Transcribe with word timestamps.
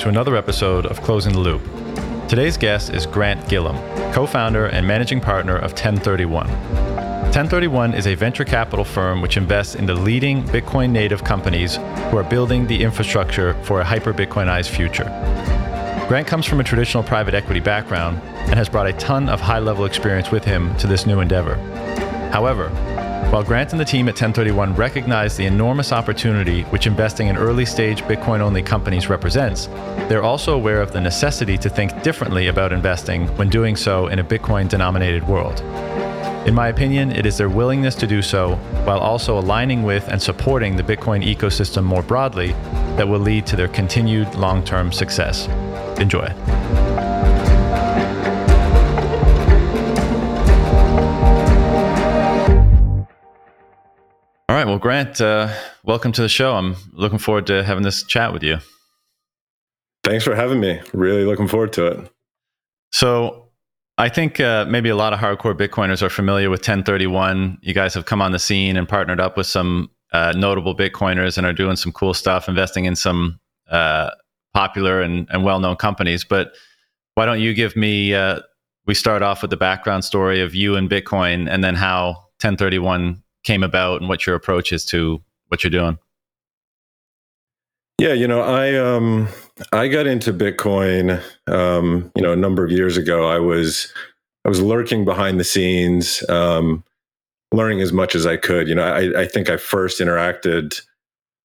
To 0.00 0.10
another 0.10 0.36
episode 0.36 0.84
of 0.84 1.00
Closing 1.00 1.32
the 1.32 1.38
Loop. 1.38 1.62
Today's 2.28 2.58
guest 2.58 2.90
is 2.90 3.06
Grant 3.06 3.48
Gilliam, 3.48 3.76
co 4.12 4.26
founder 4.26 4.66
and 4.66 4.86
managing 4.86 5.22
partner 5.22 5.56
of 5.56 5.72
1031. 5.72 6.46
1031 6.48 7.94
is 7.94 8.06
a 8.06 8.14
venture 8.14 8.44
capital 8.44 8.84
firm 8.84 9.22
which 9.22 9.38
invests 9.38 9.74
in 9.74 9.86
the 9.86 9.94
leading 9.94 10.44
Bitcoin 10.44 10.90
native 10.90 11.24
companies 11.24 11.76
who 11.76 12.18
are 12.18 12.22
building 12.22 12.66
the 12.66 12.82
infrastructure 12.82 13.54
for 13.64 13.80
a 13.80 13.84
hyper 13.84 14.12
Bitcoinized 14.12 14.68
future. 14.68 15.04
Grant 16.08 16.26
comes 16.26 16.44
from 16.44 16.60
a 16.60 16.64
traditional 16.64 17.02
private 17.02 17.34
equity 17.34 17.60
background 17.60 18.20
and 18.22 18.54
has 18.54 18.68
brought 18.68 18.86
a 18.86 18.92
ton 18.94 19.30
of 19.30 19.40
high 19.40 19.60
level 19.60 19.86
experience 19.86 20.30
with 20.30 20.44
him 20.44 20.76
to 20.76 20.86
this 20.86 21.06
new 21.06 21.20
endeavor. 21.20 21.56
However, 22.32 22.68
while 23.30 23.42
Grant 23.42 23.72
and 23.72 23.80
the 23.80 23.84
team 23.84 24.08
at 24.08 24.12
1031 24.12 24.74
recognize 24.74 25.36
the 25.36 25.46
enormous 25.46 25.92
opportunity 25.92 26.62
which 26.64 26.86
investing 26.86 27.28
in 27.28 27.36
early 27.36 27.66
stage 27.66 28.02
Bitcoin 28.02 28.40
only 28.40 28.62
companies 28.62 29.08
represents, 29.08 29.66
they're 30.08 30.22
also 30.22 30.54
aware 30.54 30.80
of 30.80 30.92
the 30.92 31.00
necessity 31.00 31.58
to 31.58 31.68
think 31.68 32.02
differently 32.02 32.46
about 32.46 32.72
investing 32.72 33.26
when 33.36 33.50
doing 33.50 33.76
so 33.76 34.06
in 34.06 34.20
a 34.20 34.24
Bitcoin 34.24 34.68
denominated 34.68 35.26
world. 35.26 35.60
In 36.46 36.54
my 36.54 36.68
opinion, 36.68 37.10
it 37.10 37.26
is 37.26 37.36
their 37.36 37.48
willingness 37.48 37.96
to 37.96 38.06
do 38.06 38.22
so 38.22 38.54
while 38.84 39.00
also 39.00 39.36
aligning 39.36 39.82
with 39.82 40.06
and 40.08 40.22
supporting 40.22 40.76
the 40.76 40.82
Bitcoin 40.84 41.24
ecosystem 41.24 41.82
more 41.82 42.02
broadly 42.02 42.52
that 42.96 43.08
will 43.08 43.18
lead 43.18 43.46
to 43.46 43.56
their 43.56 43.68
continued 43.68 44.32
long 44.36 44.64
term 44.64 44.92
success. 44.92 45.48
Enjoy. 45.98 46.32
Well, 54.76 54.82
Grant, 54.82 55.22
uh, 55.22 55.54
welcome 55.84 56.12
to 56.12 56.20
the 56.20 56.28
show. 56.28 56.54
I'm 56.54 56.76
looking 56.92 57.16
forward 57.16 57.46
to 57.46 57.64
having 57.64 57.82
this 57.82 58.02
chat 58.02 58.34
with 58.34 58.42
you. 58.42 58.58
Thanks 60.04 60.22
for 60.22 60.34
having 60.34 60.60
me. 60.60 60.82
Really 60.92 61.24
looking 61.24 61.48
forward 61.48 61.72
to 61.72 61.86
it. 61.86 62.10
So, 62.92 63.48
I 63.96 64.10
think 64.10 64.38
uh, 64.38 64.66
maybe 64.68 64.90
a 64.90 64.94
lot 64.94 65.14
of 65.14 65.18
hardcore 65.18 65.54
Bitcoiners 65.54 66.02
are 66.02 66.10
familiar 66.10 66.50
with 66.50 66.60
1031. 66.60 67.56
You 67.62 67.72
guys 67.72 67.94
have 67.94 68.04
come 68.04 68.20
on 68.20 68.32
the 68.32 68.38
scene 68.38 68.76
and 68.76 68.86
partnered 68.86 69.18
up 69.18 69.38
with 69.38 69.46
some 69.46 69.90
uh, 70.12 70.34
notable 70.36 70.76
Bitcoiners 70.76 71.38
and 71.38 71.46
are 71.46 71.54
doing 71.54 71.76
some 71.76 71.90
cool 71.90 72.12
stuff, 72.12 72.46
investing 72.46 72.84
in 72.84 72.96
some 72.96 73.40
uh, 73.70 74.10
popular 74.52 75.00
and, 75.00 75.26
and 75.30 75.42
well 75.42 75.58
known 75.58 75.76
companies. 75.76 76.22
But 76.22 76.52
why 77.14 77.24
don't 77.24 77.40
you 77.40 77.54
give 77.54 77.76
me, 77.76 78.12
uh, 78.12 78.40
we 78.84 78.92
start 78.92 79.22
off 79.22 79.40
with 79.40 79.50
the 79.50 79.56
background 79.56 80.04
story 80.04 80.42
of 80.42 80.54
you 80.54 80.76
and 80.76 80.90
Bitcoin 80.90 81.48
and 81.50 81.64
then 81.64 81.76
how 81.76 82.08
1031 82.42 83.22
came 83.46 83.62
about 83.62 84.00
and 84.00 84.08
what 84.08 84.26
your 84.26 84.34
approach 84.34 84.72
is 84.72 84.84
to 84.84 85.22
what 85.48 85.62
you're 85.62 85.70
doing. 85.70 85.98
Yeah, 87.98 88.12
you 88.12 88.28
know, 88.28 88.42
I 88.42 88.74
um 88.74 89.28
I 89.72 89.88
got 89.88 90.06
into 90.06 90.34
Bitcoin 90.34 91.22
um, 91.46 92.12
you 92.14 92.22
know, 92.22 92.32
a 92.32 92.36
number 92.36 92.62
of 92.62 92.70
years 92.70 92.98
ago. 92.98 93.26
I 93.26 93.38
was 93.38 93.90
I 94.44 94.48
was 94.48 94.60
lurking 94.60 95.06
behind 95.06 95.40
the 95.40 95.44
scenes, 95.44 96.28
um, 96.28 96.84
learning 97.52 97.80
as 97.80 97.92
much 97.92 98.14
as 98.14 98.26
I 98.26 98.36
could. 98.36 98.68
You 98.68 98.74
know, 98.74 98.84
I, 98.84 99.22
I 99.22 99.26
think 99.26 99.48
I 99.48 99.56
first 99.56 100.00
interacted 100.00 100.82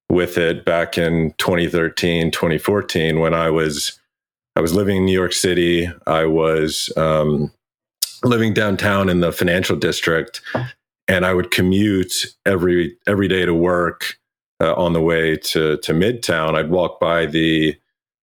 with 0.09 0.37
it 0.37 0.65
back 0.65 0.97
in 0.97 1.33
2013, 1.37 2.31
2014 2.31 3.19
when 3.19 3.33
I 3.33 3.49
was 3.49 3.97
I 4.57 4.59
was 4.59 4.73
living 4.73 4.97
in 4.97 5.05
New 5.05 5.17
York 5.17 5.31
City. 5.31 5.89
I 6.05 6.25
was 6.25 6.91
um, 6.97 7.49
living 8.25 8.53
downtown 8.53 9.07
in 9.07 9.21
the 9.21 9.31
financial 9.31 9.77
district 9.77 10.41
and 11.11 11.25
I 11.25 11.33
would 11.33 11.51
commute 11.51 12.25
every 12.45 12.97
every 13.05 13.27
day 13.27 13.45
to 13.45 13.53
work 13.53 14.17
uh, 14.61 14.73
on 14.75 14.93
the 14.93 15.01
way 15.01 15.35
to 15.35 15.77
to 15.77 15.91
Midtown. 15.91 16.55
I'd 16.55 16.71
walk 16.71 16.99
by 16.99 17.25
the 17.25 17.75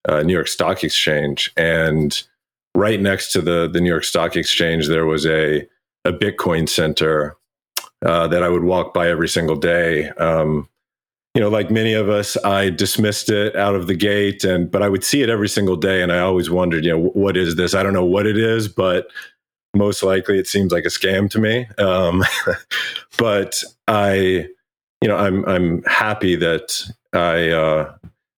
uh, 0.09 0.23
New 0.23 0.33
York 0.33 0.49
Stock 0.49 0.83
Exchange, 0.83 1.53
and 1.57 2.23
right 2.75 3.01
next 3.01 3.33
to 3.33 3.43
the 3.43 3.69
the 3.71 3.81
New 3.81 3.91
York 3.91 4.05
Stock 4.05 4.37
Exchange, 4.37 4.89
there 4.89 5.05
was 5.05 5.27
a 5.27 5.69
a 6.07 6.13
Bitcoin 6.13 6.67
center 6.67 7.37
uh, 8.07 8.27
that 8.29 8.43
I 8.43 8.49
would 8.49 8.65
walk 8.65 8.95
by 8.95 9.09
every 9.09 9.29
single 9.29 9.57
day. 9.57 10.09
Um, 10.13 10.67
you 11.35 11.43
know, 11.43 11.51
like 11.51 11.71
many 11.71 11.93
of 11.93 12.09
us, 12.09 12.43
I 12.43 12.71
dismissed 12.71 13.29
it 13.29 13.55
out 13.55 13.75
of 13.75 13.87
the 13.87 13.95
gate, 13.95 14.45
and 14.45 14.71
but 14.71 14.83
I 14.83 14.89
would 14.89 15.05
see 15.05 15.21
it 15.21 15.29
every 15.29 15.49
single 15.49 15.77
day, 15.77 16.03
and 16.03 16.11
I 16.11 16.21
always 16.21 16.49
wondered, 16.49 16.87
you 16.87 16.93
know, 16.93 17.11
what 17.11 17.37
is 17.37 17.57
this? 17.57 17.75
I 17.75 17.83
don't 17.83 17.93
know 17.93 18.05
what 18.05 18.27
it 18.27 18.39
is, 18.39 18.67
but 18.67 19.09
most 19.75 20.03
likely 20.03 20.39
it 20.39 20.47
seems 20.47 20.73
like 20.73 20.85
a 20.85 20.89
scam 20.89 21.31
to 21.31 21.39
me. 21.39 21.67
Um, 21.79 22.25
but 23.19 23.63
I, 23.87 24.49
you 25.01 25.09
know, 25.09 25.17
I'm 25.17 25.45
I'm 25.47 25.83
happy 25.85 26.37
that 26.37 26.83
I 27.13 27.51
uh, 27.51 27.95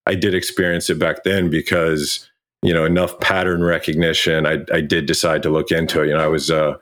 I 0.07 0.15
did 0.15 0.35
experience 0.35 0.91
it 0.91 0.99
back 0.99 1.25
then 1.25 1.51
because 1.51 2.29
you 2.63 2.75
know 2.75 2.85
enough 2.85 3.19
pattern 3.21 3.63
recognition. 3.63 4.47
I 4.47 4.65
I 4.73 4.81
did 4.81 5.07
decide 5.07 5.43
to 5.45 5.51
look 5.51 5.71
into 5.71 6.03
it. 6.03 6.09
You 6.09 6.15
know, 6.15 6.25
I 6.25 6.29
was 6.29 6.51
uh, 6.51 6.75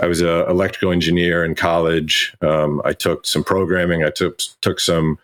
I 0.00 0.06
was 0.06 0.20
an 0.20 0.28
electrical 0.50 0.90
engineer 0.90 1.44
in 1.44 1.54
college. 1.54 2.34
Um, 2.40 2.82
I 2.84 2.92
took 2.92 3.24
some 3.26 3.44
programming. 3.44 4.04
I 4.04 4.10
took 4.10 4.40
took 4.60 4.80
some 4.80 5.18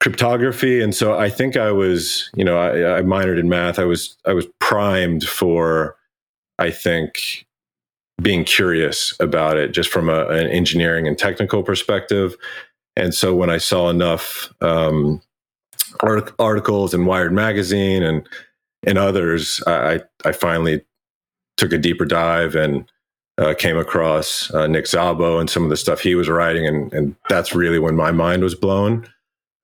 cryptography, 0.00 0.82
and 0.82 0.94
so 0.94 1.16
I 1.18 1.30
think 1.30 1.56
I 1.56 1.70
was, 1.70 2.28
you 2.34 2.44
know, 2.44 2.58
I, 2.58 2.98
I 2.98 3.02
minored 3.02 3.38
in 3.38 3.48
math. 3.48 3.78
I 3.78 3.84
was 3.84 4.16
I 4.26 4.32
was 4.32 4.46
primed 4.58 5.24
for, 5.24 5.96
I 6.58 6.70
think, 6.70 7.43
being 8.22 8.44
curious 8.44 9.14
about 9.20 9.56
it 9.56 9.72
just 9.72 9.90
from 9.90 10.08
a, 10.08 10.26
an 10.28 10.48
engineering 10.48 11.06
and 11.06 11.18
technical 11.18 11.62
perspective. 11.62 12.36
And 12.96 13.12
so 13.12 13.34
when 13.34 13.50
I 13.50 13.58
saw 13.58 13.90
enough 13.90 14.52
um, 14.60 15.20
art- 16.00 16.32
articles 16.38 16.94
in 16.94 17.06
Wired 17.06 17.32
magazine 17.32 18.02
and 18.02 18.26
and 18.86 18.98
others, 18.98 19.62
I 19.66 20.00
I 20.24 20.32
finally 20.32 20.84
took 21.56 21.72
a 21.72 21.78
deeper 21.78 22.04
dive 22.04 22.54
and 22.54 22.90
uh, 23.38 23.54
came 23.54 23.76
across 23.76 24.52
uh, 24.52 24.66
Nick 24.66 24.84
Szabo 24.84 25.40
and 25.40 25.50
some 25.50 25.64
of 25.64 25.70
the 25.70 25.76
stuff 25.76 26.00
he 26.00 26.14
was 26.14 26.28
writing, 26.28 26.66
and 26.66 26.92
and 26.92 27.16
that's 27.28 27.54
really 27.54 27.78
when 27.78 27.96
my 27.96 28.12
mind 28.12 28.42
was 28.42 28.54
blown. 28.54 29.08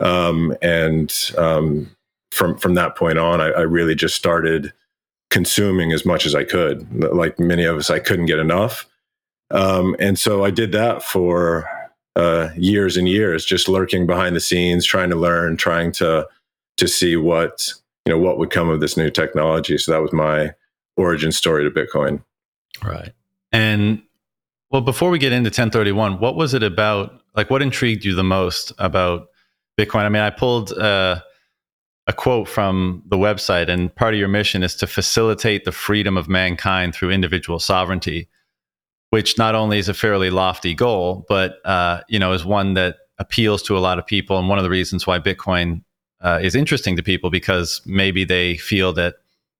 Um, 0.01 0.57
and 0.63 1.13
um, 1.39 1.95
from 2.33 2.57
from 2.57 2.75
that 2.75 2.97
point 2.97 3.19
on, 3.19 3.41
I, 3.41 3.51
I 3.51 3.61
really 3.61 3.95
just 3.95 4.17
started 4.17 4.73
consuming 5.31 5.93
as 5.93 6.05
much 6.05 6.27
as 6.27 6.35
I 6.35 6.45
could. 6.45 6.87
Like 7.15 7.39
many 7.39 7.65
of 7.65 7.77
us, 7.77 7.89
I 7.89 7.99
couldn't 7.99 8.27
get 8.27 8.39
enough. 8.39 8.87
Um, 9.51 9.97
and 9.99 10.19
so 10.19 10.45
I 10.45 10.51
did 10.51 10.73
that 10.73 11.03
for 11.03 11.69
uh, 12.17 12.51
years 12.57 12.97
and 12.97 13.09
years, 13.09 13.45
just 13.45 13.69
lurking 13.69 14.07
behind 14.07 14.37
the 14.37 14.41
scenes, 14.41 14.85
trying 14.85 15.11
to 15.11 15.17
learn, 15.17 15.57
trying 15.57 15.93
to 15.93 16.27
to 16.77 16.89
see 16.89 17.17
what 17.17 17.73
you 18.05 18.13
know 18.13 18.19
what 18.19 18.39
would 18.39 18.51
come 18.51 18.69
of 18.69 18.81
this 18.81 18.97
new 18.97 19.11
technology. 19.11 19.79
So 19.79 19.93
that 19.93 20.03
was 20.03 20.13
my 20.13 20.53
origin 20.97 21.33
story 21.33 21.65
to 21.65 21.71
Bitcoin. 21.71 22.23
Right. 22.85 23.13
And 23.53 24.03
well, 24.71 24.83
before 24.83 25.11
we 25.11 25.19
get 25.19 25.33
into 25.33 25.49
1031, 25.49 26.21
what 26.21 26.37
was 26.37 26.55
it 26.55 26.63
about? 26.63 27.21
Like, 27.35 27.51
what 27.51 27.63
intrigued 27.63 28.05
you 28.05 28.15
the 28.15 28.25
most 28.25 28.73
about 28.79 29.29
Bitcoin? 29.79 30.05
I 30.05 30.09
mean, 30.09 30.23
I 30.23 30.31
pulled. 30.31 30.73
Uh, 30.73 31.21
a 32.07 32.13
quote 32.13 32.49
from 32.49 33.03
the 33.07 33.17
website, 33.17 33.69
and 33.69 33.95
part 33.95 34.15
of 34.15 34.21
your 34.21 34.29
mission 34.29 34.63
is 34.63 34.75
to 34.77 34.87
facilitate 34.87 35.65
the 35.65 35.73
freedom 35.73 36.17
of 36.17 36.29
mankind 36.29 36.95
through 36.95 37.11
individual 37.11 37.59
sovereignty, 37.59 38.29
which 39.11 39.39
not 39.39 39.55
only 39.55 39.79
is 39.79 39.89
a 39.89 39.95
fairly 39.95 40.31
lofty 40.31 40.75
goal, 40.75 41.25
but 41.29 41.65
uh, 41.65 42.01
you 42.09 42.19
know 42.19 42.33
is 42.33 42.45
one 42.45 42.75
that 42.75 42.97
appeals 43.19 43.63
to 43.63 43.77
a 43.77 43.81
lot 43.81 43.99
of 43.99 44.07
people, 44.07 44.39
and 44.39 44.49
one 44.49 44.59
of 44.59 44.65
the 44.65 44.71
reasons 44.71 45.07
why 45.07 45.19
Bitcoin 45.19 45.83
uh, 46.21 46.39
is 46.43 46.55
interesting 46.55 46.97
to 46.97 47.03
people 47.03 47.31
because 47.31 47.81
maybe 47.87 48.25
they 48.25 48.57
feel 48.57 48.93
that 48.93 49.17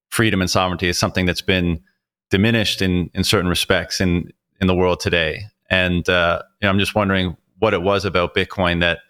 freedom 0.09 0.41
and 0.41 0.51
sovereignty 0.51 0.89
is 0.89 0.99
something 0.99 1.27
that's 1.27 1.43
been 1.43 1.81
diminished 2.31 2.83
in 2.83 3.11
in 3.15 3.23
certain 3.25 3.49
respects 3.49 4.01
in 4.01 4.33
in 4.61 4.67
the 4.67 4.75
world 4.75 5.01
today. 5.01 5.43
And 5.69 6.09
uh, 6.09 6.43
you 6.61 6.67
know, 6.67 6.71
I'm 6.71 6.79
just 6.79 6.95
wondering 6.95 7.37
what 7.59 7.75
it 7.75 7.83
was 7.83 8.05
about 8.05 8.35
Bitcoin 8.35 8.81
that 8.81 9.01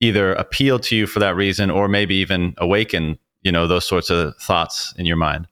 either 0.00 0.32
appeal 0.34 0.78
to 0.78 0.96
you 0.96 1.06
for 1.06 1.18
that 1.20 1.36
reason 1.36 1.70
or 1.70 1.88
maybe 1.88 2.14
even 2.16 2.54
awaken 2.58 3.18
you 3.42 3.52
know 3.52 3.66
those 3.66 3.86
sorts 3.86 4.10
of 4.10 4.36
thoughts 4.36 4.94
in 4.98 5.06
your 5.06 5.16
mind? 5.16 5.46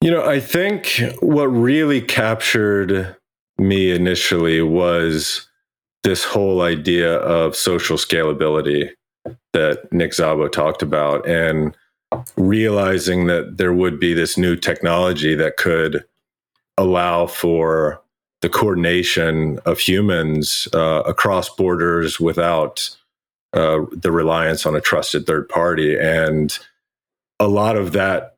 You 0.00 0.10
know 0.10 0.24
i 0.24 0.38
think 0.38 1.00
what 1.20 1.46
really 1.46 2.02
captured 2.02 3.16
me 3.58 3.90
initially 3.90 4.60
was 4.60 5.48
this 6.02 6.24
whole 6.24 6.60
idea 6.60 7.16
of 7.20 7.56
social 7.56 7.96
scalability 7.96 8.90
that 9.54 9.90
Nick 9.90 10.12
Szabo 10.12 10.52
talked 10.52 10.82
about 10.82 11.26
and 11.26 11.74
realizing 12.36 13.26
that 13.26 13.56
there 13.56 13.72
would 13.72 13.98
be 13.98 14.12
this 14.12 14.36
new 14.36 14.56
technology 14.56 15.34
that 15.34 15.56
could 15.56 16.04
allow 16.76 17.26
for 17.26 18.02
the 18.44 18.50
coordination 18.50 19.58
of 19.64 19.78
humans 19.78 20.68
uh, 20.74 21.02
across 21.06 21.48
borders 21.48 22.20
without 22.20 22.94
uh, 23.54 23.86
the 23.90 24.12
reliance 24.12 24.66
on 24.66 24.76
a 24.76 24.82
trusted 24.82 25.26
third 25.26 25.48
party. 25.48 25.98
And 25.98 26.58
a 27.40 27.48
lot 27.48 27.74
of 27.74 27.92
that 27.92 28.36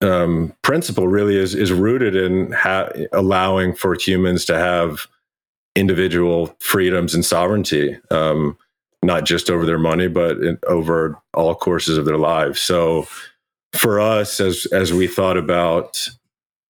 um, 0.00 0.54
principle 0.62 1.08
really 1.08 1.36
is 1.36 1.56
is 1.56 1.72
rooted 1.72 2.14
in 2.14 2.52
ha- 2.52 2.90
allowing 3.12 3.74
for 3.74 3.96
humans 3.96 4.44
to 4.44 4.56
have 4.56 5.08
individual 5.74 6.54
freedoms 6.60 7.12
and 7.12 7.24
sovereignty. 7.24 7.98
Um, 8.12 8.56
not 9.02 9.24
just 9.24 9.50
over 9.50 9.66
their 9.66 9.76
money, 9.76 10.06
but 10.06 10.38
in, 10.38 10.56
over 10.68 11.20
all 11.34 11.56
courses 11.56 11.98
of 11.98 12.04
their 12.04 12.16
lives. 12.16 12.60
So 12.60 13.08
for 13.72 13.98
us, 13.98 14.38
as 14.38 14.66
as 14.66 14.92
we 14.92 15.08
thought 15.08 15.36
about 15.36 16.06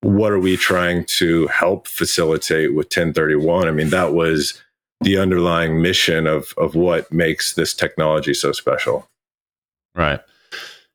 what 0.02 0.32
are 0.32 0.38
we 0.38 0.56
trying 0.56 1.04
to 1.04 1.46
help 1.46 1.86
facilitate 1.86 2.74
with 2.74 2.86
1031, 2.86 3.68
I 3.68 3.70
mean 3.70 3.90
that 3.90 4.12
was 4.12 4.60
the 5.00 5.16
underlying 5.18 5.82
mission 5.82 6.26
of 6.26 6.54
of 6.56 6.74
what 6.74 7.10
makes 7.12 7.54
this 7.54 7.74
technology 7.74 8.34
so 8.34 8.52
special. 8.52 9.08
Right. 9.94 10.20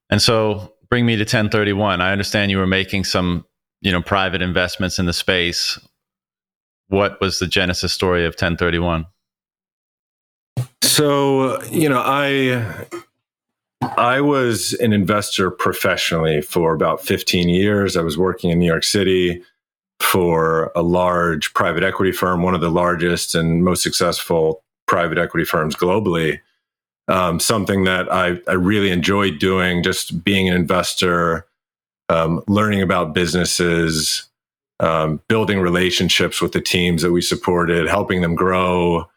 And 0.10 0.22
so 0.22 0.74
bring 0.90 1.06
me 1.06 1.16
to 1.16 1.22
1031. 1.22 2.02
I 2.02 2.12
understand 2.12 2.52
you 2.52 2.58
were 2.58 2.68
making 2.68 3.04
some, 3.04 3.46
you 3.82 3.92
know, 3.92 4.02
private 4.02 4.42
investments 4.42 5.00
in 5.00 5.06
the 5.06 5.14
space. 5.14 5.80
What 6.88 7.20
was 7.20 7.40
the 7.40 7.48
genesis 7.48 7.92
story 7.94 8.26
of 8.26 8.32
1031? 8.32 9.06
So, 10.82 11.62
you 11.66 11.90
know, 11.90 12.02
I 12.04 12.88
I 13.82 14.22
was 14.22 14.74
an 14.74 14.94
investor 14.94 15.52
professionally 15.52 16.42
for 16.42 16.74
about 16.74 17.04
15 17.04 17.50
years. 17.50 17.96
I 17.96 18.02
was 18.02 18.18
working 18.18 18.50
in 18.50 18.60
New 18.60 18.66
York 18.66 18.84
City 18.84 19.44
for 20.00 20.72
a 20.76 20.82
large 20.82 21.54
private 21.54 21.84
equity 21.84 22.12
firm, 22.12 22.44
one 22.44 22.56
of 22.56 22.62
the 22.62 22.70
largest 22.70 23.36
and 23.36 23.64
most 23.64 23.84
successful 23.84 24.64
private 24.88 25.18
equity 25.18 25.46
firms 25.46 25.76
globally. 25.76 26.40
Um, 27.08 27.40
something 27.40 27.86
that 27.86 28.12
I, 28.12 28.40
I 28.48 28.54
really 28.54 28.92
enjoyed 28.92 29.40
doing, 29.40 29.82
just 29.82 30.24
being 30.24 30.50
an 30.50 30.56
investor, 30.56 31.48
um, 32.10 32.44
learning 32.48 32.82
about 32.82 33.14
businesses, 33.14 34.28
um, 34.80 35.22
building 35.28 35.60
relationships 35.60 36.42
with 36.42 36.52
the 36.52 36.62
teams 36.62 37.02
that 37.02 37.12
we 37.12 37.22
supported, 37.22 37.88
helping 37.88 38.22
them 38.22 38.36
grow, 38.36 39.08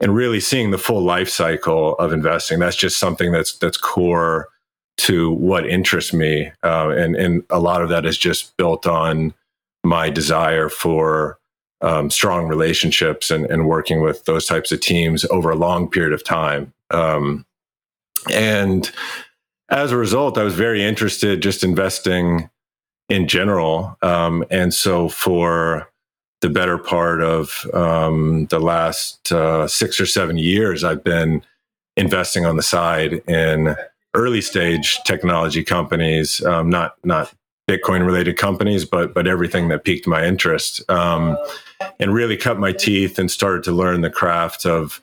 and 0.00 0.14
really 0.14 0.40
seeing 0.40 0.70
the 0.70 0.78
full 0.78 1.02
life 1.02 1.28
cycle 1.28 1.94
of 1.94 2.12
investing. 2.12 2.58
That's 2.58 2.76
just 2.76 2.98
something 2.98 3.32
that's 3.32 3.56
that's 3.58 3.76
core 3.76 4.48
to 4.98 5.30
what 5.30 5.68
interests 5.68 6.12
me, 6.12 6.50
uh, 6.62 6.90
and 6.90 7.16
and 7.16 7.42
a 7.50 7.60
lot 7.60 7.82
of 7.82 7.88
that 7.88 8.04
is 8.04 8.18
just 8.18 8.56
built 8.56 8.86
on 8.86 9.34
my 9.84 10.10
desire 10.10 10.68
for 10.68 11.38
um, 11.80 12.10
strong 12.10 12.48
relationships 12.48 13.30
and, 13.30 13.46
and 13.46 13.68
working 13.68 14.02
with 14.02 14.24
those 14.24 14.46
types 14.46 14.72
of 14.72 14.80
teams 14.80 15.24
over 15.26 15.50
a 15.50 15.56
long 15.56 15.88
period 15.88 16.12
of 16.12 16.24
time. 16.24 16.72
Um, 16.90 17.46
and 18.32 18.90
as 19.68 19.92
a 19.92 19.96
result, 19.96 20.38
I 20.38 20.42
was 20.42 20.54
very 20.54 20.82
interested 20.82 21.42
just 21.42 21.62
investing 21.62 22.50
in 23.08 23.28
general. 23.28 23.96
Um, 24.02 24.44
and 24.50 24.74
so 24.74 25.08
for 25.08 25.88
the 26.40 26.48
better 26.48 26.78
part 26.78 27.20
of 27.20 27.66
um, 27.74 28.46
the 28.46 28.60
last 28.60 29.32
uh, 29.32 29.66
six 29.66 30.00
or 30.00 30.06
seven 30.06 30.38
years, 30.38 30.84
I've 30.84 31.02
been 31.02 31.42
investing 31.96 32.46
on 32.46 32.56
the 32.56 32.62
side 32.62 33.14
in 33.28 33.74
early 34.14 34.40
stage 34.40 35.00
technology 35.04 35.64
companies, 35.64 36.44
um, 36.44 36.70
not 36.70 36.94
not 37.04 37.32
Bitcoin 37.68 38.06
related 38.06 38.36
companies, 38.36 38.84
but 38.84 39.14
but 39.14 39.26
everything 39.26 39.68
that 39.68 39.84
piqued 39.84 40.06
my 40.06 40.24
interest, 40.24 40.88
um, 40.90 41.36
and 42.00 42.14
really 42.14 42.36
cut 42.36 42.58
my 42.58 42.72
teeth 42.72 43.18
and 43.18 43.30
started 43.30 43.64
to 43.64 43.72
learn 43.72 44.00
the 44.00 44.10
craft 44.10 44.64
of 44.64 45.00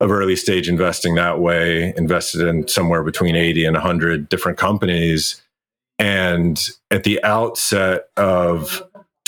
of 0.00 0.10
early 0.10 0.34
stage 0.34 0.68
investing 0.68 1.14
that 1.14 1.38
way. 1.38 1.94
Invested 1.96 2.40
in 2.46 2.66
somewhere 2.66 3.02
between 3.02 3.36
eighty 3.36 3.64
and 3.64 3.76
hundred 3.76 4.28
different 4.28 4.58
companies, 4.58 5.42
and 5.98 6.70
at 6.90 7.04
the 7.04 7.22
outset 7.22 8.06
of 8.16 8.82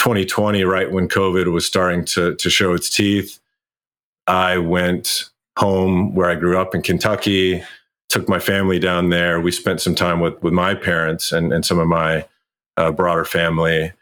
2020, 0.04 0.64
right 0.64 0.92
when 0.92 1.08
COVID 1.08 1.50
was 1.50 1.64
starting 1.64 2.04
to 2.04 2.34
to 2.34 2.50
show 2.50 2.74
its 2.74 2.90
teeth, 2.90 3.40
I 4.26 4.58
went 4.58 5.30
home 5.58 6.14
where 6.14 6.28
I 6.28 6.34
grew 6.34 6.58
up 6.58 6.74
in 6.74 6.82
Kentucky. 6.82 7.64
Took 8.10 8.28
my 8.28 8.38
family 8.38 8.78
down 8.78 9.08
there. 9.08 9.40
We 9.40 9.50
spent 9.50 9.80
some 9.80 9.94
time 9.94 10.20
with 10.20 10.40
with 10.42 10.52
my 10.52 10.74
parents 10.74 11.32
and, 11.32 11.54
and 11.54 11.64
some 11.64 11.78
of 11.78 11.88
my 11.88 12.26
uh, 12.76 12.92
broader 12.92 13.24
family. 13.24 13.94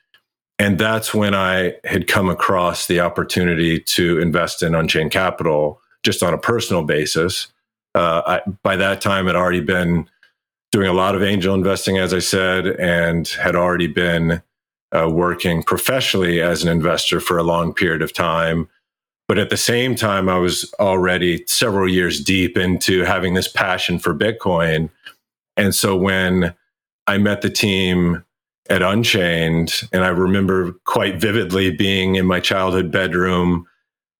And 0.59 0.77
that's 0.77 1.15
when 1.15 1.37
I 1.37 1.75
had 1.85 2.09
come 2.09 2.29
across 2.29 2.89
the 2.89 2.99
opportunity 2.99 3.79
to 3.79 4.19
invest 4.19 4.65
in 4.65 4.75
Unchained 4.75 5.13
Capital 5.13 5.81
just 6.03 6.21
on 6.25 6.35
a 6.35 6.39
personal 6.39 6.83
basis. 6.83 7.47
Uh, 7.95 8.23
I, 8.27 8.51
by 8.65 8.75
that 8.75 9.03
time, 9.03 9.27
had 9.27 9.37
already 9.37 9.61
been 9.61 10.09
doing 10.73 10.89
a 10.89 10.93
lot 10.93 11.15
of 11.15 11.23
angel 11.23 11.55
investing, 11.55 11.97
as 11.97 12.13
I 12.13 12.19
said, 12.19 12.67
and 12.67 13.29
had 13.29 13.55
already 13.55 13.87
been 13.87 14.43
uh, 14.97 15.09
working 15.09 15.63
professionally 15.63 16.41
as 16.41 16.63
an 16.63 16.69
investor 16.69 17.21
for 17.21 17.39
a 17.39 17.43
long 17.43 17.73
period 17.73 18.03
of 18.03 18.13
time. 18.13 18.69
But 19.29 19.39
at 19.39 19.51
the 19.51 19.57
same 19.57 19.95
time, 19.95 20.29
I 20.29 20.39
was 20.39 20.73
already 20.79 21.45
several 21.47 21.89
years 21.89 22.23
deep 22.23 22.57
into 22.57 23.03
having 23.05 23.35
this 23.35 23.49
passion 23.49 23.99
for 23.99 24.15
Bitcoin. 24.15 24.91
And 25.57 25.75
so 25.75 25.97
when 25.97 26.55
I 27.07 27.19
met 27.19 27.43
the 27.43 27.51
team 27.51 28.25
at 28.71 28.83
Unchained. 28.83 29.83
And 29.93 30.05
I 30.05 30.09
remember 30.09 30.73
quite 30.85 31.21
vividly 31.21 31.71
being 31.71 32.17
in 32.17 32.27
my 32.27 32.41
childhood 32.41 32.91
bedroom 32.91 33.67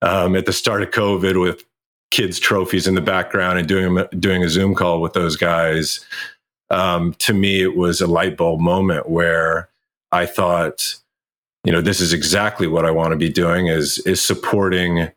um, 0.03 0.37
at 0.37 0.47
the 0.47 0.53
start 0.53 0.83
of 0.83 0.91
COVID 0.91 1.41
with 1.41 1.65
kids' 2.11 2.39
trophies 2.39 2.87
in 2.87 2.95
the 2.95 3.01
background 3.01 3.59
and 3.59 3.69
doing 3.69 4.05
doing 4.19 4.43
a 4.43 4.49
Zoom 4.49 4.75
call 4.75 5.01
with 5.01 5.13
those 5.13 5.37
guys. 5.37 6.05
Um, 6.71 7.15
to 7.15 7.33
me, 7.33 7.63
it 7.63 7.77
was 7.77 8.01
a 8.01 8.07
light 8.07 8.37
bulb 8.37 8.61
moment 8.61 9.09
where 9.09 9.69
I 10.13 10.27
thought, 10.27 10.97
you 11.65 11.73
know, 11.73 11.81
this 11.81 12.01
is 12.01 12.13
exactly 12.13 12.67
what 12.67 12.85
I 12.85 12.91
want 12.91 13.13
to 13.13 13.17
be 13.17 13.31
doing 13.31 13.69
is 13.69 13.99
is 14.01 14.21
supporting 14.21 15.11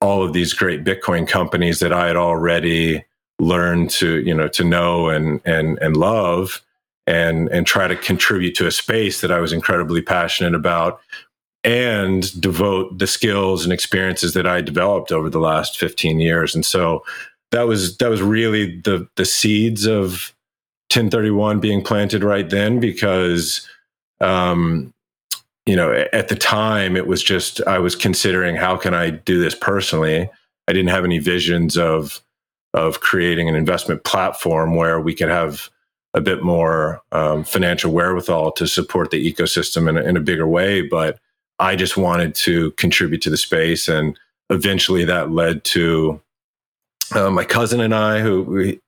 all 0.00 0.22
of 0.22 0.32
these 0.32 0.52
great 0.52 0.84
Bitcoin 0.84 1.26
companies 1.26 1.80
that 1.80 1.92
I 1.92 2.06
had 2.06 2.16
already 2.16 3.04
learned 3.38 3.90
to, 3.90 4.20
you 4.20 4.34
know, 4.34 4.48
to 4.48 4.64
know 4.64 5.08
and 5.08 5.40
and 5.44 5.78
and 5.78 5.96
love 5.96 6.62
and 7.06 7.48
and 7.48 7.66
try 7.66 7.86
to 7.86 7.96
contribute 7.96 8.54
to 8.56 8.66
a 8.66 8.72
space 8.72 9.20
that 9.20 9.32
I 9.32 9.40
was 9.40 9.52
incredibly 9.52 10.02
passionate 10.02 10.54
about 10.54 11.00
and 11.64 12.40
devote 12.40 12.98
the 12.98 13.08
skills 13.08 13.64
and 13.64 13.72
experiences 13.72 14.34
that 14.34 14.46
I 14.46 14.60
developed 14.60 15.10
over 15.10 15.28
the 15.28 15.40
last 15.40 15.78
15 15.78 16.20
years. 16.20 16.54
And 16.54 16.64
so 16.64 17.04
that 17.50 17.66
was 17.66 17.96
that 17.98 18.08
was 18.08 18.22
really 18.22 18.80
the 18.80 19.08
the 19.16 19.24
seeds 19.24 19.84
of 19.86 20.32
1031 20.90 21.58
being 21.58 21.82
planted 21.82 22.22
right 22.22 22.48
then 22.48 22.78
because 22.78 23.68
um 24.20 24.92
you 25.66 25.76
know 25.76 25.92
at 26.12 26.28
the 26.28 26.36
time 26.36 26.96
it 26.96 27.06
was 27.06 27.22
just 27.22 27.60
I 27.66 27.78
was 27.78 27.94
considering 27.94 28.56
how 28.56 28.76
can 28.76 28.94
I 28.94 29.10
do 29.10 29.40
this 29.40 29.54
personally. 29.54 30.30
I 30.68 30.72
didn't 30.72 30.90
have 30.90 31.04
any 31.04 31.18
visions 31.18 31.76
of 31.76 32.20
of 32.74 33.00
creating 33.00 33.48
an 33.48 33.54
investment 33.54 34.04
platform 34.04 34.76
where 34.76 35.00
we 35.00 35.14
could 35.14 35.28
have 35.28 35.70
a 36.14 36.20
bit 36.20 36.42
more 36.42 37.02
um, 37.12 37.44
financial 37.44 37.92
wherewithal 37.92 38.52
to 38.52 38.66
support 38.66 39.10
the 39.10 39.32
ecosystem 39.32 39.88
in 39.88 39.96
a, 39.96 40.02
in 40.02 40.16
a 40.16 40.20
bigger 40.20 40.46
way. 40.46 40.82
But 40.82 41.18
I 41.58 41.76
just 41.76 41.96
wanted 41.96 42.34
to 42.36 42.72
contribute 42.72 43.22
to 43.22 43.30
the 43.30 43.36
space, 43.36 43.88
and 43.88 44.18
eventually 44.50 45.04
that 45.04 45.30
led 45.30 45.64
to 45.64 46.20
uh, 47.14 47.30
my 47.30 47.44
cousin 47.44 47.80
and 47.80 47.94
I, 47.94 48.20
who 48.20 48.42
we, 48.42 48.80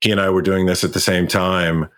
he 0.00 0.10
and 0.10 0.20
I 0.20 0.30
were 0.30 0.42
doing 0.42 0.66
this 0.66 0.84
at 0.84 0.92
the 0.92 1.00
same 1.00 1.26
time. 1.26 1.88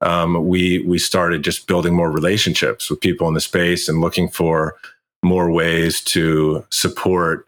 Um, 0.00 0.46
we 0.46 0.80
we 0.80 0.98
started 0.98 1.42
just 1.42 1.66
building 1.66 1.94
more 1.94 2.10
relationships 2.10 2.90
with 2.90 3.00
people 3.00 3.28
in 3.28 3.34
the 3.34 3.40
space 3.40 3.88
and 3.88 4.00
looking 4.00 4.28
for 4.28 4.76
more 5.24 5.50
ways 5.50 6.02
to 6.02 6.64
support 6.70 7.46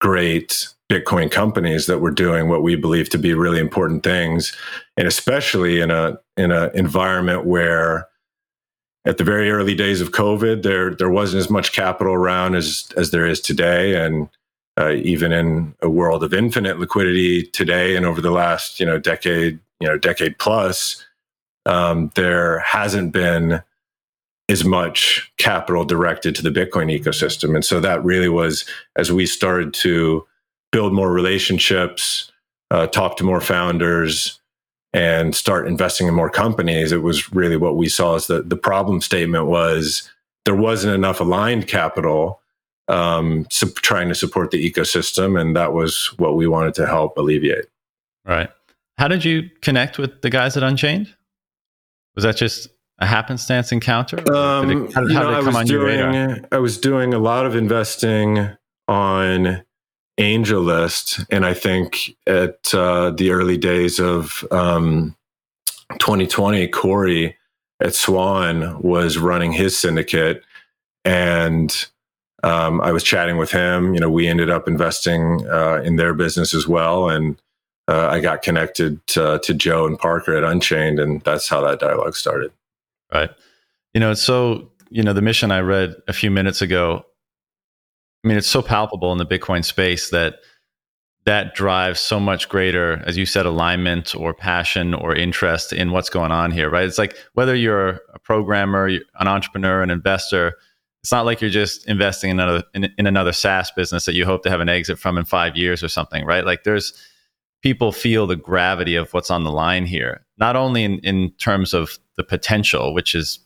great 0.00 0.68
Bitcoin 0.90 1.30
companies 1.30 1.86
that 1.86 2.00
were 2.00 2.10
doing 2.10 2.48
what 2.48 2.62
we 2.62 2.76
believe 2.76 3.08
to 3.10 3.18
be 3.18 3.32
really 3.32 3.58
important 3.58 4.02
things, 4.02 4.54
and 4.96 5.08
especially 5.08 5.80
in 5.80 5.90
a 5.90 6.18
in 6.36 6.50
an 6.50 6.70
environment 6.74 7.46
where, 7.46 8.08
at 9.06 9.16
the 9.16 9.24
very 9.24 9.50
early 9.50 9.74
days 9.74 10.00
of 10.00 10.10
COVID, 10.10 10.62
there 10.62 10.94
there 10.94 11.10
wasn't 11.10 11.40
as 11.40 11.48
much 11.48 11.72
capital 11.72 12.12
around 12.12 12.54
as 12.54 12.88
as 12.96 13.10
there 13.12 13.26
is 13.26 13.40
today, 13.40 14.04
and 14.04 14.28
uh, 14.78 14.92
even 14.92 15.32
in 15.32 15.74
a 15.80 15.88
world 15.88 16.22
of 16.22 16.34
infinite 16.34 16.78
liquidity 16.78 17.44
today, 17.44 17.96
and 17.96 18.04
over 18.04 18.20
the 18.20 18.30
last 18.30 18.78
you 18.78 18.84
know 18.84 18.98
decade 18.98 19.58
you 19.80 19.88
know 19.88 19.96
decade 19.96 20.38
plus, 20.38 21.02
um, 21.66 22.10
there 22.14 22.60
hasn't 22.60 23.12
been 23.12 23.62
as 24.48 24.64
much 24.64 25.32
capital 25.38 25.84
directed 25.84 26.34
to 26.34 26.42
the 26.42 26.50
Bitcoin 26.50 26.92
ecosystem, 26.96 27.54
and 27.54 27.64
so 27.64 27.80
that 27.80 28.04
really 28.04 28.28
was 28.28 28.64
as 28.96 29.10
we 29.10 29.26
started 29.26 29.72
to 29.74 30.26
build 30.70 30.92
more 30.92 31.12
relationships, 31.12 32.30
uh, 32.70 32.86
talk 32.86 33.16
to 33.16 33.24
more 33.24 33.40
founders, 33.40 34.40
and 34.92 35.34
start 35.34 35.66
investing 35.66 36.06
in 36.06 36.14
more 36.14 36.30
companies. 36.30 36.92
It 36.92 37.02
was 37.02 37.32
really 37.32 37.56
what 37.56 37.76
we 37.76 37.88
saw 37.88 38.14
as 38.14 38.28
the, 38.28 38.42
the 38.42 38.56
problem 38.56 39.00
statement 39.00 39.46
was 39.46 40.08
there 40.44 40.54
wasn't 40.54 40.94
enough 40.94 41.20
aligned 41.20 41.66
capital 41.66 42.40
um, 42.88 43.46
trying 43.76 44.08
to 44.08 44.14
support 44.14 44.50
the 44.50 44.70
ecosystem. 44.70 45.40
And 45.40 45.56
that 45.56 45.72
was 45.72 46.12
what 46.18 46.36
we 46.36 46.46
wanted 46.46 46.74
to 46.74 46.86
help 46.86 47.16
alleviate. 47.16 47.66
Right. 48.24 48.50
How 48.96 49.08
did 49.08 49.24
you 49.24 49.50
connect 49.62 49.98
with 49.98 50.22
the 50.22 50.30
guys 50.30 50.56
at 50.56 50.62
Unchained? 50.62 51.12
Was 52.14 52.24
that 52.24 52.36
just 52.36 52.68
a 52.98 53.06
happenstance 53.06 53.72
encounter? 53.72 54.18
Um, 54.32 54.70
it, 54.70 54.94
how, 54.94 55.00
how 55.00 55.22
know, 55.22 55.30
did 55.30 55.38
it 55.40 55.44
come 55.44 55.56
on 55.56 55.66
doing, 55.66 55.98
your 55.98 56.08
radar? 56.12 56.48
I 56.52 56.58
was 56.58 56.78
doing 56.78 57.12
a 57.12 57.18
lot 57.18 57.46
of 57.46 57.56
investing 57.56 58.50
on 58.88 59.64
AngelList, 60.18 61.26
and 61.30 61.44
I 61.44 61.54
think 61.54 62.16
at 62.26 62.72
uh, 62.74 63.10
the 63.10 63.30
early 63.30 63.56
days 63.56 63.98
of 63.98 64.44
um, 64.50 65.16
2020, 65.98 66.68
Cory 66.68 67.36
at 67.80 67.94
Swan 67.94 68.80
was 68.80 69.18
running 69.18 69.52
his 69.52 69.76
syndicate, 69.76 70.44
and 71.04 71.86
um, 72.44 72.80
I 72.80 72.92
was 72.92 73.02
chatting 73.02 73.38
with 73.38 73.50
him. 73.50 73.94
You 73.94 74.00
know, 74.00 74.10
we 74.10 74.28
ended 74.28 74.50
up 74.50 74.68
investing 74.68 75.46
uh, 75.48 75.82
in 75.84 75.96
their 75.96 76.14
business 76.14 76.54
as 76.54 76.68
well, 76.68 77.08
and 77.08 77.40
uh, 77.88 78.08
I 78.08 78.20
got 78.20 78.42
connected 78.42 79.06
to, 79.08 79.38
to, 79.42 79.54
Joe 79.54 79.86
and 79.86 79.98
Parker 79.98 80.34
at 80.36 80.44
Unchained, 80.44 80.98
and 80.98 81.20
that's 81.22 81.48
how 81.48 81.60
that 81.62 81.80
dialogue 81.80 82.16
started. 82.16 82.50
Right. 83.12 83.30
You 83.92 84.00
know, 84.00 84.14
so 84.14 84.70
you 84.90 85.02
know 85.02 85.12
the 85.12 85.22
mission 85.22 85.50
I 85.50 85.60
read 85.60 85.94
a 86.08 86.12
few 86.12 86.30
minutes 86.30 86.62
ago. 86.62 87.04
I 88.24 88.28
mean, 88.28 88.38
it's 88.38 88.48
so 88.48 88.62
palpable 88.62 89.12
in 89.12 89.18
the 89.18 89.26
Bitcoin 89.26 89.64
space 89.64 90.10
that 90.10 90.36
that 91.26 91.54
drives 91.54 92.00
so 92.00 92.20
much 92.20 92.48
greater, 92.48 93.02
as 93.06 93.16
you 93.16 93.26
said, 93.26 93.46
alignment 93.46 94.14
or 94.14 94.34
passion 94.34 94.92
or 94.92 95.14
interest 95.14 95.72
in 95.72 95.90
what's 95.90 96.10
going 96.10 96.30
on 96.30 96.50
here, 96.50 96.68
right? 96.68 96.84
It's 96.84 96.98
like 96.98 97.16
whether 97.32 97.54
you're 97.54 98.00
a 98.14 98.18
programmer, 98.18 98.86
an 98.88 99.28
entrepreneur, 99.28 99.82
an 99.82 99.90
investor, 99.90 100.54
it's 101.02 101.12
not 101.12 101.24
like 101.26 101.40
you're 101.40 101.50
just 101.50 101.86
investing 101.86 102.30
in 102.30 102.40
another 102.40 102.64
in, 102.74 102.92
in, 102.96 103.06
another 103.06 103.32
SaaS 103.32 103.70
business 103.70 104.06
that 104.06 104.14
you 104.14 104.24
hope 104.24 104.42
to 104.42 104.50
have 104.50 104.60
an 104.60 104.70
exit 104.70 104.98
from 104.98 105.18
in 105.18 105.24
five 105.26 105.54
years 105.54 105.82
or 105.82 105.88
something, 105.88 106.24
right? 106.24 106.46
Like 106.46 106.64
there's 106.64 106.94
people 107.64 107.92
feel 107.92 108.26
the 108.26 108.36
gravity 108.36 108.94
of 108.94 109.10
what's 109.14 109.30
on 109.30 109.42
the 109.42 109.50
line 109.50 109.86
here, 109.86 110.22
not 110.36 110.54
only 110.54 110.84
in, 110.84 110.98
in 110.98 111.30
terms 111.38 111.72
of 111.72 111.98
the 112.18 112.22
potential, 112.22 112.92
which 112.92 113.14
is 113.14 113.38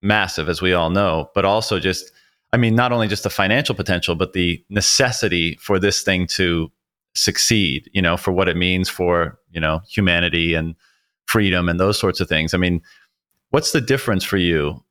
massive, 0.00 0.48
as 0.48 0.62
we 0.62 0.72
all 0.72 0.88
know, 0.88 1.30
but 1.34 1.44
also 1.44 1.78
just, 1.78 2.10
I 2.54 2.56
mean, 2.56 2.74
not 2.74 2.90
only 2.90 3.06
just 3.06 3.22
the 3.22 3.28
financial 3.28 3.74
potential, 3.74 4.14
but 4.14 4.32
the 4.32 4.64
necessity 4.70 5.58
for 5.60 5.78
this 5.78 6.00
thing 6.00 6.26
to 6.28 6.72
succeed, 7.14 7.90
you 7.92 8.00
know, 8.00 8.16
for 8.16 8.32
what 8.32 8.48
it 8.48 8.56
means 8.56 8.88
for, 8.88 9.38
you 9.50 9.60
know, 9.60 9.82
humanity 9.86 10.54
and 10.54 10.74
freedom 11.26 11.68
and 11.68 11.78
those 11.78 11.98
sorts 11.98 12.18
of 12.18 12.30
things. 12.30 12.54
I 12.54 12.56
mean, 12.56 12.80
what's 13.50 13.72
the 13.72 13.82
difference 13.82 14.24
for 14.24 14.38
you 14.38 14.82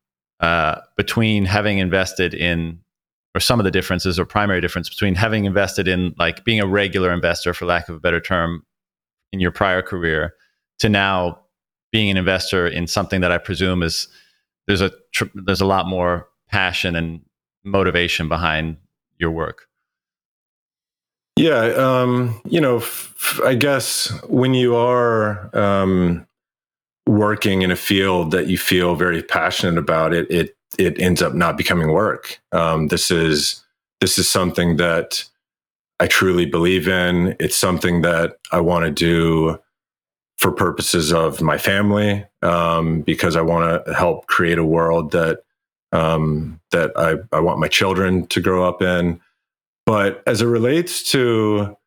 uh, 0.42 0.76
between 0.96 1.46
having 1.46 1.80
invested 1.80 2.36
in, 2.36 2.82
or 3.34 3.40
some 3.40 3.60
of 3.60 3.64
the 3.64 3.72
differences 3.72 4.20
or 4.20 4.26
primary 4.26 4.62
difference 4.62 4.90
between 4.90 5.16
having 5.16 5.46
invested 5.46 5.88
in 5.88 6.14
like 6.20 6.46
being 6.46 6.62
a 6.62 6.68
regular 6.68 7.12
investor, 7.12 7.52
for 7.52 7.66
lack 7.66 7.90
of 7.90 7.96
a 7.96 8.00
better 8.00 8.20
term, 8.20 8.64
in 9.32 9.40
your 9.40 9.52
prior 9.52 9.82
career 9.82 10.34
to 10.80 10.90
now 10.90 11.40
being 11.92 12.10
an 12.10 12.18
investor 12.18 12.68
in 12.68 12.88
something 12.88 13.22
that 13.22 13.32
I 13.32 13.38
presume 13.38 13.82
is 13.82 14.08
there's 14.68 14.82
a 14.82 14.92
tr- 15.14 15.26
there's 15.34 15.62
a 15.62 15.66
lot 15.66 15.88
more 15.88 16.28
passion 16.50 16.96
and 16.96 17.22
motivation 17.64 18.28
behind 18.28 18.78
your 19.18 19.32
work. 19.32 19.68
Yeah, 21.38 21.62
um, 21.74 22.40
you 22.46 22.62
know, 22.62 22.84
I 23.44 23.56
guess 23.56 24.08
when 24.24 24.54
you 24.54 24.76
are 24.76 25.50
um, 25.56 26.26
working 27.08 27.62
in 27.62 27.72
a 27.72 27.76
field 27.76 28.32
that 28.32 28.48
you 28.48 28.58
feel 28.58 28.96
very 28.96 29.22
passionate 29.22 29.78
about, 29.78 30.14
it 30.14 30.30
it 30.32 30.56
it 30.78 31.00
ends 31.00 31.22
up 31.22 31.34
not 31.34 31.58
becoming 31.58 31.92
work. 31.92 32.40
Um, 32.52 32.88
this 32.88 33.12
is 33.12 33.64
this 34.02 34.18
is 34.18 34.30
something 34.30 34.78
that 34.78 35.26
I 36.00 36.08
truly 36.08 36.46
believe 36.46 36.88
in. 36.88 37.36
It's 37.40 37.56
something 37.56 38.02
that 38.02 38.38
I 38.52 38.60
want 38.60 38.86
to 38.86 38.92
do 38.92 39.60
for 40.38 40.52
purposes 40.52 41.14
of 41.14 41.42
my 41.42 41.58
family, 41.58 42.26
um, 42.42 43.02
because 43.02 43.36
I 43.36 43.42
want 43.42 43.86
to 43.86 43.94
help 43.94 44.28
create 44.28 44.58
a 44.58 44.66
world 44.66 45.12
that 45.12 45.40
um, 45.94 46.60
that 46.72 46.92
I, 46.98 47.16
I 47.32 47.40
want 47.40 47.60
my 47.60 47.70
children 47.70 48.28
to 48.28 48.42
grow 48.42 48.68
up 48.68 48.82
in. 48.82 49.22
But 49.86 50.22
as 50.28 50.42
it 50.42 50.48
relates 50.48 51.10
to, 51.12 51.78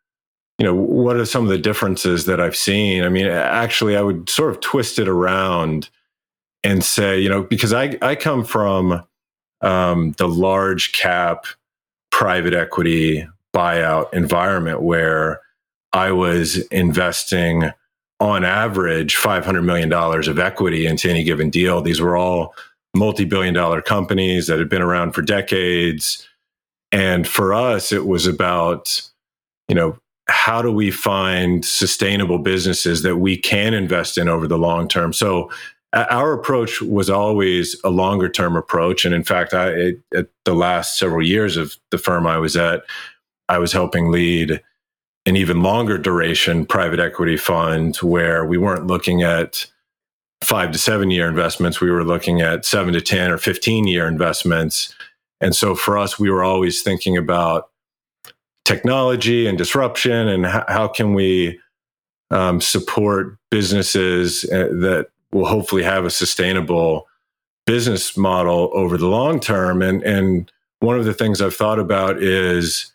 you 0.59 0.65
know, 0.65 0.75
what 0.75 1.17
are 1.17 1.27
some 1.27 1.43
of 1.43 1.51
the 1.51 1.59
differences 1.59 2.25
that 2.25 2.41
I've 2.41 2.57
seen? 2.57 3.05
I 3.05 3.11
mean, 3.11 3.27
actually, 3.27 3.97
I 3.97 4.01
would 4.01 4.31
sort 4.31 4.51
of 4.51 4.61
twist 4.61 4.99
it 4.99 5.09
around 5.09 5.91
and 6.65 6.83
say, 6.83 7.21
you 7.21 7.29
know, 7.29 7.43
because 7.43 7.73
I, 7.73 7.99
I 8.01 8.15
come 8.15 8.45
from 8.45 9.05
um, 9.61 10.13
the 10.13 10.29
large 10.29 10.93
cap 10.93 11.45
private 12.11 12.55
equity 12.55 13.27
buyout 13.55 14.13
environment 14.13 14.83
where 14.83 15.41
I 15.93 16.13
was 16.13 16.59
investing 16.69 17.71
on 18.21 18.45
average 18.45 19.17
$500 19.17 19.65
million 19.65 19.93
of 19.93 20.39
equity 20.39 20.87
into 20.87 21.09
any 21.09 21.25
given 21.25 21.51
deal. 21.51 21.81
These 21.81 22.01
were 22.01 22.17
all 22.17 22.55
multi 22.95 23.25
billion 23.25 23.55
dollar 23.55 23.81
companies 23.81 24.49
that 24.49 24.59
had 24.59 24.69
been 24.69 24.83
around 24.83 25.13
for 25.13 25.23
decades 25.23 26.29
and 26.93 27.27
for 27.29 27.53
us, 27.53 27.93
it 27.93 28.07
was 28.07 28.27
about, 28.27 29.03
you 29.69 29.75
know, 29.75 29.99
how 30.29 30.63
do 30.63 30.71
we 30.71 30.91
find 30.91 31.65
sustainable 31.65 32.39
businesses 32.39 33.03
that 33.03 33.17
we 33.17 33.37
can 33.37 33.75
invest 33.75 34.19
in 34.19 34.29
over 34.29 34.47
the 34.47 34.59
long 34.59 34.89
term? 34.89 35.13
So 35.13 35.51
uh, 35.93 36.07
our 36.11 36.33
approach 36.33 36.83
was 36.83 37.09
always 37.09 37.77
a 37.85 37.91
longer 37.91 38.29
term 38.29 38.57
approach. 38.57 39.05
And 39.05 39.15
in 39.15 39.25
fact, 39.25 39.55
I, 39.55 39.95
at 40.15 40.29
the 40.45 40.55
last 40.55 40.99
several 40.99 41.27
years 41.27 41.57
of 41.57 41.77
the 41.91 41.99
firm 41.99 42.27
I 42.27 42.39
was 42.39 42.57
at, 42.57 42.83
I 43.49 43.59
was 43.59 43.73
helping 43.73 44.11
lead 44.11 44.61
an 45.27 45.37
even 45.37 45.63
longer 45.63 45.99
duration 45.99 46.67
private 46.67 47.01
equity 47.01 47.37
fund 47.37 47.97
where 47.97 48.45
we 48.45 48.59
weren't 48.59 48.87
looking 48.87 49.23
at 49.23 49.67
five 50.43 50.71
to 50.73 50.79
seven 50.79 51.11
year 51.11 51.29
investments. 51.29 51.81
We 51.81 51.91
were 51.91 52.05
looking 52.05 52.41
at 52.41 52.65
seven 52.65 52.95
to 52.95 53.01
10 53.01 53.31
or 53.31 53.39
15 53.39 53.87
year 53.87 54.07
investments 54.07 54.95
and 55.41 55.55
so 55.55 55.75
for 55.75 55.97
us, 55.97 56.19
we 56.19 56.31
were 56.31 56.43
always 56.43 56.83
thinking 56.83 57.17
about 57.17 57.71
technology 58.65 59.47
and 59.47 59.57
disruption 59.57 60.29
and 60.29 60.47
how, 60.47 60.89
can 60.89 61.15
we 61.15 61.59
um, 62.31 62.61
support 62.61 63.39
businesses 63.51 64.45
uh, 64.45 64.69
that 64.73 65.09
will 65.33 65.47
hopefully 65.47 65.83
have 65.83 66.05
a 66.05 66.11
sustainable 66.11 67.07
business 67.67 68.17
model 68.17 68.71
over 68.75 68.99
the 68.99 69.07
long 69.07 69.41
term. 69.41 69.81
And, 69.81 70.03
and 70.03 70.51
one 70.81 70.99
of 70.99 71.05
the 71.05 71.15
things 71.15 71.41
I've 71.41 71.55
thought 71.55 71.79
about 71.79 72.23
is, 72.23 72.93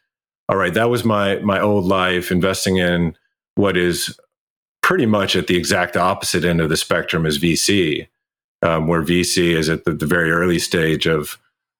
all 0.49 0.57
right, 0.57 0.73
that 0.73 0.89
was 0.89 1.03
my, 1.03 1.37
my 1.37 1.59
old 1.59 1.85
life 1.85 2.31
investing 2.31 2.77
in 2.77 3.15
what 3.55 3.77
is 3.77 4.19
pretty 4.81 5.05
much 5.05 5.35
at 5.35 5.47
the 5.47 5.57
exact 5.57 5.95
opposite 5.95 6.43
end 6.43 6.59
of 6.61 6.69
the 6.69 6.77
spectrum 6.77 7.25
as 7.25 7.37
VC, 7.37 8.07
um, 8.61 8.87
where 8.87 9.01
VC 9.01 9.55
is 9.55 9.69
at 9.69 9.85
the, 9.85 9.93
the 9.93 10.05
very 10.05 10.31
early 10.31 10.59
stage 10.59 11.05
of 11.05 11.37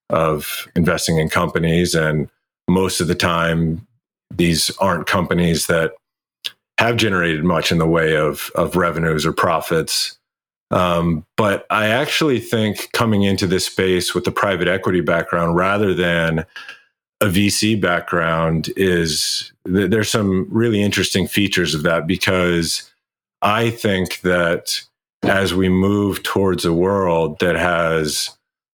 of 0.09 0.67
investing 0.75 1.17
in 1.17 1.27
companies. 1.29 1.95
And 1.95 2.29
most 2.67 3.01
of 3.01 3.07
the 3.07 3.15
time, 3.15 3.87
these 4.29 4.69
aren't 4.77 5.07
companies 5.07 5.67
that 5.67 5.93
have 6.77 6.97
generated 6.97 7.43
much 7.43 7.71
in 7.71 7.77
the 7.77 7.87
way 7.87 8.15
of, 8.15 8.51
of 8.55 8.75
revenues 8.75 9.25
or 9.25 9.33
profits. 9.33 10.17
Um, 10.71 11.25
but 11.37 11.65
I 11.69 11.87
actually 11.87 12.39
think 12.39 12.91
coming 12.93 13.23
into 13.23 13.47
this 13.47 13.65
space 13.65 14.13
with 14.13 14.27
a 14.27 14.31
private 14.31 14.67
equity 14.67 15.01
background 15.01 15.55
rather 15.55 15.93
than 15.93 16.45
a 17.23 17.27
VC 17.27 17.79
background 17.79 18.69
is 18.75 19.53
there's 19.63 20.11
some 20.11 20.45
really 20.49 20.81
interesting 20.81 21.25
features 21.25 21.73
of 21.73 21.83
that 21.83 22.05
because 22.05 22.91
I 23.41 23.69
think 23.69 24.19
that 24.21 24.81
as 25.23 25.53
we 25.53 25.69
move 25.69 26.21
towards 26.23 26.65
a 26.65 26.73
world 26.73 27.39
that 27.39 27.55
has 27.55 28.29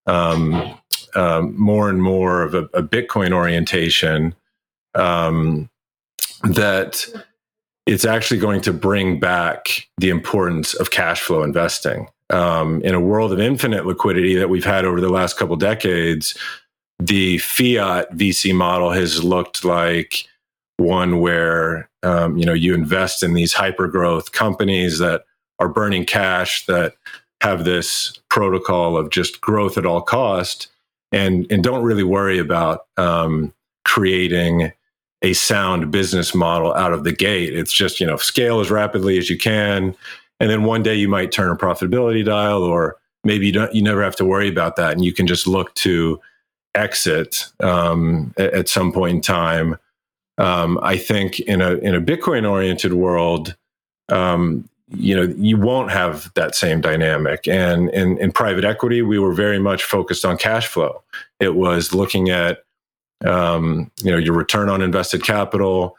um, 0.08 0.76
um, 1.14 1.56
more 1.60 1.90
and 1.90 2.02
more 2.02 2.42
of 2.42 2.56
a, 2.56 2.64
a 2.74 2.82
Bitcoin 2.82 3.34
orientation, 3.34 4.34
um, 4.96 5.70
that 6.42 7.06
it's 7.86 8.06
actually 8.06 8.40
going 8.40 8.62
to 8.62 8.74
bring 8.74 9.20
back 9.20 9.88
the 10.00 10.10
importance 10.10 10.74
of 10.74 10.90
cash 10.90 11.22
flow 11.22 11.44
investing. 11.44 12.08
Um, 12.32 12.82
in 12.82 12.96
a 12.96 13.00
world 13.00 13.32
of 13.32 13.40
infinite 13.40 13.86
liquidity 13.86 14.36
that 14.36 14.50
we've 14.50 14.66
had 14.66 14.86
over 14.86 15.02
the 15.02 15.10
last 15.10 15.38
couple 15.38 15.56
decades, 15.56 16.36
the 17.00 17.38
fiat 17.40 18.12
VC 18.16 18.54
model 18.54 18.92
has 18.92 19.24
looked 19.24 19.64
like 19.64 20.26
one 20.78 21.20
where 21.20 21.90
um, 22.04 22.38
you 22.38 22.46
know 22.46 22.54
you 22.54 22.74
invest 22.74 23.24
in 23.24 23.34
these 23.34 23.54
hyper 23.54 23.88
growth 23.88 24.32
companies 24.32 25.00
that 25.00 25.24
are 25.60 25.70
burning 25.70 26.06
cash 26.06 26.66
that 26.66 26.96
have 27.42 27.64
this 27.64 28.20
protocol 28.30 28.98
of 28.98 29.10
just 29.10 29.42
growth 29.42 29.78
at 29.78 29.86
all 29.86 30.02
cost 30.02 30.68
and 31.12 31.48
and 31.52 31.64
don't 31.64 31.84
really 31.84 32.04
worry 32.04 32.40
about 32.40 32.86
um, 32.98 33.54
creating 33.86 34.72
a 35.22 35.34
sound 35.34 35.92
business 35.92 36.34
model 36.34 36.74
out 36.76 36.94
of 36.94 37.04
the 37.04 37.12
gate. 37.12 37.54
It's 37.54 37.74
just 37.74 38.00
you 38.00 38.08
know 38.08 38.18
scale 38.18 38.60
as 38.60 38.72
rapidly 38.72 39.18
as 39.18 39.30
you 39.30 39.38
can, 39.38 39.96
and 40.40 40.50
then 40.50 40.64
one 40.64 40.84
day 40.84 40.96
you 40.96 41.08
might 41.08 41.32
turn 41.32 41.52
a 41.52 41.56
profitability 41.56 42.24
dial, 42.24 42.64
or 42.64 42.98
maybe 43.24 43.48
you 43.48 43.52
don't. 43.52 43.74
You 43.74 43.82
never 43.82 44.04
have 44.04 44.16
to 44.18 44.26
worry 44.26 44.50
about 44.50 44.76
that, 44.78 44.94
and 44.94 45.04
you 45.04 45.14
can 45.14 45.28
just 45.28 45.48
look 45.48 45.74
to 45.76 46.20
exit 46.76 47.46
um, 47.60 48.34
at, 48.38 48.54
at, 48.54 48.70
some 48.70 48.92
point 48.92 49.16
in 49.16 49.22
time. 49.22 49.78
Um, 50.38 50.80
I 50.82 50.98
think 50.98 51.40
in 51.42 51.62
a 51.62 51.74
in 51.76 51.96
a 51.96 52.02
Bitcoin 52.02 52.50
oriented 52.50 52.94
world, 52.94 53.56
um, 54.10 54.68
you 54.88 55.16
know 55.16 55.34
you 55.38 55.58
won't 55.58 55.92
have 55.92 56.32
that 56.36 56.56
same 56.56 56.82
dynamic. 56.82 57.48
And 57.48 57.90
in, 57.90 58.18
in 58.18 58.32
private 58.32 58.64
equity 58.64 59.02
we 59.02 59.20
were 59.20 59.34
very 59.34 59.60
much 59.60 59.84
focused 59.84 60.26
on 60.26 60.38
cash 60.38 60.68
flow. 60.68 61.04
It 61.40 61.56
was 61.56 61.94
looking 61.94 62.30
at 62.30 62.64
um, 63.26 63.92
you 64.02 64.12
know 64.12 64.18
your 64.18 64.34
return 64.34 64.70
on 64.70 64.82
invested 64.82 65.24
capital 65.24 65.98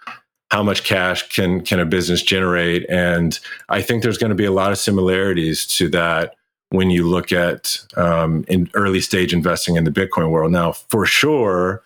how 0.51 0.63
much 0.63 0.83
cash 0.85 1.29
can 1.29 1.61
can 1.61 1.79
a 1.79 1.87
business 1.87 2.23
generate? 2.23 2.85
And 2.89 3.39
i 3.69 3.81
think 3.81 4.03
there's 4.03 4.19
going 4.19 4.31
to 4.31 4.37
be 4.37 4.45
a 4.45 4.53
lot 4.53 4.73
of 4.73 4.79
similarities 4.79 5.67
to 5.67 5.89
that 5.91 6.35
when 6.71 6.91
you 6.91 7.07
look 7.07 7.33
at 7.33 7.79
um, 7.97 8.45
in 8.49 8.71
early 8.75 9.01
stage 9.01 9.33
investing 9.33 9.77
in 9.77 9.85
the 9.85 9.91
bitcoin 9.91 10.31
world. 10.31 10.53
Now 10.53 10.73
for 10.73 11.05
sure 11.07 11.83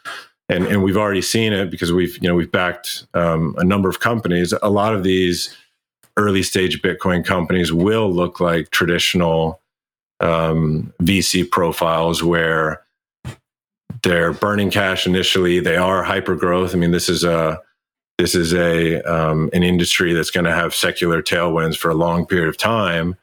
and 0.49 0.67
and 0.67 0.83
we've 0.83 0.97
already 0.97 1.23
seen 1.23 1.53
it 1.53 1.71
because 1.71 1.93
we've 1.93 2.17
you 2.23 2.29
know 2.29 2.35
we've 2.35 2.53
backed 2.53 3.07
um, 3.15 3.55
a 3.59 3.65
number 3.65 3.89
of 3.89 4.01
companies. 4.01 4.53
A 4.63 4.71
lot 4.71 4.95
of 4.95 5.03
these 5.03 5.55
early 6.17 6.43
stage 6.43 6.83
bitcoin 6.83 7.25
companies 7.25 7.73
will 7.73 8.13
look 8.13 8.41
like 8.41 8.71
traditional 8.71 9.61
um, 10.21 10.93
vc 11.03 11.51
profiles 11.51 12.23
where 12.23 12.83
they're 14.03 14.33
burning 14.33 14.71
cash 14.71 15.07
initially. 15.07 15.61
They 15.61 15.77
are 15.77 16.03
hyper 16.03 16.37
growth 16.37 16.75
i 16.75 16.79
mean 16.79 16.91
this 16.91 17.09
is 17.09 17.25
a 17.25 17.61
this 18.19 18.35
is 18.35 18.55
a 18.55 19.03
um, 19.03 19.51
an 19.53 19.63
industry 19.63 20.13
that's 20.13 20.31
going 20.31 20.45
to 20.45 20.53
have 20.53 20.75
secular 20.75 21.23
tailwinds 21.23 21.77
for 21.77 21.91
a 21.91 21.95
long 21.95 22.27
period 22.27 22.49
of 22.49 22.57
time. 22.57 23.17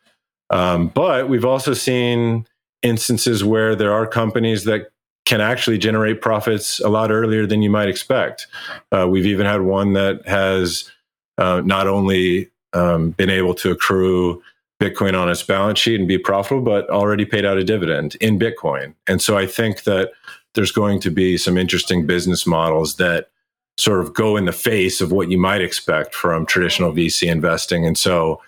Um, 0.51 0.89
but 0.89 1.29
we've 1.29 1.45
also 1.45 1.73
seen 1.73 2.45
instances 2.83 3.43
where 3.43 3.75
there 3.75 3.93
are 3.93 4.05
companies 4.05 4.65
that 4.65 4.91
can 5.25 5.41
actually 5.41 5.77
generate 5.77 6.21
profits 6.21 6.79
a 6.79 6.89
lot 6.89 7.11
earlier 7.11 7.45
than 7.45 7.61
you 7.61 7.69
might 7.69 7.87
expect. 7.87 8.47
Uh, 8.91 9.07
we've 9.09 9.25
even 9.25 9.45
had 9.45 9.61
one 9.61 9.93
that 9.93 10.27
has 10.27 10.91
uh, 11.37 11.61
not 11.63 11.87
only 11.87 12.49
um, 12.73 13.11
been 13.11 13.29
able 13.29 13.53
to 13.53 13.71
accrue 13.71 14.41
Bitcoin 14.81 15.17
on 15.17 15.29
its 15.29 15.43
balance 15.43 15.79
sheet 15.79 15.99
and 15.99 16.07
be 16.07 16.17
profitable, 16.17 16.63
but 16.63 16.89
already 16.89 17.23
paid 17.23 17.45
out 17.45 17.57
a 17.57 17.63
dividend 17.63 18.15
in 18.15 18.39
Bitcoin. 18.39 18.95
And 19.07 19.21
so 19.21 19.37
I 19.37 19.45
think 19.45 19.83
that 19.83 20.11
there's 20.55 20.71
going 20.71 20.99
to 21.01 21.11
be 21.11 21.37
some 21.37 21.57
interesting 21.57 22.05
business 22.07 22.47
models 22.47 22.95
that 22.95 23.29
sort 23.77 23.99
of 23.99 24.13
go 24.13 24.35
in 24.35 24.45
the 24.45 24.51
face 24.51 24.99
of 24.99 25.11
what 25.11 25.29
you 25.29 25.37
might 25.37 25.61
expect 25.61 26.13
from 26.13 26.45
traditional 26.45 26.91
VC 26.91 27.31
investing. 27.31 27.85
And 27.85 27.97
so 27.97 28.41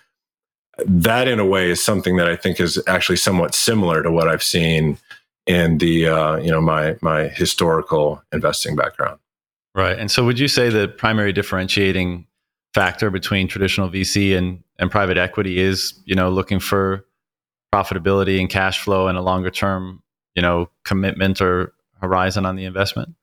that 0.86 1.28
in 1.28 1.38
a 1.38 1.46
way 1.46 1.70
is 1.70 1.84
something 1.84 2.16
that 2.16 2.28
I 2.28 2.36
think 2.36 2.60
is 2.60 2.82
actually 2.86 3.16
somewhat 3.16 3.54
similar 3.54 4.02
to 4.02 4.10
what 4.10 4.28
I've 4.28 4.42
seen 4.42 4.98
in 5.46 5.78
the 5.78 6.08
uh, 6.08 6.36
you 6.36 6.50
know 6.50 6.60
my 6.60 6.96
my 7.00 7.28
historical 7.28 8.22
investing 8.32 8.76
background. 8.76 9.18
Right. 9.74 9.98
And 9.98 10.10
so 10.10 10.24
would 10.24 10.38
you 10.38 10.48
say 10.48 10.68
the 10.68 10.86
primary 10.86 11.32
differentiating 11.32 12.26
factor 12.74 13.10
between 13.10 13.48
traditional 13.48 13.88
VC 13.88 14.36
and, 14.36 14.62
and 14.78 14.90
private 14.90 15.18
equity 15.18 15.58
is, 15.58 15.94
you 16.04 16.14
know, 16.14 16.30
looking 16.30 16.60
for 16.60 17.04
profitability 17.72 18.38
and 18.38 18.48
cash 18.48 18.80
flow 18.80 19.08
and 19.08 19.18
a 19.18 19.20
longer 19.20 19.50
term, 19.50 20.02
you 20.36 20.42
know, 20.42 20.70
commitment 20.84 21.40
or 21.40 21.72
horizon 22.00 22.46
on 22.46 22.54
the 22.54 22.64
investment? 22.64 23.14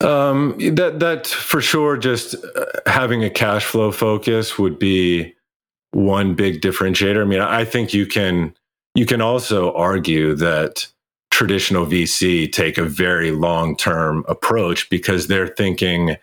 Um, 0.00 0.56
that 0.58 1.00
that 1.00 1.26
for 1.26 1.60
sure. 1.60 1.96
Just 1.96 2.34
uh, 2.34 2.66
having 2.86 3.24
a 3.24 3.30
cash 3.30 3.64
flow 3.64 3.90
focus 3.90 4.58
would 4.58 4.78
be 4.78 5.34
one 5.92 6.34
big 6.34 6.60
differentiator. 6.60 7.22
I 7.22 7.24
mean, 7.24 7.40
I 7.40 7.64
think 7.64 7.94
you 7.94 8.06
can 8.06 8.54
you 8.94 9.06
can 9.06 9.20
also 9.20 9.72
argue 9.74 10.34
that 10.34 10.86
traditional 11.30 11.86
VC 11.86 12.50
take 12.50 12.78
a 12.78 12.84
very 12.84 13.30
long 13.30 13.76
term 13.76 14.24
approach 14.28 14.88
because 14.90 15.26
they're 15.26 15.48
thinking 15.48 16.16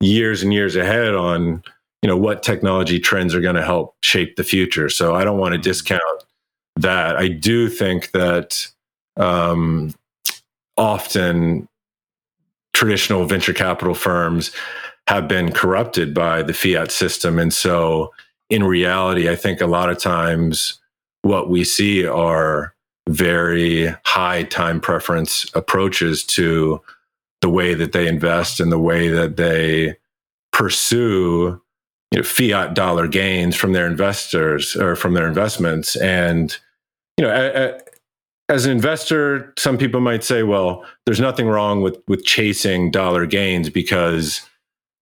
years 0.00 0.42
and 0.42 0.52
years 0.52 0.76
ahead 0.76 1.14
on 1.14 1.62
you 2.02 2.08
know 2.08 2.16
what 2.16 2.42
technology 2.42 2.98
trends 2.98 3.34
are 3.34 3.40
going 3.40 3.56
to 3.56 3.64
help 3.64 3.96
shape 4.02 4.36
the 4.36 4.44
future. 4.44 4.88
So 4.88 5.14
I 5.14 5.24
don't 5.24 5.38
want 5.38 5.52
to 5.52 5.58
mm-hmm. 5.58 5.64
discount 5.64 6.24
that. 6.76 7.16
I 7.16 7.28
do 7.28 7.68
think 7.68 8.10
that 8.12 8.66
um, 9.16 9.94
often 10.76 11.68
traditional 12.72 13.26
venture 13.26 13.52
capital 13.52 13.94
firms 13.94 14.52
have 15.06 15.28
been 15.28 15.52
corrupted 15.52 16.14
by 16.14 16.42
the 16.42 16.54
fiat 16.54 16.90
system. 16.90 17.38
And 17.38 17.52
so, 17.52 18.12
in 18.50 18.64
reality, 18.64 19.30
I 19.30 19.36
think 19.36 19.60
a 19.60 19.66
lot 19.66 19.88
of 19.88 19.98
times 19.98 20.80
what 21.22 21.48
we 21.48 21.64
see 21.64 22.06
are 22.06 22.74
very 23.08 23.94
high 24.04 24.42
time 24.44 24.80
preference 24.80 25.46
approaches 25.54 26.24
to 26.24 26.80
the 27.40 27.48
way 27.48 27.74
that 27.74 27.92
they 27.92 28.06
invest 28.06 28.60
and 28.60 28.70
the 28.70 28.78
way 28.78 29.08
that 29.08 29.36
they 29.36 29.96
pursue 30.52 31.60
you 32.10 32.18
know, 32.18 32.22
fiat 32.22 32.74
dollar 32.74 33.06
gains 33.06 33.56
from 33.56 33.72
their 33.72 33.86
investors 33.86 34.76
or 34.76 34.96
from 34.96 35.14
their 35.14 35.26
investments. 35.26 35.96
And 35.96 36.56
you 37.16 37.24
know, 37.24 37.78
as 38.48 38.66
an 38.66 38.72
investor, 38.72 39.54
some 39.56 39.78
people 39.78 40.00
might 40.00 40.24
say, 40.24 40.42
well, 40.42 40.84
there's 41.06 41.20
nothing 41.20 41.46
wrong 41.46 41.82
with 41.82 41.98
with 42.08 42.24
chasing 42.24 42.90
dollar 42.90 43.26
gains 43.26 43.70
because 43.70 44.42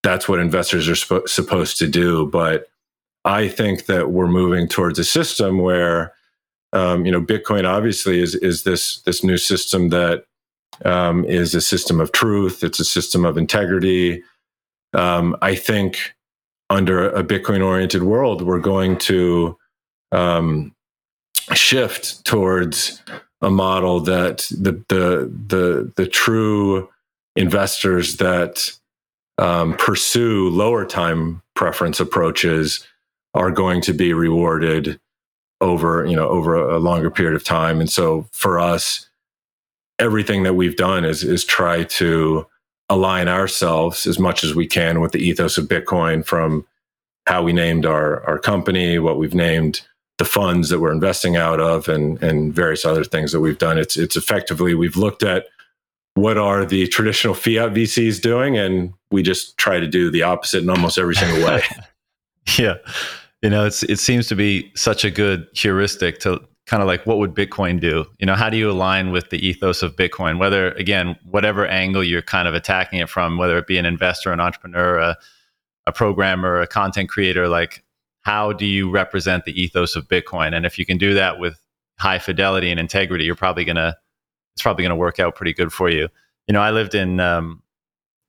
that's 0.03 0.29
what 0.29 0.39
investors 0.39 0.89
are 0.89 0.97
sp- 0.97 1.27
supposed 1.27 1.79
to 1.79 1.89
do. 1.89 2.27
But 2.27 2.69
I 3.25 3.49
think 3.49 3.87
that 3.87 4.11
we're 4.11 4.29
moving 4.29 4.69
towards 4.69 4.99
a 4.99 5.05
system 5.05 5.59
where, 5.59 6.15
um, 6.73 7.05
you 7.05 7.13
know, 7.13 7.21
Bitcoin 7.21 7.67
obviously 7.67 8.23
is 8.23 8.35
is 8.37 8.63
this 8.63 9.01
this 9.03 9.25
new 9.25 9.37
system 9.37 9.89
that 9.91 10.25
um, 10.85 11.25
is 11.25 11.55
a 11.55 11.61
system 11.61 12.01
of 12.01 12.13
truth. 12.13 12.63
It's 12.63 12.81
a 12.81 12.85
system 12.85 13.25
of 13.25 13.37
integrity. 13.37 14.23
Um, 14.95 15.37
I 15.43 15.55
think 15.55 16.15
under 16.71 17.11
a 17.11 17.25
Bitcoin 17.25 17.65
oriented 17.65 18.03
world, 18.03 18.43
we're 18.43 18.61
going 18.61 18.99
to 18.99 19.57
um, 20.13 20.75
shift 21.55 22.25
towards 22.25 23.03
a 23.41 23.51
model 23.51 24.01
that 24.01 24.39
the 24.51 24.73
the 24.89 25.33
the 25.47 25.93
the 25.97 26.07
true 26.07 26.89
investors 27.37 28.17
that 28.17 28.71
um, 29.39 29.75
pursue 29.77 30.49
lower 30.51 30.85
time 30.85 31.43
preference 31.55 32.01
approaches 32.01 32.87
are 33.39 33.51
going 33.51 33.81
to 33.83 33.93
be 33.93 34.13
rewarded 34.13 35.01
over 35.61 36.05
you 36.05 36.15
know 36.15 36.29
over 36.29 36.55
a 36.55 36.79
longer 36.79 37.11
period 37.11 37.35
of 37.35 37.45
time 37.45 37.81
and 37.81 37.91
so 37.91 38.29
for 38.33 38.59
us 38.59 39.09
everything 39.99 40.43
that 40.43 40.55
we've 40.55 40.77
done 40.77 41.05
is 41.05 41.25
is 41.25 41.45
try 41.45 41.83
to 41.85 42.47
align 42.91 43.29
ourselves 43.29 44.07
as 44.07 44.19
much 44.19 44.45
as 44.45 44.55
we 44.55 44.67
can 44.67 45.01
with 45.01 45.13
the 45.13 45.19
ethos 45.19 45.59
of 45.59 45.67
bitcoin 45.67 46.25
from 46.25 46.67
how 47.27 47.43
we 47.43 47.53
named 47.53 47.85
our 47.87 48.23
our 48.25 48.39
company 48.39 48.99
what 48.99 49.19
we've 49.19 49.35
named 49.35 49.83
the 50.19 50.25
funds 50.25 50.69
that 50.69 50.81
we're 50.81 50.93
investing 50.93 51.37
out 51.37 51.61
of 51.61 51.89
and 51.89 52.23
and 52.23 52.53
various 52.53 52.85
other 52.85 53.05
things 53.05 53.33
that 53.33 53.41
we've 53.41 53.59
done. 53.59 53.79
It's 53.79 53.97
it's 53.97 54.17
effectively 54.17 54.75
we've 54.75 54.97
looked 54.97 55.23
at 55.23 55.47
what 56.15 56.37
are 56.37 56.65
the 56.65 56.89
traditional 56.89 57.35
fiat 57.35 57.73
VCs 57.73 58.21
doing, 58.21 58.59
and 58.59 58.93
we 59.11 59.23
just 59.23 59.57
try 59.57 59.79
to 59.79 59.87
do 59.87 60.11
the 60.11 60.25
opposite 60.25 60.63
in 60.63 60.71
almost 60.71 60.99
every 60.99 61.15
single 61.15 61.47
way. 61.47 61.63
yeah, 62.59 62.75
you 63.43 63.51
know, 63.51 63.67
it's 63.67 63.83
it 63.85 63.99
seems 63.99 64.27
to 64.29 64.37
be 64.37 64.73
such 64.75 65.05
a 65.05 65.11
good 65.11 65.47
heuristic 65.55 66.19
to 66.21 66.41
kind 66.67 66.83
of 66.83 66.87
like 66.87 67.07
what 67.07 67.19
would 67.19 67.35
Bitcoin 67.35 67.81
do? 67.81 68.05
You 68.19 68.27
know, 68.27 68.35
how 68.35 68.51
do 68.51 68.57
you 68.57 68.71
align 68.71 69.11
with 69.11 69.31
the 69.31 69.45
ethos 69.45 69.83
of 69.83 69.97
Bitcoin? 69.97 70.39
Whether 70.39 70.73
again, 70.73 71.17
whatever 71.25 71.67
angle 71.67 72.05
you're 72.05 72.23
kind 72.23 72.47
of 72.47 72.55
attacking 72.55 72.99
it 72.99 73.09
from, 73.09 73.39
whether 73.39 73.57
it 73.57 73.67
be 73.67 73.79
an 73.79 73.87
investor, 73.87 74.33
an 74.33 74.41
entrepreneur, 74.41 74.99
a, 74.99 75.17
a 75.87 75.93
programmer, 75.93 76.61
a 76.61 76.67
content 76.67 77.09
creator, 77.09 77.49
like 77.49 77.85
how 78.21 78.53
do 78.53 78.67
you 78.67 78.91
represent 78.91 79.45
the 79.45 79.61
ethos 79.61 79.97
of 79.97 80.09
Bitcoin? 80.09 80.55
And 80.55 80.67
if 80.67 80.79
you 80.79 80.85
can 80.85 80.99
do 80.99 81.15
that 81.15 81.39
with 81.39 81.59
high 81.99 82.19
fidelity 82.19 82.71
and 82.71 82.79
integrity, 82.79 83.25
you're 83.25 83.35
probably 83.35 83.65
gonna 83.65 83.97
it's 84.55 84.63
probably 84.63 84.83
gonna 84.83 84.97
work 84.97 85.19
out 85.19 85.37
pretty 85.37 85.55
good 85.55 85.73
for 85.73 85.89
you. 85.89 86.09
You 86.49 86.53
know, 86.53 86.61
I 86.61 86.73
lived 86.73 86.95
in 86.95 87.21
um, 87.21 87.63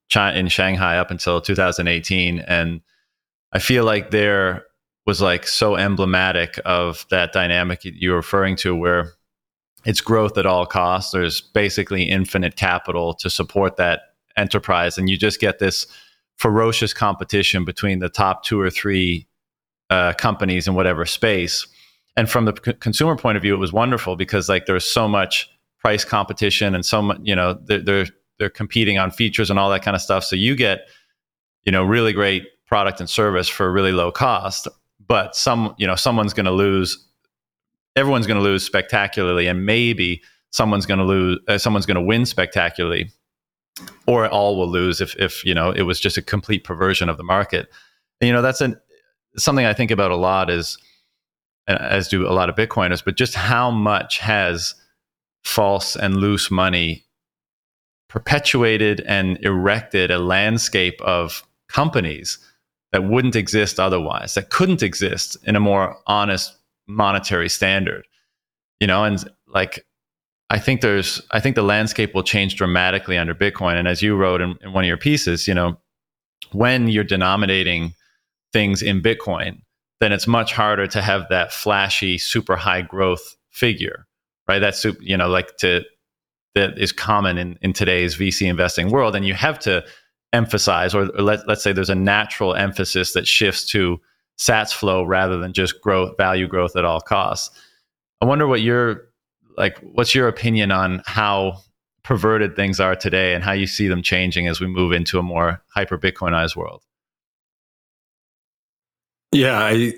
China, 0.08 0.38
in 0.38 0.48
Shanghai 0.48 0.98
up 0.98 1.12
until 1.12 1.42
2018, 1.42 2.40
and 2.40 2.82
I 3.52 3.60
feel 3.60 3.84
like 3.84 4.12
there 4.12 4.66
was 5.10 5.22
like 5.24 5.48
so 5.48 5.76
emblematic 5.76 6.60
of 6.66 7.04
that 7.10 7.34
dynamic 7.34 7.80
you're 7.84 8.16
referring 8.16 8.56
to, 8.58 8.76
where 8.76 9.14
it's 9.84 10.02
growth 10.02 10.38
at 10.38 10.46
all 10.46 10.68
costs. 10.68 11.12
There's 11.12 11.42
basically 11.42 12.04
infinite 12.04 12.56
capital 12.56 13.16
to 13.16 13.28
support 13.28 13.78
that 13.78 14.02
enterprise, 14.38 15.00
and 15.00 15.10
you 15.10 15.18
just 15.18 15.40
get 15.40 15.58
this 15.58 15.88
ferocious 16.38 16.94
competition 16.94 17.66
between 17.66 17.98
the 17.98 18.08
top 18.08 18.44
two 18.44 18.62
or 18.62 18.70
three 18.70 19.28
uh, 19.90 20.14
companies 20.14 20.68
in 20.68 20.76
whatever 20.76 21.08
space. 21.08 21.66
And 22.16 22.30
from 22.30 22.46
the 22.46 22.54
c- 22.64 22.74
consumer 22.74 23.18
point 23.18 23.36
of 23.36 23.42
view, 23.42 23.56
it 23.56 23.58
was 23.58 23.74
wonderful 23.74 24.16
because 24.16 24.48
like 24.48 24.68
there's 24.68 24.86
so 24.86 25.08
much 25.08 25.50
price 25.80 26.06
competition 26.06 26.76
and 26.76 26.86
so 26.86 27.02
much, 27.02 27.18
you 27.24 27.36
know, 27.36 27.58
they're, 27.66 27.82
they're, 27.82 28.06
they're 28.38 28.50
competing 28.52 29.00
on 29.00 29.10
features 29.10 29.50
and 29.50 29.58
all 29.58 29.72
that 29.72 29.82
kind 29.82 29.96
of 29.96 30.02
stuff. 30.02 30.24
So 30.24 30.36
you 30.36 30.56
get, 30.56 30.88
you 31.64 31.72
know, 31.72 31.84
really 31.84 32.14
great 32.14 32.46
product 32.68 33.00
and 33.00 33.10
service 33.10 33.50
for 33.50 33.72
really 33.72 33.92
low 33.92 34.12
cost. 34.12 34.68
But 35.10 35.36
some, 35.36 35.76
you 35.78 35.86
know, 35.86 35.96
someone's 35.96 36.34
going 36.34 36.46
to 36.46 36.52
lose. 36.52 37.06
Everyone's 37.98 38.28
going 38.28 38.38
to 38.38 38.44
lose 38.44 38.66
spectacularly, 38.66 39.48
and 39.48 39.66
maybe 39.66 40.22
someone's 40.52 40.86
going 40.86 41.00
to 41.00 41.06
lose. 41.06 41.40
Uh, 41.48 41.58
someone's 41.58 41.86
going 41.86 41.96
to 41.96 42.02
win 42.02 42.26
spectacularly, 42.26 43.12
or 44.08 44.30
all 44.30 44.58
will 44.58 44.70
lose 44.70 45.02
if, 45.02 45.16
if 45.18 45.44
you 45.44 45.54
know, 45.54 45.72
it 45.72 45.82
was 45.82 46.00
just 46.00 46.18
a 46.18 46.22
complete 46.22 46.64
perversion 46.64 47.10
of 47.10 47.18
the 47.18 47.24
market. 47.24 47.68
And, 48.22 48.30
you 48.30 48.34
know, 48.34 48.42
that's 48.42 48.62
an 48.62 48.80
something 49.36 49.66
I 49.66 49.74
think 49.74 49.92
about 49.92 50.12
a 50.12 50.16
lot 50.16 50.50
is, 50.50 50.78
as 51.68 52.08
do 52.08 52.28
a 52.28 52.34
lot 52.34 52.50
of 52.50 52.56
Bitcoiners, 52.56 53.04
but 53.04 53.18
just 53.18 53.36
how 53.36 53.70
much 53.70 54.20
has 54.20 54.76
false 55.44 55.96
and 55.96 56.18
loose 56.18 56.52
money 56.52 57.06
perpetuated 58.10 59.02
and 59.02 59.38
erected 59.42 60.12
a 60.12 60.18
landscape 60.18 61.00
of 61.02 61.44
companies 61.68 62.40
that 62.92 63.04
wouldn't 63.04 63.36
exist 63.36 63.80
otherwise, 63.80 64.34
that 64.34 64.50
couldn't 64.50 64.84
exist 64.84 65.38
in 65.44 65.56
a 65.56 65.60
more 65.60 65.98
honest 66.08 66.58
monetary 66.88 67.50
standard. 67.50 68.06
You 68.80 68.88
know, 68.88 69.04
and 69.04 69.24
like 69.48 69.86
I 70.50 70.60
think 70.60 70.82
there's 70.82 71.22
I 71.32 71.40
think 71.40 71.56
the 71.56 71.64
landscape 71.64 72.14
will 72.16 72.24
change 72.24 72.56
dramatically 72.56 73.18
under 73.18 73.36
Bitcoin. 73.36 73.76
And 73.76 73.88
as 73.88 74.02
you 74.02 74.16
wrote 74.16 74.42
in, 74.42 74.56
in 74.62 74.74
one 74.74 74.84
of 74.84 74.88
your 74.88 74.98
pieces, 74.98 75.48
you 75.48 75.54
know, 75.54 75.78
when 76.52 76.88
you're 76.88 77.04
denominating 77.04 77.94
things 78.52 78.82
in 78.82 79.02
Bitcoin, 79.02 79.62
then 80.00 80.12
it's 80.12 80.28
much 80.28 80.54
harder 80.54 80.88
to 80.88 81.02
have 81.02 81.28
that 81.30 81.52
flashy, 81.54 82.18
super 82.18 82.56
high 82.56 82.82
growth 82.82 83.36
figure, 83.52 84.08
right? 84.48 84.60
That's 84.60 84.86
you 85.02 85.18
know, 85.18 85.28
like 85.28 85.58
to 85.58 85.84
that 86.56 86.80
is 86.80 86.92
common 86.92 87.38
in, 87.38 87.60
in 87.62 87.74
today's 87.74 88.16
VC 88.16 88.48
investing 88.48 88.90
world. 88.90 89.16
And 89.16 89.26
you 89.26 89.34
have 89.34 89.60
to 89.60 89.84
emphasize, 90.34 90.94
or, 90.94 91.10
or 91.16 91.22
let, 91.22 91.48
let's 91.48 91.64
say 91.64 91.72
there's 91.72 91.90
a 91.90 91.96
natural 91.96 92.56
emphasis 92.56 93.14
that 93.14 93.28
shifts 93.28 93.66
to 93.68 94.00
Sats 94.38 94.74
flow 94.74 95.04
rather 95.04 95.38
than 95.38 95.52
just 95.52 95.82
growth, 95.82 96.16
value 96.16 96.48
growth 96.48 96.76
at 96.76 96.86
all 96.86 97.02
costs. 97.02 97.50
I 98.22 98.26
wonder 98.26 98.48
what 98.48 98.62
your 98.62 99.10
like, 99.58 99.78
what's 99.80 100.16
your 100.16 100.30
opinion 100.30 100.72
on 100.72 101.02
how 101.06 101.58
perverted 102.04 102.56
things 102.56 102.80
are 102.80 102.96
today 102.96 103.34
and 103.34 103.44
how 103.44 103.52
you 103.52 103.68
see 103.68 103.88
them 103.90 104.02
changing 104.02 104.48
as 104.48 104.62
we 104.62 104.68
move 104.68 104.94
into 104.94 105.20
a 105.20 105.24
more 105.24 105.62
hyper 105.68 105.98
Bitcoinized 105.98 106.56
world? 106.56 106.82
Yeah, 109.32 109.60
I 109.60 109.94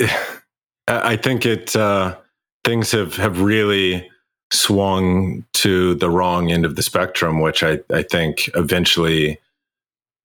I 0.87 1.15
think 1.15 1.45
it 1.45 1.75
uh, 1.75 2.17
things 2.63 2.91
have 2.91 3.15
have 3.15 3.41
really 3.41 4.09
swung 4.51 5.45
to 5.53 5.95
the 5.95 6.09
wrong 6.09 6.51
end 6.51 6.65
of 6.65 6.75
the 6.75 6.83
spectrum, 6.83 7.39
which 7.39 7.63
I, 7.63 7.79
I 7.93 8.03
think 8.03 8.49
eventually 8.55 9.39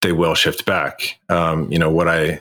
they 0.06 0.12
will 0.12 0.36
shift 0.36 0.64
back. 0.64 1.18
Um, 1.28 1.70
you 1.70 1.80
know 1.80 1.90
what 1.90 2.08
I 2.08 2.40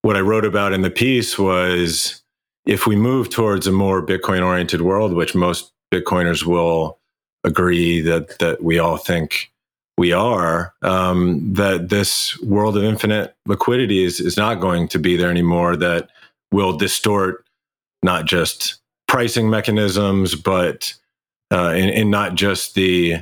what 0.00 0.16
I 0.16 0.20
wrote 0.20 0.46
about 0.46 0.72
in 0.72 0.80
the 0.80 0.90
piece 0.90 1.38
was 1.38 2.22
if 2.64 2.86
we 2.86 2.96
move 2.96 3.28
towards 3.28 3.66
a 3.66 3.72
more 3.72 4.04
Bitcoin 4.04 4.42
oriented 4.42 4.80
world, 4.80 5.12
which 5.12 5.34
most 5.34 5.70
Bitcoiners 5.92 6.44
will 6.46 6.98
agree 7.44 8.00
that 8.00 8.38
that 8.38 8.64
we 8.64 8.78
all 8.78 8.96
think 8.96 9.50
we 9.98 10.12
are, 10.14 10.72
um, 10.80 11.52
that 11.52 11.90
this 11.90 12.40
world 12.40 12.78
of 12.78 12.84
infinite 12.84 13.36
liquidity 13.44 14.02
is 14.02 14.18
is 14.18 14.38
not 14.38 14.58
going 14.58 14.88
to 14.88 14.98
be 14.98 15.14
there 15.14 15.30
anymore. 15.30 15.76
That 15.76 16.08
will 16.52 16.74
distort 16.74 17.44
not 18.02 18.24
just 18.24 18.80
pricing 19.08 19.50
mechanisms, 19.50 20.34
but 20.34 20.94
uh, 21.50 21.72
and, 21.72 22.10
not 22.10 22.34
just 22.34 22.74
the 22.74 23.16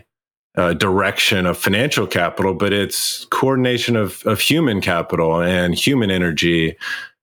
uh, 0.57 0.75
direction 0.75 1.47
of 1.47 1.59
financial 1.59 2.07
capital, 2.07 2.55
but 2.55 2.73
it's 2.73 3.25
coordination 3.27 3.97
of, 3.97 4.23
of 4.27 4.41
human 4.41 4.81
capital 4.81 5.43
and 5.43 5.75
human 5.75 6.11
energy. 6.11 6.77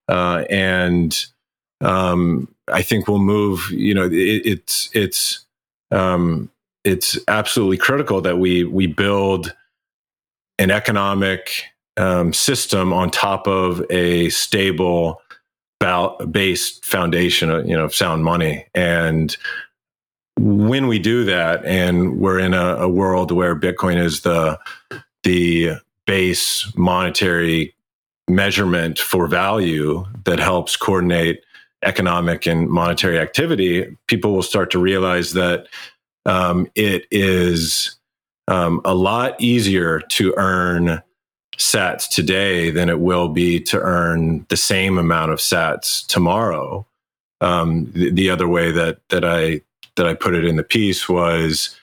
Uh, 0.07 0.43
and 0.49 1.25
um, 1.81 2.47
I 2.71 2.81
think 2.81 3.07
we'll 3.07 3.19
move. 3.19 3.69
You 3.71 3.93
know, 3.93 4.05
it, 4.05 4.11
it's 4.45 4.89
it's 4.93 5.45
um, 5.91 6.49
it's 6.83 7.17
absolutely 7.27 7.77
critical 7.77 8.21
that 8.21 8.37
we 8.37 8.63
we 8.63 8.87
build 8.87 9.53
an 10.59 10.71
economic 10.71 11.63
um, 11.97 12.33
system 12.33 12.93
on 12.93 13.09
top 13.09 13.47
of 13.47 13.83
a 13.89 14.29
stable 14.29 15.21
based 16.31 16.85
foundation, 16.85 17.49
of, 17.49 17.67
you 17.67 17.75
know, 17.75 17.87
sound 17.89 18.23
money. 18.23 18.65
And 18.73 19.35
when 20.73 20.87
we 20.87 20.97
do 20.97 21.23
that, 21.23 21.63
and 21.65 22.17
we're 22.17 22.39
in 22.39 22.55
a, 22.55 22.77
a 22.77 22.89
world 22.89 23.31
where 23.31 23.55
Bitcoin 23.55 23.95
is 23.95 24.21
the 24.21 24.57
the 25.21 25.73
base 26.07 26.75
monetary 26.75 27.75
measurement 28.27 28.97
for 28.97 29.27
value 29.27 30.03
that 30.25 30.39
helps 30.39 30.75
coordinate 30.75 31.43
economic 31.83 32.47
and 32.47 32.67
monetary 32.69 33.19
activity, 33.19 33.95
people 34.07 34.33
will 34.33 34.41
start 34.41 34.71
to 34.71 34.79
realize 34.79 35.33
that 35.33 35.67
um, 36.25 36.67
it 36.73 37.05
is 37.11 37.95
um, 38.47 38.81
a 38.83 38.95
lot 38.95 39.39
easier 39.39 39.99
to 39.99 40.33
earn 40.37 41.03
sats 41.55 42.09
today 42.09 42.71
than 42.71 42.89
it 42.89 42.99
will 42.99 43.29
be 43.29 43.59
to 43.59 43.79
earn 43.79 44.43
the 44.49 44.57
same 44.57 44.97
amount 44.97 45.31
of 45.31 45.37
sats 45.37 46.03
tomorrow. 46.07 46.87
Um, 47.41 47.91
the, 47.91 48.09
the, 48.09 48.31
other 48.31 48.47
way 48.47 48.71
that 48.71 48.97
that 49.09 49.23
I 49.23 49.61
that 49.95 50.07
I 50.07 50.13
put 50.13 50.35
it 50.35 50.45
in 50.45 50.55
the 50.55 50.63
piece 50.63 51.07
was 51.07 51.79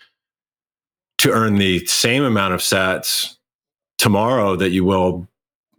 to 1.18 1.30
earn 1.30 1.56
the 1.56 1.84
same 1.86 2.22
amount 2.22 2.54
of 2.54 2.60
sats 2.60 3.36
tomorrow 3.98 4.56
that 4.56 4.70
you 4.70 4.84
will 4.84 5.28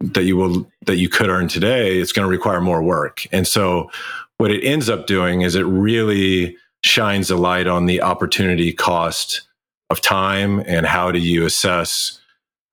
that 0.00 0.24
you 0.24 0.36
will 0.36 0.70
that 0.86 0.96
you 0.96 1.08
could 1.08 1.28
earn 1.28 1.48
today. 1.48 1.98
It's 1.98 2.12
going 2.12 2.24
to 2.24 2.30
require 2.30 2.60
more 2.60 2.82
work, 2.82 3.26
and 3.32 3.46
so 3.46 3.90
what 4.38 4.50
it 4.50 4.64
ends 4.64 4.88
up 4.88 5.06
doing 5.06 5.42
is 5.42 5.54
it 5.54 5.62
really 5.62 6.56
shines 6.84 7.30
a 7.30 7.36
light 7.36 7.66
on 7.66 7.86
the 7.86 8.02
opportunity 8.02 8.72
cost 8.72 9.42
of 9.90 10.00
time 10.00 10.60
and 10.66 10.86
how 10.86 11.12
do 11.12 11.18
you 11.20 11.46
assess 11.46 12.20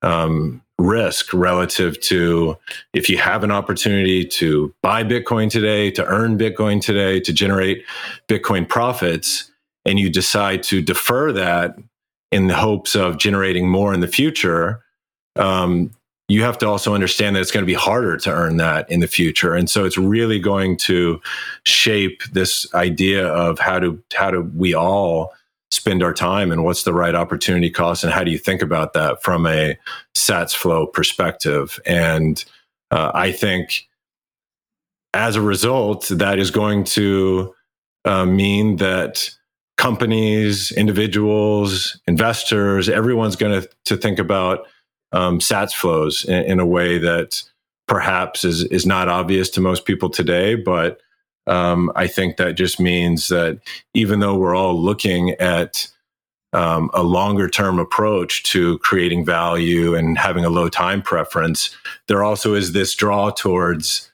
um, 0.02 0.64
risk 0.80 1.34
relative 1.34 2.00
to 2.00 2.58
if 2.94 3.10
you 3.10 3.18
have 3.18 3.44
an 3.44 3.52
opportunity 3.52 4.26
to 4.26 4.74
buy 4.82 5.04
Bitcoin 5.04 5.52
today, 5.52 5.92
to 5.92 6.06
earn 6.06 6.38
Bitcoin 6.38 6.82
today, 6.82 7.20
to 7.20 7.34
generate 7.34 7.84
Bitcoin 8.28 8.68
profits, 8.68 9.52
and 9.86 10.00
you 10.00 10.10
decide 10.10 10.64
to 10.64 10.82
defer 10.82 11.32
that 11.34 11.78
in 12.32 12.48
the 12.48 12.56
hopes 12.56 12.96
of 12.96 13.18
generating 13.18 13.68
more 13.68 13.94
in 13.94 14.00
the 14.00 14.08
future, 14.08 14.84
um, 15.36 15.92
you 16.28 16.44
have 16.44 16.60
to 16.60 16.68
also 16.68 16.94
understand 16.94 17.36
that 17.36 17.42
it's 17.42 17.52
going 17.52 17.64
to 17.64 17.68
be 17.68 17.74
harder 17.74 18.16
to 18.18 18.32
earn 18.32 18.58
that 18.58 18.90
in 18.92 19.00
the 19.00 19.08
future. 19.08 19.56
And 19.56 19.70
so 19.70 19.84
it's 19.84 19.98
really 19.98 20.40
going 20.40 20.78
to 20.78 21.20
shape 21.66 22.24
this 22.32 22.72
idea 22.76 23.28
of 23.28 23.60
how 23.60 23.80
do 23.80 24.02
how 24.14 24.32
do 24.32 24.44
we 24.56 24.76
all 24.76 25.34
spend 25.72 26.02
our 26.02 26.14
time 26.14 26.52
and 26.52 26.64
what's 26.64 26.84
the 26.84 26.94
right 26.94 27.16
opportunity 27.16 27.70
cost 27.70 28.04
and 28.04 28.12
how 28.12 28.24
do 28.24 28.32
you 28.32 28.40
think 28.40 28.62
about 28.62 28.94
that 28.94 29.22
from 29.22 29.46
a 29.46 29.78
sats 30.16 30.56
flow 30.56 30.88
perspective? 30.88 31.80
And 31.86 32.44
uh, 32.92 33.12
i 33.14 33.32
think 33.32 33.88
as 35.14 35.36
a 35.36 35.42
result 35.42 36.08
that 36.10 36.40
is 36.40 36.52
going 36.52 36.84
to 36.84 37.54
uh, 38.06 38.26
mean 38.26 38.78
that 38.78 39.30
companies 39.78 40.72
individuals 40.72 42.00
investors 42.08 42.90
everyone's 42.90 43.36
going 43.36 43.62
to, 43.62 43.70
to 43.86 43.96
think 43.96 44.20
about 44.20 44.68
um, 45.12 45.40
sats 45.40 45.74
flows 45.74 46.26
in, 46.26 46.44
in, 46.44 46.60
a 46.60 46.66
way 46.66 47.00
that 47.00 47.42
perhaps 47.88 48.44
is, 48.46 48.64
is 48.66 48.86
not 48.86 49.10
obvious 49.10 49.50
to 49.50 49.62
most 49.62 49.86
people 49.86 50.10
today 50.10 50.56
but 50.56 51.00
um, 51.50 51.92
I 51.96 52.06
think 52.06 52.38
that 52.38 52.54
just 52.54 52.80
means 52.80 53.28
that 53.30 53.60
even 53.96 54.20
though 54.20 54.36
we're 54.36 54.56
all 54.56 54.80
looking 54.80 55.32
at 55.32 55.88
um, 56.54 56.92
a 56.94 57.02
longer 57.02 57.50
term 57.50 57.80
approach 57.80 58.44
to 58.44 58.78
creating 58.80 59.26
value 59.26 59.96
and 59.96 60.18
having 60.18 60.46
a 60.46 60.50
low 60.50 60.70
time 60.70 61.02
preference, 61.02 61.76
there 62.08 62.24
also 62.24 62.54
is 62.54 62.72
this 62.72 62.94
draw 62.94 63.32
towards 63.32 64.12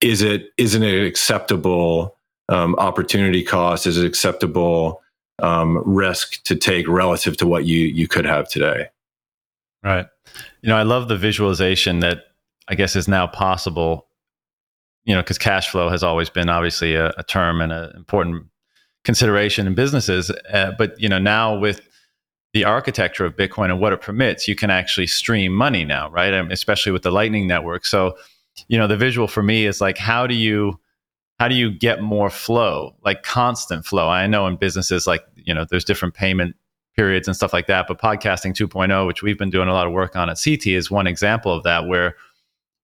is 0.00 0.20
it 0.20 0.50
isn't 0.56 0.82
it 0.82 1.06
acceptable 1.06 2.16
um, 2.48 2.74
opportunity 2.76 3.44
cost? 3.44 3.86
Is 3.86 3.96
it 3.96 4.06
acceptable 4.06 5.00
um, 5.40 5.82
risk 5.86 6.42
to 6.44 6.56
take 6.56 6.88
relative 6.88 7.36
to 7.38 7.46
what 7.46 7.64
you 7.64 7.78
you 7.78 8.08
could 8.08 8.24
have 8.24 8.48
today? 8.48 8.88
Right. 9.84 10.06
You 10.62 10.68
know, 10.68 10.76
I 10.76 10.82
love 10.82 11.06
the 11.06 11.16
visualization 11.16 12.00
that 12.00 12.24
I 12.66 12.74
guess 12.74 12.96
is 12.96 13.06
now 13.06 13.28
possible 13.28 14.07
you 15.08 15.14
know, 15.14 15.22
because 15.22 15.38
cash 15.38 15.70
flow 15.70 15.88
has 15.88 16.02
always 16.02 16.28
been 16.28 16.50
obviously 16.50 16.94
a, 16.94 17.08
a 17.16 17.22
term 17.22 17.62
and 17.62 17.72
an 17.72 17.90
important 17.96 18.44
consideration 19.04 19.66
in 19.66 19.74
businesses. 19.74 20.30
Uh, 20.52 20.72
but 20.76 21.00
you 21.00 21.08
know, 21.08 21.18
now 21.18 21.58
with 21.58 21.80
the 22.52 22.64
architecture 22.64 23.24
of 23.24 23.34
Bitcoin 23.34 23.70
and 23.70 23.80
what 23.80 23.94
it 23.94 24.02
permits, 24.02 24.46
you 24.46 24.54
can 24.54 24.68
actually 24.68 25.06
stream 25.06 25.54
money 25.54 25.82
now, 25.82 26.10
right? 26.10 26.34
Um, 26.34 26.50
especially 26.50 26.92
with 26.92 27.02
the 27.02 27.10
Lightning 27.10 27.46
Network. 27.46 27.86
So, 27.86 28.18
you 28.68 28.76
know, 28.76 28.86
the 28.86 28.98
visual 28.98 29.26
for 29.26 29.42
me 29.42 29.64
is 29.64 29.80
like, 29.80 29.96
how 29.96 30.26
do 30.26 30.34
you 30.34 30.78
how 31.40 31.48
do 31.48 31.54
you 31.54 31.70
get 31.70 32.02
more 32.02 32.28
flow, 32.28 32.94
like 33.02 33.22
constant 33.22 33.86
flow? 33.86 34.10
I 34.10 34.26
know 34.26 34.46
in 34.46 34.56
businesses, 34.56 35.06
like 35.06 35.24
you 35.36 35.54
know, 35.54 35.64
there's 35.64 35.84
different 35.86 36.12
payment 36.12 36.54
periods 36.94 37.26
and 37.26 37.34
stuff 37.34 37.54
like 37.54 37.66
that. 37.68 37.86
But 37.88 37.98
podcasting 37.98 38.52
2.0, 38.52 39.06
which 39.06 39.22
we've 39.22 39.38
been 39.38 39.50
doing 39.50 39.68
a 39.68 39.72
lot 39.72 39.86
of 39.86 39.92
work 39.94 40.16
on 40.16 40.28
at 40.28 40.38
CT, 40.44 40.66
is 40.66 40.90
one 40.90 41.06
example 41.06 41.54
of 41.54 41.62
that, 41.62 41.86
where 41.86 42.16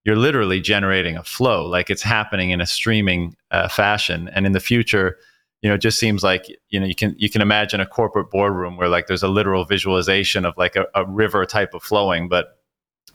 you're 0.05 0.17
literally 0.17 0.61
generating 0.61 1.17
a 1.17 1.25
flow 1.25 1.67
like 1.67 1.89
it's 1.91 2.03
happening 2.03 2.51
in 2.51 2.61
a 2.61 2.67
streaming 2.67 3.37
uh, 3.51 3.69
fashion. 3.69 4.29
And 4.35 4.47
in 4.47 4.53
the 4.53 4.61
future 4.61 5.19
you 5.63 5.71
know 5.71 5.77
it 5.77 5.81
just 5.81 5.99
seems 5.99 6.23
like 6.23 6.47
you 6.69 6.79
know 6.79 6.85
you 6.85 6.95
can 6.95 7.15
you 7.19 7.31
can 7.31 7.41
imagine 7.41 7.81
a 7.81 7.87
corporate 7.87 8.31
boardroom 8.31 8.77
where 8.77 8.89
like 8.89 9.07
there's 9.07 9.23
a 9.23 9.29
literal 9.29 9.65
visualization 9.65 10.45
of 10.45 10.55
like 10.59 10.77
a, 10.77 10.87
a 10.95 11.07
river 11.07 11.47
type 11.47 11.73
of 11.73 11.83
flowing 11.83 12.29
but 12.29 12.59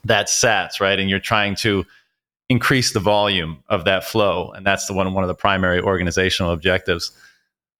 that's 0.04 0.32
sats 0.32 0.80
right? 0.80 0.98
And 0.98 1.08
you're 1.08 1.20
trying 1.20 1.54
to 1.56 1.84
increase 2.48 2.92
the 2.92 3.00
volume 3.00 3.62
of 3.68 3.84
that 3.84 4.04
flow. 4.04 4.50
And 4.50 4.66
that's 4.66 4.86
the 4.86 4.92
one 4.92 5.12
one 5.14 5.24
of 5.24 5.28
the 5.28 5.34
primary 5.34 5.80
organizational 5.80 6.52
objectives. 6.52 7.12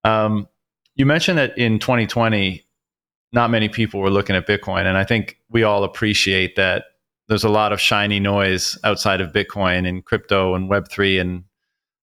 Um, 0.05 0.49
you 0.94 1.05
mentioned 1.05 1.38
that 1.38 1.59
in 1.59 1.79
2020 1.79 2.64
not 3.33 3.51
many 3.51 3.68
people 3.68 4.01
were 4.01 4.11
looking 4.11 4.35
at 4.35 4.46
Bitcoin. 4.46 4.87
And 4.87 4.96
I 4.96 5.05
think 5.05 5.38
we 5.51 5.62
all 5.62 5.85
appreciate 5.85 6.57
that 6.57 6.87
there's 7.31 7.45
a 7.45 7.49
lot 7.49 7.73
of 7.73 7.81
shiny 7.81 8.19
noise 8.19 8.77
outside 8.83 9.21
of 9.21 9.33
Bitcoin 9.33 9.88
and 9.88 10.05
crypto 10.05 10.57
and 10.57 10.69
Web3 10.69 11.21
and 11.21 11.45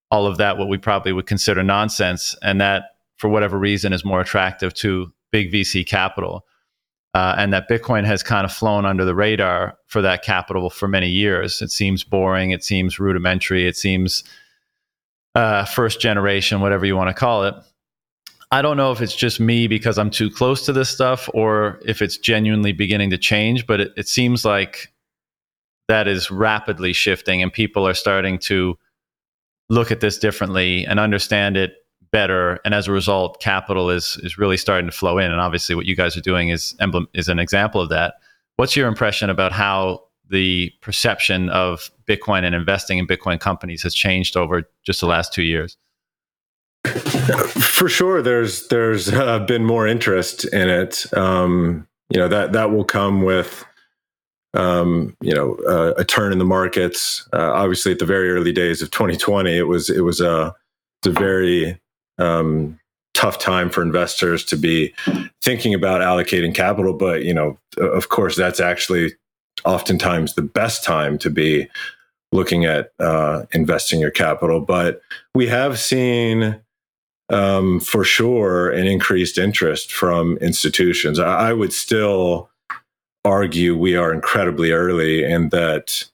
all 0.09 0.25
of 0.25 0.37
that, 0.37 0.57
what 0.57 0.69
we 0.69 0.77
probably 0.77 1.11
would 1.11 1.25
consider 1.25 1.61
nonsense. 1.61 2.33
And 2.41 2.61
that, 2.61 2.95
for 3.17 3.27
whatever 3.27 3.59
reason, 3.59 3.91
is 3.91 4.05
more 4.05 4.21
attractive 4.21 4.73
to 4.75 5.11
big 5.33 5.51
VC 5.51 5.85
capital. 5.85 6.45
Uh, 7.13 7.35
and 7.37 7.51
that 7.51 7.67
Bitcoin 7.67 8.05
has 8.05 8.23
kind 8.23 8.45
of 8.45 8.53
flown 8.53 8.85
under 8.85 9.03
the 9.03 9.13
radar 9.13 9.77
for 9.87 10.01
that 10.01 10.23
capital 10.23 10.69
for 10.69 10.87
many 10.87 11.09
years. 11.09 11.61
It 11.61 11.71
seems 11.71 12.05
boring. 12.05 12.51
It 12.51 12.63
seems 12.63 12.97
rudimentary. 12.97 13.67
It 13.67 13.75
seems 13.75 14.23
uh, 15.35 15.65
first 15.65 15.99
generation, 15.99 16.61
whatever 16.61 16.85
you 16.85 16.95
want 16.95 17.09
to 17.09 17.13
call 17.13 17.43
it. 17.43 17.53
I 18.51 18.61
don't 18.61 18.77
know 18.77 18.93
if 18.93 19.01
it's 19.01 19.15
just 19.15 19.41
me 19.41 19.67
because 19.67 19.97
I'm 19.97 20.09
too 20.09 20.29
close 20.29 20.65
to 20.67 20.71
this 20.71 20.87
stuff 20.87 21.29
or 21.33 21.81
if 21.85 22.01
it's 22.01 22.17
genuinely 22.17 22.71
beginning 22.71 23.09
to 23.09 23.17
change, 23.17 23.67
but 23.67 23.81
it, 23.81 23.91
it 23.97 24.07
seems 24.07 24.45
like 24.45 24.93
that 25.87 26.07
is 26.07 26.29
rapidly 26.29 26.93
shifting 26.93 27.41
and 27.41 27.51
people 27.51 27.87
are 27.87 27.93
starting 27.93 28.37
to 28.37 28.77
look 29.69 29.91
at 29.91 29.99
this 29.99 30.17
differently 30.17 30.85
and 30.85 30.99
understand 30.99 31.57
it 31.57 31.75
better. 32.11 32.59
And 32.63 32.73
as 32.73 32.87
a 32.87 32.91
result 32.91 33.41
capital 33.41 33.89
is 33.89 34.19
is 34.23 34.37
really 34.37 34.57
starting 34.57 34.89
to 34.89 34.95
flow 34.95 35.17
in. 35.17 35.31
And 35.31 35.41
obviously 35.41 35.75
what 35.75 35.85
you 35.85 35.95
guys 35.95 36.15
are 36.15 36.21
doing 36.21 36.49
is 36.49 36.75
emblem 36.79 37.07
is 37.13 37.27
an 37.27 37.39
example 37.39 37.81
of 37.81 37.89
that. 37.89 38.15
What's 38.57 38.75
your 38.75 38.87
impression 38.87 39.29
about 39.29 39.51
how 39.51 40.03
the 40.29 40.71
perception 40.81 41.49
of 41.49 41.89
bitcoin 42.05 42.43
and 42.43 42.53
investing 42.53 42.97
in 42.97 43.07
bitcoin 43.07 43.39
companies 43.39 43.83
has 43.83 43.93
changed 43.93 44.35
over 44.35 44.63
just 44.83 44.99
the 44.99 45.07
last 45.07 45.33
2 45.33 45.43
years? 45.43 45.77
For 46.85 47.89
sure, 47.89 48.21
there's 48.21 48.67
there's 48.69 49.11
uh, 49.11 49.39
been 49.39 49.65
more 49.65 49.87
interest 49.87 50.45
in 50.53 50.69
it. 50.69 51.05
Um, 51.13 51.87
you 52.09 52.17
know 52.17 52.29
that 52.29 52.53
that 52.53 52.71
will 52.71 52.85
come 52.85 53.23
with 53.23 53.65
um, 54.57 55.15
you 55.21 55.33
know 55.33 55.55
uh, 55.67 55.93
a 55.97 56.03
turn 56.03 56.31
in 56.31 56.39
the 56.39 56.45
markets. 56.45 57.27
Uh, 57.31 57.51
obviously, 57.53 57.91
at 57.91 57.99
the 57.99 58.05
very 58.05 58.31
early 58.31 58.51
days 58.51 58.81
of 58.81 58.91
2020, 58.91 59.55
it 59.55 59.63
was 59.63 59.89
it 59.89 60.01
was 60.01 60.19
a 60.19 60.53
a 61.05 61.11
very 61.11 61.79
um, 62.17 62.77
tough 63.13 63.39
time 63.39 63.69
for 63.69 63.81
investors 63.81 64.43
to 64.43 64.57
be 64.57 64.93
thinking 65.41 65.73
about 65.73 66.01
allocating 66.01 66.53
capital. 66.53 66.93
But 66.93 67.23
you 67.23 67.33
know, 67.33 67.57
of 67.77 68.09
course, 68.09 68.35
that's 68.35 68.59
actually 68.59 69.13
oftentimes 69.63 70.33
the 70.33 70.41
best 70.41 70.83
time 70.83 71.17
to 71.19 71.29
be 71.29 71.67
looking 72.31 72.65
at 72.65 72.91
uh, 72.99 73.43
investing 73.53 73.99
your 73.99 74.11
capital. 74.11 74.59
But 74.59 75.01
we 75.33 75.47
have 75.47 75.79
seen 75.79 76.59
um, 77.29 77.79
for 77.79 78.03
sure 78.03 78.69
an 78.71 78.87
increased 78.87 79.37
interest 79.37 79.91
from 79.91 80.37
institutions. 80.37 81.19
I, 81.19 81.49
I, 81.49 81.53
would 81.53 81.73
still 81.73 82.49
argue 83.27 83.77
we 83.77 83.95
are 83.95 84.13
incredibly 84.13 84.71
early 84.71 85.23
and 85.23 85.51
that 85.51 86.05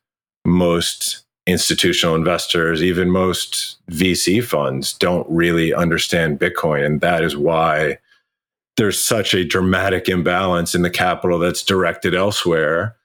most 0.45 1.23
institutional 1.45 2.15
investors, 2.15 2.81
even 2.81 3.11
most 3.11 3.77
VC 3.91 4.43
funds, 4.43 4.93
don't 4.93 5.29
really 5.29 5.73
understand 5.73 6.39
Bitcoin. 6.39 6.85
And 6.85 7.01
that 7.01 7.23
is 7.23 7.37
why 7.37 7.99
there's 8.77 9.01
such 9.03 9.33
a 9.33 9.45
dramatic 9.45 10.09
imbalance 10.09 10.73
in 10.73 10.81
the 10.81 10.89
capital 10.89 11.37
that's 11.37 11.63
directed 11.63 12.15
elsewhere 12.15 12.95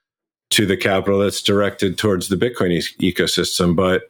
to 0.50 0.64
the 0.64 0.76
capital 0.76 1.18
that's 1.18 1.42
directed 1.42 1.98
towards 1.98 2.28
the 2.28 2.36
Bitcoin 2.36 2.70
e- 2.70 3.12
ecosystem. 3.12 3.76
But 3.76 4.04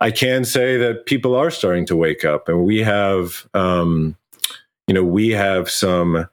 I 0.00 0.10
can 0.10 0.44
say 0.44 0.76
that 0.78 1.06
people 1.06 1.36
are 1.36 1.50
starting 1.50 1.86
to 1.86 1.96
wake 1.96 2.24
up, 2.24 2.48
and 2.48 2.64
we 2.64 2.78
have, 2.78 3.46
um, 3.54 4.16
you 4.86 4.94
know, 4.94 5.04
we 5.04 5.30
have 5.30 5.70
some 5.70 6.28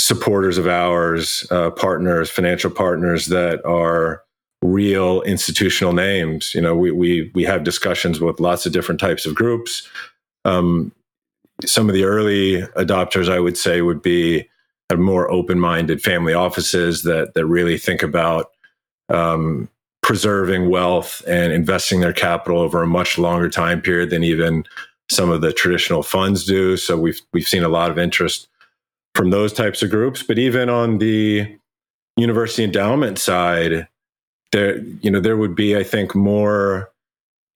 supporters 0.00 0.58
of 0.58 0.66
ours, 0.66 1.46
uh, 1.50 1.70
partners, 1.70 2.30
financial 2.30 2.70
partners 2.70 3.26
that 3.26 3.64
are 3.64 4.22
real 4.62 5.22
institutional 5.22 5.92
names. 5.92 6.54
You 6.54 6.60
know, 6.60 6.74
we 6.74 6.90
we 6.90 7.30
we 7.34 7.44
have 7.44 7.64
discussions 7.64 8.20
with 8.20 8.40
lots 8.40 8.66
of 8.66 8.72
different 8.72 9.00
types 9.00 9.26
of 9.26 9.34
groups. 9.34 9.88
Um, 10.44 10.92
some 11.64 11.88
of 11.88 11.94
the 11.94 12.04
early 12.04 12.62
adopters, 12.76 13.30
I 13.30 13.40
would 13.40 13.56
say, 13.56 13.82
would 13.82 14.02
be 14.02 14.48
more 14.96 15.30
open-minded 15.30 16.02
family 16.02 16.34
offices 16.34 17.04
that 17.04 17.34
that 17.34 17.46
really 17.46 17.78
think 17.78 18.02
about 18.02 18.50
um, 19.08 19.68
preserving 20.02 20.68
wealth 20.68 21.22
and 21.28 21.52
investing 21.52 22.00
their 22.00 22.12
capital 22.12 22.60
over 22.60 22.82
a 22.82 22.86
much 22.86 23.18
longer 23.18 23.48
time 23.48 23.80
period 23.80 24.10
than 24.10 24.24
even 24.24 24.64
some 25.10 25.30
of 25.30 25.40
the 25.40 25.52
traditional 25.52 26.02
funds 26.02 26.44
do. 26.44 26.76
So 26.76 26.98
we've 26.98 27.20
we've 27.32 27.48
seen 27.48 27.62
a 27.62 27.68
lot 27.68 27.90
of 27.90 27.98
interest 27.98 28.48
from 29.14 29.30
those 29.30 29.52
types 29.52 29.82
of 29.82 29.90
groups. 29.90 30.22
But 30.22 30.38
even 30.38 30.68
on 30.68 30.98
the 30.98 31.56
university 32.16 32.64
endowment 32.64 33.18
side, 33.18 33.88
there 34.52 34.78
you 34.78 35.10
know 35.10 35.20
there 35.20 35.36
would 35.36 35.54
be, 35.54 35.76
I 35.76 35.82
think, 35.82 36.14
more 36.14 36.90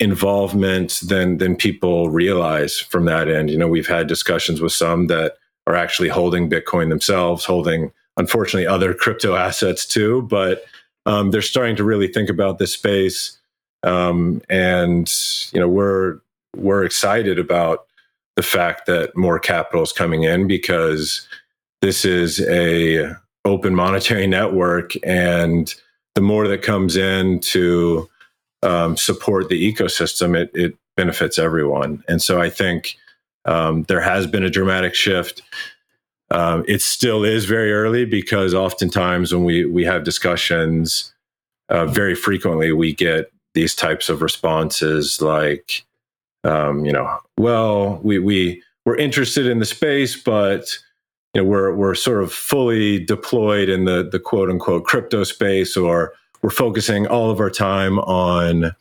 involvement 0.01 1.01
than 1.07 1.39
than 1.39 1.57
people 1.57 2.11
realize 2.11 2.79
from 2.79 3.05
that 3.07 3.29
end. 3.29 3.51
You 3.51 3.59
know, 3.59 3.69
we've 3.69 3.87
had 3.87 4.07
discussions 4.07 4.61
with 4.61 4.73
some 4.73 5.07
that 5.09 5.37
are 5.67 5.77
actually 5.77 6.09
holding 6.09 6.51
Bitcoin 6.51 6.89
themselves, 6.89 7.45
holding 7.45 7.93
unfortunately 8.17 8.67
other 8.67 8.95
crypto 8.95 9.35
assets 9.35 9.87
too, 9.87 10.23
but 10.23 10.65
um, 11.07 11.31
they're 11.31 11.43
starting 11.43 11.77
to 11.77 11.85
really 11.85 12.09
think 12.09 12.31
about 12.31 12.59
this 12.59 12.73
space, 12.73 13.39
um, 13.83 14.41
and 14.49 15.13
you 15.53 15.61
know 15.61 15.69
we're 15.69 16.19
we're 16.57 16.85
excited 16.85 17.39
about 17.39 17.87
the 18.37 18.43
fact 18.43 18.87
that 18.87 19.17
more 19.17 19.39
capital 19.39 19.83
is 19.83 19.93
coming 19.93 20.25
in 20.25 20.47
because 20.47 21.29
this 21.85 22.07
is 22.07 22.41
a 22.49 23.15
open 23.45 23.75
monetary 23.75 24.27
network, 24.27 24.93
and 25.05 25.75
the 26.15 26.23
more 26.23 26.49
that 26.49 26.63
comes 26.63 26.97
in 26.97 27.41
to 27.41 28.09
um, 28.63 28.97
support 28.97 29.51
the 29.51 29.73
ecosystem, 29.73 30.35
it, 30.35 30.51
it 30.55 30.75
benefits 30.97 31.39
everyone. 31.39 32.03
And 32.09 32.23
so 32.23 32.41
I 32.41 32.49
think 32.49 32.97
um, 33.45 33.83
there 33.83 34.01
has 34.01 34.27
been 34.27 34.45
a 34.45 34.49
dramatic 34.49 34.95
shift. 34.95 35.43
Um, 36.31 36.65
it 36.67 36.81
still 36.81 37.23
is 37.23 37.45
very 37.45 37.71
early 37.71 38.07
because 38.07 38.55
oftentimes 38.55 39.35
when 39.35 39.45
we 39.45 39.67
we 39.67 39.85
have 39.85 40.05
discussions, 40.05 41.13
uh, 41.69 41.85
very 41.85 42.15
frequently 42.15 42.73
we 42.73 42.95
get 42.95 43.31
these 43.53 43.75
types 43.75 44.09
of 44.09 44.23
responses 44.23 45.21
like, 45.21 45.85
um, 46.45 46.87
you 46.87 46.93
know, 46.93 47.19
well, 47.37 48.01
we 48.03 48.19
we 48.19 48.63
we're 48.87 48.97
interested 48.97 49.47
in 49.47 49.59
the 49.59 49.67
space, 49.67 50.17
but 50.17 50.79
you 51.35 51.43
know 51.43 51.49
we're 51.49 51.75
we're 51.75 51.95
sort 51.95 52.23
of 52.23 52.33
fully 52.33 53.05
deployed 53.05 53.69
in 53.69 53.85
the 53.85 54.09
the 54.11 54.21
quote 54.21 54.49
unquote 54.49 54.85
crypto 54.85 55.25
space, 55.25 55.77
or 55.77 56.15
we're 56.43 56.51
focusing 56.51 57.07
all 57.07 57.31
of 57.31 57.41
our 57.41 57.51
time 57.51 57.99
on 58.01 58.75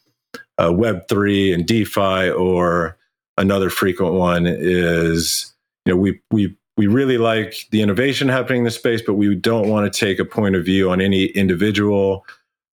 uh, 0.57 0.71
Web 0.71 1.07
three 1.09 1.51
and 1.51 1.65
DeFi, 1.65 2.29
or 2.29 2.97
another 3.37 3.69
frequent 3.69 4.13
one 4.13 4.45
is 4.47 5.53
you 5.85 5.93
know 5.93 5.97
we 5.97 6.21
we 6.31 6.55
we 6.77 6.87
really 6.87 7.17
like 7.17 7.67
the 7.71 7.81
innovation 7.81 8.29
happening 8.29 8.59
in 8.59 8.65
the 8.65 8.71
space, 8.71 9.01
but 9.01 9.13
we 9.13 9.35
don't 9.35 9.69
want 9.69 9.91
to 9.91 9.99
take 9.99 10.19
a 10.19 10.25
point 10.25 10.55
of 10.55 10.65
view 10.65 10.89
on 10.89 11.01
any 11.01 11.25
individual 11.25 12.25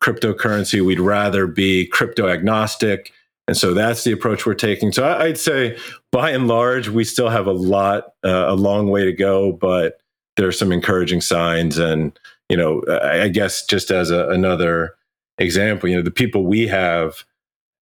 cryptocurrency. 0.02 0.84
We'd 0.84 1.00
rather 1.00 1.46
be 1.46 1.86
crypto 1.86 2.28
agnostic. 2.28 3.12
And 3.50 3.56
so 3.56 3.74
that's 3.74 4.04
the 4.04 4.12
approach 4.12 4.46
we're 4.46 4.54
taking. 4.54 4.92
So 4.92 5.04
I'd 5.04 5.36
say 5.36 5.76
by 6.12 6.30
and 6.30 6.46
large, 6.46 6.88
we 6.88 7.02
still 7.02 7.30
have 7.30 7.48
a 7.48 7.52
lot, 7.52 8.12
uh, 8.24 8.44
a 8.46 8.54
long 8.54 8.88
way 8.90 9.04
to 9.04 9.12
go, 9.12 9.50
but 9.50 10.00
there 10.36 10.46
are 10.46 10.52
some 10.52 10.70
encouraging 10.70 11.20
signs. 11.20 11.76
And, 11.76 12.16
you 12.48 12.56
know, 12.56 12.84
I 13.02 13.26
guess 13.26 13.66
just 13.66 13.90
as 13.90 14.12
a, 14.12 14.28
another 14.28 14.94
example, 15.38 15.88
you 15.88 15.96
know, 15.96 16.02
the 16.02 16.12
people 16.12 16.44
we 16.44 16.68
have 16.68 17.24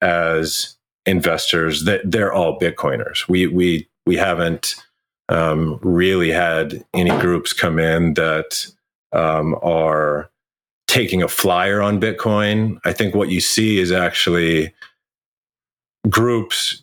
as 0.01 0.79
investors, 1.05 1.85
that 1.85 2.01
they're 2.03 2.33
all 2.33 2.59
Bitcoiners. 2.59 3.29
We, 3.29 3.47
we, 3.47 3.91
we 4.07 4.17
haven't 4.17 4.75
um, 5.29 5.79
really 5.83 6.31
had 6.31 6.83
any 6.95 7.11
groups 7.21 7.53
come 7.53 7.79
in 7.79 8.15
that 8.15 8.67
um, 9.13 9.55
are 9.61 10.31
taking 10.87 11.23
a 11.23 11.29
flyer 11.29 11.83
on 11.83 12.01
Bitcoin. 12.01 12.79
I 12.87 12.95
think 12.95 13.15
what 13.15 13.29
you 13.29 13.43
see 13.43 13.81
is 13.81 13.93
actually 13.93 14.73
groups, 16.09 16.83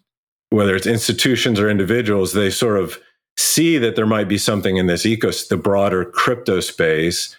whether 0.49 0.75
it's 0.75 0.87
institutions 0.87 1.59
or 1.59 1.69
individuals, 1.69 2.33
they 2.33 2.49
sort 2.49 2.79
of 2.79 2.99
see 3.37 3.77
that 3.77 3.95
there 3.95 4.05
might 4.05 4.27
be 4.27 4.37
something 4.37 4.77
in 4.77 4.87
this 4.87 5.05
ecosystem, 5.05 5.49
the 5.49 5.57
broader 5.57 6.05
crypto 6.05 6.59
space. 6.59 7.35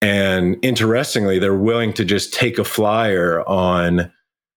And 0.00 0.56
interestingly, 0.62 1.38
they're 1.38 1.54
willing 1.54 1.92
to 1.94 2.04
just 2.04 2.34
take 2.34 2.58
a 2.58 2.64
flyer 2.64 3.48
on 3.48 4.12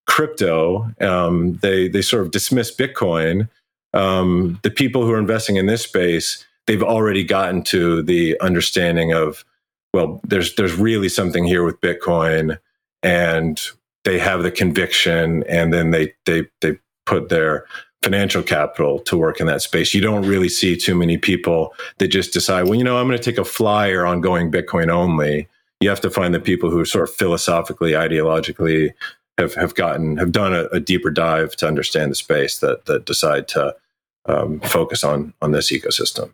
crypto. 0.07 0.91
Um, 0.99 1.57
they 1.61 1.87
they 1.87 2.01
sort 2.01 2.23
of 2.23 2.31
dismiss 2.31 2.75
Bitcoin 2.75 3.47
um, 3.95 4.59
the 4.61 4.69
people 4.69 5.05
who 5.05 5.13
are 5.13 5.17
investing 5.17 5.55
in 5.55 5.65
this 5.65 5.81
space, 5.81 6.45
they've 6.67 6.83
already 6.83 7.23
gotten 7.23 7.63
to 7.63 8.03
the 8.03 8.39
understanding 8.41 9.13
of, 9.13 9.45
well, 9.93 10.19
there's 10.25 10.55
there's 10.55 10.75
really 10.75 11.07
something 11.07 11.45
here 11.45 11.63
with 11.63 11.79
Bitcoin, 11.79 12.59
and 13.01 13.61
they 14.05 14.19
have 14.19 14.43
the 14.43 14.51
conviction, 14.51 15.43
and 15.49 15.73
then 15.73 15.91
they 15.91 16.13
they 16.25 16.47
they 16.61 16.77
put 17.05 17.29
their 17.29 17.65
financial 18.01 18.43
capital 18.43 18.99
to 18.99 19.17
work 19.17 19.39
in 19.39 19.47
that 19.47 19.63
space. 19.63 19.93
You 19.93 20.01
don't 20.01 20.25
really 20.27 20.49
see 20.49 20.77
too 20.77 20.95
many 20.95 21.17
people 21.17 21.73
that 21.97 22.09
just 22.09 22.33
decide, 22.33 22.63
well, 22.63 22.75
you 22.75 22.83
know, 22.83 22.97
I'm 22.97 23.07
going 23.07 23.17
to 23.17 23.23
take 23.23 23.39
a 23.39 23.43
flyer 23.43 24.05
on 24.05 24.21
going 24.21 24.51
Bitcoin 24.51 24.89
only. 24.89 25.47
You 25.81 25.89
have 25.89 26.01
to 26.01 26.11
find 26.11 26.33
the 26.33 26.39
people 26.39 26.69
who 26.69 26.85
sort 26.85 27.09
of 27.09 27.15
philosophically, 27.15 27.93
ideologically 27.93 28.93
have, 29.39 29.55
have 29.55 29.73
gotten 29.75 30.17
have 30.17 30.31
done 30.31 30.53
a, 30.53 30.65
a 30.65 30.79
deeper 30.79 31.09
dive 31.09 31.55
to 31.57 31.67
understand 31.67 32.11
the 32.11 32.15
space 32.15 32.59
that 32.59 32.85
that 32.85 33.05
decide 33.05 33.47
to 33.49 33.75
um, 34.27 34.59
focus 34.61 35.03
on 35.03 35.33
on 35.41 35.51
this 35.51 35.71
ecosystem. 35.71 36.33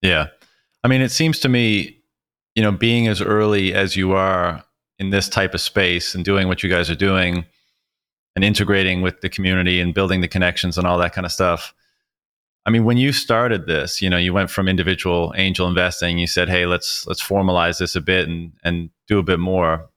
Yeah, 0.00 0.28
I 0.84 0.88
mean, 0.88 1.02
it 1.02 1.10
seems 1.10 1.40
to 1.40 1.48
me, 1.48 1.98
you 2.54 2.62
know, 2.62 2.72
being 2.72 3.08
as 3.08 3.20
early 3.20 3.74
as 3.74 3.96
you 3.96 4.12
are 4.12 4.64
in 4.98 5.10
this 5.10 5.28
type 5.28 5.54
of 5.54 5.60
space 5.60 6.14
and 6.14 6.24
doing 6.24 6.48
what 6.48 6.62
you 6.62 6.70
guys 6.70 6.88
are 6.88 6.94
doing 6.94 7.44
and 8.36 8.44
integrating 8.44 9.02
with 9.02 9.20
the 9.20 9.28
community 9.28 9.80
and 9.80 9.94
building 9.94 10.20
the 10.20 10.28
connections 10.28 10.78
and 10.78 10.86
all 10.86 10.98
that 10.98 11.12
kind 11.12 11.24
of 11.24 11.32
stuff. 11.32 11.74
I 12.66 12.70
mean, 12.70 12.84
when 12.84 12.96
you 12.96 13.12
started 13.12 13.66
this, 13.66 14.00
you 14.00 14.08
know, 14.08 14.16
you 14.16 14.32
went 14.32 14.50
from 14.50 14.68
individual 14.68 15.34
angel 15.36 15.68
investing. 15.68 16.18
You 16.18 16.26
said, 16.26 16.48
"Hey, 16.48 16.64
let's 16.64 17.06
let's 17.06 17.22
formalize 17.22 17.78
this 17.78 17.94
a 17.94 18.00
bit 18.00 18.26
and 18.26 18.52
and 18.62 18.90
do 19.06 19.18
a 19.18 19.22
bit 19.22 19.38
more." 19.38 19.88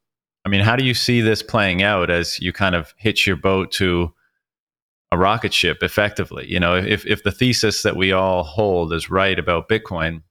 I 0.45 0.49
mean, 0.49 0.62
how 0.62 0.75
do 0.75 0.86
you 0.86 0.93
see 0.93 1.21
this 1.21 1.41
playing 1.41 1.81
out 1.81 2.10
as 2.10 2.39
you 2.39 2.51
kind 2.53 2.75
of 2.75 2.93
hitch 2.97 3.25
your 3.25 3.38
boat 3.38 3.71
to 3.73 4.13
a 5.12 5.17
rocket 5.17 5.53
ship 5.53 5.81
effectively? 5.81 6.45
You 6.51 6.60
know, 6.60 6.75
if 6.75 7.05
if 7.05 7.23
the 7.23 7.31
thesis 7.31 7.83
that 7.83 7.95
we 7.95 8.12
all 8.12 8.43
hold 8.43 8.91
is 8.91 9.10
right 9.10 9.39
about 9.39 9.69
Bitcoin, 9.69 10.23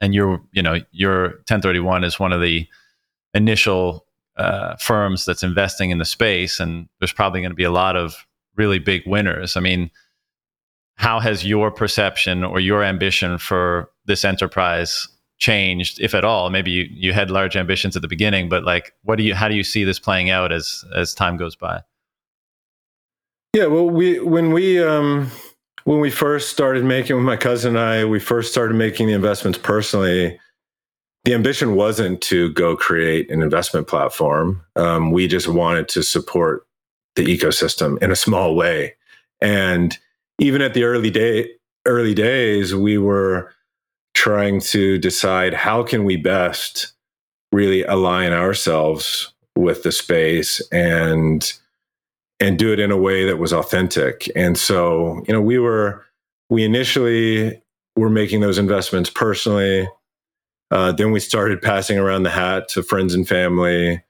and 0.00 0.14
you're, 0.14 0.42
you 0.52 0.62
know, 0.62 0.80
your 0.90 1.40
Ten31 1.46 2.04
is 2.04 2.20
one 2.20 2.32
of 2.32 2.42
the 2.42 2.66
initial 3.36 4.06
uh, 4.36 4.76
firms 4.76 5.24
that's 5.24 5.42
investing 5.42 5.90
in 5.90 5.98
the 5.98 6.04
space, 6.04 6.58
and 6.58 6.88
there's 6.98 7.12
probably 7.12 7.40
going 7.40 7.50
to 7.50 7.56
be 7.56 7.64
a 7.64 7.70
lot 7.70 7.96
of 7.96 8.26
really 8.56 8.78
big 8.78 9.02
winners. 9.06 9.56
I 9.56 9.60
mean, 9.60 9.90
how 10.96 11.20
has 11.20 11.44
your 11.44 11.70
perception 11.70 12.42
or 12.42 12.58
your 12.58 12.82
ambition 12.82 13.38
for 13.38 13.90
this 14.06 14.24
enterprise 14.24 15.08
changed, 15.38 16.00
if 16.00 16.14
at 16.14 16.24
all? 16.24 16.50
Maybe 16.50 16.70
you, 16.70 16.86
you 16.90 17.12
had 17.12 17.30
large 17.30 17.56
ambitions 17.56 17.96
at 17.96 18.02
the 18.02 18.08
beginning, 18.08 18.48
but 18.48 18.64
like, 18.64 18.92
what 19.02 19.16
do 19.16 19.22
you, 19.22 19.34
how 19.34 19.48
do 19.48 19.54
you 19.54 19.64
see 19.64 19.84
this 19.84 19.98
playing 19.98 20.30
out 20.30 20.52
as 20.52 20.84
as 20.94 21.14
time 21.14 21.36
goes 21.36 21.56
by? 21.56 21.82
Yeah, 23.52 23.66
well, 23.66 23.88
we 23.88 24.20
when 24.20 24.52
we 24.52 24.82
um, 24.82 25.30
when 25.84 26.00
we 26.00 26.10
first 26.10 26.50
started 26.50 26.84
making 26.84 27.16
with 27.16 27.24
my 27.24 27.36
cousin 27.36 27.76
and 27.76 27.84
I, 27.84 28.04
we 28.04 28.20
first 28.20 28.50
started 28.50 28.74
making 28.74 29.06
the 29.06 29.12
investments 29.12 29.58
personally 29.58 30.38
the 31.26 31.34
ambition 31.34 31.74
wasn't 31.74 32.20
to 32.20 32.52
go 32.52 32.76
create 32.76 33.32
an 33.32 33.42
investment 33.42 33.88
platform. 33.88 34.62
Um, 34.76 35.10
we 35.10 35.26
just 35.26 35.48
wanted 35.48 35.88
to 35.88 36.04
support 36.04 36.64
the 37.16 37.24
ecosystem 37.24 38.00
in 38.00 38.12
a 38.12 38.16
small 38.16 38.54
way. 38.54 38.94
And 39.40 39.98
even 40.38 40.62
at 40.62 40.72
the 40.72 40.84
early 40.84 41.10
day, 41.10 41.50
early 41.84 42.14
days, 42.14 42.76
we 42.76 42.96
were 42.96 43.52
trying 44.14 44.60
to 44.60 44.98
decide 44.98 45.52
how 45.52 45.82
can 45.82 46.04
we 46.04 46.16
best 46.16 46.92
really 47.50 47.82
align 47.82 48.32
ourselves 48.32 49.34
with 49.56 49.82
the 49.82 49.90
space 49.90 50.60
and 50.70 51.52
and 52.38 52.56
do 52.56 52.72
it 52.72 52.78
in 52.78 52.92
a 52.92 52.96
way 52.96 53.24
that 53.24 53.38
was 53.38 53.52
authentic. 53.52 54.30
And 54.36 54.56
so, 54.56 55.24
you 55.26 55.34
know, 55.34 55.40
we 55.40 55.58
were 55.58 56.04
we 56.50 56.62
initially 56.62 57.60
were 57.96 58.10
making 58.10 58.42
those 58.42 58.58
investments 58.58 59.10
personally 59.10 59.88
uh, 60.70 60.92
then 60.92 61.12
we 61.12 61.20
started 61.20 61.62
passing 61.62 61.98
around 61.98 62.24
the 62.24 62.30
hat 62.30 62.68
to 62.70 62.82
friends 62.82 63.14
and 63.14 63.28
family 63.28 64.02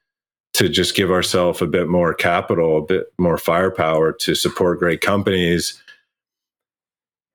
to 0.54 0.68
just 0.68 0.96
give 0.96 1.10
ourselves 1.10 1.60
a 1.60 1.66
bit 1.66 1.86
more 1.86 2.14
capital, 2.14 2.78
a 2.78 2.82
bit 2.82 3.12
more 3.18 3.36
firepower 3.36 4.12
to 4.12 4.34
support 4.34 4.78
great 4.78 5.02
companies. 5.02 5.82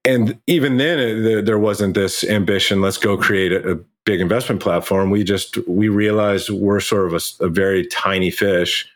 And 0.03 0.39
even 0.47 0.77
then, 0.77 1.45
there 1.45 1.59
wasn't 1.59 1.93
this 1.93 2.23
ambition. 2.23 2.81
Let's 2.81 2.97
go 2.97 3.17
create 3.17 3.51
a, 3.51 3.73
a, 3.73 3.79
big 4.03 4.19
investment 4.19 4.59
platform. 4.59 5.11
We 5.11 5.23
just 5.23 5.59
we 5.67 5.87
realized 5.87 6.49
we're 6.49 6.79
sort 6.79 7.05
of 7.05 7.13
a, 7.13 7.45
a 7.45 7.49
very 7.49 7.85
tiny 7.85 8.31
fish, 8.31 8.89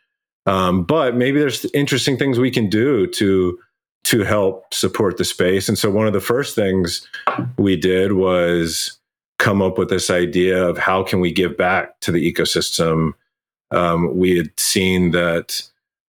um, 0.47 0.83
but 0.83 1.15
maybe 1.15 1.39
there's 1.39 1.63
interesting 1.75 2.17
things 2.17 2.39
we 2.39 2.49
can 2.49 2.71
do 2.71 3.05
to 3.05 3.59
to 4.05 4.23
help 4.23 4.73
support 4.73 5.17
the 5.17 5.23
space. 5.23 5.69
And 5.69 5.77
so 5.77 5.91
one 5.91 6.07
of 6.07 6.13
the 6.13 6.19
first 6.19 6.55
things 6.55 7.07
we 7.59 7.75
did 7.75 8.13
was 8.13 8.97
come 9.37 9.61
up 9.61 9.77
with 9.77 9.89
this 9.89 10.09
idea 10.09 10.63
of 10.65 10.77
how 10.77 11.03
can 11.03 11.19
we 11.19 11.31
give 11.31 11.57
back 11.57 11.99
to 12.01 12.11
the 12.11 12.31
ecosystem. 12.31 13.13
Um, 13.71 14.17
we 14.17 14.37
had 14.37 14.57
seen 14.59 15.11
that 15.11 15.61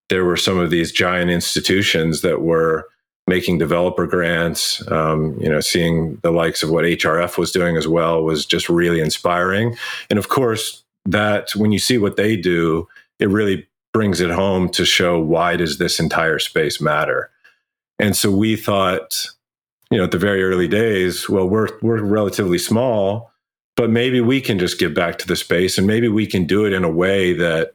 there 0.09 0.25
were 0.25 0.37
some 0.37 0.59
of 0.59 0.71
these 0.71 0.93
giant 0.93 1.31
institutions 1.31 2.21
that 2.21 2.41
were 2.43 2.89
making 3.27 3.59
developer 3.59 4.07
grants. 4.07 4.87
Um, 4.91 5.37
you 5.41 5.49
know, 5.49 5.61
seeing 5.61 6.17
the 6.23 6.31
likes 6.31 6.63
of 6.63 6.71
what 6.71 6.85
HRF 6.85 7.39
was 7.39 7.51
doing 7.51 7.77
as 7.77 7.89
well 7.89 8.23
was 8.23 8.47
just 8.47 8.69
really 8.69 9.01
inspiring. 9.01 9.77
And 10.09 10.19
of 10.19 10.29
course, 10.29 10.85
that 11.05 11.51
when 11.57 11.73
you 11.73 11.79
see 11.79 11.99
what 11.99 12.17
they 12.17 12.37
do, 12.37 12.89
it 13.19 13.29
really 13.29 13.67
brings 13.93 14.21
it 14.21 14.31
home 14.31 14.69
to 14.69 14.85
show 14.85 15.19
why 15.19 15.57
does 15.57 15.79
this 15.79 15.99
entire 15.99 16.39
space 16.39 16.81
matter. 16.81 17.31
And 17.99 18.15
so 18.15 18.31
we 18.31 18.57
thought 18.57 19.27
you 19.91 19.99
know, 19.99 20.05
at 20.05 20.11
the 20.11 20.19
very 20.19 20.43
early 20.43 20.69
days, 20.69 21.29
well, 21.29 21.49
we're 21.49 21.69
we're 21.83 22.03
relatively 22.03 22.59
small, 22.59 23.31
but 23.77 23.91
maybe 23.91 24.21
we 24.21 24.41
can 24.41 24.59
just 24.59 24.79
give 24.79 24.95
back 24.95 25.19
to 25.19 25.27
the 25.27 25.37
space, 25.37 25.79
and 25.79 25.87
maybe 25.87 26.09
we 26.09 26.27
can 26.27 26.45
do 26.45 26.65
it 26.65 26.73
in 26.73 26.85
a 26.85 26.91
way 26.91 27.33
that 27.35 27.73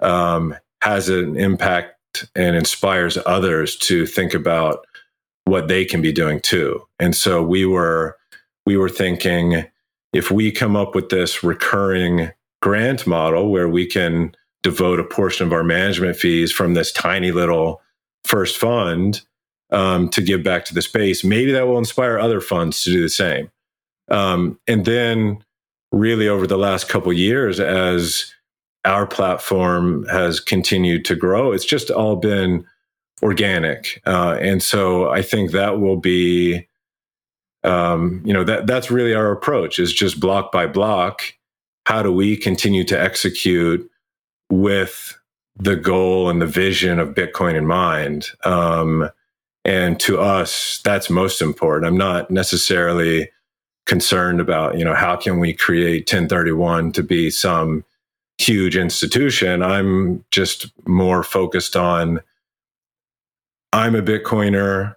um, 0.00 0.54
has 0.82 1.08
an 1.08 1.36
impact 1.36 2.28
and 2.34 2.56
inspires 2.56 3.18
others 3.26 3.76
to 3.76 4.06
think 4.06 4.34
about 4.34 4.86
what 5.44 5.68
they 5.68 5.84
can 5.84 6.00
be 6.00 6.12
doing 6.12 6.40
too. 6.40 6.82
And 6.98 7.14
so 7.14 7.42
we 7.42 7.66
were 7.66 8.16
we 8.66 8.76
were 8.76 8.88
thinking 8.88 9.64
if 10.12 10.30
we 10.30 10.50
come 10.50 10.76
up 10.76 10.94
with 10.94 11.08
this 11.08 11.42
recurring 11.42 12.30
grant 12.62 13.06
model 13.06 13.50
where 13.50 13.68
we 13.68 13.86
can 13.86 14.34
devote 14.62 15.00
a 15.00 15.04
portion 15.04 15.46
of 15.46 15.52
our 15.52 15.64
management 15.64 16.16
fees 16.16 16.52
from 16.52 16.74
this 16.74 16.92
tiny 16.92 17.32
little 17.32 17.80
first 18.24 18.58
fund 18.58 19.22
um, 19.72 20.08
to 20.10 20.20
give 20.20 20.42
back 20.42 20.64
to 20.66 20.74
the 20.74 20.82
space. 20.82 21.24
Maybe 21.24 21.52
that 21.52 21.66
will 21.66 21.78
inspire 21.78 22.18
other 22.18 22.40
funds 22.40 22.82
to 22.84 22.90
do 22.90 23.02
the 23.02 23.08
same. 23.08 23.50
Um, 24.08 24.58
and 24.66 24.84
then, 24.84 25.44
really, 25.92 26.28
over 26.28 26.46
the 26.46 26.58
last 26.58 26.88
couple 26.88 27.12
years, 27.12 27.60
as 27.60 28.32
our 28.84 29.06
platform 29.06 30.06
has 30.06 30.40
continued 30.40 31.04
to 31.04 31.14
grow, 31.14 31.52
it's 31.52 31.64
just 31.64 31.90
all 31.90 32.16
been 32.16 32.66
organic. 33.22 34.02
Uh, 34.06 34.38
and 34.40 34.62
so, 34.62 35.10
I 35.10 35.22
think 35.22 35.52
that 35.52 35.80
will 35.80 35.98
be, 35.98 36.66
um, 37.62 38.22
you 38.24 38.32
know, 38.32 38.44
that 38.44 38.66
that's 38.66 38.90
really 38.90 39.14
our 39.14 39.30
approach 39.30 39.78
is 39.78 39.92
just 39.92 40.18
block 40.18 40.50
by 40.50 40.66
block. 40.66 41.22
How 41.86 42.02
do 42.02 42.12
we 42.12 42.36
continue 42.36 42.84
to 42.84 43.00
execute 43.00 43.88
with 44.50 45.16
the 45.56 45.76
goal 45.76 46.28
and 46.28 46.42
the 46.42 46.46
vision 46.46 46.98
of 46.98 47.14
Bitcoin 47.14 47.54
in 47.54 47.66
mind? 47.66 48.30
Um, 48.44 49.10
and 49.64 49.98
to 50.00 50.20
us, 50.20 50.80
that's 50.84 51.10
most 51.10 51.42
important. 51.42 51.86
I'm 51.86 51.98
not 51.98 52.30
necessarily 52.30 53.30
concerned 53.86 54.40
about, 54.40 54.78
you 54.78 54.84
know, 54.84 54.94
how 54.94 55.16
can 55.16 55.38
we 55.38 55.52
create 55.52 56.06
Ten31 56.06 56.94
to 56.94 57.02
be 57.02 57.30
some 57.30 57.84
huge 58.40 58.76
institution. 58.76 59.62
I'm 59.62 60.24
just 60.30 60.70
more 60.86 61.22
focused 61.22 61.76
on 61.76 62.20
I'm 63.72 63.94
a 63.94 64.02
Bitcoiner. 64.02 64.96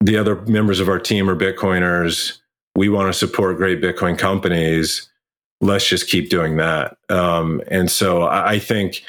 The 0.00 0.16
other 0.16 0.36
members 0.42 0.80
of 0.80 0.88
our 0.88 0.98
team 0.98 1.28
are 1.28 1.36
Bitcoiners. 1.36 2.38
We 2.74 2.88
want 2.88 3.08
to 3.08 3.12
support 3.12 3.58
great 3.58 3.80
Bitcoin 3.80 4.18
companies. 4.18 5.08
Let's 5.60 5.88
just 5.88 6.08
keep 6.08 6.30
doing 6.30 6.56
that. 6.56 6.96
Um, 7.08 7.60
and 7.68 7.90
so 7.90 8.22
I, 8.22 8.52
I 8.52 8.58
think 8.58 9.02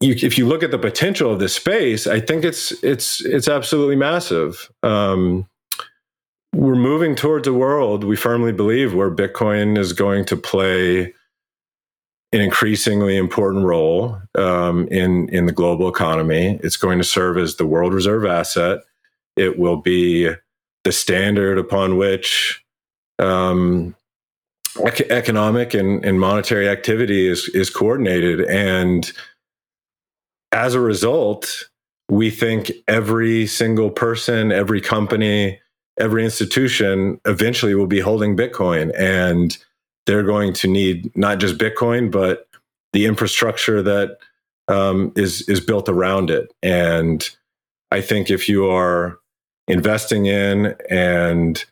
you, 0.00 0.14
if 0.22 0.36
you 0.36 0.46
look 0.46 0.62
at 0.62 0.70
the 0.70 0.78
potential 0.78 1.32
of 1.32 1.38
this 1.38 1.54
space, 1.54 2.06
I 2.06 2.20
think 2.20 2.44
it's 2.44 2.72
it's 2.84 3.24
it's 3.24 3.48
absolutely 3.48 3.96
massive. 3.96 4.70
Um, 4.82 5.48
we're 6.54 6.74
moving 6.74 7.14
towards 7.14 7.46
a 7.46 7.52
world 7.52 8.04
we 8.04 8.16
firmly 8.16 8.52
believe 8.52 8.94
where 8.94 9.10
Bitcoin 9.10 9.76
is 9.76 9.92
going 9.92 10.24
to 10.26 10.36
play 10.36 11.14
an 12.32 12.40
increasingly 12.40 13.16
important 13.16 13.64
role 13.64 14.20
um, 14.36 14.86
in 14.88 15.28
in 15.30 15.46
the 15.46 15.52
global 15.52 15.88
economy. 15.88 16.60
It's 16.62 16.76
going 16.76 16.98
to 16.98 17.04
serve 17.04 17.38
as 17.38 17.56
the 17.56 17.66
world 17.66 17.94
reserve 17.94 18.26
asset. 18.26 18.80
It 19.36 19.58
will 19.58 19.76
be 19.76 20.30
the 20.84 20.92
standard 20.92 21.58
upon 21.58 21.96
which 21.96 22.62
um, 23.18 23.96
economic 25.10 25.74
and, 25.74 26.04
and 26.04 26.20
monetary 26.20 26.68
activity 26.68 27.26
is 27.26 27.48
is 27.54 27.70
coordinated 27.70 28.42
and 28.42 29.10
as 30.56 30.74
a 30.74 30.80
result, 30.80 31.68
we 32.08 32.30
think 32.30 32.72
every 32.88 33.46
single 33.46 33.90
person, 33.90 34.50
every 34.50 34.80
company, 34.80 35.60
every 35.98 36.24
institution 36.24 37.20
eventually 37.26 37.74
will 37.74 37.86
be 37.86 38.00
holding 38.00 38.36
Bitcoin. 38.36 38.90
And 38.98 39.56
they're 40.06 40.22
going 40.22 40.54
to 40.54 40.68
need 40.68 41.14
not 41.14 41.38
just 41.38 41.58
Bitcoin, 41.58 42.10
but 42.10 42.48
the 42.94 43.04
infrastructure 43.04 43.82
that 43.82 44.18
um, 44.68 45.12
is 45.14 45.46
is 45.48 45.60
built 45.60 45.88
around 45.88 46.30
it. 46.30 46.52
And 46.62 47.28
I 47.90 48.00
think 48.00 48.30
if 48.30 48.48
you 48.48 48.66
are 48.66 49.18
investing 49.68 50.26
in 50.26 50.74
and 50.88 51.62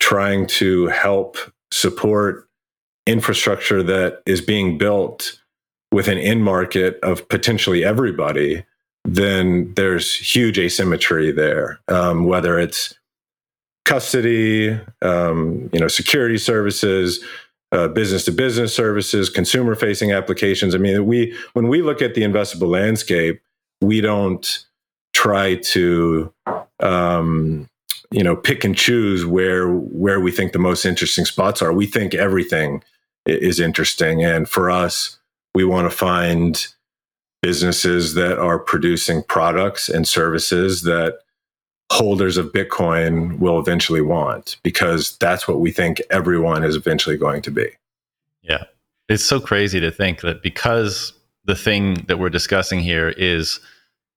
trying 0.00 0.46
to 0.46 0.88
help 0.88 1.38
support 1.70 2.48
infrastructure 3.06 3.82
that 3.84 4.22
is 4.26 4.40
being 4.40 4.78
built 4.78 5.40
with 5.92 6.08
an 6.08 6.18
in 6.18 6.42
market 6.42 6.98
of 7.02 7.28
potentially 7.28 7.84
everybody, 7.84 8.64
then 9.04 9.72
there's 9.74 10.14
huge 10.14 10.58
asymmetry 10.58 11.30
there. 11.30 11.80
Um, 11.88 12.24
whether 12.24 12.58
it's 12.58 12.94
custody, 13.84 14.78
um, 15.02 15.70
you 15.72 15.78
know, 15.78 15.88
security 15.88 16.38
services, 16.38 17.24
business 17.86 18.24
to 18.24 18.32
business 18.32 18.74
services, 18.74 19.28
consumer 19.28 19.74
facing 19.74 20.12
applications. 20.12 20.74
I 20.74 20.78
mean, 20.78 21.04
we 21.04 21.36
when 21.52 21.68
we 21.68 21.82
look 21.82 22.00
at 22.00 22.14
the 22.14 22.22
investable 22.22 22.68
landscape, 22.68 23.40
we 23.80 24.00
don't 24.00 24.64
try 25.12 25.56
to 25.56 26.32
um, 26.80 27.68
you 28.10 28.22
know 28.22 28.36
pick 28.36 28.64
and 28.64 28.76
choose 28.76 29.26
where 29.26 29.68
where 29.68 30.20
we 30.20 30.30
think 30.30 30.52
the 30.52 30.58
most 30.58 30.84
interesting 30.84 31.24
spots 31.24 31.60
are. 31.60 31.72
We 31.72 31.86
think 31.86 32.14
everything 32.14 32.82
is 33.26 33.60
interesting, 33.60 34.24
and 34.24 34.48
for 34.48 34.70
us, 34.70 35.18
we 35.56 35.64
want 35.64 35.90
to 35.90 35.96
find 35.96 36.66
businesses 37.40 38.12
that 38.12 38.38
are 38.38 38.58
producing 38.58 39.22
products 39.22 39.88
and 39.88 40.06
services 40.06 40.82
that 40.82 41.20
holders 41.90 42.36
of 42.36 42.52
Bitcoin 42.52 43.38
will 43.38 43.58
eventually 43.58 44.02
want 44.02 44.58
because 44.62 45.16
that's 45.16 45.48
what 45.48 45.58
we 45.58 45.70
think 45.70 46.02
everyone 46.10 46.62
is 46.62 46.76
eventually 46.76 47.16
going 47.16 47.40
to 47.40 47.50
be. 47.50 47.68
Yeah. 48.42 48.64
It's 49.08 49.24
so 49.24 49.40
crazy 49.40 49.80
to 49.80 49.90
think 49.90 50.20
that 50.20 50.42
because 50.42 51.14
the 51.46 51.56
thing 51.56 52.04
that 52.06 52.18
we're 52.18 52.28
discussing 52.28 52.80
here 52.80 53.08
is 53.16 53.58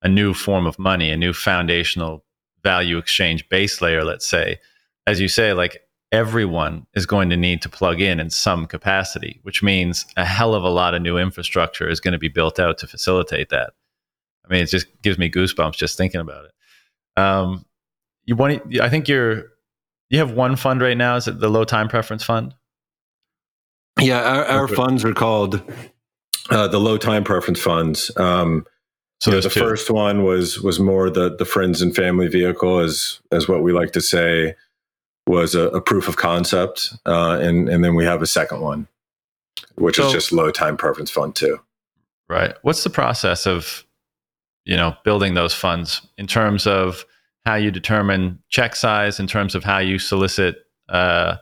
a 0.01 0.09
new 0.09 0.33
form 0.33 0.65
of 0.65 0.77
money, 0.77 1.09
a 1.09 1.15
new 1.15 1.31
foundational 1.31 2.21
value 2.63 2.97
exchange 2.97 3.47
base 3.47 3.81
layer, 3.81 4.03
let's 4.03 4.27
say, 4.27 4.59
as 5.07 5.21
you 5.21 5.29
say, 5.29 5.53
like 5.53 5.87
everyone 6.11 6.87
is 6.95 7.05
going 7.05 7.29
to 7.29 7.37
need 7.37 7.61
to 7.61 7.69
plug 7.69 8.01
in 8.01 8.19
in 8.19 8.29
some 8.29 8.65
capacity, 8.65 9.39
which 9.43 9.61
means 9.61 10.05
a 10.17 10.25
hell 10.25 10.55
of 10.55 10.63
a 10.63 10.69
lot 10.69 10.93
of 10.93 11.01
new 11.01 11.17
infrastructure 11.17 11.87
is 11.87 11.99
going 11.99 12.13
to 12.13 12.17
be 12.17 12.29
built 12.29 12.59
out 12.59 12.77
to 12.79 12.87
facilitate 12.87 13.49
that. 13.49 13.73
I 14.45 14.53
mean, 14.53 14.63
it 14.63 14.69
just 14.69 14.87
gives 15.01 15.17
me 15.17 15.29
goosebumps 15.29 15.75
just 15.75 15.97
thinking 15.97 16.21
about 16.21 16.45
it. 16.45 17.21
Um, 17.21 17.65
you 18.25 18.35
want? 18.35 18.79
I 18.81 18.89
think 18.89 19.07
you're. 19.07 19.45
You 20.09 20.17
have 20.17 20.31
one 20.31 20.55
fund 20.55 20.81
right 20.81 20.97
now. 20.97 21.17
Is 21.17 21.27
it 21.27 21.39
the 21.39 21.49
low 21.49 21.63
time 21.63 21.87
preference 21.87 22.23
fund? 22.23 22.55
Yeah, 23.99 24.21
our, 24.21 24.45
our 24.45 24.67
funds 24.67 25.05
are 25.05 25.13
called 25.13 25.61
uh, 26.49 26.67
the 26.67 26.79
low 26.79 26.97
time 26.97 27.23
preference 27.23 27.59
funds. 27.59 28.11
Um, 28.17 28.65
so 29.19 29.31
know, 29.31 29.41
the 29.41 29.49
two. 29.49 29.59
first 29.59 29.91
one 29.91 30.23
was 30.23 30.59
was 30.61 30.79
more 30.79 31.11
the 31.11 31.35
the 31.35 31.45
friends 31.45 31.81
and 31.83 31.95
family 31.95 32.27
vehicle, 32.27 32.79
as 32.79 33.19
as 33.31 33.47
what 33.47 33.61
we 33.61 33.71
like 33.71 33.91
to 33.91 34.01
say 34.01 34.55
was 35.29 35.53
a, 35.53 35.69
a 35.69 35.81
proof 35.81 36.07
of 36.07 36.17
concept, 36.17 36.93
uh, 37.05 37.37
and 37.39 37.69
and 37.69 37.83
then 37.83 37.95
we 37.95 38.03
have 38.03 38.21
a 38.21 38.27
second 38.27 38.61
one, 38.61 38.87
which 39.75 39.97
so, 39.97 40.07
is 40.07 40.11
just 40.11 40.31
low 40.31 40.51
time 40.51 40.75
preference 40.75 41.11
fund 41.11 41.35
two. 41.35 41.59
Right. 42.27 42.55
What's 42.63 42.83
the 42.83 42.89
process 42.89 43.45
of 43.45 43.85
you 44.65 44.75
know 44.75 44.95
building 45.03 45.35
those 45.35 45.53
funds 45.53 46.01
in 46.17 46.27
terms 46.27 46.67
of 46.67 47.05
how 47.45 47.55
you 47.55 47.71
determine 47.71 48.39
check 48.49 48.75
size 48.75 49.19
in 49.19 49.27
terms 49.27 49.55
of 49.55 49.63
how 49.63 49.77
you 49.77 49.99
solicit 49.99 50.65
uh, 50.89 51.37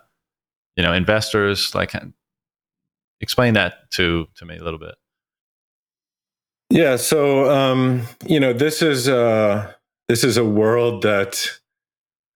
you 0.75 0.83
know 0.83 0.93
investors 0.93 1.73
like 1.73 1.93
explain 3.21 3.53
that 3.53 3.89
to 3.91 4.27
to 4.35 4.45
me 4.45 4.57
a 4.57 4.63
little 4.63 4.79
bit 4.79 4.95
yeah 6.69 6.95
so 6.95 7.49
um, 7.49 8.03
you 8.25 8.39
know 8.39 8.53
this 8.53 8.81
is 8.81 9.09
uh, 9.09 9.73
this 10.07 10.23
is 10.23 10.37
a 10.37 10.45
world 10.45 11.01
that 11.03 11.59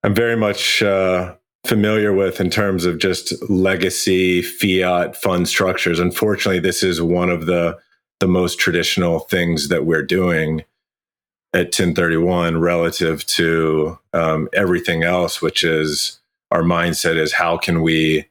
i'm 0.03 0.15
very 0.15 0.35
much 0.35 0.81
uh, 0.81 1.35
familiar 1.65 2.11
with 2.11 2.41
in 2.41 2.49
terms 2.49 2.85
of 2.85 2.97
just 2.97 3.33
legacy 3.49 4.41
fiat 4.41 5.15
fund 5.15 5.47
structures 5.47 5.99
unfortunately 5.99 6.59
this 6.59 6.81
is 6.81 7.01
one 7.01 7.29
of 7.29 7.45
the 7.45 7.77
the 8.19 8.27
most 8.27 8.59
traditional 8.59 9.19
things 9.19 9.67
that 9.67 9.85
we're 9.85 10.03
doing 10.03 10.63
at 11.53 11.71
Ten31 11.71 12.61
relative 12.61 13.25
to 13.25 13.99
um, 14.13 14.47
everything 14.53 15.03
else, 15.03 15.41
which 15.41 15.63
is 15.63 16.19
our 16.49 16.61
mindset 16.61 17.17
is 17.17 17.33
how 17.33 17.57
can 17.57 17.81
we 17.81 18.29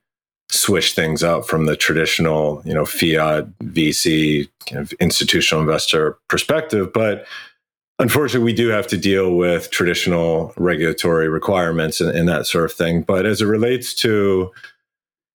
switch 0.50 0.94
things 0.94 1.22
up 1.22 1.46
from 1.46 1.66
the 1.66 1.76
traditional, 1.76 2.62
you 2.64 2.72
know, 2.72 2.84
fiat 2.84 3.46
VC 3.60 4.48
kind 4.66 4.80
of 4.80 4.92
institutional 4.94 5.60
investor 5.60 6.18
perspective. 6.28 6.92
But 6.92 7.26
unfortunately, 8.00 8.44
we 8.44 8.54
do 8.54 8.68
have 8.68 8.86
to 8.88 8.96
deal 8.96 9.36
with 9.36 9.70
traditional 9.70 10.52
regulatory 10.56 11.28
requirements 11.28 12.00
and, 12.00 12.10
and 12.10 12.28
that 12.28 12.46
sort 12.46 12.64
of 12.64 12.72
thing. 12.72 13.02
But 13.02 13.26
as 13.26 13.42
it 13.42 13.46
relates 13.46 13.94
to, 13.96 14.50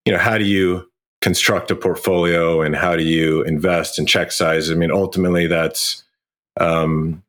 you 0.04 0.12
know, 0.12 0.20
how 0.20 0.38
do 0.38 0.44
you 0.44 0.90
construct 1.22 1.72
a 1.72 1.76
portfolio 1.76 2.62
and 2.62 2.76
how 2.76 2.96
do 2.96 3.04
you 3.04 3.44
invest 3.44 3.98
in 3.98 4.06
check 4.06 4.32
size? 4.32 4.70
I 4.70 4.74
mean, 4.74 4.92
ultimately, 4.92 5.48
that's 5.48 6.04
um, 6.60 7.24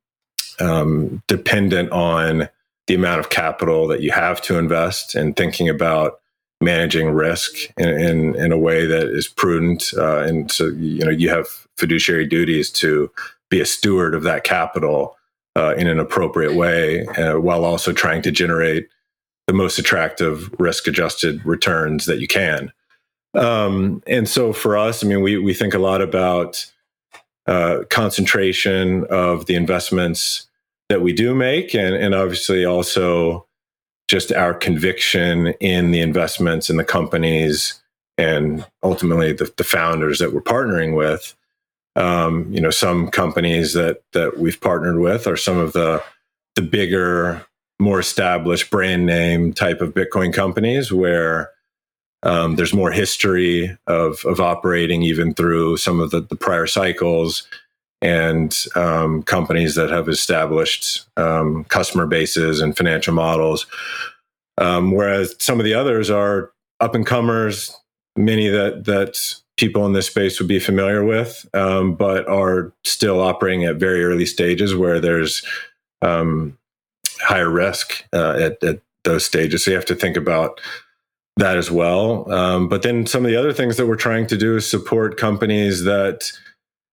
um, 0.58 1.22
dependent 1.28 1.92
on 1.92 2.48
the 2.86 2.94
amount 2.94 3.20
of 3.20 3.30
capital 3.30 3.86
that 3.88 4.00
you 4.00 4.12
have 4.12 4.40
to 4.40 4.58
invest 4.58 5.14
and 5.14 5.36
thinking 5.36 5.68
about 5.68 6.20
managing 6.62 7.10
risk 7.10 7.70
in, 7.76 7.88
in, 7.88 8.34
in 8.36 8.52
a 8.52 8.58
way 8.58 8.86
that 8.86 9.08
is 9.08 9.28
prudent. 9.28 9.92
Uh, 9.96 10.18
and 10.18 10.50
so, 10.50 10.68
you 10.68 11.04
know, 11.04 11.10
you 11.10 11.28
have 11.28 11.46
fiduciary 11.76 12.26
duties 12.26 12.70
to 12.70 13.10
be 13.50 13.60
a 13.60 13.66
steward 13.66 14.14
of 14.14 14.22
that 14.22 14.44
capital 14.44 15.15
uh, 15.56 15.74
in 15.76 15.86
an 15.86 15.98
appropriate 15.98 16.54
way 16.54 17.06
uh, 17.06 17.38
while 17.38 17.64
also 17.64 17.92
trying 17.92 18.22
to 18.22 18.30
generate 18.30 18.88
the 19.46 19.52
most 19.52 19.78
attractive 19.78 20.52
risk 20.58 20.86
adjusted 20.86 21.44
returns 21.46 22.04
that 22.04 22.20
you 22.20 22.26
can. 22.26 22.72
Um, 23.34 24.02
and 24.06 24.28
so 24.28 24.52
for 24.52 24.76
us, 24.76 25.02
I 25.04 25.06
mean, 25.06 25.22
we, 25.22 25.38
we 25.38 25.54
think 25.54 25.72
a 25.72 25.78
lot 25.78 26.02
about 26.02 26.70
uh, 27.46 27.84
concentration 27.90 29.04
of 29.04 29.46
the 29.46 29.54
investments 29.54 30.48
that 30.88 31.00
we 31.00 31.12
do 31.12 31.34
make, 31.34 31.74
and, 31.74 31.94
and 31.94 32.14
obviously 32.14 32.64
also 32.64 33.46
just 34.08 34.32
our 34.32 34.54
conviction 34.54 35.48
in 35.60 35.90
the 35.90 36.00
investments 36.00 36.70
in 36.70 36.76
the 36.76 36.84
companies 36.84 37.82
and 38.18 38.66
ultimately 38.82 39.32
the, 39.32 39.52
the 39.56 39.64
founders 39.64 40.18
that 40.18 40.32
we're 40.32 40.40
partnering 40.40 40.96
with. 40.96 41.35
Um, 41.96 42.52
you 42.52 42.60
know, 42.60 42.70
some 42.70 43.08
companies 43.08 43.72
that 43.72 44.02
that 44.12 44.38
we've 44.38 44.60
partnered 44.60 44.98
with 44.98 45.26
are 45.26 45.36
some 45.36 45.58
of 45.58 45.72
the 45.72 46.02
the 46.54 46.62
bigger, 46.62 47.44
more 47.78 47.98
established 47.98 48.70
brand 48.70 49.06
name 49.06 49.52
type 49.52 49.80
of 49.80 49.94
Bitcoin 49.94 50.32
companies 50.32 50.92
where 50.92 51.50
um, 52.22 52.56
there's 52.56 52.74
more 52.74 52.92
history 52.92 53.76
of 53.86 54.24
of 54.24 54.40
operating 54.40 55.02
even 55.02 55.34
through 55.34 55.78
some 55.78 56.00
of 56.00 56.10
the, 56.10 56.20
the 56.20 56.36
prior 56.36 56.66
cycles 56.66 57.48
and 58.02 58.66
um, 58.74 59.22
companies 59.22 59.74
that 59.74 59.90
have 59.90 60.08
established 60.08 61.06
um, 61.16 61.64
customer 61.64 62.06
bases 62.06 62.60
and 62.60 62.76
financial 62.76 63.14
models. 63.14 63.66
Um, 64.58 64.92
whereas 64.92 65.34
some 65.38 65.58
of 65.60 65.64
the 65.64 65.74
others 65.74 66.10
are 66.10 66.52
up 66.80 66.94
and 66.94 67.06
comers, 67.06 67.74
many 68.16 68.48
that 68.48 68.84
that 68.84 69.18
people 69.56 69.86
in 69.86 69.92
this 69.92 70.06
space 70.06 70.38
would 70.38 70.48
be 70.48 70.60
familiar 70.60 71.04
with, 71.04 71.46
um, 71.54 71.94
but 71.94 72.28
are 72.28 72.72
still 72.84 73.20
operating 73.20 73.64
at 73.64 73.76
very 73.76 74.04
early 74.04 74.26
stages 74.26 74.74
where 74.74 75.00
there's 75.00 75.44
um, 76.02 76.58
higher 77.20 77.50
risk 77.50 78.04
uh, 78.12 78.36
at, 78.38 78.62
at, 78.62 78.80
those 79.04 79.24
stages. 79.24 79.64
So 79.64 79.70
you 79.70 79.76
have 79.76 79.86
to 79.86 79.94
think 79.94 80.16
about 80.16 80.60
that 81.36 81.56
as 81.56 81.70
well. 81.70 82.28
Um, 82.28 82.68
but 82.68 82.82
then 82.82 83.06
some 83.06 83.24
of 83.24 83.30
the 83.30 83.36
other 83.36 83.52
things 83.52 83.76
that 83.76 83.86
we're 83.86 83.94
trying 83.94 84.26
to 84.26 84.36
do 84.36 84.56
is 84.56 84.68
support 84.68 85.16
companies 85.16 85.84
that 85.84 86.32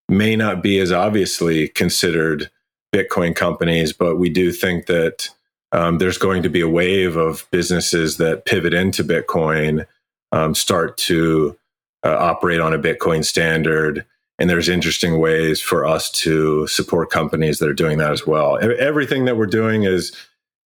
may 0.07 0.35
not 0.35 0.61
be 0.61 0.79
as 0.79 0.91
obviously 0.91 1.69
considered 1.69 2.51
Bitcoin 2.93 3.35
companies, 3.35 3.93
but 3.93 4.17
we 4.17 4.29
do 4.29 4.51
think 4.51 4.85
that 4.85 5.29
um, 5.71 5.97
there's 5.97 6.19
going 6.19 6.43
to 6.43 6.49
be 6.49 6.61
a 6.61 6.69
wave 6.69 7.15
of 7.15 7.47
businesses 7.49 8.17
that 8.17 8.45
pivot 8.45 8.75
into 8.75 9.03
Bitcoin, 9.03 9.87
um, 10.31 10.53
start 10.53 10.97
to 10.97 11.57
uh, 12.03 12.15
operate 12.17 12.59
on 12.59 12.73
a 12.73 12.79
Bitcoin 12.79 13.23
standard. 13.23 14.05
And 14.39 14.49
there's 14.49 14.69
interesting 14.69 15.19
ways 15.19 15.61
for 15.61 15.85
us 15.85 16.09
to 16.11 16.67
support 16.67 17.11
companies 17.11 17.59
that 17.59 17.69
are 17.69 17.73
doing 17.73 17.99
that 17.99 18.11
as 18.11 18.25
well. 18.25 18.57
Everything 18.79 19.25
that 19.25 19.37
we're 19.37 19.45
doing 19.45 19.83
is 19.83 20.11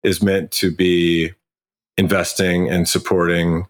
is 0.04 0.24
meant 0.24 0.52
to 0.52 0.72
be 0.72 1.32
investing 1.98 2.70
and 2.70 2.88
supporting 2.88 3.68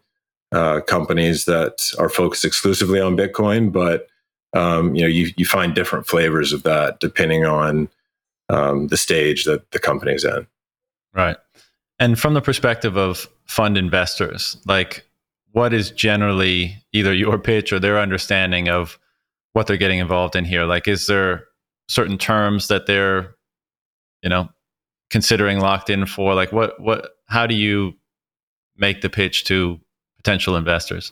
uh, 0.51 0.81
companies 0.81 1.45
that 1.45 1.91
are 1.97 2.09
focused 2.09 2.45
exclusively 2.45 2.99
on 2.99 3.17
Bitcoin, 3.17 3.71
but 3.71 4.07
um, 4.53 4.95
you 4.95 5.01
know, 5.01 5.07
you, 5.07 5.31
you 5.37 5.45
find 5.45 5.75
different 5.75 6.07
flavors 6.07 6.53
of 6.53 6.63
that 6.63 6.99
depending 6.99 7.45
on 7.45 7.89
um, 8.49 8.87
the 8.87 8.97
stage 8.97 9.45
that 9.45 9.71
the 9.71 9.79
company's 9.79 10.23
in. 10.23 10.47
Right. 11.13 11.37
And 11.99 12.19
from 12.19 12.33
the 12.33 12.41
perspective 12.41 12.97
of 12.97 13.27
fund 13.45 13.77
investors, 13.77 14.57
like 14.65 15.06
what 15.57 15.73
is 15.73 15.89
generally 15.89 16.77
either 16.93 17.11
your 17.11 17.39
pitch 17.39 17.73
or 17.73 17.79
their 17.79 17.97
understanding 17.99 18.69
of 18.69 18.99
what 19.53 19.65
they're 19.65 19.75
getting 19.75 19.97
involved 19.97 20.35
in 20.35 20.45
here? 20.45 20.65
Like, 20.65 20.87
is 20.87 21.07
there 21.07 21.45
certain 21.87 22.19
terms 22.19 22.67
that 22.67 22.85
they're, 22.85 23.33
you 24.21 24.29
know, 24.29 24.49
considering 25.09 25.59
locked 25.59 25.89
in 25.89 26.05
for? 26.05 26.35
Like, 26.35 26.51
what 26.51 26.79
what? 26.79 27.09
How 27.25 27.47
do 27.47 27.55
you 27.55 27.93
make 28.75 29.01
the 29.01 29.09
pitch 29.09 29.45
to 29.45 29.79
potential 30.17 30.55
investors? 30.55 31.11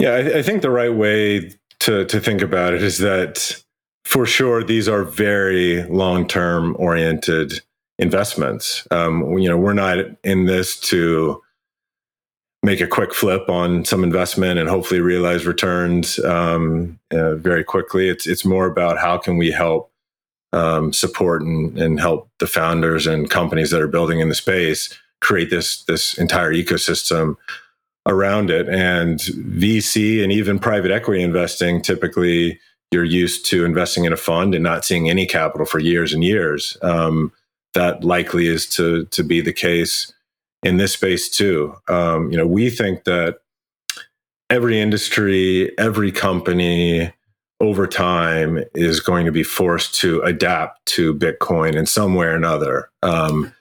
Yeah, 0.00 0.12
I, 0.12 0.38
I 0.38 0.42
think 0.42 0.62
the 0.62 0.70
right 0.70 0.94
way 0.94 1.50
to 1.80 2.04
to 2.04 2.20
think 2.20 2.42
about 2.42 2.74
it 2.74 2.82
is 2.82 2.98
that 2.98 3.60
for 4.04 4.24
sure 4.24 4.62
these 4.62 4.88
are 4.88 5.02
very 5.02 5.82
long 5.88 6.28
term 6.28 6.76
oriented 6.78 7.54
investments. 7.98 8.86
Um, 8.92 9.36
you 9.36 9.48
know, 9.48 9.58
we're 9.58 9.72
not 9.72 9.98
in 10.22 10.46
this 10.46 10.78
to 10.90 11.42
make 12.62 12.80
a 12.80 12.86
quick 12.86 13.14
flip 13.14 13.48
on 13.48 13.84
some 13.84 14.04
investment 14.04 14.58
and 14.58 14.68
hopefully 14.68 15.00
realize 15.00 15.46
returns 15.46 16.18
um, 16.20 16.98
uh, 17.10 17.34
very 17.36 17.64
quickly. 17.64 18.08
It's 18.08 18.26
it's 18.26 18.44
more 18.44 18.66
about 18.66 18.98
how 18.98 19.18
can 19.18 19.36
we 19.36 19.50
help 19.50 19.90
um, 20.52 20.92
support 20.92 21.42
and, 21.42 21.78
and 21.78 22.00
help 22.00 22.28
the 22.38 22.46
founders 22.46 23.06
and 23.06 23.30
companies 23.30 23.70
that 23.70 23.80
are 23.80 23.88
building 23.88 24.20
in 24.20 24.28
the 24.28 24.34
space 24.34 24.96
create 25.20 25.50
this 25.50 25.84
this 25.84 26.18
entire 26.18 26.52
ecosystem 26.52 27.36
around 28.06 28.50
it. 28.50 28.68
And 28.68 29.18
VC 29.18 30.22
and 30.22 30.32
even 30.32 30.58
private 30.58 30.90
equity 30.90 31.22
investing 31.22 31.82
typically 31.82 32.58
you're 32.90 33.04
used 33.04 33.46
to 33.46 33.64
investing 33.64 34.04
in 34.04 34.12
a 34.12 34.16
fund 34.16 34.54
and 34.54 34.64
not 34.64 34.84
seeing 34.84 35.08
any 35.08 35.24
capital 35.24 35.64
for 35.64 35.78
years 35.78 36.12
and 36.12 36.24
years. 36.24 36.76
Um, 36.82 37.32
that 37.74 38.02
likely 38.02 38.48
is 38.48 38.66
to 38.70 39.04
to 39.06 39.22
be 39.22 39.40
the 39.40 39.52
case 39.52 40.12
in 40.62 40.76
this 40.76 40.92
space 40.92 41.28
too. 41.28 41.74
Um, 41.88 42.30
you 42.30 42.36
know, 42.36 42.46
we 42.46 42.70
think 42.70 43.04
that 43.04 43.38
every 44.48 44.80
industry, 44.80 45.76
every 45.78 46.12
company 46.12 47.12
over 47.60 47.86
time 47.86 48.62
is 48.74 49.00
going 49.00 49.26
to 49.26 49.32
be 49.32 49.42
forced 49.42 49.94
to 49.94 50.20
adapt 50.22 50.84
to 50.86 51.14
Bitcoin 51.14 51.74
in 51.74 51.86
some 51.86 52.14
way 52.14 52.26
or 52.26 52.34
another. 52.34 52.90
Um, 53.02 53.52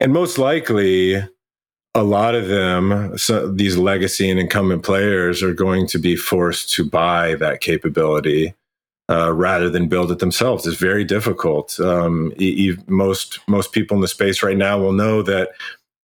and 0.00 0.12
most 0.12 0.38
likely, 0.38 1.16
a 1.94 2.02
lot 2.02 2.34
of 2.34 2.48
them, 2.48 3.16
so 3.18 3.48
these 3.48 3.76
legacy 3.76 4.30
and 4.30 4.40
incumbent 4.40 4.82
players, 4.82 5.42
are 5.42 5.54
going 5.54 5.86
to 5.88 5.98
be 5.98 6.16
forced 6.16 6.72
to 6.74 6.88
buy 6.88 7.34
that 7.36 7.60
capability 7.60 8.54
uh, 9.10 9.32
rather 9.32 9.68
than 9.68 9.88
build 9.88 10.10
it 10.10 10.18
themselves. 10.18 10.66
It's 10.66 10.78
very 10.78 11.04
difficult. 11.04 11.78
Um, 11.80 12.32
e- 12.38 12.76
most 12.86 13.40
most 13.46 13.72
people 13.72 13.96
in 13.96 14.00
the 14.00 14.08
space 14.08 14.42
right 14.42 14.56
now 14.56 14.78
will 14.78 14.92
know 14.92 15.22
that 15.22 15.50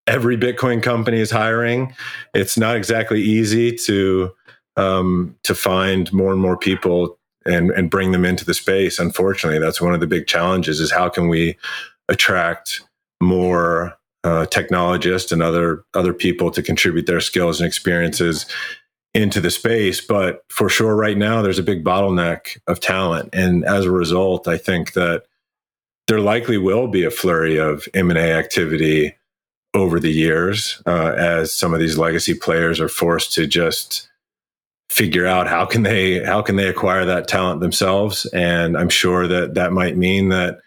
every 0.09 0.37
Bitcoin 0.37 0.83
company 0.83 1.21
is 1.21 1.31
hiring. 1.31 1.95
It's 2.35 2.59
not 2.59 2.77
exactly 2.77 3.23
easy 3.23 3.73
to 3.77 4.33
um, 4.77 5.37
to 5.45 5.55
find 5.55 6.13
more 6.13 6.33
and 6.33 6.41
more 6.41 6.57
people 6.57 7.19
and 7.47 7.71
and 7.71 7.91
bring 7.91 8.13
them 8.13 8.25
into 8.25 8.45
the 8.45 8.55
space. 8.55 8.99
Unfortunately, 8.99 9.61
that's 9.61 9.81
one 9.81 9.95
of 9.95 10.01
the 10.01 10.07
big 10.07 10.27
challenges: 10.27 10.81
is 10.81 10.91
how 10.91 11.09
can 11.09 11.29
we 11.29 11.57
attract 12.09 12.81
more 13.21 13.97
uh, 14.25 14.47
technologists 14.47 15.31
and 15.31 15.43
other 15.43 15.85
other 15.95 16.13
people 16.13 16.51
to 16.51 16.63
contribute 16.63 17.07
their 17.07 17.21
skills 17.21 17.61
and 17.61 17.69
experiences 17.69 18.47
into 19.15 19.41
the 19.41 19.51
space. 19.51 20.01
But 20.01 20.45
for 20.49 20.69
sure, 20.69 20.95
right 20.95 21.17
now, 21.17 21.43
there's 21.43 21.59
a 21.59 21.63
big 21.63 21.85
bottleneck 21.85 22.59
of 22.67 22.81
talent. 22.81 23.31
And 23.33 23.65
as 23.65 23.85
a 23.85 23.91
result, 23.91 24.47
I 24.47 24.59
think 24.59 24.93
that 24.93 25.25
there 26.09 26.21
likely 26.21 26.59
will 26.59 26.89
be 26.89 27.05
a 27.05 27.11
flurry 27.11 27.59
of 27.59 27.89
M&A 27.95 28.33
activity 28.33 29.15
over 29.75 30.01
the 30.01 30.13
years 30.13 30.83
uh, 30.87 31.15
as 31.17 31.53
some 31.53 31.75
of 31.75 31.81
these 31.81 31.99
legacy 31.99 32.35
players 32.35 32.81
are 32.81 32.89
forced 32.89 33.33
to 33.35 33.47
just 33.47 34.09
figure 34.91 35.27
out 35.27 35.47
how 35.47 35.67
can 35.67 35.83
they 35.83 36.25
how 36.25 36.41
can 36.41 36.57
they 36.57 36.67
acquire 36.67 37.05
that 37.05 37.29
talent 37.29 37.61
themselves 37.61 38.25
and 38.33 38.77
i'm 38.77 38.89
sure 38.89 39.29
that 39.29 39.53
that 39.53 39.71
might 39.71 39.99
mean 39.99 40.31
that 40.31 40.59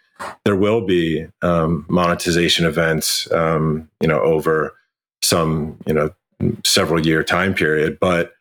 there 0.44 0.54
will 0.54 0.86
be 0.86 1.26
um, 1.42 1.84
monetization 1.88 2.64
events 2.64 3.30
um, 3.32 3.88
you 4.00 4.06
know 4.06 4.20
over 4.20 4.72
some 5.22 5.76
you 5.86 5.92
know 5.92 6.10
several 6.64 7.04
year 7.04 7.22
time 7.22 7.54
period. 7.54 7.98
But 8.00 8.32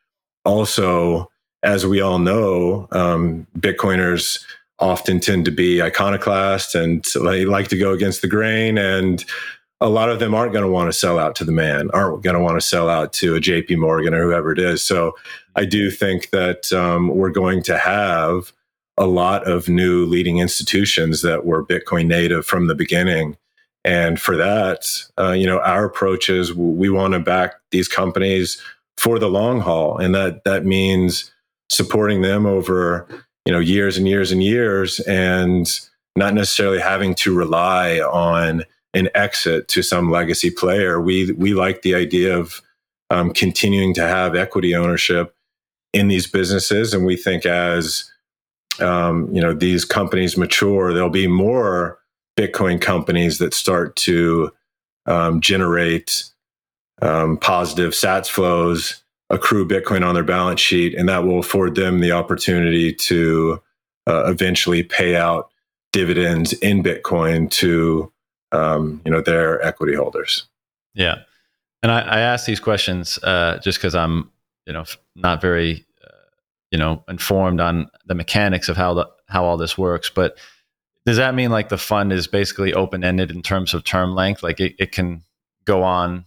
also, 0.45 1.29
as 1.63 1.85
we 1.85 2.01
all 2.01 2.19
know, 2.19 2.87
um, 2.91 3.47
Bitcoiners 3.59 4.43
often 4.79 5.19
tend 5.19 5.45
to 5.45 5.51
be 5.51 5.81
iconoclast 5.81 6.73
and 6.73 7.05
they 7.23 7.45
like 7.45 7.67
to 7.67 7.77
go 7.77 7.91
against 7.91 8.21
the 8.21 8.27
grain. 8.27 8.77
And 8.79 9.23
a 9.81 9.89
lot 9.89 10.09
of 10.09 10.19
them 10.19 10.33
aren't 10.33 10.53
going 10.53 10.63
to 10.63 10.71
want 10.71 10.87
to 10.87 10.97
sell 10.97 11.19
out 11.19 11.35
to 11.35 11.43
the 11.43 11.51
man, 11.51 11.89
aren't 11.91 12.21
going 12.21 12.35
to 12.35 12.41
want 12.41 12.55
to 12.55 12.65
sell 12.65 12.87
out 12.87 13.11
to 13.13 13.35
a 13.35 13.41
JP 13.41 13.77
Morgan 13.77 14.13
or 14.13 14.23
whoever 14.23 14.51
it 14.51 14.59
is. 14.59 14.83
So 14.83 15.15
I 15.55 15.65
do 15.65 15.91
think 15.91 16.29
that 16.29 16.71
um, 16.71 17.09
we're 17.09 17.31
going 17.31 17.63
to 17.63 17.77
have 17.77 18.53
a 18.97 19.07
lot 19.07 19.47
of 19.47 19.67
new 19.67 20.05
leading 20.05 20.37
institutions 20.37 21.23
that 21.23 21.45
were 21.45 21.65
Bitcoin 21.65 22.05
native 22.05 22.45
from 22.45 22.67
the 22.67 22.75
beginning 22.75 23.37
and 23.83 24.19
for 24.19 24.37
that, 24.37 24.85
uh, 25.17 25.31
you 25.31 25.47
know, 25.47 25.59
our 25.59 25.85
approach 25.85 26.29
is 26.29 26.53
we 26.53 26.89
want 26.89 27.13
to 27.13 27.19
back 27.19 27.55
these 27.71 27.87
companies 27.87 28.61
for 28.97 29.17
the 29.17 29.29
long 29.29 29.59
haul, 29.59 29.97
and 29.97 30.13
that 30.13 30.43
that 30.43 30.65
means 30.65 31.31
supporting 31.69 32.21
them 32.21 32.45
over 32.45 33.07
you 33.45 33.51
know 33.51 33.59
years 33.59 33.97
and 33.97 34.07
years 34.07 34.31
and 34.31 34.43
years, 34.43 34.99
and 35.01 35.79
not 36.15 36.35
necessarily 36.35 36.79
having 36.79 37.15
to 37.15 37.33
rely 37.33 37.99
on 37.99 38.63
an 38.93 39.09
exit 39.15 39.67
to 39.69 39.81
some 39.81 40.11
legacy 40.11 40.49
player. 40.49 40.99
We 40.99 41.31
we 41.31 41.53
like 41.53 41.81
the 41.81 41.95
idea 41.95 42.37
of 42.37 42.61
um, 43.09 43.33
continuing 43.33 43.93
to 43.95 44.07
have 44.07 44.35
equity 44.35 44.75
ownership 44.75 45.35
in 45.93 46.07
these 46.07 46.27
businesses, 46.27 46.93
and 46.93 47.05
we 47.05 47.15
think 47.15 47.45
as 47.45 48.11
um, 48.79 49.29
you 49.33 49.41
know 49.41 49.53
these 49.53 49.85
companies 49.85 50.37
mature, 50.37 50.93
there'll 50.93 51.09
be 51.09 51.27
more 51.27 51.99
Bitcoin 52.37 52.79
companies 52.81 53.37
that 53.37 53.53
start 53.53 53.95
to 53.97 54.51
um, 55.05 55.41
generate 55.41 56.25
um, 57.01 57.37
positive 57.37 57.93
Sats 57.93 58.27
flows, 58.27 59.03
accrue 59.29 59.67
Bitcoin 59.67 60.05
on 60.05 60.13
their 60.13 60.23
balance 60.23 60.61
sheet, 60.61 60.95
and 60.95 61.09
that 61.09 61.23
will 61.23 61.39
afford 61.39 61.75
them 61.75 61.99
the 61.99 62.11
opportunity 62.11 62.93
to 62.93 63.61
uh, 64.07 64.25
eventually 64.27 64.83
pay 64.83 65.15
out 65.15 65.49
dividends 65.91 66.53
in 66.53 66.83
Bitcoin 66.83 67.49
to 67.51 68.11
um, 68.51 69.01
you 69.05 69.11
know 69.11 69.21
their 69.21 69.61
equity 69.61 69.95
holders. 69.95 70.47
Yeah, 70.93 71.19
and 71.83 71.91
I, 71.91 72.01
I 72.01 72.19
ask 72.19 72.45
these 72.45 72.59
questions 72.59 73.17
uh, 73.23 73.59
just 73.63 73.77
because 73.77 73.95
I'm 73.95 74.31
you 74.65 74.73
know 74.73 74.85
not 75.15 75.41
very 75.41 75.85
uh, 76.03 76.11
you 76.71 76.77
know 76.77 77.03
informed 77.07 77.59
on 77.59 77.89
the 78.05 78.15
mechanics 78.15 78.69
of 78.69 78.77
how 78.77 78.93
the 78.93 79.09
how 79.27 79.45
all 79.45 79.57
this 79.57 79.77
works, 79.77 80.09
but 80.09 80.37
does 81.05 81.17
that 81.17 81.33
mean 81.33 81.49
like 81.49 81.69
the 81.69 81.77
fund 81.77 82.13
is 82.13 82.27
basically 82.27 82.73
open 82.73 83.03
ended 83.03 83.31
in 83.31 83.41
terms 83.41 83.73
of 83.73 83.83
term 83.83 84.13
length? 84.13 84.43
Like 84.43 84.59
it, 84.59 84.75
it 84.77 84.91
can 84.91 85.23
go 85.65 85.83
on 85.83 86.25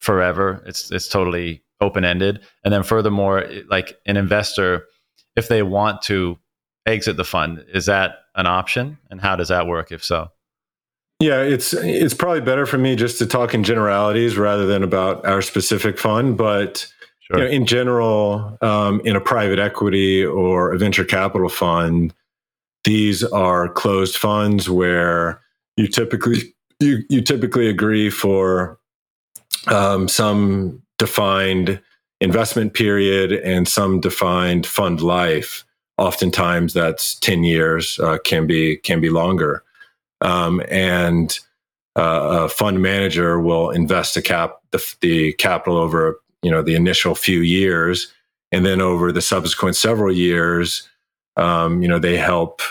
forever. 0.00 0.62
It's 0.66 0.90
it's 0.90 1.08
totally 1.08 1.62
open 1.80 2.04
ended. 2.04 2.40
And 2.64 2.72
then 2.72 2.84
furthermore, 2.84 3.44
like 3.68 3.98
an 4.06 4.16
investor, 4.16 4.86
if 5.36 5.48
they 5.48 5.62
want 5.62 6.02
to 6.02 6.38
exit 6.86 7.16
the 7.16 7.24
fund, 7.24 7.64
is 7.72 7.86
that 7.86 8.20
an 8.34 8.46
option? 8.46 8.98
And 9.10 9.20
how 9.20 9.36
does 9.36 9.48
that 9.48 9.66
work 9.66 9.92
if 9.92 10.04
so? 10.04 10.30
Yeah, 11.20 11.42
it's 11.42 11.72
it's 11.72 12.14
probably 12.14 12.40
better 12.40 12.66
for 12.66 12.78
me 12.78 12.96
just 12.96 13.18
to 13.18 13.26
talk 13.26 13.54
in 13.54 13.62
generalities 13.62 14.36
rather 14.36 14.66
than 14.66 14.82
about 14.82 15.24
our 15.24 15.40
specific 15.40 15.98
fund. 15.98 16.36
But 16.36 16.90
sure. 17.20 17.38
you 17.38 17.44
know, 17.44 17.50
in 17.50 17.66
general, 17.66 18.58
um, 18.60 19.00
in 19.04 19.14
a 19.14 19.20
private 19.20 19.60
equity 19.60 20.24
or 20.24 20.72
a 20.72 20.78
venture 20.78 21.04
capital 21.04 21.48
fund, 21.48 22.12
these 22.84 23.22
are 23.22 23.68
closed 23.68 24.16
funds 24.16 24.68
where 24.68 25.40
you 25.76 25.86
typically 25.86 26.54
you, 26.80 27.04
you 27.08 27.22
typically 27.22 27.68
agree 27.68 28.10
for 28.10 28.78
um, 29.68 30.08
some 30.08 30.82
defined 30.98 31.80
investment 32.20 32.74
period 32.74 33.32
and 33.32 33.68
some 33.68 34.00
defined 34.00 34.66
fund 34.66 35.00
life. 35.00 35.64
Oftentimes, 35.98 36.72
that's 36.72 37.14
ten 37.20 37.44
years. 37.44 38.00
Uh, 38.00 38.18
can 38.24 38.46
be 38.46 38.76
can 38.78 39.00
be 39.00 39.10
longer, 39.10 39.62
um, 40.22 40.62
and 40.68 41.38
uh, 41.96 42.44
a 42.44 42.48
fund 42.48 42.80
manager 42.80 43.38
will 43.38 43.70
invest 43.70 44.14
the 44.14 44.22
cap 44.22 44.56
the, 44.70 44.94
the 45.00 45.32
capital 45.34 45.76
over 45.76 46.20
you 46.42 46.50
know 46.50 46.62
the 46.62 46.74
initial 46.74 47.14
few 47.14 47.40
years, 47.40 48.12
and 48.50 48.64
then 48.64 48.80
over 48.80 49.12
the 49.12 49.22
subsequent 49.22 49.76
several 49.76 50.12
years, 50.12 50.88
um, 51.36 51.82
you 51.82 51.88
know, 51.88 51.98
they 51.98 52.16
help 52.16 52.62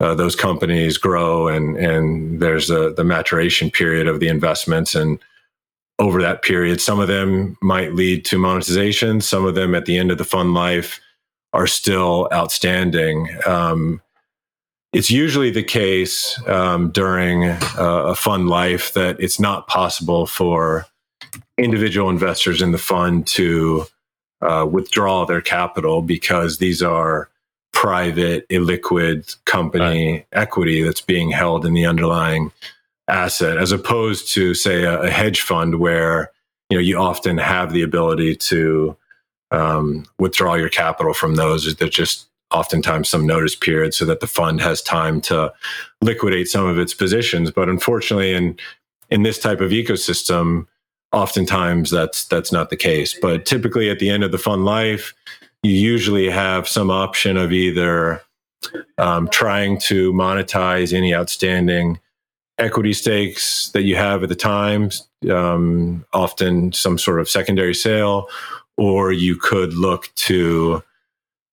uh, 0.00 0.14
those 0.14 0.36
companies 0.36 0.98
grow 0.98 1.48
and 1.48 1.76
and 1.76 2.40
there's 2.40 2.70
a, 2.70 2.92
the 2.92 3.04
maturation 3.04 3.70
period 3.70 4.06
of 4.06 4.20
the 4.20 4.28
investments. 4.28 4.94
And 4.94 5.18
over 5.98 6.20
that 6.20 6.42
period 6.42 6.80
some 6.80 7.00
of 7.00 7.08
them 7.08 7.56
might 7.62 7.94
lead 7.94 8.24
to 8.26 8.38
monetization. 8.38 9.20
Some 9.20 9.46
of 9.46 9.54
them 9.54 9.74
at 9.74 9.86
the 9.86 9.96
end 9.96 10.10
of 10.10 10.18
the 10.18 10.24
fund 10.24 10.54
life 10.54 11.00
are 11.52 11.66
still 11.66 12.28
outstanding. 12.32 13.28
Um, 13.46 14.02
it's 14.92 15.10
usually 15.10 15.50
the 15.50 15.62
case 15.62 16.40
um, 16.48 16.90
during 16.90 17.44
a, 17.44 17.58
a 17.78 18.14
fund 18.14 18.48
life 18.48 18.94
that 18.94 19.20
it's 19.20 19.38
not 19.38 19.68
possible 19.68 20.26
for 20.26 20.86
individual 21.58 22.10
investors 22.10 22.62
in 22.62 22.72
the 22.72 22.78
fund 22.78 23.26
to 23.26 23.86
uh, 24.42 24.66
withdraw 24.70 25.24
their 25.24 25.40
capital 25.40 26.02
because 26.02 26.58
these 26.58 26.82
are 26.82 27.28
private 27.72 28.48
illiquid 28.48 29.36
company 29.44 30.12
right. 30.12 30.26
equity 30.32 30.82
that's 30.82 31.00
being 31.00 31.30
held 31.30 31.66
in 31.66 31.74
the 31.74 31.84
underlying 31.84 32.50
asset 33.08 33.58
as 33.58 33.70
opposed 33.70 34.32
to 34.32 34.54
say 34.54 34.84
a, 34.84 35.02
a 35.02 35.10
hedge 35.10 35.42
fund 35.42 35.78
where 35.78 36.30
you 36.70 36.76
know 36.76 36.80
you 36.80 36.96
often 36.96 37.38
have 37.38 37.72
the 37.72 37.82
ability 37.82 38.34
to 38.34 38.96
um, 39.50 40.06
withdraw 40.18 40.54
your 40.54 40.70
capital 40.70 41.12
from 41.12 41.34
those 41.34 41.74
there's 41.76 41.90
just 41.90 42.26
oftentimes 42.50 43.08
some 43.08 43.26
notice 43.26 43.54
period 43.54 43.92
so 43.94 44.04
that 44.04 44.20
the 44.20 44.26
fund 44.26 44.60
has 44.60 44.80
time 44.80 45.20
to 45.20 45.52
liquidate 46.00 46.48
some 46.48 46.66
of 46.66 46.78
its 46.78 46.94
positions. 46.94 47.50
But 47.50 47.68
unfortunately 47.68 48.32
in 48.32 48.56
in 49.10 49.22
this 49.22 49.38
type 49.38 49.60
of 49.60 49.70
ecosystem 49.70 50.66
oftentimes 51.12 51.90
that's 51.90 52.26
that's 52.26 52.52
not 52.52 52.70
the 52.70 52.76
case. 52.76 53.18
But 53.20 53.46
typically 53.46 53.90
at 53.90 53.98
the 53.98 54.10
end 54.10 54.24
of 54.24 54.32
the 54.32 54.38
fund 54.38 54.64
life 54.64 55.14
you 55.62 55.72
usually 55.72 56.30
have 56.30 56.68
some 56.68 56.90
option 56.90 57.36
of 57.36 57.52
either 57.52 58.22
um, 58.98 59.28
trying 59.28 59.78
to 59.80 60.12
monetize 60.12 60.92
any 60.92 61.14
outstanding 61.14 61.98
equity 62.58 62.92
stakes 62.92 63.70
that 63.72 63.82
you 63.82 63.96
have 63.96 64.22
at 64.22 64.28
the 64.28 64.34
time, 64.34 64.90
um, 65.30 66.04
often 66.12 66.72
some 66.72 66.98
sort 66.98 67.20
of 67.20 67.28
secondary 67.28 67.74
sale, 67.74 68.28
or 68.76 69.12
you 69.12 69.36
could 69.36 69.74
look 69.74 70.14
to 70.14 70.82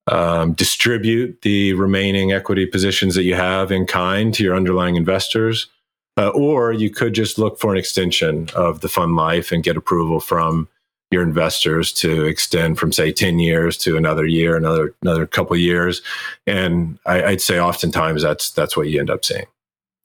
um, 0.08 0.54
distribute 0.54 1.42
the 1.42 1.74
remaining 1.74 2.32
equity 2.32 2.66
positions 2.66 3.16
that 3.16 3.24
you 3.24 3.36
have 3.36 3.72
in 3.72 3.86
kind 3.86 4.34
to 4.34 4.44
your 4.44 4.56
underlying 4.56 4.96
investors. 4.96 5.68
Uh, 6.16 6.30
or 6.30 6.72
you 6.72 6.92
could 6.92 7.14
just 7.14 7.40
look 7.40 7.60
for 7.60 7.72
an 7.72 7.78
extension 7.78 8.48
of 8.56 8.82
the 8.82 8.90
fund 8.90 9.16
life 9.16 9.52
and 9.52 9.64
get 9.64 9.76
approval 9.76 10.20
from 10.20 10.68
your 11.10 11.24
investors 11.24 11.92
to 11.92 12.26
extend 12.26 12.78
from 12.78 12.92
say 12.92 13.12
10 13.12 13.40
years 13.40 13.78
to 13.78 13.98
another 13.98 14.26
year 14.26 14.56
another 14.56 14.96
another 15.04 15.28
couple 15.28 15.56
years 15.56 16.02
and 16.48 16.98
I, 17.06 17.24
i'd 17.24 17.42
say 17.42 17.60
oftentimes 17.60 18.24
that's 18.24 18.50
that's 18.50 18.76
what 18.76 18.90
you 18.90 19.00
end 19.00 19.12
up 19.12 19.24
seeing 19.24 19.46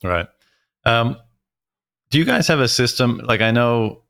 right 0.03 0.27
um, 0.85 1.17
do 2.09 2.17
you 2.17 2.25
guys 2.25 2.47
have 2.47 2.59
a 2.59 2.67
system? 2.67 3.21
Like, 3.23 3.41
I 3.41 3.51
know 3.51 4.01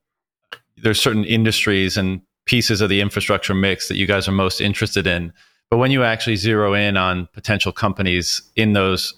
there's 0.78 1.02
certain 1.02 1.26
industries 1.26 1.98
and 1.98 2.22
pieces 2.46 2.82
of 2.82 2.90
the 2.90 3.02
infrastructure 3.02 3.54
mix 3.54 3.88
that 3.90 3.98
you 3.98 4.08
guys 4.08 4.28
are 4.28 4.32
most 4.32 4.62
interested 4.62 5.06
in. 5.06 5.34
But 5.70 5.78
when 5.78 5.92
you 5.92 6.04
actually 6.04 6.36
zero 6.36 6.74
in 6.74 6.98
on 6.98 7.28
potential 7.34 7.72
companies 7.72 8.42
in 8.56 8.74
those 8.74 9.14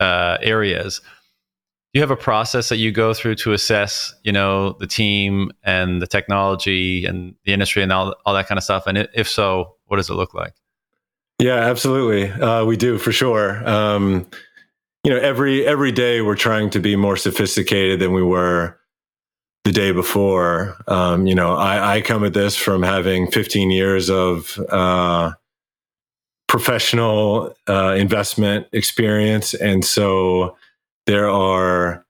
uh, 0.00 0.38
areas, 0.40 1.00
do 1.92 1.98
you 1.98 2.00
have 2.00 2.10
a 2.10 2.16
process 2.16 2.68
that 2.68 2.76
you 2.76 2.92
go 2.92 3.12
through 3.12 3.34
to 3.36 3.52
assess, 3.52 4.14
you 4.22 4.32
know, 4.32 4.72
the 4.74 4.86
team 4.86 5.50
and 5.62 6.00
the 6.00 6.06
technology 6.06 7.04
and 7.04 7.34
the 7.44 7.52
industry 7.52 7.82
and 7.82 7.92
all, 7.92 8.14
all 8.24 8.34
that 8.34 8.46
kind 8.46 8.58
of 8.58 8.64
stuff? 8.64 8.86
And 8.86 9.08
if 9.14 9.28
so, 9.28 9.76
what 9.86 9.96
does 9.96 10.08
it 10.08 10.14
look 10.14 10.32
like? 10.32 10.54
Yeah, 11.38 11.56
absolutely. 11.56 12.30
Uh, 12.30 12.64
we 12.64 12.76
do 12.76 12.98
for 12.98 13.12
sure. 13.12 13.68
Um, 13.68 14.26
you 15.04 15.10
know 15.10 15.18
every 15.18 15.66
every 15.66 15.92
day 15.92 16.20
we're 16.20 16.36
trying 16.36 16.70
to 16.70 16.80
be 16.80 16.96
more 16.96 17.16
sophisticated 17.16 18.00
than 18.00 18.12
we 18.12 18.22
were 18.22 18.78
the 19.64 19.72
day 19.72 19.92
before 19.92 20.76
um, 20.88 21.26
you 21.26 21.34
know 21.34 21.54
I, 21.54 21.96
I, 21.96 22.00
come 22.00 22.24
at 22.24 22.34
this 22.34 22.56
from 22.56 22.82
having 22.82 23.30
15 23.30 23.70
years 23.70 24.10
of 24.10 24.58
uh, 24.68 25.32
professional 26.50 27.54
uh, 27.68 27.94
investment 27.96 28.66
experience. 28.72 29.54
And 29.54 29.84
so 29.84 30.56
there 31.06 31.30
are 31.30 32.04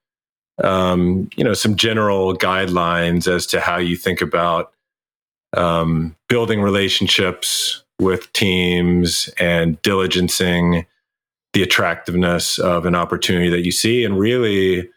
um, 0.65 1.29
you 1.37 1.45
know 1.45 1.53
some 1.53 1.77
general 1.77 2.35
guidelines 2.35 3.29
as 3.29 3.47
to 3.49 3.61
how 3.61 3.77
you 3.77 3.97
think 3.97 4.23
about 4.23 4.73
um, 5.55 6.17
building 6.31 6.63
relationships 6.63 7.85
with 8.01 8.33
teams 8.33 9.29
and 9.39 9.81
diligencing 9.83 10.87
the 11.53 11.63
attractiveness 11.63 12.59
of 12.59 12.87
an 12.87 12.95
opportunity 12.95 13.51
that 13.51 13.65
you 13.67 13.73
see 13.73 14.05
and 14.07 14.19
really 14.19 14.89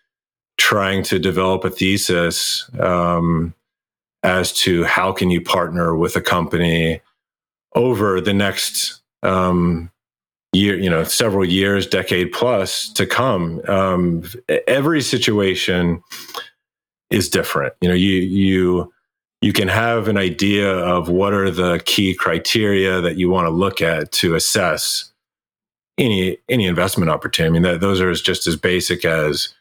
trying 0.57 1.03
to 1.03 1.19
develop 1.19 1.65
a 1.65 1.69
thesis 1.69 2.69
um, 2.79 3.53
as 4.23 4.53
to 4.53 4.85
how 4.85 5.11
can 5.11 5.29
you 5.29 5.41
partner 5.41 5.97
with 5.97 6.15
a 6.15 6.21
company 6.21 7.01
over 7.75 8.21
the 8.21 8.33
next 8.33 9.02
um, 9.23 9.91
year 10.53 10.77
you 10.77 10.89
know 10.89 11.03
several 11.03 11.45
years 11.45 11.87
decade 11.87 12.31
plus 12.31 12.91
to 12.93 13.05
come. 13.05 13.61
Um, 13.67 14.23
every 14.67 15.01
situation 15.01 16.03
is 17.09 17.29
different. 17.29 17.73
You 17.81 17.89
know 17.89 17.95
you 17.95 18.13
you 18.13 18.93
you 19.41 19.51
can 19.51 19.67
have 19.67 20.07
an 20.07 20.17
idea 20.17 20.71
of 20.71 21.09
what 21.09 21.33
are 21.33 21.51
the 21.51 21.81
key 21.85 22.15
criteria 22.15 23.01
that 23.01 23.17
you 23.17 23.29
want 23.29 23.45
to 23.45 23.51
look 23.51 23.81
at 23.81 24.11
to 24.13 24.35
assess 24.35 25.11
any 25.97 26.37
any 26.49 26.65
investment 26.65 27.11
opportunity. 27.11 27.49
I 27.49 27.53
mean, 27.53 27.61
that, 27.63 27.81
those 27.81 27.99
are 27.99 28.13
just 28.13 28.47
as 28.47 28.55
basic 28.55 29.05
as 29.05 29.53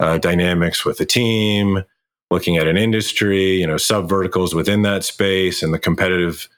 uh, 0.00 0.18
dynamics 0.18 0.84
with 0.84 1.00
a 1.00 1.04
team, 1.04 1.84
looking 2.30 2.56
at 2.56 2.66
an 2.66 2.76
industry, 2.76 3.52
you 3.54 3.66
know, 3.66 3.76
sub 3.76 4.08
verticals 4.08 4.54
within 4.54 4.82
that 4.82 5.04
space, 5.04 5.62
and 5.62 5.72
the 5.72 5.78
competitive 5.78 6.48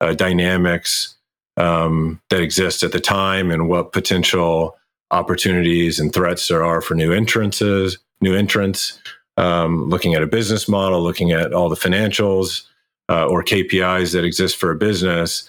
uh, 0.00 0.14
dynamics 0.14 1.13
um, 1.56 2.20
that 2.30 2.40
exist 2.40 2.82
at 2.82 2.92
the 2.92 3.00
time, 3.00 3.50
and 3.50 3.68
what 3.68 3.92
potential 3.92 4.76
opportunities 5.10 6.00
and 6.00 6.12
threats 6.12 6.48
there 6.48 6.64
are 6.64 6.80
for 6.80 6.94
new 6.94 7.12
entrances, 7.12 7.98
new 8.20 8.34
entrants. 8.34 8.98
Um, 9.36 9.88
looking 9.88 10.14
at 10.14 10.22
a 10.22 10.28
business 10.28 10.68
model, 10.68 11.02
looking 11.02 11.32
at 11.32 11.52
all 11.52 11.68
the 11.68 11.74
financials 11.74 12.62
uh, 13.08 13.26
or 13.26 13.42
KPIs 13.42 14.12
that 14.12 14.24
exist 14.24 14.56
for 14.56 14.70
a 14.70 14.76
business, 14.76 15.48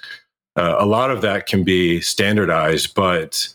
uh, 0.56 0.76
a 0.80 0.86
lot 0.86 1.12
of 1.12 1.22
that 1.22 1.46
can 1.46 1.64
be 1.64 2.02
standardized, 2.02 2.96
but 2.96 3.48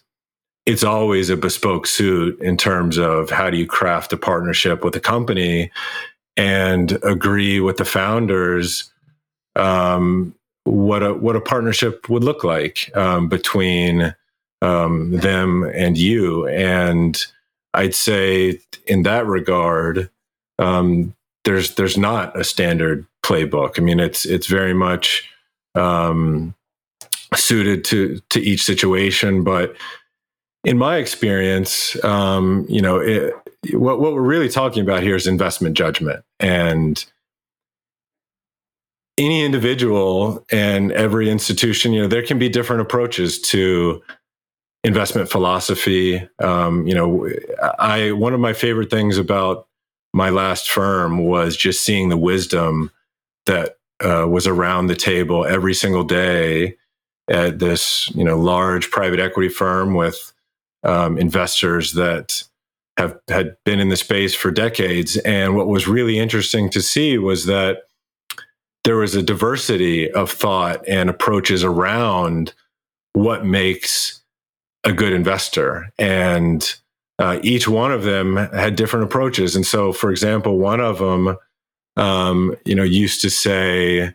it's 0.66 0.84
always 0.84 1.30
a 1.30 1.36
bespoke 1.36 1.86
suit 1.86 2.38
in 2.40 2.56
terms 2.56 2.98
of 2.98 3.30
how 3.30 3.50
do 3.50 3.56
you 3.56 3.66
craft 3.66 4.12
a 4.12 4.16
partnership 4.16 4.84
with 4.84 4.94
a 4.94 5.00
company 5.00 5.70
and 6.36 6.98
agree 7.02 7.60
with 7.60 7.76
the 7.76 7.84
founders 7.84 8.92
um, 9.56 10.34
what 10.64 11.02
a 11.02 11.14
what 11.14 11.36
a 11.36 11.40
partnership 11.40 12.08
would 12.08 12.24
look 12.24 12.44
like 12.44 12.90
um, 12.96 13.28
between 13.28 14.14
um, 14.62 15.12
them 15.12 15.64
and 15.74 15.96
you. 15.96 16.46
And 16.48 17.18
I'd 17.74 17.94
say 17.94 18.60
in 18.86 19.02
that 19.04 19.26
regard, 19.26 20.10
um, 20.58 21.14
there's 21.44 21.74
there's 21.76 21.96
not 21.96 22.38
a 22.38 22.44
standard 22.44 23.06
playbook. 23.24 23.78
I 23.78 23.82
mean, 23.82 24.00
it's 24.00 24.24
it's 24.24 24.46
very 24.46 24.74
much 24.74 25.28
um, 25.74 26.54
suited 27.34 27.84
to 27.86 28.20
to 28.30 28.40
each 28.40 28.62
situation. 28.64 29.42
But 29.42 29.76
in 30.64 30.76
my 30.78 30.96
experience, 30.96 32.02
um, 32.04 32.66
you 32.68 32.82
know, 32.82 32.98
it, 32.98 33.34
what 33.72 34.00
what 34.00 34.12
we're 34.12 34.20
really 34.20 34.48
talking 34.48 34.82
about 34.82 35.02
here 35.02 35.16
is 35.16 35.26
investment 35.26 35.76
judgment 35.76 36.24
and 36.38 37.04
any 39.20 39.44
individual 39.44 40.44
and 40.50 40.92
every 40.92 41.30
institution, 41.30 41.92
you 41.92 42.02
know, 42.02 42.08
there 42.08 42.22
can 42.22 42.38
be 42.38 42.48
different 42.48 42.80
approaches 42.80 43.38
to 43.40 44.02
investment 44.82 45.30
philosophy. 45.30 46.26
Um, 46.38 46.86
you 46.86 46.94
know, 46.94 47.28
I 47.78 48.12
one 48.12 48.32
of 48.32 48.40
my 48.40 48.54
favorite 48.54 48.90
things 48.90 49.18
about 49.18 49.68
my 50.14 50.30
last 50.30 50.70
firm 50.70 51.24
was 51.24 51.56
just 51.56 51.84
seeing 51.84 52.08
the 52.08 52.16
wisdom 52.16 52.90
that 53.46 53.76
uh, 54.02 54.26
was 54.26 54.46
around 54.46 54.86
the 54.86 54.96
table 54.96 55.44
every 55.44 55.74
single 55.74 56.04
day 56.04 56.76
at 57.28 57.58
this 57.58 58.10
you 58.14 58.24
know 58.24 58.38
large 58.38 58.90
private 58.90 59.20
equity 59.20 59.50
firm 59.50 59.94
with 59.94 60.32
um, 60.82 61.18
investors 61.18 61.92
that 61.92 62.42
have 62.96 63.18
had 63.28 63.56
been 63.64 63.80
in 63.80 63.90
the 63.90 63.96
space 63.96 64.34
for 64.34 64.50
decades. 64.50 65.16
And 65.18 65.54
what 65.56 65.68
was 65.68 65.86
really 65.86 66.18
interesting 66.18 66.70
to 66.70 66.80
see 66.80 67.18
was 67.18 67.46
that 67.46 67.82
there 68.84 68.96
was 68.96 69.14
a 69.14 69.22
diversity 69.22 70.10
of 70.10 70.30
thought 70.30 70.86
and 70.88 71.10
approaches 71.10 71.62
around 71.62 72.54
what 73.12 73.44
makes 73.44 74.22
a 74.84 74.92
good 74.92 75.12
investor. 75.12 75.92
And 75.98 76.74
uh, 77.18 77.38
each 77.42 77.68
one 77.68 77.92
of 77.92 78.02
them 78.02 78.36
had 78.36 78.76
different 78.76 79.04
approaches. 79.04 79.54
And 79.54 79.66
so, 79.66 79.92
for 79.92 80.10
example, 80.10 80.58
one 80.58 80.80
of 80.80 80.98
them, 80.98 81.36
um, 81.96 82.56
you 82.64 82.74
know, 82.74 82.82
used 82.82 83.20
to 83.20 83.30
say, 83.30 84.14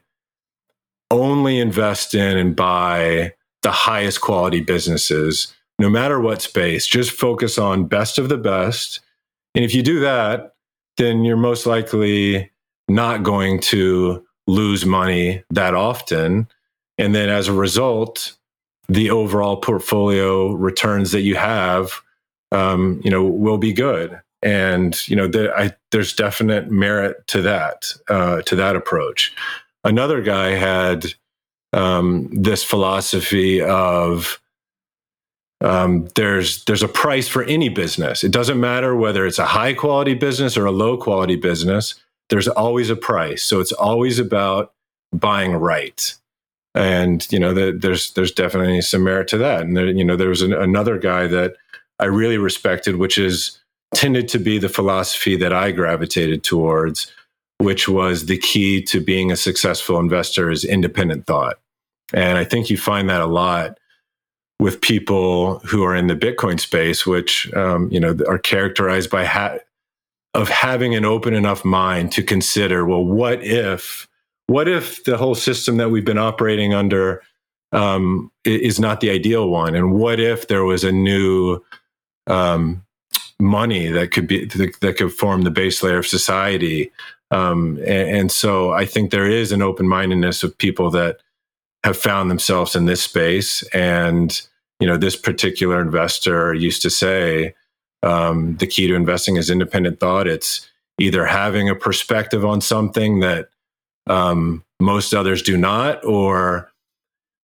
only 1.11 1.59
invest 1.59 2.16
in 2.16 2.38
and 2.38 2.55
buy 2.55 3.34
the 3.61 3.72
highest 3.72 4.22
quality 4.22 4.61
businesses, 4.61 5.53
no 5.78 5.89
matter 5.89 6.20
what 6.20 6.41
space. 6.41 6.88
Just 6.88 7.11
focus 7.11 7.59
on 7.59 7.86
best 7.86 8.18
of 8.18 8.30
the 8.30 8.38
best. 8.38 9.01
And 9.53 9.63
if 9.63 9.76
you 9.76 9.84
do 9.84 9.99
that, 9.99 10.55
then 10.97 11.24
you're 11.24 11.38
most 11.38 11.68
likely 11.68 12.51
not 12.88 13.24
going 13.24 13.59
to 13.59 14.24
lose 14.47 14.85
money 14.85 15.43
that 15.49 15.73
often. 15.73 16.47
And 16.97 17.13
then 17.13 17.29
as 17.29 17.47
a 17.47 17.53
result, 17.53 18.35
the 18.87 19.09
overall 19.09 19.57
portfolio 19.57 20.51
returns 20.53 21.11
that 21.11 21.21
you 21.21 21.35
have, 21.35 22.01
um, 22.51 23.01
you 23.03 23.11
know, 23.11 23.23
will 23.23 23.57
be 23.57 23.73
good. 23.73 24.19
And 24.41 24.95
you 25.07 25.15
know, 25.15 25.29
I, 25.57 25.73
there's 25.91 26.13
definite 26.13 26.69
merit 26.69 27.25
to 27.27 27.41
that, 27.41 27.91
uh, 28.07 28.43
to 28.43 28.55
that 28.55 28.75
approach 28.75 29.33
another 29.85 30.21
guy 30.21 30.49
had 30.49 31.05
um, 31.71 32.27
this 32.31 32.63
philosophy 32.63 33.61
of 33.61 34.41
um, 35.61 36.07
there's 36.15 36.65
there's 36.65 36.83
a 36.83 36.87
price 36.87 37.29
for 37.29 37.43
any 37.43 37.69
business. 37.69 38.23
It 38.23 38.31
doesn't 38.31 38.59
matter 38.59 38.95
whether 38.95 39.25
it's 39.25 39.39
a 39.39 39.45
high 39.45 39.73
quality 39.73 40.13
business 40.13 40.57
or 40.57 40.65
a 40.65 40.71
low 40.71 40.97
quality 40.97 41.37
business. 41.37 41.95
There's 42.30 42.47
always 42.47 42.89
a 42.89 42.95
price. 42.95 43.43
So 43.43 43.59
it's 43.59 43.71
always 43.71 44.19
about 44.19 44.73
buying 45.13 45.53
right. 45.53 46.15
And 46.73 47.26
you 47.32 47.39
know, 47.39 47.53
the, 47.53 47.71
there's 47.71 48.13
there's 48.13 48.32
definitely 48.32 48.82
some 48.82 49.03
merit 49.03 49.28
to 49.30 49.38
that. 49.38 49.61
And 49.61 49.78
there, 49.78 49.88
you 49.88 50.03
know, 50.03 50.15
there 50.15 50.30
was 50.30 50.41
an, 50.41 50.53
another 50.53 50.97
guy 50.97 51.28
that 51.28 51.55
I 51.99 52.05
really 52.05 52.38
respected, 52.38 52.97
which 52.97 53.17
is 53.17 53.59
tended 53.93 54.28
to 54.30 54.39
be 54.39 54.57
the 54.57 54.69
philosophy 54.69 55.38
that 55.38 55.53
I 55.53 55.71
gravitated 55.71 56.43
towards, 56.43 57.11
which 57.59 57.88
was 57.88 58.26
the 58.26 58.38
key 58.38 58.82
to 58.84 58.99
being 58.99 59.32
a 59.32 59.38
successful 59.38 59.99
investor 59.99 60.51
is 60.51 60.65
independent 60.65 61.26
thought. 61.26 61.59
And 62.13 62.38
I 62.38 62.43
think 62.43 62.69
you 62.69 62.78
find 62.78 63.09
that 63.09 63.21
a 63.21 63.26
lot 63.26 63.80
with 64.59 64.82
people 64.82 65.59
who 65.59 65.84
are 65.84 65.95
in 65.95 66.07
the 66.07 66.15
Bitcoin 66.15 66.59
space, 66.59 67.05
which 67.05 67.51
um, 67.53 67.89
you 67.91 67.99
know 67.99 68.17
are 68.28 68.38
characterized 68.38 69.09
by 69.09 69.26
ha- 69.26 69.59
of 70.36 70.49
having 70.49 70.95
an 70.95 71.05
open 71.05 71.33
enough 71.33 71.63
mind 71.63 72.11
to 72.11 72.23
consider, 72.23 72.86
well, 72.86 73.03
what 73.03 73.43
if, 73.43 74.07
what 74.47 74.67
if 74.67 75.03
the 75.05 75.17
whole 75.17 75.36
system 75.36 75.77
that 75.77 75.89
we've 75.89 76.05
been 76.05 76.17
operating 76.17 76.73
under 76.73 77.21
um, 77.71 78.31
is 78.43 78.79
not 78.79 78.99
the 78.99 79.09
ideal 79.09 79.49
one, 79.49 79.75
and 79.75 79.93
what 79.93 80.19
if 80.19 80.47
there 80.47 80.63
was 80.63 80.83
a 80.83 80.91
new 80.91 81.59
um, 82.27 82.86
money 83.39 83.88
that 83.88 84.11
could 84.11 84.27
be 84.27 84.45
that 84.45 84.95
could 84.97 85.11
form 85.11 85.41
the 85.41 85.51
base 85.51 85.83
layer 85.83 85.97
of 85.97 86.07
society? 86.07 86.91
Um, 87.31 87.77
and, 87.79 88.17
and 88.17 88.31
so 88.31 88.71
I 88.71 88.86
think 88.86 89.11
there 89.11 89.27
is 89.27 89.51
an 89.51 89.61
open 89.61 89.88
mindedness 89.88 90.43
of 90.43 90.57
people 90.57 90.91
that 90.91 91.17
have 91.83 91.97
found 91.97 92.31
themselves 92.31 92.75
in 92.75 92.86
this 92.86 93.01
space. 93.01 93.63
And, 93.73 94.39
you 94.79 94.88
know, 94.88 94.97
this 94.97 95.15
particular 95.15 95.81
investor 95.81 96.53
used 96.53 96.81
to 96.83 96.89
say 96.89 97.55
um, 98.05 98.55
the 98.57 98.67
key 98.67 98.87
to 98.87 98.95
investing 98.95 99.35
is 99.35 99.49
independent 99.49 99.99
thought. 99.99 100.27
It's 100.27 100.69
either 100.99 101.25
having 101.25 101.69
a 101.69 101.75
perspective 101.75 102.45
on 102.45 102.61
something 102.61 103.19
that 103.19 103.49
um, 104.07 104.63
most 104.79 105.13
others 105.13 105.41
do 105.41 105.57
not, 105.57 106.05
or 106.05 106.71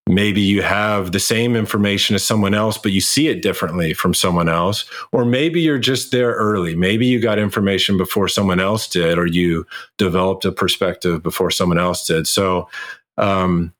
maybe 0.07 0.41
you 0.41 0.61
have 0.61 1.11
the 1.11 1.19
same 1.19 1.55
information 1.55 2.15
as 2.15 2.23
someone 2.23 2.53
else, 2.53 2.77
but 2.77 2.91
you 2.91 3.01
see 3.01 3.27
it 3.27 3.41
differently 3.41 3.93
from 3.93 4.13
someone 4.13 4.49
else. 4.49 4.85
Or 5.11 5.25
maybe 5.25 5.61
you're 5.61 5.79
just 5.79 6.11
there 6.11 6.33
early. 6.33 6.75
Maybe 6.75 7.07
you 7.07 7.19
got 7.19 7.39
information 7.39 7.97
before 7.97 8.27
someone 8.27 8.59
else 8.59 8.87
did, 8.87 9.17
or 9.17 9.25
you 9.25 9.65
developed 9.97 10.45
a 10.45 10.51
perspective 10.51 11.23
before 11.23 11.49
someone 11.49 11.79
else 11.79 12.05
did. 12.05 12.27
So, 12.27 12.69
um, 13.17 13.73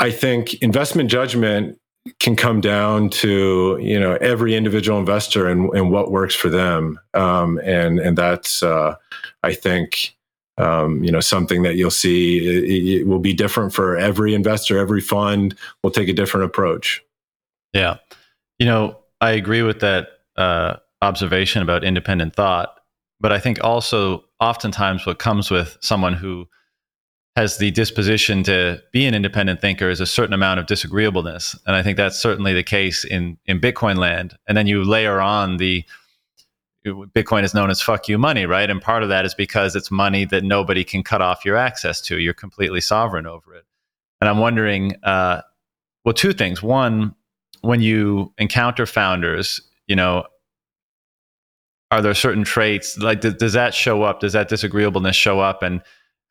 I 0.00 0.10
think 0.10 0.54
investment 0.54 1.10
judgment 1.10 1.78
can 2.18 2.34
come 2.36 2.60
down 2.60 3.08
to 3.08 3.78
you 3.80 3.98
know 3.98 4.14
every 4.20 4.54
individual 4.54 4.98
investor 4.98 5.48
and, 5.48 5.70
and 5.74 5.90
what 5.90 6.10
works 6.10 6.34
for 6.34 6.48
them, 6.48 6.98
um, 7.14 7.60
and 7.64 7.98
and 8.00 8.16
that's 8.18 8.62
uh, 8.62 8.96
I 9.42 9.54
think 9.54 10.16
um, 10.58 11.02
you 11.04 11.12
know 11.12 11.20
something 11.20 11.62
that 11.62 11.76
you'll 11.76 11.90
see 11.90 12.38
it, 12.38 13.00
it, 13.00 13.06
will 13.06 13.20
be 13.20 13.32
different 13.32 13.72
for 13.72 13.96
every 13.96 14.34
investor, 14.34 14.78
every 14.78 15.00
fund. 15.00 15.54
Will 15.82 15.90
take 15.90 16.08
a 16.08 16.12
different 16.12 16.46
approach. 16.46 17.02
Yeah, 17.72 17.98
you 18.58 18.66
know 18.66 18.98
I 19.20 19.32
agree 19.32 19.62
with 19.62 19.80
that 19.80 20.08
uh, 20.36 20.76
observation 21.02 21.62
about 21.62 21.84
independent 21.84 22.34
thought, 22.34 22.80
but 23.20 23.32
I 23.32 23.38
think 23.38 23.62
also 23.62 24.24
oftentimes 24.40 25.06
what 25.06 25.20
comes 25.20 25.50
with 25.50 25.78
someone 25.80 26.14
who 26.14 26.48
has 27.36 27.56
the 27.56 27.70
disposition 27.70 28.42
to 28.42 28.82
be 28.92 29.06
an 29.06 29.14
independent 29.14 29.60
thinker 29.60 29.88
is 29.88 30.00
a 30.00 30.06
certain 30.06 30.34
amount 30.34 30.60
of 30.60 30.66
disagreeableness. 30.66 31.58
And 31.66 31.74
I 31.74 31.82
think 31.82 31.96
that's 31.96 32.20
certainly 32.20 32.52
the 32.52 32.62
case 32.62 33.04
in, 33.04 33.38
in 33.46 33.58
Bitcoin 33.58 33.96
land. 33.96 34.36
And 34.46 34.56
then 34.56 34.66
you 34.66 34.84
layer 34.84 35.20
on 35.20 35.56
the 35.56 35.84
Bitcoin 36.84 37.44
is 37.44 37.54
known 37.54 37.70
as 37.70 37.80
fuck 37.80 38.08
you 38.08 38.18
money, 38.18 38.44
right? 38.44 38.68
And 38.68 38.82
part 38.82 39.02
of 39.02 39.08
that 39.08 39.24
is 39.24 39.34
because 39.34 39.76
it's 39.76 39.90
money 39.90 40.24
that 40.26 40.44
nobody 40.44 40.84
can 40.84 41.02
cut 41.02 41.22
off 41.22 41.44
your 41.44 41.56
access 41.56 42.00
to. 42.02 42.18
You're 42.18 42.34
completely 42.34 42.80
sovereign 42.80 43.26
over 43.26 43.54
it. 43.54 43.64
And 44.20 44.28
I'm 44.28 44.38
wondering, 44.38 44.96
uh, 45.02 45.42
well, 46.04 46.12
two 46.12 46.32
things. 46.32 46.62
One, 46.62 47.14
when 47.62 47.80
you 47.80 48.32
encounter 48.36 48.84
founders, 48.84 49.60
you 49.86 49.96
know, 49.96 50.24
are 51.92 52.02
there 52.02 52.14
certain 52.14 52.42
traits 52.42 52.98
like 52.98 53.20
th- 53.20 53.38
does 53.38 53.52
that 53.52 53.74
show 53.74 54.02
up? 54.02 54.20
Does 54.20 54.32
that 54.32 54.48
disagreeableness 54.48 55.14
show 55.14 55.40
up? 55.40 55.62
And 55.62 55.82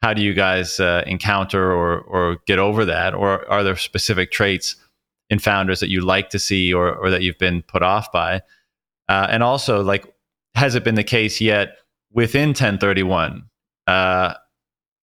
how 0.01 0.13
do 0.13 0.21
you 0.21 0.33
guys 0.33 0.79
uh, 0.79 1.03
encounter 1.05 1.71
or 1.71 1.99
or 2.01 2.37
get 2.47 2.59
over 2.59 2.85
that? 2.85 3.13
Or 3.13 3.49
are 3.49 3.63
there 3.63 3.75
specific 3.75 4.31
traits 4.31 4.75
in 5.29 5.39
founders 5.39 5.79
that 5.79 5.89
you 5.89 6.01
like 6.01 6.29
to 6.31 6.39
see 6.39 6.73
or 6.73 6.93
or 6.93 7.09
that 7.09 7.21
you've 7.21 7.37
been 7.37 7.63
put 7.63 7.83
off 7.83 8.11
by? 8.11 8.41
Uh, 9.07 9.27
and 9.29 9.43
also 9.43 9.83
like 9.83 10.13
has 10.55 10.75
it 10.75 10.83
been 10.83 10.95
the 10.95 11.03
case 11.03 11.39
yet 11.39 11.77
within 12.11 12.53
Ten31 12.53 13.43
uh, 13.87 14.33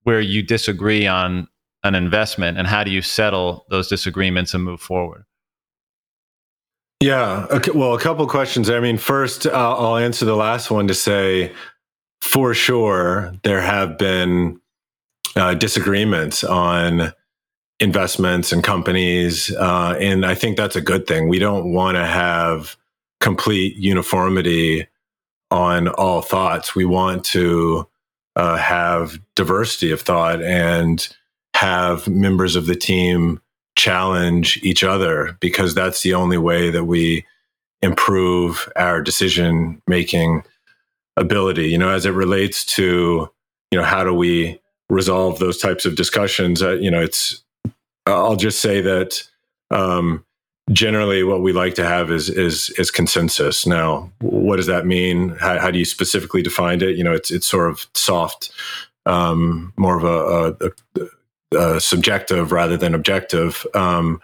where 0.03 0.21
you 0.21 0.43
disagree 0.43 1.07
on 1.07 1.49
an 1.85 1.95
investment 1.95 2.59
and 2.59 2.67
how 2.67 2.85
do 2.85 2.91
you 2.91 3.01
settle 3.01 3.67
those 3.71 3.89
disagreements 3.89 4.53
and 4.53 4.65
move 4.65 4.81
forward? 4.81 5.25
Yeah 7.01 7.47
okay, 7.51 7.71
well 7.71 7.95
a 7.95 8.01
couple 8.01 8.27
questions 8.27 8.69
i 8.69 8.81
mean 8.81 8.99
first 8.99 9.47
i'll 9.47 9.97
answer 9.99 10.25
the 10.25 10.35
last 10.35 10.69
one 10.69 10.89
to 10.89 10.95
say 10.95 11.53
for 12.21 12.55
sure 12.55 13.33
there 13.45 13.61
have 13.61 13.97
been 13.97 14.61
uh, 15.37 15.55
disagreements 15.55 16.45
on 16.45 17.13
investments 17.81 18.53
and 18.53 18.65
companies. 18.65 19.55
Uh, 19.55 19.97
and 20.01 20.27
I 20.27 20.35
think 20.35 20.57
that's 20.57 20.77
a 20.77 20.81
good 20.81 21.07
thing. 21.07 21.29
We 21.29 21.39
don't 21.39 21.73
want 21.73 21.97
to 21.97 22.05
have 22.05 22.77
complete 23.21 23.77
uniformity 23.77 24.87
on 25.51 25.89
all 25.89 26.21
thoughts. 26.21 26.75
We 26.75 26.85
want 26.85 27.25
to 27.27 27.89
uh, 28.37 28.57
have 28.57 29.19
diversity 29.35 29.91
of 29.91 30.01
thought 30.01 30.43
and 30.43 31.09
have 31.55 32.07
members 32.09 32.57
of 32.57 32.67
the 32.67 32.77
team 32.77 33.41
challenge 33.77 34.59
each 34.63 34.83
other 34.83 35.37
because 35.41 35.75
that's 35.75 36.03
the 36.03 36.15
only 36.15 36.39
way 36.39 36.71
that 36.71 36.85
we 36.85 37.25
improve 37.81 38.69
our 38.77 39.01
decision 39.01 39.81
making 39.87 40.43
ability 41.17 41.69
you 41.69 41.79
know 41.79 41.89
as 41.89 42.05
it 42.05 42.11
relates 42.11 42.65
to 42.65 43.29
you 43.71 43.79
know 43.79 43.85
how 43.85 44.03
do 44.03 44.13
we 44.13 44.61
resolve 44.89 45.39
those 45.39 45.59
types 45.59 45.85
of 45.85 45.97
discussions. 45.97 46.63
Uh, 46.63 46.75
you 46.75 46.91
know, 46.91 47.01
it's 47.01 47.43
I'll 48.07 48.37
just 48.37 48.61
say 48.61 48.81
that 48.81 49.23
um, 49.71 50.25
generally 50.71 51.23
what 51.23 51.43
we 51.43 51.53
like 51.53 51.75
to 51.75 51.85
have 51.85 52.11
is 52.11 52.29
is 52.29 52.71
is 52.71 52.91
consensus. 52.91 53.67
Now, 53.67 54.11
what 54.21 54.57
does 54.57 54.67
that 54.67 54.87
mean? 54.87 55.31
How, 55.41 55.59
how 55.59 55.71
do 55.71 55.79
you 55.79 55.85
specifically 55.85 56.43
define 56.43 56.81
it? 56.83 56.97
You 56.97 57.05
know, 57.05 57.13
it's 57.13 57.31
it's 57.31 57.47
sort 57.47 57.71
of 57.71 57.87
soft, 57.95 58.51
um, 59.07 59.73
more 59.77 59.97
of 59.97 60.05
a, 60.05 60.71
a, 61.01 61.59
a, 61.59 61.81
subjective 61.81 62.53
rather 62.53 62.77
than 62.77 62.95
objective. 62.95 63.67
Um, 63.75 64.21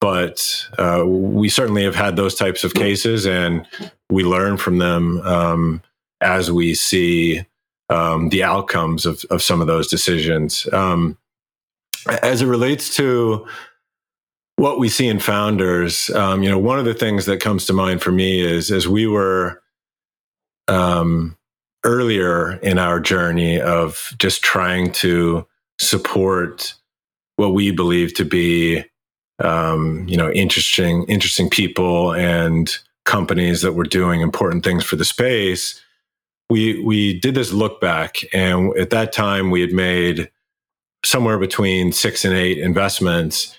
but 0.00 0.66
uh, 0.78 1.04
we 1.06 1.48
certainly 1.48 1.84
have 1.84 1.94
had 1.94 2.16
those 2.16 2.34
types 2.34 2.64
of 2.64 2.74
cases, 2.74 3.24
and 3.24 3.66
we 4.10 4.24
learn 4.24 4.56
from 4.56 4.78
them 4.78 5.20
um, 5.20 5.82
as 6.20 6.50
we 6.50 6.74
see 6.74 7.46
um, 7.88 8.28
the 8.30 8.42
outcomes 8.42 9.06
of, 9.06 9.24
of 9.30 9.42
some 9.42 9.60
of 9.60 9.66
those 9.66 9.88
decisions. 9.88 10.66
Um, 10.72 11.18
as 12.22 12.42
it 12.42 12.46
relates 12.46 12.94
to 12.96 13.46
what 14.56 14.78
we 14.78 14.88
see 14.88 15.08
in 15.08 15.18
founders, 15.18 16.10
um, 16.10 16.42
you 16.42 16.50
know, 16.50 16.58
one 16.58 16.78
of 16.78 16.84
the 16.84 16.94
things 16.94 17.26
that 17.26 17.40
comes 17.40 17.66
to 17.66 17.72
mind 17.72 18.02
for 18.02 18.12
me 18.12 18.40
is 18.40 18.70
as 18.70 18.88
we 18.88 19.06
were 19.06 19.62
um, 20.68 21.36
earlier 21.84 22.52
in 22.58 22.78
our 22.78 23.00
journey 23.00 23.60
of 23.60 24.14
just 24.18 24.42
trying 24.42 24.92
to 24.92 25.46
support 25.80 26.74
what 27.36 27.54
we 27.54 27.70
believe 27.70 28.14
to 28.14 28.24
be, 28.24 28.84
um, 29.40 30.06
you 30.08 30.16
know, 30.16 30.30
interesting, 30.30 31.04
interesting 31.04 31.50
people 31.50 32.14
and 32.14 32.78
companies 33.04 33.62
that 33.62 33.72
were 33.72 33.84
doing 33.84 34.20
important 34.20 34.64
things 34.64 34.84
for 34.84 34.96
the 34.96 35.04
space 35.04 35.80
we 36.52 36.78
we 36.80 37.18
did 37.18 37.34
this 37.34 37.50
look 37.50 37.80
back, 37.80 38.18
and 38.34 38.76
at 38.76 38.90
that 38.90 39.12
time 39.12 39.50
we 39.50 39.62
had 39.62 39.72
made 39.72 40.30
somewhere 41.02 41.38
between 41.38 41.92
six 41.92 42.26
and 42.26 42.34
eight 42.34 42.58
investments, 42.58 43.56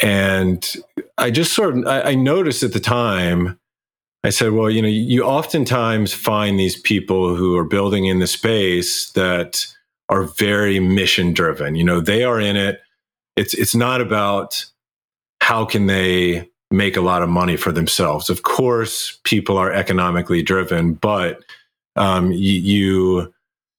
and 0.00 0.74
I 1.18 1.30
just 1.30 1.52
sort 1.52 1.76
of 1.76 1.86
I, 1.86 2.00
I 2.00 2.14
noticed 2.14 2.62
at 2.62 2.72
the 2.72 2.80
time. 2.80 3.58
I 4.24 4.30
said, 4.30 4.52
well, 4.52 4.68
you 4.68 4.82
know, 4.82 4.88
you 4.88 5.22
oftentimes 5.22 6.12
find 6.12 6.58
these 6.58 6.80
people 6.80 7.36
who 7.36 7.56
are 7.56 7.64
building 7.64 8.06
in 8.06 8.18
the 8.18 8.26
space 8.26 9.12
that 9.12 9.66
are 10.08 10.24
very 10.24 10.80
mission 10.80 11.32
driven. 11.32 11.76
You 11.76 11.84
know, 11.84 12.00
they 12.00 12.24
are 12.24 12.40
in 12.40 12.56
it. 12.56 12.80
It's 13.36 13.52
it's 13.54 13.74
not 13.74 14.00
about 14.00 14.64
how 15.42 15.66
can 15.66 15.86
they 15.86 16.48
make 16.70 16.96
a 16.96 17.02
lot 17.02 17.22
of 17.22 17.28
money 17.28 17.56
for 17.56 17.72
themselves. 17.72 18.30
Of 18.30 18.42
course, 18.42 19.20
people 19.22 19.58
are 19.58 19.70
economically 19.70 20.42
driven, 20.42 20.94
but 20.94 21.44
um, 21.96 22.32
you, 22.32 22.52
you 22.52 23.34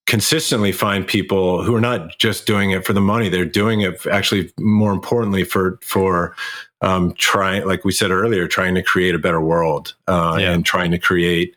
consistently 0.08 0.72
find 0.72 1.06
people 1.06 1.64
who 1.64 1.76
are 1.76 1.82
not 1.82 2.18
just 2.18 2.48
doing 2.48 2.72
it 2.72 2.86
for 2.86 2.94
the 2.94 3.02
money 3.02 3.28
they're 3.28 3.46
doing 3.46 3.82
it 3.82 4.06
actually 4.08 4.52
more 4.58 4.94
importantly 4.94 5.44
for 5.44 5.78
for 5.84 6.34
um, 6.82 7.14
trying 7.16 7.66
like 7.68 7.84
we 7.84 7.92
said 7.92 8.10
earlier 8.10 8.48
trying 8.48 8.74
to 8.74 8.82
create 8.82 9.14
a 9.14 9.20
better 9.20 9.42
world 9.42 9.94
uh, 10.08 10.38
yeah. 10.40 10.52
and 10.52 10.66
trying 10.66 10.92
to 10.92 10.98
create 10.98 11.56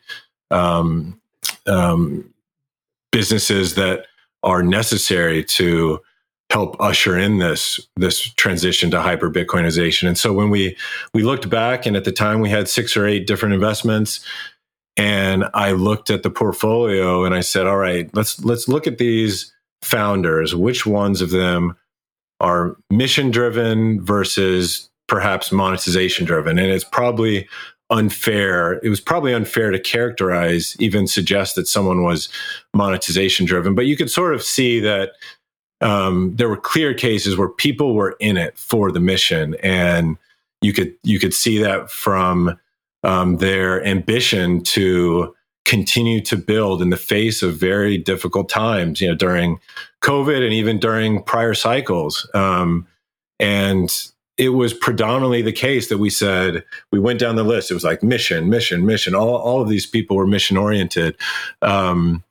um, 0.51 1.19
um, 1.65 2.31
businesses 3.11 3.75
that 3.75 4.07
are 4.43 4.61
necessary 4.61 5.43
to 5.43 5.99
help 6.49 6.75
usher 6.81 7.17
in 7.17 7.37
this 7.37 7.79
this 7.95 8.19
transition 8.33 8.91
to 8.91 9.01
hyper 9.01 9.31
bitcoinization 9.31 10.09
and 10.09 10.17
so 10.17 10.33
when 10.33 10.49
we 10.49 10.75
we 11.13 11.23
looked 11.23 11.49
back 11.49 11.85
and 11.85 11.95
at 11.95 12.03
the 12.03 12.11
time 12.11 12.41
we 12.41 12.49
had 12.49 12.67
six 12.67 12.97
or 12.97 13.07
eight 13.07 13.25
different 13.25 13.53
investments 13.53 14.19
and 15.01 15.45
I 15.55 15.71
looked 15.71 16.11
at 16.11 16.21
the 16.21 16.29
portfolio 16.29 17.23
and 17.23 17.33
I 17.33 17.39
said, 17.39 17.65
all 17.65 17.77
right, 17.77 18.07
let's 18.13 18.43
let's 18.45 18.67
look 18.67 18.85
at 18.85 18.99
these 18.99 19.51
founders. 19.81 20.53
Which 20.53 20.85
ones 20.85 21.23
of 21.23 21.31
them 21.31 21.75
are 22.39 22.77
mission 22.91 23.31
driven 23.31 23.99
versus 24.05 24.91
perhaps 25.07 25.51
monetization 25.51 26.27
driven? 26.27 26.59
And 26.59 26.71
it's 26.71 26.83
probably 26.83 27.49
unfair. 27.89 28.73
It 28.83 28.89
was 28.89 29.01
probably 29.01 29.33
unfair 29.33 29.71
to 29.71 29.79
characterize, 29.79 30.77
even 30.79 31.07
suggest 31.07 31.55
that 31.55 31.67
someone 31.67 32.03
was 32.03 32.29
monetization 32.75 33.47
driven. 33.47 33.73
But 33.73 33.87
you 33.87 33.97
could 33.97 34.11
sort 34.11 34.35
of 34.35 34.43
see 34.43 34.79
that 34.81 35.13
um, 35.81 36.35
there 36.35 36.47
were 36.47 36.57
clear 36.57 36.93
cases 36.93 37.37
where 37.37 37.49
people 37.49 37.95
were 37.95 38.15
in 38.19 38.37
it 38.37 38.55
for 38.55 38.91
the 38.91 38.99
mission, 38.99 39.55
and 39.63 40.19
you 40.61 40.73
could 40.73 40.93
you 41.01 41.17
could 41.17 41.33
see 41.33 41.57
that 41.57 41.89
from 41.89 42.59
um, 43.03 43.37
their 43.37 43.83
ambition 43.85 44.63
to 44.63 45.35
continue 45.65 46.21
to 46.21 46.35
build 46.35 46.81
in 46.81 46.89
the 46.89 46.97
face 46.97 47.41
of 47.41 47.55
very 47.55 47.97
difficult 47.97 48.49
times, 48.49 48.99
you 48.99 49.07
know, 49.07 49.15
during 49.15 49.59
COVID 50.01 50.43
and 50.43 50.53
even 50.53 50.79
during 50.79 51.23
prior 51.23 51.53
cycles. 51.53 52.29
Um, 52.33 52.87
and 53.39 53.89
it 54.37 54.49
was 54.49 54.73
predominantly 54.73 55.41
the 55.41 55.51
case 55.51 55.89
that 55.89 55.99
we 55.99 56.09
said 56.09 56.63
we 56.91 56.99
went 56.99 57.19
down 57.19 57.35
the 57.35 57.43
list. 57.43 57.69
It 57.69 57.75
was 57.75 57.83
like 57.83 58.01
mission, 58.01 58.49
mission, 58.49 58.85
mission. 58.85 59.13
All 59.13 59.35
all 59.35 59.61
of 59.61 59.69
these 59.69 59.85
people 59.85 60.17
were 60.17 60.27
mission 60.27 60.57
oriented, 60.57 61.15
um, 61.61 62.23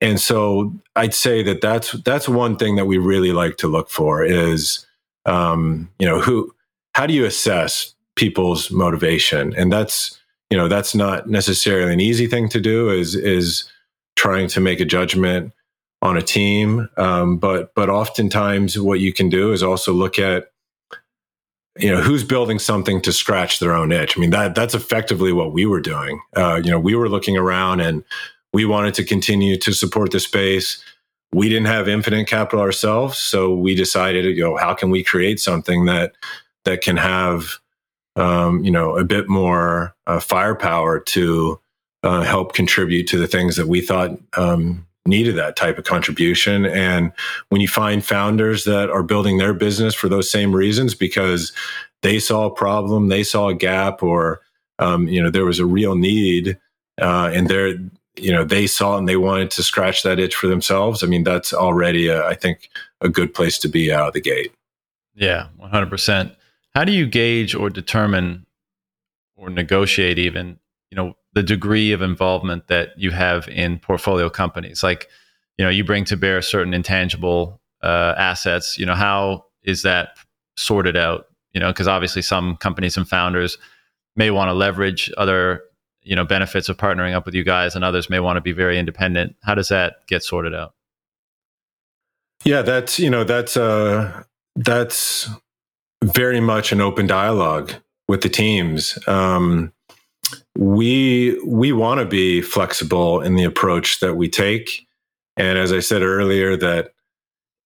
and 0.00 0.20
so 0.20 0.72
I'd 0.94 1.14
say 1.14 1.42
that 1.42 1.60
that's 1.60 1.92
that's 2.04 2.28
one 2.28 2.56
thing 2.56 2.76
that 2.76 2.84
we 2.84 2.98
really 2.98 3.32
like 3.32 3.56
to 3.56 3.68
look 3.68 3.90
for 3.90 4.24
is 4.24 4.86
um, 5.26 5.90
you 5.98 6.06
know 6.06 6.20
who 6.20 6.54
how 6.94 7.06
do 7.06 7.14
you 7.14 7.24
assess 7.24 7.94
people's 8.18 8.70
motivation. 8.70 9.54
And 9.56 9.72
that's 9.72 10.18
you 10.50 10.58
know 10.58 10.68
that's 10.68 10.94
not 10.94 11.28
necessarily 11.28 11.92
an 11.92 12.00
easy 12.00 12.26
thing 12.26 12.48
to 12.50 12.60
do 12.60 12.90
is 12.90 13.14
is 13.14 13.70
trying 14.16 14.48
to 14.48 14.60
make 14.60 14.80
a 14.80 14.84
judgment 14.84 15.52
on 16.02 16.16
a 16.16 16.22
team. 16.22 16.88
Um, 16.96 17.38
but 17.38 17.74
but 17.74 17.88
oftentimes 17.88 18.78
what 18.78 19.00
you 19.00 19.12
can 19.12 19.28
do 19.28 19.52
is 19.52 19.62
also 19.62 19.92
look 19.92 20.18
at 20.18 20.50
you 21.78 21.90
know 21.90 22.02
who's 22.02 22.24
building 22.24 22.58
something 22.58 23.00
to 23.02 23.12
scratch 23.12 23.60
their 23.60 23.72
own 23.72 23.92
itch. 23.92 24.18
I 24.18 24.20
mean 24.20 24.30
that 24.30 24.54
that's 24.54 24.74
effectively 24.74 25.32
what 25.32 25.52
we 25.52 25.64
were 25.64 25.80
doing. 25.80 26.20
Uh, 26.36 26.60
you 26.62 26.70
know 26.70 26.80
we 26.80 26.94
were 26.94 27.08
looking 27.08 27.36
around 27.36 27.80
and 27.80 28.02
we 28.52 28.64
wanted 28.64 28.94
to 28.94 29.04
continue 29.04 29.56
to 29.58 29.72
support 29.72 30.10
the 30.10 30.20
space. 30.20 30.82
We 31.32 31.50
didn't 31.50 31.66
have 31.66 31.88
infinite 31.88 32.26
capital 32.26 32.60
ourselves 32.60 33.18
so 33.18 33.54
we 33.54 33.74
decided 33.74 34.24
you 34.36 34.42
know 34.42 34.56
how 34.56 34.74
can 34.74 34.90
we 34.90 35.04
create 35.04 35.38
something 35.38 35.84
that 35.84 36.14
that 36.64 36.80
can 36.80 36.96
have 36.96 37.58
um, 38.18 38.64
you 38.64 38.70
know, 38.70 38.96
a 38.96 39.04
bit 39.04 39.28
more 39.28 39.94
uh, 40.06 40.20
firepower 40.20 41.00
to 41.00 41.60
uh, 42.02 42.22
help 42.22 42.52
contribute 42.52 43.06
to 43.08 43.18
the 43.18 43.26
things 43.26 43.56
that 43.56 43.68
we 43.68 43.80
thought 43.80 44.10
um, 44.36 44.86
needed 45.06 45.36
that 45.36 45.56
type 45.56 45.78
of 45.78 45.84
contribution. 45.84 46.66
And 46.66 47.12
when 47.48 47.60
you 47.60 47.68
find 47.68 48.04
founders 48.04 48.64
that 48.64 48.90
are 48.90 49.02
building 49.02 49.38
their 49.38 49.54
business 49.54 49.94
for 49.94 50.08
those 50.08 50.30
same 50.30 50.54
reasons 50.54 50.94
because 50.94 51.52
they 52.02 52.18
saw 52.18 52.46
a 52.46 52.54
problem, 52.54 53.08
they 53.08 53.24
saw 53.24 53.48
a 53.48 53.54
gap, 53.54 54.02
or 54.02 54.40
um, 54.78 55.08
you 55.08 55.22
know, 55.22 55.30
there 55.30 55.44
was 55.44 55.58
a 55.58 55.66
real 55.66 55.96
need, 55.96 56.58
uh, 57.00 57.30
and 57.32 57.48
they're 57.48 57.74
you 58.16 58.32
know 58.32 58.44
they 58.44 58.66
saw 58.66 58.96
it 58.96 58.98
and 58.98 59.08
they 59.08 59.16
wanted 59.16 59.50
to 59.52 59.62
scratch 59.62 60.02
that 60.02 60.18
itch 60.18 60.34
for 60.34 60.48
themselves. 60.48 61.02
I 61.02 61.06
mean, 61.06 61.24
that's 61.24 61.52
already, 61.52 62.08
a, 62.08 62.26
I 62.26 62.34
think, 62.34 62.68
a 63.00 63.08
good 63.08 63.32
place 63.32 63.58
to 63.58 63.68
be 63.68 63.92
out 63.92 64.08
of 64.08 64.14
the 64.14 64.20
gate. 64.20 64.52
Yeah, 65.14 65.48
one 65.56 65.70
hundred 65.70 65.90
percent. 65.90 66.32
How 66.78 66.84
do 66.84 66.92
you 66.92 67.08
gauge 67.08 67.56
or 67.56 67.70
determine 67.70 68.46
or 69.34 69.50
negotiate 69.50 70.16
even, 70.16 70.60
you 70.92 70.96
know, 70.96 71.14
the 71.32 71.42
degree 71.42 71.90
of 71.90 72.02
involvement 72.02 72.68
that 72.68 72.90
you 72.96 73.10
have 73.10 73.48
in 73.48 73.80
portfolio 73.80 74.30
companies? 74.30 74.84
Like, 74.84 75.08
you 75.56 75.64
know, 75.64 75.72
you 75.72 75.82
bring 75.82 76.04
to 76.04 76.16
bear 76.16 76.40
certain 76.40 76.72
intangible 76.72 77.60
uh, 77.82 78.14
assets. 78.16 78.78
You 78.78 78.86
know, 78.86 78.94
how 78.94 79.46
is 79.64 79.82
that 79.82 80.18
sorted 80.56 80.96
out? 80.96 81.26
You 81.52 81.58
know, 81.58 81.72
because 81.72 81.88
obviously 81.88 82.22
some 82.22 82.56
companies 82.58 82.96
and 82.96 83.08
founders 83.08 83.58
may 84.14 84.30
want 84.30 84.48
to 84.48 84.52
leverage 84.52 85.12
other 85.16 85.64
you 86.02 86.14
know 86.14 86.24
benefits 86.24 86.68
of 86.68 86.76
partnering 86.76 87.12
up 87.12 87.26
with 87.26 87.34
you 87.34 87.42
guys 87.42 87.74
and 87.74 87.84
others 87.84 88.08
may 88.08 88.20
want 88.20 88.36
to 88.36 88.40
be 88.40 88.52
very 88.52 88.78
independent 88.78 89.34
how 89.42 89.52
does 89.52 89.68
that 89.68 90.06
get 90.06 90.22
sorted 90.22 90.54
out 90.54 90.72
yeah 92.44 92.62
that's 92.62 93.00
you 93.00 93.10
know 93.10 93.24
that's 93.24 93.56
uh 93.56 94.22
that's 94.54 95.28
very 96.02 96.40
much 96.40 96.72
an 96.72 96.80
open 96.80 97.06
dialogue 97.06 97.72
with 98.06 98.22
the 98.22 98.28
teams. 98.28 98.98
Um, 99.06 99.72
we 100.56 101.40
we 101.44 101.72
want 101.72 102.00
to 102.00 102.06
be 102.06 102.42
flexible 102.42 103.20
in 103.20 103.36
the 103.36 103.44
approach 103.44 104.00
that 104.00 104.14
we 104.14 104.28
take, 104.28 104.86
and 105.36 105.58
as 105.58 105.72
I 105.72 105.80
said 105.80 106.02
earlier, 106.02 106.56
that 106.56 106.92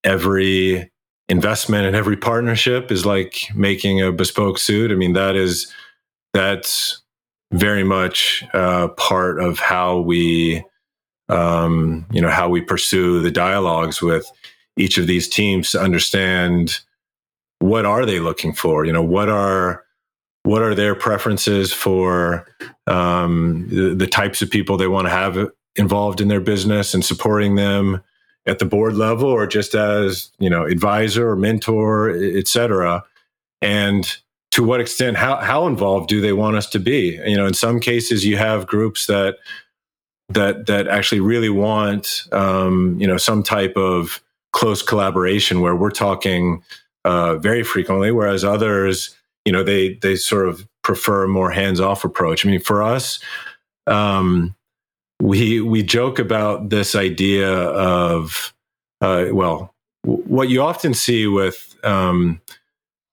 every 0.05 0.91
investment 1.28 1.87
and 1.87 1.97
every 1.97 2.16
partnership 2.16 2.91
is 2.93 3.07
like 3.07 3.47
making 3.55 4.03
a 4.03 4.12
bespoke 4.12 4.59
suit. 4.59 4.91
I 4.91 4.95
mean, 4.95 5.14
that 5.14 5.37
is 5.37 5.72
that's 6.35 7.03
very 7.53 7.85
much 7.85 8.45
uh, 8.55 8.89
part 8.89 9.41
of 9.41 9.59
how 9.59 10.01
we 10.01 10.64
um, 11.28 12.07
you 12.11 12.20
know 12.20 12.30
how 12.30 12.49
we 12.49 12.61
pursue 12.61 13.20
the 13.20 13.30
dialogues 13.30 14.03
with 14.03 14.30
each 14.76 14.99
of 14.99 15.07
these 15.07 15.28
teams 15.28 15.70
to 15.70 15.80
understand 15.80 16.80
what 17.62 17.86
are 17.86 18.04
they 18.04 18.18
looking 18.18 18.52
for? 18.52 18.84
You 18.84 18.92
know, 18.92 19.02
what 19.02 19.28
are 19.28 19.84
what 20.42 20.62
are 20.62 20.74
their 20.74 20.96
preferences 20.96 21.72
for 21.72 22.46
um, 22.88 23.68
the, 23.68 23.94
the, 23.94 24.08
types 24.08 24.42
of 24.42 24.50
people 24.50 24.76
they 24.76 24.88
want 24.88 25.06
to 25.06 25.10
have 25.10 25.38
involved 25.76 26.20
in 26.20 26.26
their 26.26 26.40
business 26.40 26.94
and 26.94 27.04
supporting 27.04 27.54
them 27.54 28.02
at 28.46 28.58
the 28.58 28.64
board 28.64 28.94
level 28.94 29.28
or 29.28 29.46
just 29.46 29.76
as 29.76 30.30
you 30.40 30.50
know 30.50 30.64
advisor 30.64 31.28
or 31.28 31.36
mentor 31.36 32.10
et 32.10 32.48
cetera 32.48 33.04
and 33.62 34.18
to 34.50 34.64
what 34.64 34.80
extent 34.80 35.16
how, 35.16 35.36
how 35.36 35.68
involved 35.68 36.08
do 36.08 36.20
they 36.20 36.32
want 36.32 36.56
us 36.56 36.68
to 36.68 36.80
be 36.80 37.20
you 37.24 37.36
know 37.36 37.46
in 37.46 37.54
some 37.54 37.78
cases 37.78 38.26
you 38.26 38.36
have 38.36 38.66
groups 38.66 39.06
that 39.06 39.36
that 40.28 40.66
that 40.66 40.88
actually 40.88 41.20
really 41.20 41.48
want 41.48 42.24
um, 42.32 42.98
you 43.00 43.06
know 43.06 43.16
some 43.16 43.44
type 43.44 43.76
of 43.76 44.20
close 44.52 44.82
collaboration 44.82 45.60
where 45.60 45.76
we're 45.76 45.90
talking 45.90 46.62
uh, 47.05 47.36
very 47.36 47.62
frequently, 47.62 48.11
whereas 48.11 48.44
others, 48.44 49.16
you 49.44 49.53
know, 49.53 49.62
they 49.62 49.94
they 49.94 50.16
sort 50.16 50.48
of 50.48 50.66
prefer 50.82 51.24
a 51.24 51.28
more 51.28 51.50
hands 51.50 51.80
off 51.80 52.05
approach. 52.05 52.46
I 52.46 52.50
mean, 52.50 52.61
for 52.61 52.82
us, 52.82 53.18
um, 53.86 54.55
we 55.20 55.61
we 55.61 55.82
joke 55.82 56.18
about 56.18 56.70
this 56.70 56.94
idea 56.94 57.50
of 57.50 58.55
uh, 59.00 59.26
well, 59.32 59.74
w- 60.05 60.22
what 60.24 60.48
you 60.48 60.62
often 60.62 60.94
see 60.94 61.26
with 61.26 61.76
um, 61.84 62.40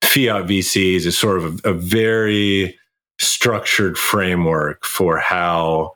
fiat 0.04 0.46
VCs 0.46 1.06
is 1.06 1.18
sort 1.18 1.38
of 1.38 1.62
a, 1.66 1.70
a 1.70 1.74
very 1.74 2.78
structured 3.20 3.98
framework 3.98 4.86
for 4.86 5.18
how 5.18 5.94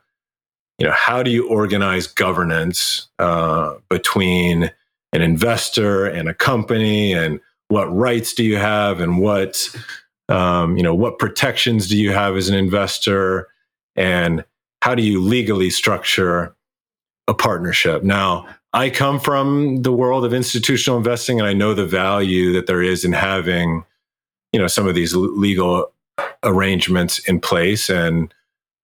you 0.78 0.86
know 0.86 0.94
how 0.94 1.24
do 1.24 1.32
you 1.32 1.48
organize 1.48 2.08
governance 2.08 3.08
uh, 3.20 3.74
between 3.90 4.72
an 5.14 5.22
investor 5.22 6.06
and 6.06 6.28
a 6.28 6.34
company 6.34 7.14
and 7.14 7.40
what 7.70 7.86
rights 7.94 8.34
do 8.34 8.44
you 8.44 8.58
have 8.58 9.00
and 9.00 9.20
what 9.20 9.70
um, 10.30 10.78
you 10.78 10.84
know 10.84 10.96
what 10.96 11.20
protections 11.20 11.88
do 11.88 11.98
you 11.98 12.12
have 12.12 12.36
as 12.36 12.50
an 12.50 12.56
investor? 12.56 13.48
And 13.96 14.44
how 14.82 14.96
do 14.96 15.04
you 15.04 15.22
legally 15.22 15.70
structure 15.70 16.56
a 17.28 17.34
partnership? 17.34 18.04
Now 18.04 18.48
i 18.76 18.90
come 18.90 19.20
from 19.20 19.84
the 19.84 19.92
world 19.92 20.26
of 20.26 20.34
institutional 20.34 20.98
investing 20.98 21.40
and 21.40 21.48
i 21.48 21.54
know 21.54 21.76
the 21.76 21.86
value 21.86 22.52
that 22.54 22.66
there 22.66 22.82
is 22.82 23.06
in 23.06 23.14
having 23.14 23.86
you 24.52 24.60
know 24.60 24.66
some 24.66 24.88
of 24.88 24.96
these 24.96 25.16
legal 25.16 25.94
arrangements 26.44 27.20
in 27.20 27.40
place. 27.40 27.90
And 27.90 28.34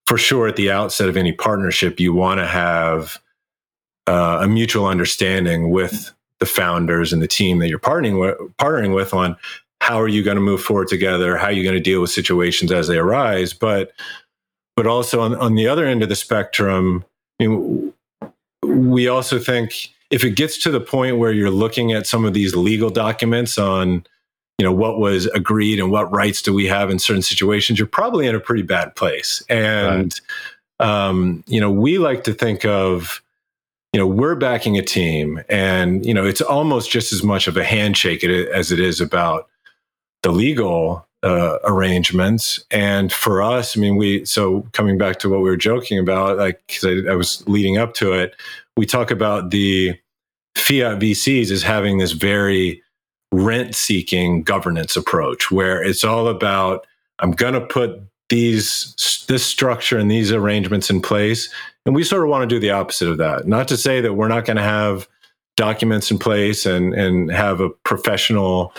for 0.06 0.18
sure 0.18 0.48
at 0.48 0.56
the 0.56 0.72
outset 0.72 1.10
of 1.10 1.18
any 1.18 1.32
partnership 1.32 2.00
you 2.00 2.14
want 2.14 2.40
to 2.40 2.48
have 2.48 3.20
uh, 4.08 4.40
a 4.42 4.48
mutual 4.48 4.88
understanding 4.88 5.70
with 5.70 6.12
the 6.40 6.46
founders 6.46 7.12
and 7.12 7.22
the 7.22 7.28
team 7.28 7.60
that 7.60 7.70
you're 7.70 7.80
partnering 7.80 8.20
with, 8.20 8.38
partnering 8.58 8.96
with 8.96 9.14
on 9.14 9.36
how 9.82 10.00
are 10.00 10.08
you 10.08 10.24
going 10.24 10.36
to 10.36 10.42
move 10.42 10.62
forward 10.62 10.88
together 10.88 11.38
how 11.38 11.48
are 11.48 11.52
you 11.52 11.64
going 11.64 11.76
to 11.76 11.82
deal 11.82 12.02
with 12.02 12.10
situations 12.10 12.72
as 12.72 12.88
they 12.88 12.98
arise 12.98 13.54
but 13.54 13.92
but 14.76 14.88
also 14.88 15.22
on, 15.22 15.36
on 15.36 15.56
the 15.56 15.68
other 15.68 15.86
end 15.86 16.04
of 16.04 16.10
the 16.10 16.16
spectrum 16.16 17.04
I 17.40 17.48
mean, 17.48 17.94
we 18.64 19.08
also 19.08 19.40
think 19.40 19.90
if 20.10 20.24
it 20.24 20.32
gets 20.32 20.58
to 20.64 20.72
the 20.72 20.82
point 20.82 21.18
where 21.18 21.32
you're 21.32 21.50
looking 21.50 21.92
at 21.94 22.08
some 22.08 22.26
of 22.26 22.34
these 22.34 22.56
legal 22.56 22.90
documents 22.90 23.58
on, 23.58 24.06
you 24.58 24.66
know, 24.66 24.74
what 24.74 25.00
was 25.00 25.28
agreed 25.28 25.80
and 25.80 25.92
what 25.92 26.12
rights 26.12 26.42
do 26.42 26.54
we 26.54 26.66
have 26.66 26.90
in 26.90 27.00
certain 27.00 27.22
situations, 27.22 27.80
you're 27.80 27.88
probably 27.88 28.28
in 28.28 28.36
a 28.36 28.40
pretty 28.40 28.64
bad 28.64 28.96
place. 28.96 29.42
And, 29.50 30.20
right. 30.80 31.08
um, 31.08 31.44
you 31.48 31.62
know, 31.62 31.72
we 31.72 31.98
like 31.98 32.24
to 32.26 32.34
think 32.34 32.66
of, 32.66 33.22
you 33.94 34.00
know, 34.00 34.08
we're 34.08 34.36
backing 34.36 34.78
a 34.78 34.84
team 34.84 35.42
and, 35.50 36.06
you 36.06 36.14
know, 36.14 36.26
it's 36.26 36.42
almost 36.42 36.92
just 36.92 37.12
as 37.12 37.24
much 37.24 37.48
of 37.48 37.58
a 37.58 37.64
handshake 37.64 38.24
as 38.24 38.72
it 38.72 38.80
is 38.80 39.02
about 39.02 39.48
the 40.22 40.32
legal 40.32 41.08
uh, 41.24 41.58
arrangements. 41.64 42.64
And 42.72 43.12
for 43.12 43.42
us, 43.42 43.76
I 43.76 43.80
mean, 43.80 43.96
we, 43.96 44.26
so 44.26 44.62
coming 44.74 44.98
back 44.98 45.20
to 45.20 45.30
what 45.30 45.42
we 45.42 45.50
were 45.50 45.58
joking 45.58 45.98
about, 45.98 46.38
like, 46.38 46.62
cause 46.68 46.86
I, 46.86 47.12
I 47.12 47.16
was 47.16 47.46
leading 47.48 47.78
up 47.78 47.94
to 47.96 48.14
it, 48.14 48.36
we 48.78 48.86
talk 48.86 49.12
about 49.12 49.50
the 49.50 50.00
fiat 50.56 51.00
VCs 51.00 51.52
as 51.52 51.64
having 51.64 51.98
this 51.98 52.12
very 52.12 52.82
rent 53.32 53.76
seeking 53.76 54.44
governance 54.44 54.96
approach 54.96 55.52
where 55.52 55.84
it's 55.84 56.04
all 56.04 56.28
about, 56.28 56.86
I'm 57.20 57.32
going 57.32 57.54
to 57.54 57.62
put 57.62 58.02
these, 58.30 59.26
this 59.28 59.46
structure 59.46 59.98
and 59.98 60.10
these 60.10 60.32
arrangements 60.32 60.90
in 60.90 61.02
place. 61.02 61.50
And 61.90 61.96
we 61.96 62.04
sort 62.04 62.22
of 62.22 62.30
want 62.30 62.48
to 62.48 62.56
do 62.56 62.60
the 62.60 62.70
opposite 62.70 63.10
of 63.10 63.18
that. 63.18 63.48
Not 63.48 63.68
to 63.70 63.76
say 63.76 64.00
that 64.00 64.14
we're 64.14 64.28
not 64.28 64.46
going 64.46 64.58
to 64.58 64.62
have 64.62 65.08
documents 65.58 66.12
in 66.12 66.20
place 66.20 66.68
and, 66.68 66.94
and 66.94 67.32
have 67.32 67.62
a 67.62 67.72
professional 67.84 68.76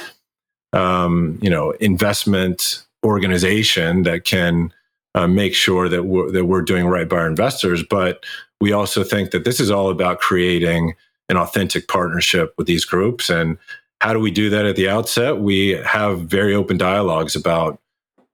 um, 0.73 1.37
you 1.43 1.51
know 1.51 1.73
investment 1.81 2.85
organization 3.05 4.05
that 4.05 4.25
can 4.25 4.73
uh, 5.17 5.27
make 5.27 5.57
sure 5.57 5.89
that 5.89 6.05
we're, 6.05 6.31
that 6.31 6.45
we're 6.45 6.63
doing 6.63 6.87
right 6.87 7.09
by 7.09 7.17
our 7.17 7.27
investors. 7.27 7.83
But 7.83 8.25
we 8.61 8.71
also 8.71 9.03
think 9.03 9.33
that 9.33 9.45
this 9.45 9.59
is 9.59 9.73
all 9.73 9.91
about 9.91 10.21
creating 10.21 10.95
an 11.29 11.37
authentic 11.37 11.89
partnership 11.89 12.55
with 12.57 12.69
these 12.69 12.85
groups. 12.85 13.29
And 13.29 13.59
how 14.01 14.13
do 14.13 14.21
we 14.21 14.31
do 14.31 14.51
that 14.51 14.67
at 14.67 14.77
the 14.77 14.89
outset? 14.89 15.39
We 15.39 15.71
have 15.85 16.21
very 16.21 16.55
open 16.55 16.79
dialogues 16.79 17.35
about 17.35 17.81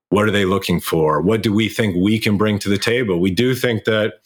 what 0.09 0.25
are 0.27 0.31
they 0.31 0.45
looking 0.45 0.79
for? 0.79 1.19
What 1.19 1.41
do 1.41 1.51
we 1.51 1.67
think 1.67 1.95
we 1.95 2.19
can 2.19 2.37
bring 2.37 2.59
to 2.59 2.69
the 2.69 2.77
table? 2.77 3.19
We 3.19 3.31
do 3.31 3.55
think 3.55 3.85
that 3.85 4.19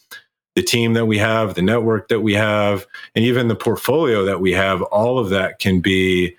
the 0.54 0.62
team 0.62 0.94
that 0.94 1.06
we 1.06 1.18
have, 1.18 1.54
the 1.54 1.62
network 1.62 2.08
that 2.08 2.20
we 2.20 2.34
have, 2.34 2.86
and 3.14 3.24
even 3.24 3.48
the 3.48 3.56
portfolio 3.56 4.24
that 4.24 4.40
we 4.40 4.52
have, 4.52 4.82
all 4.82 5.18
of 5.18 5.30
that 5.30 5.58
can 5.58 5.80
be 5.80 6.36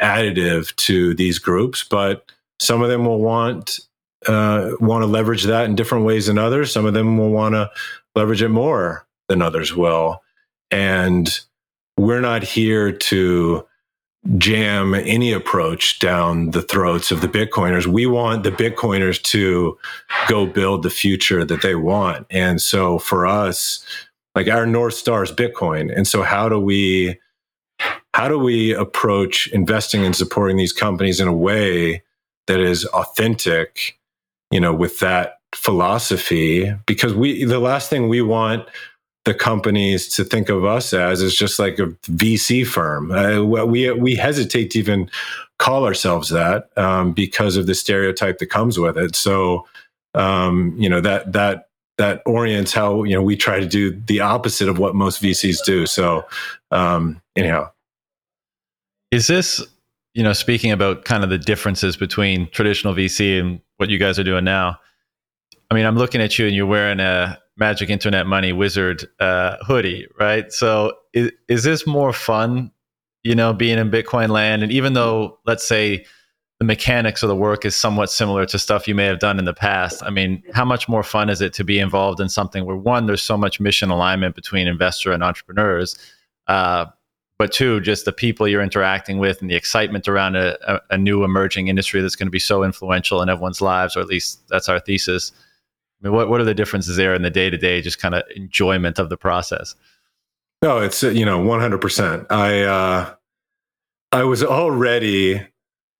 additive 0.00 0.74
to 0.76 1.14
these 1.14 1.38
groups, 1.38 1.82
but 1.82 2.30
some 2.60 2.82
of 2.82 2.88
them 2.88 3.04
will 3.04 3.20
want 3.20 3.80
uh, 4.26 4.72
want 4.80 5.02
to 5.02 5.06
leverage 5.06 5.44
that 5.44 5.66
in 5.66 5.76
different 5.76 6.04
ways 6.04 6.26
than 6.26 6.38
others. 6.38 6.72
Some 6.72 6.84
of 6.84 6.94
them 6.94 7.16
will 7.16 7.30
want 7.30 7.54
to 7.54 7.70
leverage 8.14 8.42
it 8.42 8.48
more 8.48 9.06
than 9.28 9.40
others 9.40 9.74
will, 9.74 10.22
and 10.70 11.40
we're 11.96 12.20
not 12.20 12.42
here 12.42 12.92
to 12.92 13.66
jam 14.38 14.94
any 14.94 15.32
approach 15.32 15.98
down 15.98 16.50
the 16.50 16.62
throats 16.62 17.10
of 17.10 17.20
the 17.20 17.28
Bitcoiners. 17.28 17.86
We 17.86 18.06
want 18.06 18.42
the 18.42 18.50
Bitcoiners 18.50 19.22
to 19.24 19.78
go 20.28 20.46
build 20.46 20.82
the 20.82 20.90
future 20.90 21.44
that 21.44 21.62
they 21.62 21.74
want. 21.74 22.26
And 22.30 22.60
so 22.60 22.98
for 22.98 23.26
us, 23.26 23.84
like 24.34 24.48
our 24.48 24.66
North 24.66 24.94
Star 24.94 25.22
is 25.22 25.32
Bitcoin. 25.32 25.94
And 25.94 26.06
so 26.06 26.22
how 26.22 26.48
do 26.48 26.60
we 26.60 27.18
how 28.14 28.28
do 28.28 28.38
we 28.38 28.74
approach 28.74 29.46
investing 29.48 30.04
and 30.04 30.16
supporting 30.16 30.56
these 30.56 30.72
companies 30.72 31.20
in 31.20 31.28
a 31.28 31.36
way 31.36 32.02
that 32.46 32.60
is 32.60 32.86
authentic, 32.86 33.98
you 34.50 34.58
know, 34.58 34.72
with 34.72 35.00
that 35.00 35.40
philosophy? 35.54 36.74
Because 36.86 37.14
we, 37.14 37.44
the 37.44 37.58
last 37.58 37.90
thing 37.90 38.08
we 38.08 38.22
want 38.22 38.66
the 39.26 39.34
companies 39.34 40.08
to 40.14 40.24
think 40.24 40.48
of 40.48 40.64
us 40.64 40.94
as 40.94 41.20
is 41.20 41.34
just 41.34 41.58
like 41.58 41.80
a 41.80 41.86
VC 42.06 42.64
firm. 42.64 43.10
Uh, 43.10 43.42
we 43.42 43.90
we 43.90 44.14
hesitate 44.14 44.70
to 44.70 44.78
even 44.78 45.10
call 45.58 45.84
ourselves 45.84 46.28
that 46.30 46.70
um, 46.78 47.12
because 47.12 47.56
of 47.56 47.66
the 47.66 47.74
stereotype 47.74 48.38
that 48.38 48.46
comes 48.46 48.78
with 48.78 48.96
it. 48.96 49.16
So, 49.16 49.66
um, 50.14 50.74
you 50.78 50.88
know 50.88 51.00
that 51.00 51.32
that 51.32 51.68
that 51.98 52.22
orients 52.24 52.72
how 52.72 53.02
you 53.02 53.16
know 53.16 53.22
we 53.22 53.36
try 53.36 53.58
to 53.58 53.66
do 53.66 53.90
the 54.06 54.20
opposite 54.20 54.68
of 54.68 54.78
what 54.78 54.94
most 54.94 55.20
VCs 55.20 55.64
do. 55.64 55.86
So, 55.86 56.24
um, 56.70 57.20
anyhow, 57.34 57.72
is 59.10 59.26
this, 59.26 59.60
you 60.14 60.22
know, 60.22 60.34
speaking 60.34 60.70
about 60.70 61.04
kind 61.04 61.24
of 61.24 61.30
the 61.30 61.38
differences 61.38 61.96
between 61.96 62.48
traditional 62.50 62.94
VC 62.94 63.40
and 63.40 63.60
what 63.78 63.90
you 63.90 63.98
guys 63.98 64.20
are 64.20 64.24
doing 64.24 64.44
now? 64.44 64.78
I 65.68 65.74
mean, 65.74 65.84
I'm 65.84 65.96
looking 65.96 66.20
at 66.20 66.38
you 66.38 66.46
and 66.46 66.54
you're 66.54 66.64
wearing 66.64 67.00
a 67.00 67.40
Magic 67.56 67.90
Internet 67.90 68.26
Money 68.26 68.52
Wizard 68.52 69.08
uh, 69.20 69.56
hoodie, 69.62 70.06
right? 70.18 70.52
So 70.52 70.92
is, 71.12 71.32
is 71.48 71.64
this 71.64 71.86
more 71.86 72.12
fun, 72.12 72.70
you 73.24 73.34
know, 73.34 73.52
being 73.52 73.78
in 73.78 73.90
Bitcoin 73.90 74.28
land? 74.28 74.62
And 74.62 74.70
even 74.72 74.92
though, 74.92 75.38
let's 75.46 75.66
say, 75.66 76.04
the 76.58 76.64
mechanics 76.64 77.22
of 77.22 77.28
the 77.28 77.36
work 77.36 77.64
is 77.66 77.76
somewhat 77.76 78.10
similar 78.10 78.46
to 78.46 78.58
stuff 78.58 78.88
you 78.88 78.94
may 78.94 79.04
have 79.04 79.18
done 79.18 79.38
in 79.38 79.44
the 79.44 79.52
past. 79.52 80.02
I 80.02 80.08
mean, 80.08 80.42
how 80.54 80.64
much 80.64 80.88
more 80.88 81.02
fun 81.02 81.28
is 81.28 81.42
it 81.42 81.52
to 81.54 81.64
be 81.64 81.78
involved 81.78 82.18
in 82.18 82.30
something 82.30 82.64
where 82.64 82.76
one, 82.76 83.06
there's 83.06 83.22
so 83.22 83.36
much 83.36 83.60
mission 83.60 83.90
alignment 83.90 84.34
between 84.34 84.66
investor 84.66 85.12
and 85.12 85.22
entrepreneurs, 85.22 85.96
uh, 86.46 86.86
but 87.38 87.52
two, 87.52 87.80
just 87.80 88.06
the 88.06 88.12
people 88.12 88.48
you're 88.48 88.62
interacting 88.62 89.18
with 89.18 89.42
and 89.42 89.50
the 89.50 89.54
excitement 89.54 90.08
around 90.08 90.36
a, 90.36 90.56
a, 90.66 90.80
a 90.92 90.98
new 90.98 91.22
emerging 91.22 91.68
industry 91.68 92.00
that's 92.00 92.16
going 92.16 92.26
to 92.26 92.30
be 92.30 92.38
so 92.38 92.64
influential 92.64 93.20
in 93.20 93.28
everyone's 93.28 93.60
lives, 93.60 93.94
or 93.94 94.00
at 94.00 94.06
least 94.06 94.48
that's 94.48 94.70
our 94.70 94.80
thesis. 94.80 95.32
I 96.00 96.06
mean, 96.08 96.14
what, 96.14 96.28
what 96.28 96.40
are 96.40 96.44
the 96.44 96.54
differences 96.54 96.96
there 96.96 97.14
in 97.14 97.22
the 97.22 97.30
day 97.30 97.50
to 97.50 97.56
day, 97.56 97.80
just 97.80 97.98
kind 97.98 98.14
of 98.14 98.22
enjoyment 98.34 98.98
of 98.98 99.08
the 99.08 99.16
process? 99.16 99.74
No, 100.62 100.78
it's, 100.78 101.02
you 101.02 101.24
know, 101.24 101.38
100%. 101.40 102.26
I, 102.30 102.62
uh, 102.62 103.14
I 104.12 104.24
was 104.24 104.42
already, 104.42 105.46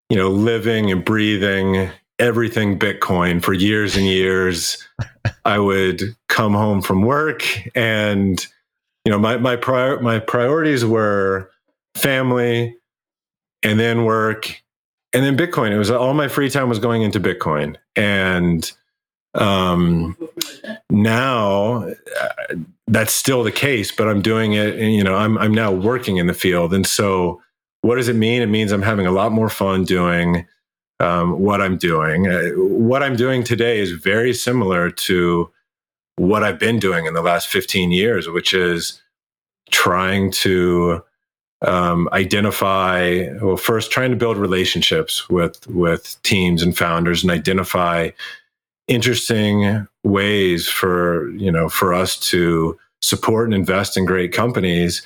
you 0.08 0.16
know, 0.16 0.28
living 0.28 0.90
and 0.90 1.04
breathing 1.04 1.90
everything 2.18 2.78
Bitcoin 2.78 3.42
for 3.42 3.52
years 3.52 3.96
and 3.96 4.06
years. 4.06 4.86
I 5.44 5.58
would 5.58 6.02
come 6.28 6.54
home 6.54 6.80
from 6.80 7.02
work 7.02 7.44
and, 7.74 8.46
you 9.06 9.12
know, 9.12 9.20
my 9.20 9.36
my 9.36 9.54
prior 9.54 10.00
my 10.00 10.18
priorities 10.18 10.84
were 10.84 11.48
family, 11.94 12.76
and 13.62 13.78
then 13.78 14.04
work, 14.04 14.60
and 15.12 15.24
then 15.24 15.36
Bitcoin. 15.36 15.70
It 15.70 15.78
was 15.78 15.92
all 15.92 16.12
my 16.12 16.26
free 16.26 16.50
time 16.50 16.68
was 16.68 16.80
going 16.80 17.02
into 17.02 17.20
Bitcoin, 17.20 17.76
and 17.94 18.70
um, 19.36 20.16
now 20.90 21.84
uh, 21.84 22.54
that's 22.86 23.14
still 23.14 23.42
the 23.42 23.52
case. 23.52 23.92
But 23.92 24.08
I'm 24.08 24.22
doing 24.22 24.52
it, 24.54 24.76
you 24.78 25.04
know, 25.04 25.14
I'm 25.14 25.38
I'm 25.38 25.54
now 25.54 25.72
working 25.72 26.16
in 26.16 26.26
the 26.26 26.34
field, 26.34 26.74
and 26.74 26.86
so 26.86 27.42
what 27.82 27.96
does 27.96 28.08
it 28.08 28.16
mean? 28.16 28.42
It 28.42 28.46
means 28.46 28.72
I'm 28.72 28.82
having 28.82 29.06
a 29.06 29.12
lot 29.12 29.32
more 29.32 29.48
fun 29.48 29.84
doing 29.84 30.46
um, 31.00 31.40
what 31.40 31.60
I'm 31.60 31.76
doing. 31.76 32.26
Uh, 32.26 32.50
what 32.56 33.02
I'm 33.02 33.16
doing 33.16 33.44
today 33.44 33.78
is 33.78 33.92
very 33.92 34.32
similar 34.32 34.90
to 34.90 35.50
what 36.16 36.42
I've 36.42 36.58
been 36.58 36.78
doing 36.78 37.06
in 37.06 37.14
the 37.14 37.22
last 37.22 37.48
15 37.48 37.92
years, 37.92 38.28
which 38.28 38.54
is 38.54 39.02
trying 39.70 40.30
to 40.30 41.02
um, 41.62 42.08
identify 42.12 43.28
well 43.40 43.56
first 43.56 43.90
trying 43.90 44.10
to 44.10 44.16
build 44.16 44.36
relationships 44.36 45.28
with 45.30 45.66
with 45.68 46.16
teams 46.22 46.62
and 46.62 46.76
founders 46.76 47.22
and 47.22 47.30
identify 47.30 48.10
interesting 48.88 49.86
ways 50.04 50.68
for 50.68 51.30
you 51.30 51.50
know 51.50 51.68
for 51.68 51.92
us 51.92 52.16
to 52.16 52.78
support 53.02 53.46
and 53.46 53.54
invest 53.54 53.96
in 53.96 54.04
great 54.04 54.32
companies. 54.32 55.02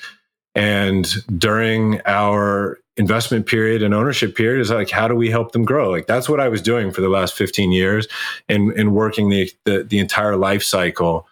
And 0.55 1.07
during 1.39 2.01
our 2.07 2.79
investment 2.97 3.47
period 3.47 3.83
and 3.83 3.95
ownership 3.95 4.37
period 4.37 4.61
is 4.61 4.71
like 4.71 4.91
how 4.91 5.09
do 5.09 5.15
we 5.15 5.31
help 5.31 5.53
them 5.53 5.65
grow? 5.65 5.91
Like 5.91 6.07
that's 6.07 6.29
what 6.29 6.41
i 6.41 6.49
was 6.49 6.61
doing 6.61 6.91
for 6.91 7.01
the 7.01 7.09
last 7.09 7.35
15 7.35 7.73
years 7.73 8.07
and 8.49 8.73
and 8.73 8.95
working 8.95 9.31
the, 9.31 9.51
the 9.65 9.85
the, 9.85 9.99
entire 9.99 10.37
life 10.37 10.63
cycle 10.63 11.27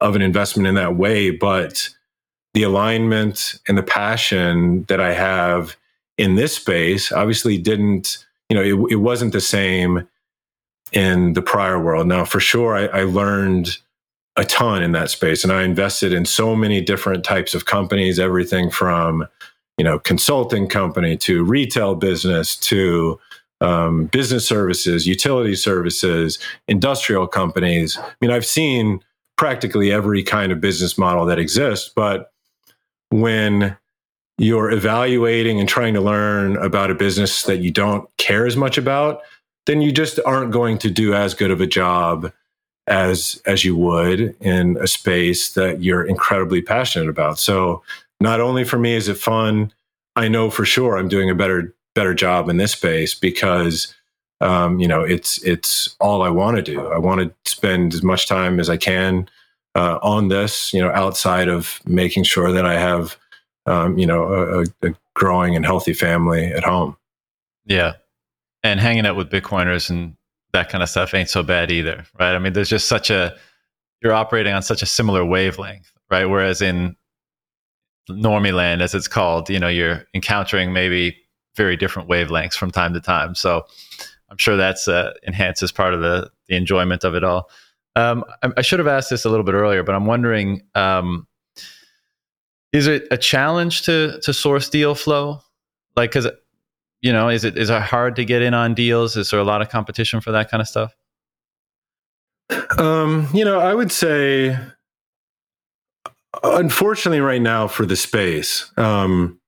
of 0.00 0.14
an 0.14 0.22
investment 0.22 0.66
in 0.66 0.74
that 0.74 0.96
way. 0.96 1.30
But 1.30 1.88
the 2.54 2.64
alignment 2.64 3.58
and 3.68 3.78
the 3.78 3.82
passion 3.82 4.84
that 4.84 5.00
i 5.00 5.12
have 5.12 5.76
in 6.18 6.34
this 6.34 6.56
space 6.56 7.12
obviously 7.12 7.56
didn't 7.58 8.26
you 8.48 8.56
know 8.56 8.62
it, 8.62 8.92
it 8.92 8.96
wasn't 8.96 9.32
the 9.32 9.40
same 9.40 10.06
in 10.92 11.32
the 11.32 11.42
prior 11.42 11.80
world. 11.80 12.06
Now 12.06 12.24
for 12.24 12.40
sure 12.40 12.76
I, 12.76 12.86
I 13.00 13.02
learned 13.04 13.78
a 14.36 14.44
ton 14.44 14.82
in 14.82 14.92
that 14.92 15.10
space 15.10 15.42
and 15.42 15.52
i 15.52 15.62
invested 15.62 16.12
in 16.12 16.24
so 16.24 16.54
many 16.54 16.80
different 16.80 17.24
types 17.24 17.54
of 17.54 17.64
companies 17.64 18.18
everything 18.18 18.70
from 18.70 19.26
you 19.78 19.84
know 19.84 19.98
consulting 19.98 20.68
company 20.68 21.16
to 21.16 21.44
retail 21.44 21.94
business 21.94 22.56
to 22.56 23.18
um, 23.62 24.04
business 24.06 24.46
services 24.46 25.06
utility 25.06 25.54
services 25.54 26.38
industrial 26.68 27.26
companies. 27.26 27.96
I 27.96 28.12
mean 28.20 28.30
i've 28.30 28.46
seen 28.46 29.00
practically 29.36 29.90
every 29.92 30.22
kind 30.22 30.52
of 30.52 30.60
business 30.60 30.98
model 30.98 31.24
that 31.26 31.38
exists 31.38 31.90
but 31.94 32.30
when 33.10 33.76
you're 34.38 34.70
evaluating 34.70 35.58
and 35.58 35.68
trying 35.68 35.94
to 35.94 36.00
learn 36.02 36.56
about 36.58 36.90
a 36.90 36.94
business 36.94 37.44
that 37.44 37.60
you 37.60 37.70
don't 37.70 38.06
care 38.18 38.46
as 38.46 38.56
much 38.56 38.76
about 38.76 39.22
then 39.66 39.82
you 39.82 39.92
just 39.92 40.18
aren't 40.24 40.52
going 40.52 40.78
to 40.78 40.90
do 40.90 41.14
as 41.14 41.34
good 41.34 41.50
of 41.50 41.60
a 41.60 41.66
job 41.66 42.32
as 42.86 43.42
as 43.46 43.64
you 43.64 43.76
would 43.76 44.36
in 44.40 44.76
a 44.80 44.86
space 44.86 45.54
that 45.54 45.82
you're 45.82 46.04
incredibly 46.04 46.62
passionate 46.62 47.08
about 47.08 47.38
so 47.38 47.82
not 48.20 48.40
only 48.40 48.64
for 48.64 48.78
me 48.78 48.94
is 48.94 49.08
it 49.08 49.18
fun, 49.18 49.72
I 50.14 50.28
know 50.28 50.50
for 50.50 50.64
sure 50.64 50.96
I'm 50.96 51.08
doing 51.08 51.30
a 51.30 51.34
better 51.34 51.74
better 51.94 52.14
job 52.14 52.48
in 52.48 52.56
this 52.56 52.72
space 52.72 53.14
because 53.14 53.94
um, 54.40 54.78
you 54.80 54.88
know 54.88 55.02
it's 55.02 55.42
it's 55.42 55.94
all 56.00 56.22
I 56.22 56.30
want 56.30 56.56
to 56.56 56.62
do. 56.62 56.86
I 56.88 56.98
want 56.98 57.20
to 57.20 57.50
spend 57.50 57.94
as 57.94 58.02
much 58.02 58.26
time 58.26 58.60
as 58.60 58.70
I 58.70 58.76
can 58.76 59.28
uh, 59.74 59.98
on 60.02 60.28
this, 60.28 60.72
you 60.72 60.80
know, 60.80 60.90
outside 60.90 61.48
of 61.48 61.80
making 61.86 62.24
sure 62.24 62.52
that 62.52 62.64
I 62.64 62.78
have 62.78 63.16
um, 63.66 63.98
you 63.98 64.06
know 64.06 64.62
a, 64.82 64.88
a 64.88 64.94
growing 65.14 65.56
and 65.56 65.64
healthy 65.64 65.92
family 65.92 66.46
at 66.46 66.64
home. 66.64 66.96
Yeah, 67.66 67.94
and 68.66 68.80
hanging 68.80 69.06
out 69.06 69.16
with 69.16 69.30
Bitcoiners 69.30 69.90
and 69.90 70.16
that 70.52 70.68
kind 70.68 70.82
of 70.82 70.88
stuff 70.88 71.14
ain't 71.14 71.28
so 71.28 71.42
bad 71.42 71.70
either, 71.70 72.04
right? 72.18 72.34
I 72.34 72.38
mean, 72.38 72.52
there's 72.52 72.68
just 72.68 72.88
such 72.88 73.10
a 73.10 73.36
you're 74.02 74.12
operating 74.12 74.52
on 74.52 74.62
such 74.62 74.82
a 74.82 74.86
similar 74.86 75.24
wavelength, 75.24 75.90
right? 76.10 76.26
Whereas 76.26 76.60
in 76.60 76.96
normie 78.10 78.52
land, 78.52 78.82
as 78.82 78.94
it's 78.94 79.08
called, 79.08 79.48
you 79.48 79.58
know, 79.58 79.68
you're 79.68 80.04
encountering 80.14 80.72
maybe 80.72 81.16
very 81.54 81.76
different 81.76 82.08
wavelengths 82.08 82.54
from 82.54 82.70
time 82.70 82.92
to 82.94 83.00
time. 83.00 83.34
So 83.34 83.66
I'm 84.28 84.36
sure 84.36 84.56
that's 84.56 84.88
uh, 84.88 85.12
enhances 85.26 85.72
part 85.72 85.94
of 85.94 86.00
the 86.00 86.30
the 86.48 86.56
enjoyment 86.56 87.04
of 87.04 87.14
it 87.14 87.24
all. 87.24 87.50
Um, 87.94 88.24
I, 88.42 88.50
I, 88.58 88.62
should 88.62 88.78
have 88.78 88.88
asked 88.88 89.10
this 89.10 89.24
a 89.24 89.30
little 89.30 89.44
bit 89.44 89.54
earlier, 89.54 89.82
but 89.82 89.94
I'm 89.94 90.06
wondering: 90.06 90.62
um, 90.74 91.26
is 92.72 92.86
it 92.88 93.06
a 93.10 93.16
challenge 93.16 93.82
to 93.82 94.20
to 94.22 94.34
source 94.34 94.68
deal 94.68 94.94
flow? 94.94 95.40
Like, 95.96 96.10
because 96.10 96.28
you 97.06 97.12
know, 97.12 97.28
is 97.28 97.44
it 97.44 97.56
is 97.56 97.70
it 97.70 97.82
hard 97.82 98.16
to 98.16 98.24
get 98.24 98.42
in 98.42 98.52
on 98.52 98.74
deals? 98.74 99.16
Is 99.16 99.30
there 99.30 99.38
a 99.38 99.44
lot 99.44 99.62
of 99.62 99.68
competition 99.68 100.20
for 100.20 100.32
that 100.32 100.50
kind 100.50 100.60
of 100.60 100.66
stuff? 100.66 100.96
Um, 102.78 103.28
you 103.32 103.44
know, 103.44 103.60
I 103.60 103.74
would 103.74 103.92
say, 103.92 104.58
unfortunately, 106.42 107.20
right 107.20 107.40
now 107.40 107.68
for 107.68 107.86
the 107.86 107.94
space, 107.94 108.72
um, 108.76 109.38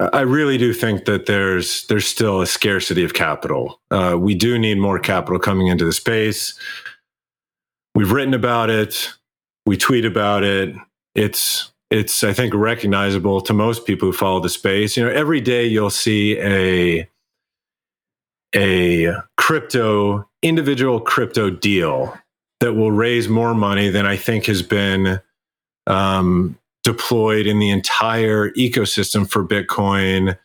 I 0.00 0.22
really 0.22 0.56
do 0.56 0.72
think 0.72 1.04
that 1.04 1.26
there's 1.26 1.86
there's 1.88 2.06
still 2.06 2.40
a 2.40 2.46
scarcity 2.46 3.04
of 3.04 3.12
capital. 3.12 3.78
Uh, 3.90 4.16
we 4.18 4.34
do 4.34 4.58
need 4.58 4.78
more 4.78 4.98
capital 4.98 5.38
coming 5.38 5.66
into 5.66 5.84
the 5.84 5.92
space. 5.92 6.58
We've 7.94 8.10
written 8.10 8.32
about 8.32 8.70
it. 8.70 9.12
We 9.66 9.76
tweet 9.76 10.06
about 10.06 10.44
it. 10.44 10.74
It's 11.14 11.70
it's 11.90 12.24
I 12.24 12.32
think 12.32 12.54
recognizable 12.54 13.40
to 13.42 13.52
most 13.52 13.86
people 13.86 14.08
who 14.08 14.12
follow 14.12 14.40
the 14.40 14.48
space. 14.48 14.96
You 14.96 15.04
know, 15.04 15.10
every 15.10 15.40
day 15.40 15.66
you'll 15.66 15.90
see 15.90 16.38
a 16.38 17.08
a 18.54 19.12
crypto 19.36 20.28
individual 20.42 21.00
crypto 21.00 21.50
deal 21.50 22.16
that 22.60 22.74
will 22.74 22.92
raise 22.92 23.28
more 23.28 23.54
money 23.54 23.88
than 23.90 24.06
I 24.06 24.16
think 24.16 24.46
has 24.46 24.62
been 24.62 25.20
um, 25.86 26.58
deployed 26.82 27.46
in 27.46 27.58
the 27.58 27.70
entire 27.70 28.50
ecosystem 28.52 29.28
for 29.28 29.46
Bitcoin 29.46 30.38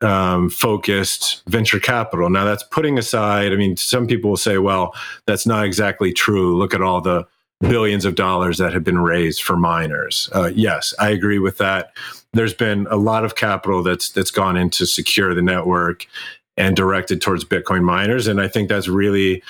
um, 0.00 0.50
focused 0.50 1.42
venture 1.48 1.80
capital. 1.80 2.30
Now, 2.30 2.44
that's 2.44 2.64
putting 2.64 2.98
aside, 2.98 3.52
I 3.52 3.56
mean, 3.56 3.76
some 3.76 4.06
people 4.06 4.30
will 4.30 4.36
say, 4.36 4.58
well, 4.58 4.94
that's 5.26 5.46
not 5.46 5.64
exactly 5.64 6.12
true. 6.12 6.56
Look 6.56 6.74
at 6.74 6.82
all 6.82 7.00
the 7.00 7.26
billions 7.60 8.04
of 8.04 8.14
dollars 8.14 8.58
that 8.58 8.72
have 8.72 8.84
been 8.84 8.98
raised 8.98 9.42
for 9.42 9.56
miners. 9.56 10.28
Uh, 10.34 10.50
yes, 10.54 10.94
I 10.98 11.10
agree 11.10 11.38
with 11.38 11.58
that. 11.58 11.92
There's 12.32 12.54
been 12.54 12.86
a 12.90 12.96
lot 12.96 13.24
of 13.24 13.34
capital 13.34 13.82
that's 13.82 14.10
that's 14.10 14.30
gone 14.30 14.56
into 14.56 14.86
secure 14.86 15.34
the 15.34 15.42
network 15.42 16.06
and 16.56 16.76
directed 16.76 17.20
towards 17.20 17.44
Bitcoin 17.44 17.82
miners, 17.82 18.26
and 18.26 18.40
I 18.40 18.48
think 18.48 18.68
that's 18.68 18.88
really 18.88 19.42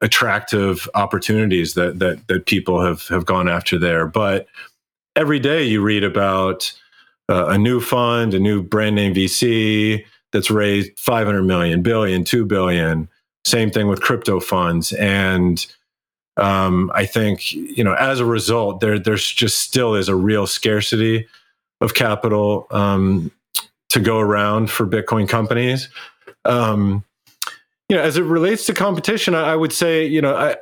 attractive 0.00 0.88
opportunities 0.94 1.74
that 1.74 1.98
that 2.00 2.26
that 2.28 2.46
people 2.46 2.80
have 2.84 3.06
have 3.08 3.26
gone 3.26 3.48
after 3.48 3.78
there. 3.78 4.06
But 4.06 4.46
every 5.14 5.38
day 5.38 5.62
you 5.62 5.82
read 5.82 6.04
about 6.04 6.72
uh, 7.28 7.46
a 7.48 7.58
new 7.58 7.80
fund, 7.80 8.34
a 8.34 8.40
new 8.40 8.62
brand 8.62 8.96
name 8.96 9.14
VC 9.14 10.04
that's 10.32 10.50
raised 10.50 10.98
500 10.98 11.42
million, 11.42 11.82
billion, 11.82 12.24
2 12.24 12.44
billion. 12.44 13.08
Same 13.44 13.70
thing 13.70 13.88
with 13.88 14.00
crypto 14.00 14.40
funds. 14.40 14.92
And 14.92 15.64
um, 16.36 16.90
I 16.94 17.06
think, 17.06 17.52
you 17.52 17.84
know, 17.84 17.94
as 17.94 18.20
a 18.20 18.24
result, 18.24 18.80
there, 18.80 18.98
there's 18.98 19.30
just 19.30 19.58
still 19.58 19.94
is 19.94 20.08
a 20.08 20.16
real 20.16 20.46
scarcity 20.46 21.26
of 21.80 21.94
capital 21.94 22.66
um, 22.70 23.30
to 23.90 24.00
go 24.00 24.18
around 24.18 24.70
for 24.70 24.86
Bitcoin 24.86 25.28
companies. 25.28 25.88
Um, 26.44 27.04
you 27.88 27.96
know, 27.96 28.02
as 28.02 28.16
it 28.16 28.22
relates 28.22 28.64
to 28.66 28.74
competition, 28.74 29.34
I, 29.34 29.52
I 29.52 29.56
would 29.56 29.72
say, 29.72 30.06
you 30.06 30.22
know, 30.22 30.34
I, 30.34 30.56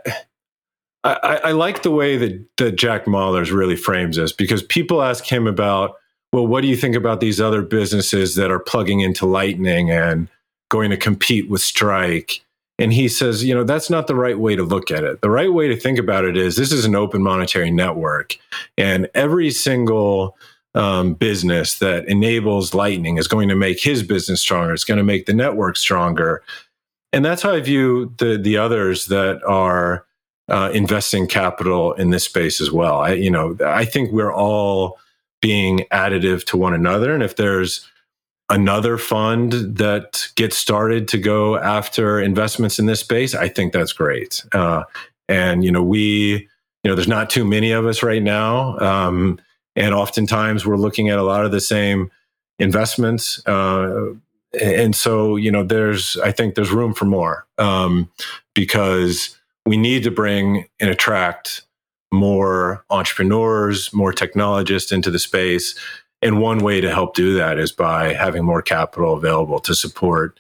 I, 1.05 1.41
I, 1.45 1.53
like 1.53 1.83
the 1.83 1.91
way 1.91 2.17
that, 2.17 2.45
that 2.57 2.73
Jack 2.73 3.05
Mallers 3.05 3.53
really 3.53 3.77
frames 3.77 4.17
this 4.17 4.33
because 4.33 4.63
people 4.63 5.03
ask 5.03 5.25
him 5.25 5.47
about, 5.47 5.95
well, 6.33 6.47
what 6.47 6.63
do 6.63 6.69
you 6.69 6.77
think 6.77 6.97
about 6.97 7.21
these 7.21 7.41
other 7.41 7.63
businesses 7.63 8.35
that 8.35 8.51
are 8.51 8.59
plugging 8.59 9.01
into 9.01 9.27
Lightning 9.27 9.91
and 9.91 10.29
going 10.69 10.91
to 10.91 10.97
compete 10.97 11.49
with 11.49 11.61
Strike? 11.61 12.43
And 12.81 12.95
he 12.95 13.09
says, 13.09 13.45
you 13.45 13.55
know, 13.55 13.63
that's 13.63 13.91
not 13.91 14.07
the 14.07 14.15
right 14.15 14.39
way 14.39 14.57
to 14.57 14.63
look 14.63 14.91
at 14.91 15.05
it. 15.05 15.21
The 15.21 15.31
right 15.31 15.53
way 15.53 15.69
to 15.69 15.77
think 15.77 15.99
about 15.99 16.25
it 16.25 16.35
is 16.37 16.57
this 16.57 16.73
is 16.73 16.87
an 16.87 16.97
open 16.97 17.23
monetary 17.23 17.71
network, 17.71 18.37
and 18.79 19.09
every 19.15 19.51
single 19.51 20.37
um, 20.75 21.15
business 21.15 21.79
that 21.79 22.09
enables 22.09 22.75
Lightning 22.75 23.19
is 23.19 23.29
going 23.29 23.49
to 23.51 23.55
make 23.55 23.83
his 23.83 24.03
business 24.03 24.41
stronger. 24.41 24.73
It's 24.73 24.85
going 24.85 24.99
to 24.99 25.05
make 25.05 25.27
the 25.27 25.35
network 25.35 25.77
stronger. 25.77 26.43
And 27.13 27.25
that's 27.25 27.43
how 27.43 27.53
I 27.53 27.61
view 27.61 28.15
the 28.19 28.39
the 28.39 28.57
others 28.57 29.07
that 29.07 29.43
are 29.45 30.07
uh, 30.49 30.71
investing 30.73 31.27
capital 31.27 31.93
in 31.93 32.11
this 32.11 32.25
space 32.25 32.61
as 32.61 32.71
well. 32.71 33.01
I, 33.01 33.13
you 33.13 33.31
know, 33.31 33.57
I 33.65 33.85
think 33.85 34.11
we're 34.11 34.33
all 34.33 34.99
being 35.43 35.81
additive 35.93 36.45
to 36.47 36.57
one 36.57 36.75
another, 36.75 37.13
and 37.13 37.23
if 37.23 37.37
there's 37.37 37.87
another 38.51 38.99
fund 38.99 39.53
that 39.53 40.29
gets 40.35 40.59
started 40.59 41.09
to 41.09 41.19
go 41.19 41.57
after 41.57 42.21
investments 42.21 42.79
in 42.79 42.87
this 42.87 43.01
space, 43.01 43.35
I 43.35 43.49
think 43.49 43.73
that's 43.73 43.93
great. 43.93 44.45
Uh, 44.53 44.83
and 45.29 45.65
you 45.65 45.71
know, 45.71 45.83
we, 45.83 46.49
you 46.83 46.91
know, 46.91 46.95
there's 46.95 47.09
not 47.09 47.31
too 47.31 47.45
many 47.45 47.71
of 47.71 47.87
us 47.87 48.03
right 48.03 48.23
now, 48.23 48.77
um, 48.79 49.41
and 49.77 49.95
oftentimes 49.95 50.67
we're 50.67 50.77
looking 50.77 51.09
at 51.09 51.19
a 51.19 51.23
lot 51.23 51.45
of 51.45 51.53
the 51.53 51.61
same 51.61 52.11
investments. 52.59 53.41
Uh, 53.47 54.15
and 54.61 54.97
so, 54.97 55.37
you 55.37 55.51
know, 55.51 55.63
there's, 55.63 56.17
I 56.19 56.33
think 56.33 56.57
there's 56.57 56.73
room 56.73 56.93
for 56.93 57.05
more 57.05 57.47
um, 57.59 58.11
because 58.55 59.39
we 59.65 59.77
need 59.77 60.03
to 60.03 60.11
bring 60.11 60.67
and 60.81 60.91
attract 60.91 61.63
more 62.13 62.85
entrepreneurs, 62.91 63.93
more 63.93 64.13
technologists 64.13 64.91
into 64.91 65.11
the 65.11 65.21
space. 65.21 65.79
And 66.23 66.41
one 66.41 66.59
way 66.59 66.81
to 66.81 66.93
help 66.93 67.15
do 67.15 67.35
that 67.35 67.59
is 67.59 67.73
by 67.73 68.13
having 68.13 68.45
more 68.45 68.63
capital 68.63 69.15
available 69.15 69.59
to 69.61 69.75
support, 69.75 70.39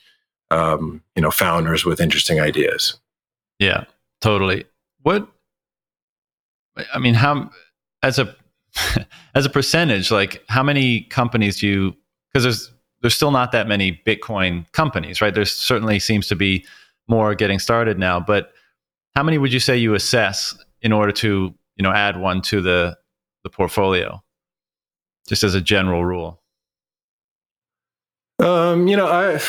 um, 0.51 1.02
you 1.16 1.23
know, 1.23 1.31
founders 1.31 1.85
with 1.85 2.01
interesting 2.01 2.40
ideas. 2.40 2.98
Yeah, 3.59 3.85
totally. 4.20 4.66
What, 5.02 5.27
I 6.93 6.98
mean, 6.98 7.15
how, 7.15 7.51
as 8.02 8.19
a, 8.19 8.35
as 9.35 9.47
a 9.47 9.51
percentage, 9.51 10.11
like 10.11 10.44
how 10.48 10.62
many 10.62 11.02
companies 11.02 11.61
do 11.61 11.66
you, 11.66 11.97
because 12.32 12.43
there's, 12.43 12.70
there's 13.01 13.15
still 13.15 13.31
not 13.31 13.52
that 13.52 13.66
many 13.66 14.02
Bitcoin 14.07 14.70
companies, 14.73 15.23
right? 15.23 15.35
There 15.35 15.44
certainly 15.47 15.98
seems 15.98 16.27
to 16.28 16.36
be 16.36 16.66
more 17.09 17.35
getting 17.35 17.59
started 17.59 17.98
now, 17.98 18.20
but 18.20 18.52
how 19.15 19.23
many 19.23 19.39
would 19.39 19.52
you 19.52 19.61
say 19.61 19.77
you 19.77 19.94
assess 19.94 20.57
in 20.82 20.93
order 20.93 21.12
to 21.12 21.55
you 21.77 21.82
know 21.82 21.93
add 21.93 22.19
one 22.19 22.43
to 22.43 22.61
the 22.61 22.97
the 23.43 23.51
portfolio 23.51 24.23
just 25.31 25.43
as 25.43 25.55
a 25.55 25.61
general 25.61 26.05
rule 26.05 26.43
um 28.40 28.86
you 28.86 28.97
know 28.97 29.07
i 29.07 29.40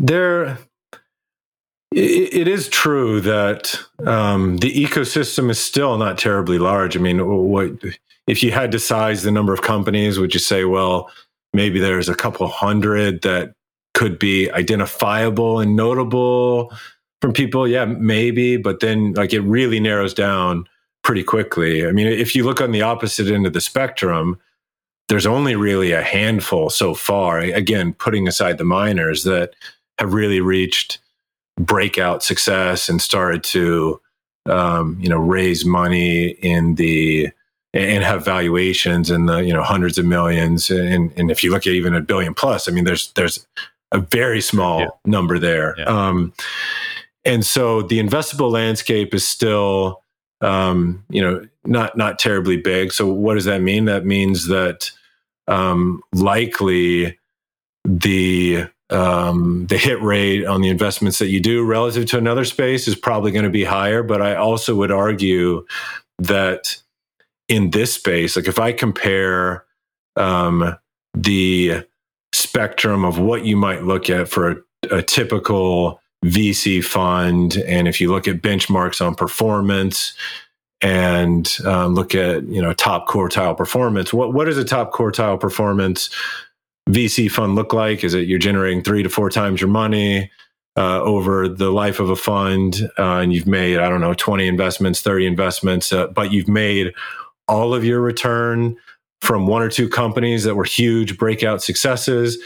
there 0.00 0.58
it, 1.92 2.46
is 2.46 2.68
true 2.68 3.20
that 3.22 3.80
um, 4.06 4.58
the 4.58 4.70
ecosystem 4.70 5.48
is 5.50 5.58
still 5.58 5.96
not 5.96 6.18
terribly 6.18 6.58
large. 6.58 6.94
I 6.98 7.00
mean, 7.00 7.26
what 7.26 7.72
if 8.26 8.42
you 8.42 8.52
had 8.52 8.72
to 8.72 8.78
size 8.78 9.22
the 9.22 9.30
number 9.30 9.54
of 9.54 9.62
companies? 9.62 10.18
Would 10.18 10.34
you 10.34 10.38
say, 10.38 10.66
well, 10.66 11.10
maybe 11.54 11.80
there's 11.80 12.10
a 12.10 12.14
couple 12.14 12.46
hundred 12.46 13.22
that 13.22 13.54
could 13.94 14.18
be 14.18 14.50
identifiable 14.50 15.60
and 15.60 15.76
notable? 15.76 16.70
from 17.20 17.32
people 17.32 17.66
yeah 17.66 17.84
maybe 17.84 18.56
but 18.56 18.80
then 18.80 19.12
like 19.14 19.32
it 19.32 19.40
really 19.40 19.80
narrows 19.80 20.14
down 20.14 20.68
pretty 21.02 21.22
quickly 21.22 21.86
i 21.86 21.92
mean 21.92 22.06
if 22.06 22.34
you 22.34 22.44
look 22.44 22.60
on 22.60 22.72
the 22.72 22.82
opposite 22.82 23.28
end 23.28 23.46
of 23.46 23.52
the 23.52 23.60
spectrum 23.60 24.38
there's 25.08 25.26
only 25.26 25.56
really 25.56 25.92
a 25.92 26.02
handful 26.02 26.70
so 26.70 26.94
far. 26.94 27.38
Again 27.40 27.94
putting 27.94 28.28
aside 28.28 28.58
the 28.58 28.64
miners 28.64 29.24
that 29.24 29.54
have 29.98 30.14
really 30.14 30.40
reached 30.40 30.98
breakout 31.58 32.22
success 32.22 32.88
and 32.88 33.02
started 33.02 33.42
to 33.42 34.00
um, 34.46 34.98
you 35.00 35.08
know 35.08 35.18
raise 35.18 35.64
money 35.64 36.28
in 36.28 36.76
the 36.76 37.28
and 37.74 38.02
have 38.02 38.24
valuations 38.24 39.10
in 39.10 39.26
the 39.26 39.38
you 39.38 39.52
know 39.52 39.62
hundreds 39.62 39.98
of 39.98 40.04
millions. 40.04 40.70
And 40.70 41.12
and 41.16 41.30
if 41.30 41.42
you 41.42 41.50
look 41.50 41.66
at 41.66 41.72
even 41.72 41.94
a 41.94 42.00
billion 42.00 42.34
plus 42.34 42.68
i 42.68 42.72
mean 42.72 42.84
there's 42.84 43.12
there's 43.12 43.46
a 43.92 43.98
very 43.98 44.40
small 44.40 44.80
yeah. 44.80 44.88
number 45.06 45.38
there. 45.38 45.74
Yeah. 45.78 45.84
um, 45.84 46.32
and 47.24 47.44
so 47.44 47.82
the 47.82 47.98
investable 47.98 48.50
landscape 48.50 49.14
is 49.14 49.26
still 49.26 50.02
um, 50.40 51.04
you 51.08 51.20
know 51.22 51.46
not 51.64 51.96
not 51.96 52.18
terribly 52.18 52.56
big. 52.56 52.92
So 52.92 53.06
what 53.06 53.34
does 53.34 53.44
that 53.46 53.62
mean? 53.62 53.86
That 53.86 54.06
means 54.06 54.48
that 54.48 54.90
um, 55.48 56.02
likely 56.12 57.18
the 57.84 58.68
um, 58.90 59.66
the 59.66 59.76
hit 59.76 60.00
rate 60.00 60.46
on 60.46 60.62
the 60.62 60.68
investments 60.68 61.18
that 61.18 61.28
you 61.28 61.40
do 61.40 61.64
relative 61.64 62.06
to 62.06 62.18
another 62.18 62.44
space 62.44 62.88
is 62.88 62.94
probably 62.94 63.32
going 63.32 63.44
to 63.44 63.50
be 63.50 63.64
higher. 63.64 64.02
But 64.02 64.22
I 64.22 64.36
also 64.36 64.74
would 64.76 64.90
argue 64.90 65.66
that 66.18 66.76
in 67.48 67.70
this 67.70 67.94
space, 67.94 68.36
like 68.36 68.48
if 68.48 68.58
I 68.58 68.72
compare 68.72 69.64
um, 70.16 70.76
the 71.14 71.84
spectrum 72.32 73.04
of 73.04 73.18
what 73.18 73.44
you 73.44 73.56
might 73.56 73.84
look 73.84 74.08
at 74.08 74.28
for 74.28 74.50
a, 74.50 74.96
a 74.96 75.02
typical 75.02 76.00
VC 76.24 76.82
fund, 76.82 77.56
and 77.66 77.88
if 77.88 78.00
you 78.00 78.10
look 78.10 78.26
at 78.26 78.42
benchmarks 78.42 79.04
on 79.04 79.14
performance 79.14 80.14
and 80.80 81.56
um, 81.64 81.94
look 81.94 82.14
at 82.14 82.44
you 82.44 82.62
know 82.62 82.72
top 82.72 83.08
quartile 83.08 83.56
performance, 83.56 84.12
what 84.12 84.32
what 84.32 84.48
is 84.48 84.58
a 84.58 84.64
top 84.64 84.92
quartile 84.92 85.38
performance 85.38 86.10
VC 86.88 87.30
fund 87.30 87.54
look 87.54 87.72
like? 87.72 88.04
Is 88.04 88.14
it 88.14 88.28
you're 88.28 88.38
generating 88.38 88.82
three 88.82 89.02
to 89.02 89.08
four 89.08 89.30
times 89.30 89.60
your 89.60 89.70
money? 89.70 90.30
Uh, 90.76 91.02
over 91.02 91.48
the 91.48 91.72
life 91.72 91.98
of 91.98 92.08
a 92.08 92.14
fund, 92.14 92.88
uh, 93.00 93.16
and 93.16 93.32
you've 93.32 93.48
made, 93.48 93.78
I 93.78 93.88
don't 93.88 94.00
know, 94.00 94.14
20 94.14 94.46
investments, 94.46 95.00
30 95.00 95.26
investments, 95.26 95.92
uh, 95.92 96.06
but 96.06 96.30
you've 96.30 96.46
made 96.46 96.92
all 97.48 97.74
of 97.74 97.84
your 97.84 98.00
return 98.00 98.76
from 99.20 99.46
one 99.46 99.62
or 99.62 99.68
two 99.68 99.88
companies 99.88 100.44
that 100.44 100.54
were 100.54 100.64
huge 100.64 101.18
breakout 101.18 101.62
successes. 101.62 102.38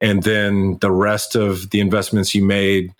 And 0.00 0.22
then 0.22 0.78
the 0.80 0.90
rest 0.90 1.36
of 1.36 1.70
the 1.70 1.80
investments 1.80 2.34
you 2.34 2.44
made, 2.44 2.92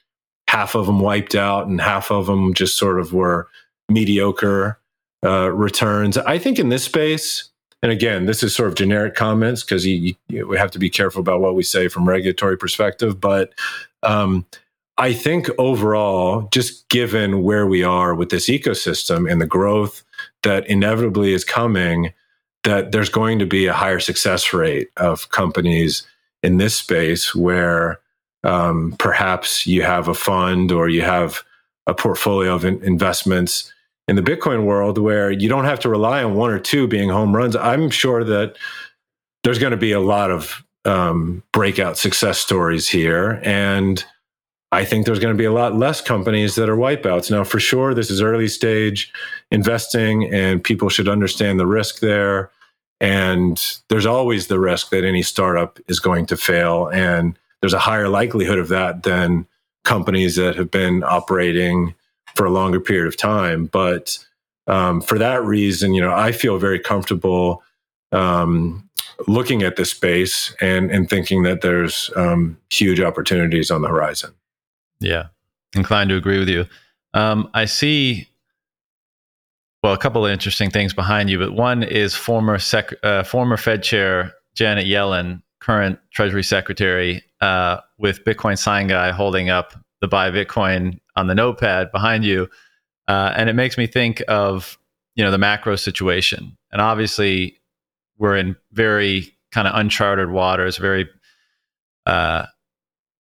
half 0.49 0.75
of 0.75 0.87
them 0.87 1.01
wiped 1.01 1.35
out 1.35 1.67
and 1.67 1.81
half 1.81 2.11
of 2.11 2.27
them 2.27 2.55
just 2.55 2.77
sort 2.77 3.01
of 3.01 3.13
were 3.13 3.49
mediocre 3.89 4.79
uh, 5.25 5.51
returns. 5.51 6.19
I 6.19 6.39
think 6.39 6.59
in 6.59 6.69
this 6.69 6.85
space, 6.85 7.49
and 7.83 7.93
again, 7.93 8.27
this 8.27 8.43
is 8.43 8.55
sort 8.55 8.69
of 8.69 8.75
generic 8.75 9.15
comments 9.15 9.63
because 9.63 9.85
we 9.85 10.17
have 10.57 10.71
to 10.71 10.79
be 10.79 10.91
careful 10.91 11.21
about 11.21 11.41
what 11.41 11.55
we 11.55 11.63
say 11.63 11.89
from 11.89 12.09
regulatory 12.09 12.57
perspective. 12.57 13.21
But 13.21 13.53
um, 14.03 14.47
I 14.99 15.13
think 15.13 15.49
overall, 15.59 16.49
just 16.53 16.89
given 16.89 17.43
where 17.43 17.67
we 17.67 17.83
are 17.83 18.15
with 18.15 18.31
this 18.31 18.49
ecosystem 18.49 19.31
and 19.31 19.41
the 19.41 19.47
growth 19.47 20.03
that 20.43 20.67
inevitably 20.69 21.33
is 21.33 21.45
coming, 21.45 22.13
that 22.65 22.93
there's 22.93 23.11
going 23.11 23.39
to 23.39 23.47
be 23.47 23.67
a 23.67 23.73
higher 23.73 24.01
success 24.01 24.53
rate 24.53 24.89
of 24.97 25.29
companies 25.31 26.03
in 26.43 26.57
this 26.57 26.77
space 26.77 27.35
where 27.35 28.01
um, 28.43 28.95
perhaps 28.99 29.67
you 29.67 29.83
have 29.83 30.09
a 30.09 30.15
fund 30.15 30.73
or 30.73 30.89
you 30.89 31.03
have 31.03 31.43
a 31.87 31.95
portfolio 31.95 32.55
of 32.55 32.65
in- 32.65 32.83
investments 32.83 33.73
in 34.09 34.17
the 34.17 34.23
Bitcoin 34.23 34.65
world 34.65 34.99
where 34.99 35.31
you 35.31 35.49
don't 35.49 35.65
have 35.65 35.81
to 35.81 35.89
rely 35.89 36.23
on 36.23 36.35
one 36.35 36.51
or 36.51 36.59
two 36.59 36.87
being 36.87 37.09
home 37.09 37.35
runs. 37.35 37.57
I'm 37.57 37.91
sure 37.91 38.25
that 38.25 38.57
there's 39.43 39.59
going 39.59 39.73
to 39.73 39.77
be 39.77 39.93
a 39.93 40.01
lot 40.01 40.31
of 40.31 40.65
um, 40.85 41.43
breakout 41.53 41.99
success 41.99 42.39
stories 42.39 42.89
here. 42.89 43.41
And 43.43 44.05
I 44.73 44.85
think 44.85 45.07
there's 45.07 45.19
going 45.19 45.35
to 45.35 45.39
be 45.39 45.45
a 45.45 45.53
lot 45.53 45.75
less 45.75 46.01
companies 46.01 46.55
that 46.55 46.69
are 46.69 46.77
wipeouts. 46.77 47.31
Now, 47.31 47.45
for 47.45 47.59
sure, 47.59 47.95
this 47.95 48.11
is 48.11 48.21
early 48.21 48.49
stage 48.49 49.13
investing, 49.51 50.33
and 50.33 50.63
people 50.63 50.89
should 50.89 51.09
understand 51.09 51.59
the 51.59 51.67
risk 51.67 52.01
there. 52.01 52.51
And 53.01 53.63
there's 53.89 54.07
always 54.07 54.47
the 54.47 54.59
risk 54.59 54.91
that 54.91 55.05
any 55.05 55.23
startup 55.23 55.79
is 55.89 56.01
going 56.01 56.27
to 56.27 56.37
fail. 56.37 56.89
And 56.89 57.39
there's 57.61 57.75
a 57.75 57.79
higher 57.79 58.09
likelihood 58.09 58.59
of 58.59 58.69
that 58.69 59.03
than 59.03 59.47
companies 59.85 60.37
that 60.37 60.57
have 60.57 60.71
been 60.71 61.05
operating 61.05 61.95
for 62.37 62.47
a 62.47 62.51
longer 62.51 62.81
period 62.81 63.09
of 63.09 63.17
time. 63.17 63.67
But 63.67 64.19
um, 64.67 65.01
for 65.01 65.19
that 65.19 65.43
reason, 65.45 65.95
you 65.95 66.01
know, 66.01 66.15
I 66.15 66.33
feel 66.33 66.59
very 66.59 66.79
comfortable 66.79 67.63
um, 68.13 68.89
looking 69.27 69.63
at 69.63 69.77
this 69.77 69.91
space 69.91 70.55
and, 70.61 70.91
and 70.91 71.09
thinking 71.09 71.43
that 71.45 71.63
there's 71.63 72.11
um, 72.17 72.59
huge 72.71 73.01
opportunities 73.01 73.71
on 73.71 73.83
the 73.83 73.89
horizon. 73.89 74.33
Yeah, 75.01 75.27
inclined 75.75 76.11
to 76.11 76.17
agree 76.17 76.39
with 76.39 76.49
you. 76.49 76.67
Um, 77.15 77.49
I 77.55 77.65
see 77.65 78.29
well, 79.83 79.95
a 79.95 79.99
couple 79.99 80.25
of 80.27 80.33
interesting 80.33 80.71
things 80.71 80.93
behind 80.93 81.31
you, 81.31 81.39
but 81.39 81.53
one 81.53 81.83
is 81.83 82.15
former 82.15 82.59
sec, 82.59 82.93
uh, 83.05 83.23
former 83.23 83.57
Fed 83.57 83.83
Chair 83.83 84.33
Janet 84.55 84.87
Yellen, 84.87 85.43
current 85.61 85.99
Treasury 86.13 86.43
Secretary, 86.43 87.23
uh, 87.41 87.79
with 87.99 88.25
Bitcoin 88.25 88.59
sign 88.59 88.89
guy 88.89 89.13
holding 89.13 89.49
up 89.49 89.75
the 90.01 90.09
buy 90.09 90.31
Bitcoin 90.31 90.99
on 91.17 91.27
the 91.27 91.35
notepad 91.35 91.91
behind 91.93 92.25
you, 92.25 92.49
uh, 93.09 93.33
and 93.37 93.49
it 93.49 93.55
makes 93.55 93.77
me 93.79 93.87
think 93.87 94.23
of 94.29 94.79
you 95.15 95.25
know 95.25 95.31
the 95.31 95.39
macro 95.39 95.77
situation, 95.77 96.57
and 96.73 96.81
obviously 96.81 97.59
we're 98.19 98.37
in 98.37 98.57
very 98.73 99.33
kind 99.53 99.69
of 99.69 99.75
uncharted 99.75 100.31
waters, 100.31 100.77
very 100.77 101.09
uh, 102.07 102.47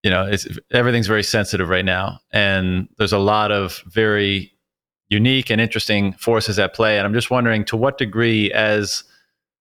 you 0.02 0.10
know, 0.10 0.24
it's 0.24 0.46
everything's 0.70 1.08
very 1.08 1.24
sensitive 1.24 1.68
right 1.68 1.84
now, 1.84 2.20
and 2.32 2.88
there's 2.96 3.12
a 3.12 3.18
lot 3.18 3.50
of 3.50 3.82
very 3.86 4.52
unique 5.08 5.50
and 5.50 5.60
interesting 5.60 6.12
forces 6.12 6.60
at 6.60 6.74
play. 6.74 6.96
And 6.96 7.06
I'm 7.06 7.12
just 7.12 7.30
wondering 7.30 7.64
to 7.66 7.76
what 7.76 7.98
degree, 7.98 8.52
as 8.52 9.02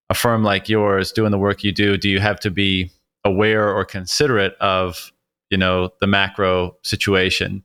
a 0.10 0.14
firm 0.14 0.44
like 0.44 0.70
yours 0.70 1.12
doing 1.12 1.32
the 1.32 1.40
work 1.40 1.64
you 1.64 1.72
do, 1.72 1.98
do 1.98 2.10
you 2.10 2.20
have 2.20 2.40
to 2.42 2.52
be 2.52 2.92
aware 3.24 3.74
or 3.74 3.84
considerate 3.86 4.56
of, 4.60 5.12
you 5.50 5.58
know, 5.58 5.90
the 6.00 6.06
macro 6.06 6.76
situation? 6.84 7.64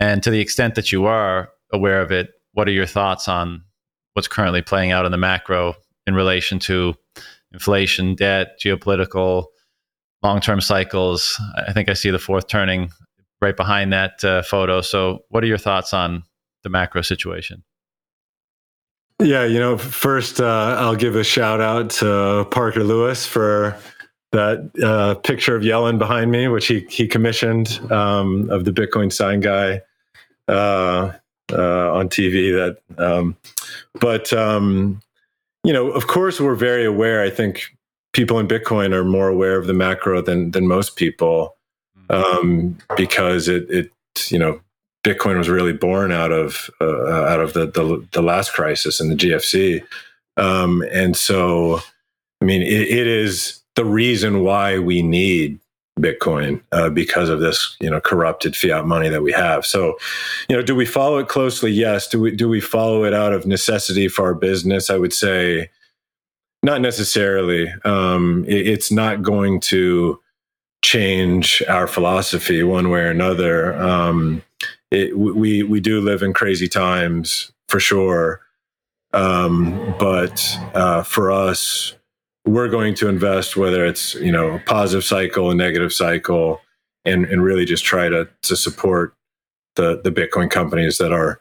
And 0.00 0.22
to 0.22 0.30
the 0.30 0.40
extent 0.40 0.74
that 0.74 0.90
you 0.90 1.04
are 1.04 1.50
aware 1.72 2.00
of 2.00 2.10
it, 2.10 2.30
what 2.52 2.66
are 2.66 2.72
your 2.72 2.86
thoughts 2.86 3.28
on 3.28 3.62
what's 4.14 4.26
currently 4.26 4.62
playing 4.62 4.90
out 4.90 5.04
in 5.04 5.12
the 5.12 5.18
macro 5.18 5.74
in 6.06 6.14
relation 6.14 6.58
to 6.60 6.94
inflation, 7.52 8.14
debt, 8.14 8.58
geopolitical, 8.58 9.46
long 10.22 10.40
term 10.40 10.60
cycles? 10.60 11.40
I 11.56 11.72
think 11.72 11.88
I 11.88 11.92
see 11.92 12.10
the 12.10 12.18
fourth 12.18 12.48
turning 12.48 12.90
right 13.42 13.56
behind 13.56 13.92
that 13.92 14.24
uh, 14.24 14.42
photo. 14.42 14.80
So, 14.80 15.24
what 15.28 15.44
are 15.44 15.46
your 15.46 15.58
thoughts 15.58 15.92
on 15.92 16.22
the 16.64 16.70
macro 16.70 17.02
situation? 17.02 17.62
Yeah, 19.22 19.44
you 19.44 19.58
know, 19.58 19.76
first 19.76 20.40
uh, 20.40 20.76
I'll 20.78 20.96
give 20.96 21.14
a 21.14 21.24
shout 21.24 21.60
out 21.60 21.90
to 21.90 22.46
Parker 22.50 22.82
Lewis 22.82 23.26
for 23.26 23.76
that 24.32 24.70
uh, 24.82 25.16
picture 25.16 25.54
of 25.54 25.62
Yellen 25.62 25.98
behind 25.98 26.30
me, 26.30 26.48
which 26.48 26.68
he 26.68 26.86
he 26.88 27.06
commissioned 27.06 27.80
um, 27.92 28.48
of 28.48 28.64
the 28.64 28.72
Bitcoin 28.72 29.12
sign 29.12 29.40
guy 29.40 29.82
uh, 30.50 31.12
uh 31.52 31.92
on 31.92 32.08
TV. 32.08 32.52
That, 32.52 32.78
um, 32.98 33.36
but 34.00 34.32
um, 34.32 35.00
you 35.64 35.72
know, 35.72 35.90
of 35.90 36.06
course, 36.06 36.40
we're 36.40 36.54
very 36.54 36.84
aware. 36.84 37.22
I 37.22 37.30
think 37.30 37.62
people 38.12 38.38
in 38.38 38.48
Bitcoin 38.48 38.92
are 38.92 39.04
more 39.04 39.28
aware 39.28 39.56
of 39.56 39.66
the 39.66 39.74
macro 39.74 40.20
than 40.20 40.50
than 40.50 40.66
most 40.66 40.96
people 40.96 41.56
mm-hmm. 42.10 42.46
um, 42.46 42.78
because 42.96 43.48
it 43.48 43.68
it 43.70 43.90
you 44.28 44.38
know 44.38 44.60
Bitcoin 45.04 45.38
was 45.38 45.48
really 45.48 45.72
born 45.72 46.12
out 46.12 46.32
of 46.32 46.70
uh, 46.80 47.24
out 47.24 47.40
of 47.40 47.52
the, 47.52 47.66
the, 47.66 48.06
the 48.12 48.22
last 48.22 48.52
crisis 48.52 49.00
and 49.00 49.10
the 49.10 49.16
GFC, 49.16 49.84
um, 50.36 50.82
and 50.92 51.16
so 51.16 51.80
I 52.40 52.44
mean 52.44 52.62
it, 52.62 52.88
it 52.88 53.06
is 53.06 53.62
the 53.76 53.84
reason 53.84 54.42
why 54.42 54.78
we 54.78 55.02
need 55.02 55.58
Bitcoin 56.00 56.62
uh, 56.72 56.90
because 56.90 57.28
of 57.28 57.40
this 57.40 57.76
you 57.80 57.90
know 57.90 58.00
corrupted 58.00 58.56
fiat 58.56 58.86
money 58.86 59.08
that 59.08 59.22
we 59.22 59.32
have. 59.32 59.64
So 59.66 59.98
you 60.48 60.56
know, 60.56 60.62
do 60.62 60.74
we 60.74 60.86
follow 60.86 61.18
it 61.18 61.28
closely? 61.28 61.70
Yes. 61.70 62.08
Do 62.08 62.20
we 62.20 62.30
do 62.34 62.48
we 62.48 62.60
follow 62.60 63.04
it 63.04 63.14
out 63.14 63.32
of 63.32 63.46
necessity 63.46 64.08
for 64.08 64.26
our 64.26 64.34
business? 64.34 64.90
I 64.90 64.96
would 64.96 65.12
say 65.12 65.70
not 66.62 66.80
necessarily. 66.80 67.72
Um, 67.84 68.44
it, 68.46 68.66
it's 68.66 68.92
not 68.92 69.22
going 69.22 69.60
to 69.60 70.20
change 70.82 71.62
our 71.68 71.86
philosophy 71.86 72.62
one 72.62 72.90
way 72.90 73.00
or 73.00 73.10
another. 73.10 73.74
Um, 73.80 74.42
it, 74.90 75.16
we 75.16 75.62
we 75.62 75.80
do 75.80 76.00
live 76.00 76.22
in 76.22 76.32
crazy 76.32 76.68
times 76.68 77.52
for 77.68 77.80
sure. 77.80 78.40
Um, 79.12 79.94
but 79.98 80.56
uh, 80.74 81.02
for 81.02 81.32
us, 81.32 81.94
we're 82.46 82.68
going 82.68 82.94
to 82.96 83.08
invest 83.08 83.56
whether 83.56 83.84
it's 83.84 84.14
you 84.14 84.32
know 84.32 84.56
a 84.56 84.58
positive 84.60 85.04
cycle, 85.04 85.50
a 85.50 85.54
negative 85.54 85.92
cycle, 85.92 86.60
and 87.04 87.24
and 87.26 87.42
really 87.42 87.64
just 87.64 87.84
try 87.84 88.08
to 88.08 88.28
to 88.42 88.56
support 88.56 89.14
the 89.76 90.00
the 90.02 90.10
Bitcoin 90.10 90.50
companies 90.50 90.98
that 90.98 91.12
are 91.12 91.40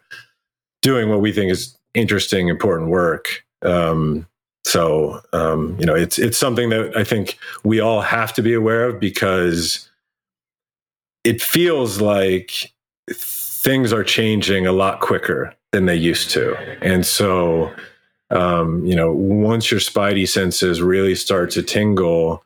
doing 0.82 1.10
what 1.10 1.22
we 1.22 1.32
think 1.32 1.52
is 1.52 1.78
interesting, 1.94 2.48
important 2.48 2.90
work. 2.90 3.44
Um, 3.62 4.28
so 4.66 5.22
um, 5.34 5.78
you 5.80 5.86
know, 5.86 5.96
it's 5.96 6.20
it's 6.20 6.38
something 6.38 6.70
that 6.70 6.96
I 6.96 7.04
think 7.04 7.38
we 7.64 7.80
all 7.80 8.02
have 8.02 8.34
to 8.34 8.42
be 8.42 8.54
aware 8.54 8.90
of 8.90 9.00
because 9.00 9.90
it 11.24 11.42
feels 11.42 12.02
like 12.02 12.72
things 13.12 13.92
are 13.92 14.04
changing 14.04 14.66
a 14.66 14.72
lot 14.72 15.00
quicker 15.00 15.54
than 15.72 15.86
they 15.86 15.96
used 15.96 16.32
to. 16.32 16.56
And 16.82 17.06
so, 17.06 17.74
um, 18.30 18.86
you 18.86 18.96
know, 18.96 19.12
once 19.12 19.72
your 19.72 19.80
spidey 19.80 20.28
senses 20.28 20.82
really 20.82 21.16
start 21.16 21.50
to 21.52 21.64
tingle, 21.64 22.44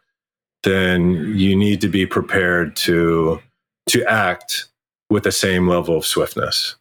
then 0.64 1.34
you 1.36 1.56
need 1.56 1.82
to 1.82 1.88
be 1.88 2.06
prepared 2.06 2.76
to 2.78 3.42
to 3.88 4.04
act 4.06 4.68
with 5.10 5.24
the 5.24 5.32
same 5.32 5.68
level 5.68 5.98
of 5.98 6.06
swiftness. 6.06 6.76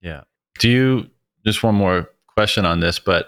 Yeah. 0.00 0.22
Do 0.60 0.70
you 0.70 1.10
just 1.44 1.62
one 1.62 1.74
more 1.74 2.08
question 2.28 2.64
on 2.64 2.80
this, 2.80 2.98
but 2.98 3.26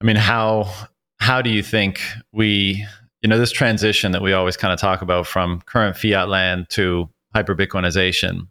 I 0.00 0.04
mean, 0.04 0.16
how 0.16 0.72
how 1.18 1.42
do 1.42 1.50
you 1.50 1.62
think 1.62 2.00
we, 2.32 2.84
you 3.22 3.28
know, 3.28 3.38
this 3.38 3.50
transition 3.50 4.12
that 4.12 4.22
we 4.22 4.32
always 4.32 4.56
kind 4.56 4.72
of 4.72 4.78
talk 4.78 5.02
about 5.02 5.26
from 5.26 5.60
current 5.62 5.96
fiat 5.96 6.28
land 6.28 6.68
to 6.70 7.08
hyper 7.34 7.54
Bitcoinization? 7.54 8.48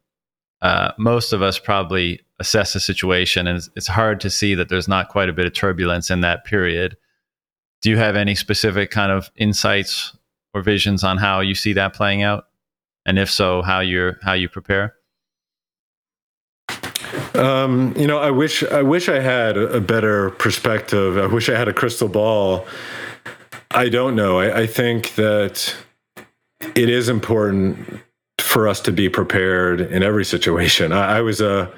Uh, 0.62 0.92
most 0.98 1.34
of 1.34 1.42
us 1.42 1.60
probably 1.60 2.22
assess 2.40 2.74
the 2.74 2.80
situation, 2.80 3.48
and 3.48 3.58
it's, 3.58 3.70
it's 3.76 3.88
hard 3.88 4.20
to 4.22 4.30
see 4.30 4.56
that 4.56 4.70
there's 4.70 4.88
not 4.88 5.10
quite 5.10 5.30
a 5.30 5.34
bit 5.34 5.46
of 5.46 5.54
turbulence 5.54 6.10
in 6.10 6.22
that 6.22 6.46
period. 6.46 6.98
Do 7.82 7.90
you 7.90 7.98
have 7.98 8.16
any 8.16 8.36
specific 8.36 8.90
kind 8.90 9.12
of 9.12 9.30
insights 9.36 10.18
or 10.54 10.62
visions 10.62 11.04
on 11.04 11.18
how 11.18 11.42
you 11.42 11.54
see 11.56 11.74
that 11.74 11.94
playing 11.94 12.24
out? 12.24 12.46
And 13.06 13.20
if 13.20 13.30
so, 13.30 13.62
how 13.62 13.80
you're 13.80 14.18
how 14.24 14.34
you 14.34 14.50
prepare? 14.50 14.96
Um, 17.36 17.94
you 17.96 18.08
know, 18.08 18.18
I 18.18 18.32
wish 18.32 18.64
I 18.64 18.82
wish 18.82 19.08
I 19.08 19.20
had 19.20 19.58
a 19.58 19.80
better 19.80 20.32
perspective. 20.32 21.18
I 21.18 21.28
wish 21.28 21.50
I 21.50 21.58
had 21.58 21.68
a 21.68 21.74
crystal 21.74 22.08
ball. 22.08 22.66
I 23.72 23.90
don't 23.90 24.16
know. 24.16 24.40
I, 24.40 24.62
I 24.62 24.68
think 24.68 25.16
that 25.16 25.76
it 26.76 26.90
is 26.90 27.10
important 27.10 28.02
for 28.58 28.68
us 28.68 28.80
to 28.82 28.92
be 28.92 29.08
prepared 29.08 29.82
in 29.82 30.02
every 30.02 30.26
situation. 30.26 30.92
I, 30.92 31.18
I 31.18 31.22
was 31.22 31.40
a 31.42 31.72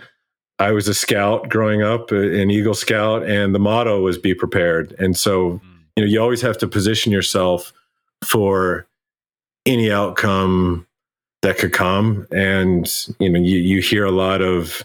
I 0.59 0.71
was 0.71 0.87
a 0.87 0.93
scout 0.93 1.49
growing 1.49 1.81
up, 1.81 2.09
an 2.11 2.49
Eagle 2.49 2.73
Scout, 2.73 3.23
and 3.23 3.53
the 3.53 3.59
motto 3.59 3.99
was 3.99 4.17
"Be 4.17 4.33
prepared." 4.33 4.95
And 4.97 5.17
so, 5.17 5.57
hmm. 5.57 5.79
you 5.97 6.03
know, 6.05 6.09
you 6.09 6.21
always 6.21 6.41
have 6.41 6.57
to 6.59 6.69
position 6.69 7.11
yourself 7.11 7.73
for 8.23 8.87
any 9.65 9.91
outcome 9.91 10.87
that 11.41 11.57
could 11.57 11.73
come. 11.73 12.25
And 12.31 12.89
you 13.19 13.29
know, 13.29 13.41
you 13.41 13.57
you 13.57 13.81
hear 13.81 14.05
a 14.05 14.11
lot 14.11 14.41
of 14.41 14.81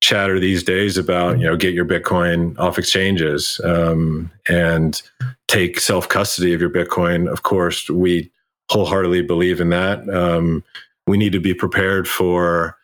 chatter 0.00 0.40
these 0.40 0.64
days 0.64 0.98
about 0.98 1.38
you 1.38 1.46
know 1.46 1.56
get 1.56 1.74
your 1.74 1.86
bitcoin 1.86 2.58
off 2.58 2.76
exchanges 2.76 3.60
um, 3.62 4.32
and 4.48 5.00
take 5.46 5.78
self 5.78 6.08
custody 6.08 6.54
of 6.54 6.60
your 6.60 6.70
bitcoin 6.70 7.30
of 7.30 7.44
course 7.44 7.88
we 7.88 8.32
wholeheartedly 8.70 9.22
believe 9.22 9.60
in 9.60 9.68
that 9.68 10.08
um, 10.08 10.64
we 11.10 11.18
need 11.18 11.32
to 11.32 11.40
be 11.40 11.54
prepared 11.54 12.06
for 12.08 12.76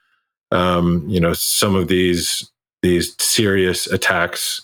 um, 0.51 1.09
you 1.09 1.21
know 1.21 1.33
some 1.33 1.75
of 1.75 1.89
these 1.89 2.51
these 2.83 3.15
serious 3.19 3.87
attacks 3.87 4.63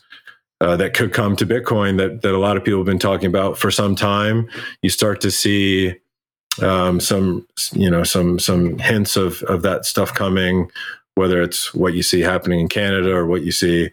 uh, 0.60 0.76
that 0.76 0.94
could 0.94 1.12
come 1.12 1.36
to 1.36 1.46
bitcoin 1.46 1.96
that 1.98 2.22
that 2.22 2.34
a 2.34 2.38
lot 2.38 2.56
of 2.56 2.64
people 2.64 2.80
have 2.80 2.86
been 2.86 2.98
talking 2.98 3.26
about 3.26 3.56
for 3.56 3.70
some 3.70 3.94
time. 3.94 4.48
You 4.82 4.90
start 4.90 5.20
to 5.20 5.30
see 5.30 5.94
um, 6.60 7.00
some 7.00 7.46
you 7.72 7.88
know 7.88 8.02
some 8.02 8.38
some 8.38 8.78
hints 8.78 9.16
of 9.16 9.42
of 9.44 9.62
that 9.62 9.86
stuff 9.86 10.12
coming 10.12 10.68
whether 11.14 11.42
it's 11.42 11.74
what 11.74 11.94
you 11.94 12.02
see 12.02 12.20
happening 12.20 12.60
in 12.60 12.68
Canada 12.68 13.12
or 13.12 13.26
what 13.26 13.42
you 13.42 13.52
see 13.52 13.90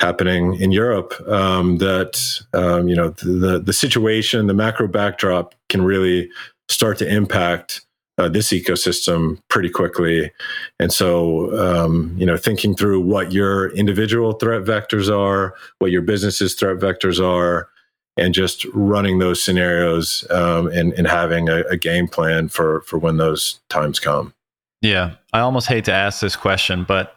happening 0.00 0.54
in 0.56 0.72
Europe, 0.72 1.14
um, 1.28 1.78
that 1.78 2.20
um, 2.54 2.88
you 2.88 2.96
know 2.96 3.10
the 3.10 3.60
the 3.64 3.72
situation, 3.72 4.46
the 4.46 4.54
macro 4.54 4.88
backdrop 4.88 5.54
can 5.68 5.82
really 5.82 6.30
start 6.68 6.98
to 6.98 7.08
impact 7.08 7.82
uh, 8.20 8.28
this 8.28 8.50
ecosystem 8.50 9.40
pretty 9.48 9.70
quickly. 9.70 10.30
And 10.78 10.92
so, 10.92 11.58
um, 11.58 12.14
you 12.18 12.26
know, 12.26 12.36
thinking 12.36 12.74
through 12.74 13.00
what 13.00 13.32
your 13.32 13.70
individual 13.70 14.34
threat 14.34 14.62
vectors 14.62 15.10
are, 15.10 15.54
what 15.78 15.90
your 15.90 16.02
business's 16.02 16.54
threat 16.54 16.76
vectors 16.76 17.18
are, 17.24 17.70
and 18.18 18.34
just 18.34 18.66
running 18.74 19.20
those 19.20 19.42
scenarios 19.42 20.26
um, 20.30 20.66
and, 20.66 20.92
and 20.94 21.06
having 21.06 21.48
a, 21.48 21.60
a 21.70 21.78
game 21.78 22.06
plan 22.06 22.48
for 22.48 22.82
for 22.82 22.98
when 22.98 23.16
those 23.16 23.60
times 23.70 23.98
come. 23.98 24.34
Yeah, 24.82 25.14
I 25.32 25.40
almost 25.40 25.66
hate 25.66 25.86
to 25.86 25.92
ask 25.92 26.20
this 26.20 26.36
question, 26.36 26.84
but 26.84 27.16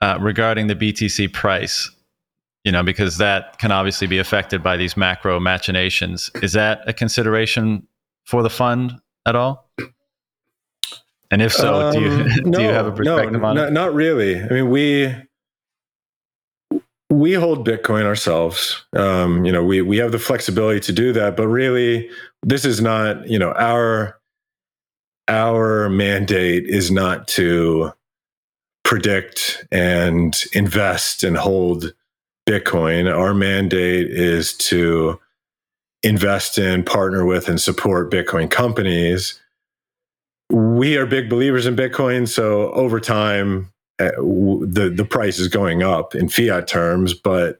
uh, 0.00 0.18
regarding 0.20 0.68
the 0.68 0.76
BTC 0.76 1.32
price, 1.32 1.90
you 2.62 2.70
know, 2.70 2.84
because 2.84 3.18
that 3.18 3.58
can 3.58 3.72
obviously 3.72 4.06
be 4.06 4.18
affected 4.18 4.62
by 4.62 4.76
these 4.76 4.96
macro 4.96 5.40
machinations. 5.40 6.30
Is 6.40 6.52
that 6.52 6.82
a 6.86 6.92
consideration 6.92 7.86
for 8.24 8.44
the 8.44 8.50
fund 8.50 8.92
at 9.26 9.34
all? 9.34 9.67
And 11.30 11.42
if 11.42 11.52
so, 11.52 11.88
um, 11.88 11.92
do 11.92 12.00
you 12.00 12.42
no, 12.44 12.50
do 12.58 12.62
you 12.62 12.68
have 12.68 12.86
a 12.86 12.92
perspective 12.92 13.40
no, 13.40 13.46
on 13.46 13.58
it? 13.58 13.72
Not 13.72 13.92
really. 13.92 14.40
I 14.40 14.48
mean, 14.48 14.70
we 14.70 15.14
we 17.10 17.34
hold 17.34 17.66
Bitcoin 17.66 18.04
ourselves. 18.04 18.84
Um, 18.94 19.44
you 19.44 19.52
know, 19.52 19.64
we 19.64 19.82
we 19.82 19.98
have 19.98 20.12
the 20.12 20.18
flexibility 20.18 20.80
to 20.80 20.92
do 20.92 21.12
that, 21.12 21.36
but 21.36 21.48
really, 21.48 22.10
this 22.42 22.64
is 22.64 22.80
not 22.80 23.28
you 23.28 23.38
know 23.38 23.52
our 23.52 24.18
our 25.28 25.90
mandate 25.90 26.64
is 26.64 26.90
not 26.90 27.28
to 27.28 27.92
predict 28.84 29.66
and 29.70 30.34
invest 30.54 31.22
and 31.22 31.36
hold 31.36 31.92
Bitcoin. 32.48 33.14
Our 33.14 33.34
mandate 33.34 34.10
is 34.10 34.54
to 34.54 35.20
invest 36.02 36.56
in, 36.56 36.84
partner 36.84 37.26
with, 37.26 37.48
and 37.48 37.60
support 37.60 38.10
Bitcoin 38.10 38.50
companies. 38.50 39.38
We 40.50 40.96
are 40.96 41.06
big 41.06 41.28
believers 41.28 41.66
in 41.66 41.76
Bitcoin, 41.76 42.26
so 42.26 42.72
over 42.72 43.00
time, 43.00 43.72
uh, 43.98 44.10
the 44.16 44.92
the 44.94 45.04
price 45.04 45.38
is 45.38 45.48
going 45.48 45.82
up 45.82 46.14
in 46.14 46.28
fiat 46.28 46.66
terms, 46.66 47.12
but 47.14 47.58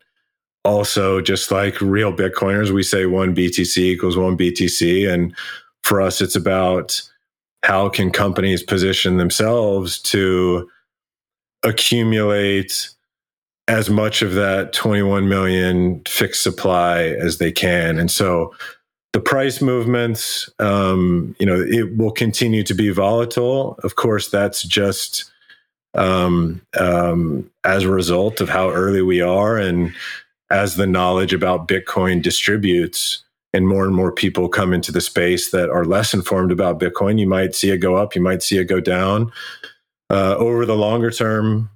also 0.64 1.20
just 1.20 1.50
like 1.50 1.80
real 1.80 2.12
Bitcoiners, 2.12 2.70
we 2.70 2.82
say 2.82 3.06
one 3.06 3.34
BTC 3.34 3.76
equals 3.78 4.16
one 4.16 4.36
BTC, 4.36 5.08
and 5.12 5.34
for 5.82 6.00
us, 6.00 6.20
it's 6.20 6.36
about 6.36 7.00
how 7.62 7.88
can 7.88 8.10
companies 8.10 8.62
position 8.62 9.16
themselves 9.16 9.98
to 9.98 10.68
accumulate 11.62 12.90
as 13.66 13.90
much 13.90 14.22
of 14.22 14.34
that 14.34 14.72
21 14.72 15.28
million 15.28 16.02
fixed 16.06 16.42
supply 16.42 17.02
as 17.02 17.38
they 17.38 17.52
can. 17.52 17.98
And 17.98 18.10
so 18.10 18.54
the 19.12 19.20
price 19.20 19.60
movements 19.60 20.50
um, 20.58 21.34
you 21.38 21.46
know 21.46 21.60
it 21.60 21.96
will 21.96 22.12
continue 22.12 22.62
to 22.62 22.74
be 22.74 22.90
volatile 22.90 23.78
of 23.82 23.96
course 23.96 24.28
that's 24.28 24.62
just 24.62 25.30
um, 25.94 26.60
um, 26.78 27.50
as 27.64 27.84
a 27.84 27.90
result 27.90 28.40
of 28.40 28.48
how 28.48 28.70
early 28.70 29.02
we 29.02 29.20
are 29.20 29.56
and 29.56 29.92
as 30.50 30.76
the 30.76 30.86
knowledge 30.86 31.32
about 31.32 31.68
bitcoin 31.68 32.22
distributes 32.22 33.22
and 33.52 33.66
more 33.66 33.84
and 33.84 33.94
more 33.94 34.12
people 34.12 34.48
come 34.48 34.72
into 34.72 34.92
the 34.92 35.00
space 35.00 35.50
that 35.50 35.70
are 35.70 35.84
less 35.84 36.12
informed 36.12 36.52
about 36.52 36.78
Bitcoin, 36.78 37.18
you 37.18 37.26
might 37.26 37.54
see 37.54 37.70
it 37.70 37.78
go 37.78 37.96
up, 37.96 38.14
you 38.14 38.20
might 38.20 38.42
see 38.42 38.58
it 38.58 38.64
go 38.64 38.80
down. 38.80 39.32
Uh, 40.10 40.34
over 40.38 40.64
the 40.64 40.76
longer 40.76 41.10
term, 41.10 41.70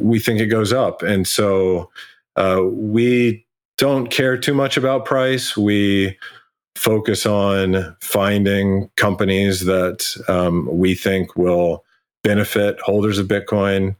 we 0.00 0.18
think 0.18 0.40
it 0.40 0.46
goes 0.46 0.72
up. 0.72 1.02
And 1.02 1.26
so 1.26 1.90
uh, 2.36 2.62
we 2.64 3.46
don't 3.78 4.10
care 4.10 4.36
too 4.36 4.54
much 4.54 4.76
about 4.76 5.04
price. 5.04 5.56
We 5.56 6.18
focus 6.76 7.26
on 7.26 7.96
finding 8.00 8.90
companies 8.96 9.66
that 9.66 10.04
um, 10.28 10.68
we 10.70 10.94
think 10.94 11.36
will 11.36 11.84
benefit 12.22 12.80
holders 12.80 13.18
of 13.18 13.28
Bitcoin. 13.28 13.96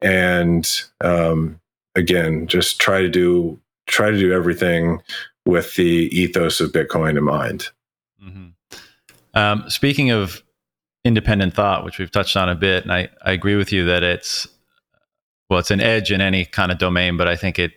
And 0.00 0.68
um, 1.00 1.60
again, 1.94 2.46
just 2.46 2.80
try 2.80 3.00
to 3.00 3.08
do 3.08 3.58
try 3.86 4.10
to 4.10 4.18
do 4.18 4.32
everything 4.32 5.00
with 5.44 5.74
the 5.76 6.08
ethos 6.12 6.60
of 6.60 6.72
Bitcoin 6.72 7.16
in 7.16 7.24
mind. 7.24 7.68
Mm-hmm. 8.22 9.38
Um, 9.38 9.70
speaking 9.70 10.10
of 10.10 10.42
independent 11.04 11.54
thought, 11.54 11.84
which 11.84 11.98
we've 11.98 12.10
touched 12.10 12.36
on 12.36 12.48
a 12.48 12.54
bit, 12.54 12.82
and 12.82 12.92
I, 12.92 13.08
I 13.24 13.32
agree 13.32 13.54
with 13.54 13.72
you 13.72 13.84
that 13.86 14.02
it's 14.02 14.48
well, 15.48 15.60
it's 15.60 15.70
an 15.70 15.80
edge 15.80 16.10
in 16.10 16.20
any 16.20 16.44
kind 16.44 16.72
of 16.72 16.78
domain, 16.78 17.16
but 17.16 17.28
I 17.28 17.36
think 17.36 17.58
it 17.58 17.72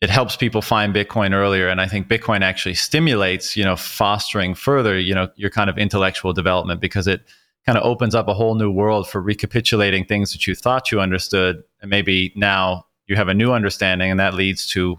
it 0.00 0.08
helps 0.08 0.34
people 0.36 0.62
find 0.62 0.94
Bitcoin 0.94 1.32
earlier, 1.32 1.68
and 1.68 1.80
I 1.80 1.86
think 1.86 2.08
Bitcoin 2.08 2.40
actually 2.42 2.74
stimulates, 2.74 3.56
you 3.56 3.64
know, 3.64 3.76
fostering 3.76 4.54
further, 4.54 4.98
you 4.98 5.14
know, 5.14 5.28
your 5.36 5.50
kind 5.50 5.68
of 5.68 5.76
intellectual 5.76 6.32
development 6.32 6.80
because 6.80 7.06
it 7.06 7.22
kind 7.66 7.76
of 7.76 7.84
opens 7.84 8.14
up 8.14 8.26
a 8.26 8.34
whole 8.34 8.54
new 8.54 8.70
world 8.70 9.08
for 9.08 9.20
recapitulating 9.20 10.06
things 10.06 10.32
that 10.32 10.46
you 10.46 10.54
thought 10.54 10.90
you 10.90 11.00
understood, 11.00 11.62
and 11.82 11.90
maybe 11.90 12.32
now 12.34 12.86
you 13.06 13.16
have 13.16 13.28
a 13.28 13.34
new 13.34 13.52
understanding, 13.52 14.10
and 14.10 14.18
that 14.18 14.34
leads 14.34 14.66
to 14.68 14.98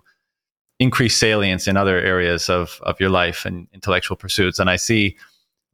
increased 0.79 1.19
salience 1.19 1.67
in 1.67 1.77
other 1.77 1.99
areas 1.99 2.49
of, 2.49 2.79
of 2.83 2.99
your 2.99 3.09
life 3.09 3.45
and 3.45 3.67
intellectual 3.73 4.17
pursuits. 4.17 4.57
And 4.57 4.69
I 4.69 4.75
see 4.75 5.15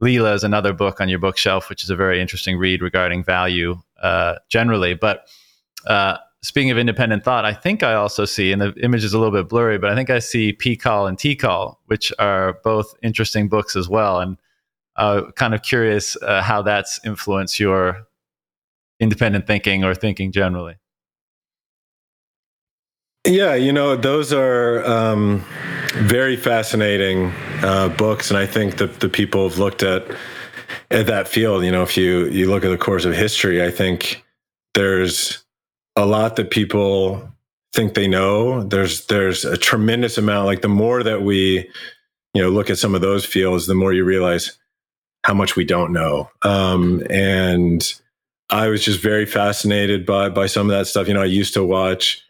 Lila 0.02 0.34
is 0.34 0.44
another 0.44 0.74
book 0.74 0.99
on 1.02 1.10
your 1.10 1.20
bookshelf, 1.20 1.70
which 1.70 1.84
is 1.84 1.90
a 1.90 1.95
very 1.95 2.22
interesting 2.22 2.58
read 2.58 2.82
regarding 2.82 3.24
value 3.24 3.82
uh, 4.02 4.36
generally. 4.49 4.94
But 4.95 5.28
uh, 5.86 6.18
speaking 6.41 6.72
of 6.72 6.77
independent 6.77 7.23
thought, 7.23 7.45
I 7.45 7.53
think 7.53 7.84
I 7.84 7.93
also 7.93 8.26
see, 8.26 8.51
and 8.51 8.61
the 8.61 8.73
image 8.81 9.03
is 9.03 9.14
a 9.14 9.18
little 9.18 9.34
bit 9.34 9.49
blurry, 9.49 9.77
but 9.77 9.91
I 9.91 9.95
think 9.95 10.09
I 10.09 10.19
see 10.19 10.53
PiHKAL 10.53 11.07
and 11.07 11.18
TiHKAL, 11.18 11.77
which 11.85 12.14
are 12.19 12.59
both 12.64 12.93
interesting 13.01 13.47
books 13.47 13.76
as 13.76 13.89
well. 13.89 14.19
And 14.19 14.38
uh, 14.95 15.31
kind 15.35 15.53
of 15.53 15.61
curious 15.61 16.18
uh, 16.22 16.41
how 16.41 16.61
that's 16.61 16.99
influenced 17.05 17.59
your 17.59 18.07
independent 18.99 19.47
thinking 19.47 19.84
or 19.84 19.93
thinking 19.93 20.31
generally. 20.31 20.76
Yeah, 23.26 23.55
you 23.55 23.73
know, 23.73 23.95
those 23.95 24.31
are 24.31 24.85
um, 24.85 25.43
very 25.93 26.38
fascinating 26.38 27.34
uh, 27.61 27.89
books, 27.89 28.31
and 28.31 28.38
I 28.38 28.45
think 28.45 28.77
that 28.77 29.01
the 29.01 29.09
people 29.09 29.47
have 29.49 29.59
looked 29.59 29.84
at 29.84 30.05
at 30.91 31.07
that 31.07 31.27
field. 31.27 31.65
You 31.65 31.72
know, 31.72 31.84
if 31.84 31.97
you 31.97 32.27
you 32.27 32.49
look 32.49 32.64
at 32.64 32.69
the 32.69 32.77
course 32.77 33.03
of 33.03 33.14
history, 33.14 33.64
I 33.64 33.69
think 33.69 34.23
there's 34.76 35.43
a 35.98 36.06
lot 36.06 36.38
that 36.38 36.52
people 36.52 37.28
think 37.74 37.94
they 37.95 38.07
know. 38.07 38.64
There's 38.64 39.07
there's 39.07 39.44
a 39.44 39.57
tremendous 39.57 40.18
amount. 40.18 40.45
Like 40.45 40.61
the 40.61 40.68
more 40.69 41.03
that 41.03 41.24
we, 41.24 41.69
you 42.34 42.41
know, 42.41 42.49
look 42.49 42.69
at 42.69 42.78
some 42.78 42.95
of 42.95 43.02
those 43.02 43.26
fields, 43.26 43.68
the 43.68 43.76
more 43.76 43.91
you 43.91 44.06
realize 44.06 44.57
how 45.26 45.34
much 45.34 45.56
we 45.57 45.65
don't 45.65 45.91
know. 45.91 46.30
Um, 46.44 47.03
and 47.10 47.84
I 48.49 48.68
was 48.69 48.84
just 48.86 49.02
very 49.02 49.26
fascinated 49.26 50.06
by 50.06 50.30
by 50.30 50.45
some 50.45 50.69
of 50.69 50.78
that 50.78 50.88
stuff. 50.88 51.07
You 51.07 51.15
know, 51.15 51.22
I 51.24 51.26
used 51.26 51.53
to 51.56 51.64
watch, 51.65 52.26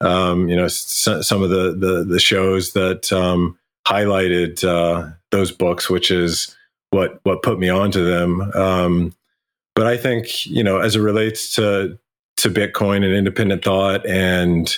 um, 0.00 0.48
you 0.48 0.54
know, 0.56 0.66
s- 0.66 1.08
some 1.22 1.42
of 1.42 1.50
the 1.50 1.72
the, 1.76 2.04
the 2.04 2.20
shows 2.20 2.74
that 2.74 3.12
um, 3.12 3.58
highlighted 3.88 4.62
uh, 4.62 5.12
those 5.30 5.50
books, 5.50 5.90
which 5.90 6.10
is 6.10 6.54
what 6.90 7.18
what 7.24 7.42
put 7.42 7.58
me 7.58 7.68
onto 7.70 8.04
them. 8.04 8.40
Um, 8.54 9.14
but 9.74 9.86
I 9.86 9.96
think 9.96 10.46
you 10.46 10.62
know, 10.62 10.78
as 10.78 10.96
it 10.96 11.00
relates 11.00 11.54
to 11.54 11.98
to 12.38 12.50
Bitcoin 12.50 12.96
and 13.04 13.14
independent 13.14 13.64
thought, 13.64 14.06
and 14.06 14.76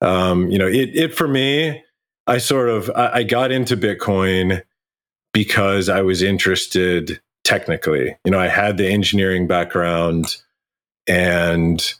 um, 0.00 0.50
you 0.50 0.58
know, 0.58 0.66
it 0.66 0.90
it 0.94 1.14
for 1.14 1.28
me, 1.28 1.82
I 2.26 2.38
sort 2.38 2.68
of 2.68 2.90
I, 2.94 3.10
I 3.14 3.22
got 3.22 3.52
into 3.52 3.76
Bitcoin 3.76 4.62
because 5.32 5.88
I 5.88 6.02
was 6.02 6.22
interested 6.22 7.20
technically. 7.44 8.16
You 8.24 8.30
know, 8.30 8.40
I 8.40 8.48
had 8.48 8.76
the 8.76 8.88
engineering 8.88 9.46
background 9.46 10.36
and 11.06 11.94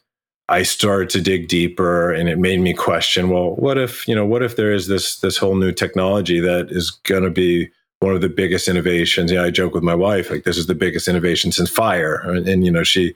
I 0.48 0.62
started 0.62 1.10
to 1.10 1.20
dig 1.20 1.48
deeper 1.48 2.10
and 2.10 2.28
it 2.28 2.38
made 2.38 2.60
me 2.60 2.72
question, 2.72 3.28
well, 3.28 3.54
what 3.56 3.78
if, 3.78 4.08
you 4.08 4.14
know, 4.14 4.24
what 4.24 4.42
if 4.42 4.56
there 4.56 4.72
is 4.72 4.88
this 4.88 5.20
this 5.20 5.36
whole 5.36 5.54
new 5.54 5.70
technology 5.70 6.40
that 6.40 6.70
is 6.70 6.90
going 6.90 7.22
to 7.22 7.30
be 7.30 7.70
one 8.00 8.14
of 8.14 8.20
the 8.20 8.28
biggest 8.28 8.68
innovations. 8.68 9.32
Yeah, 9.32 9.42
I 9.42 9.50
joke 9.50 9.74
with 9.74 9.82
my 9.82 9.94
wife 9.94 10.30
like 10.30 10.44
this 10.44 10.58
is 10.58 10.66
the 10.66 10.74
biggest 10.74 11.08
innovation 11.08 11.52
since 11.52 11.70
fire, 11.70 12.16
and, 12.24 12.46
and 12.46 12.64
you 12.64 12.70
know 12.70 12.82
she 12.82 13.14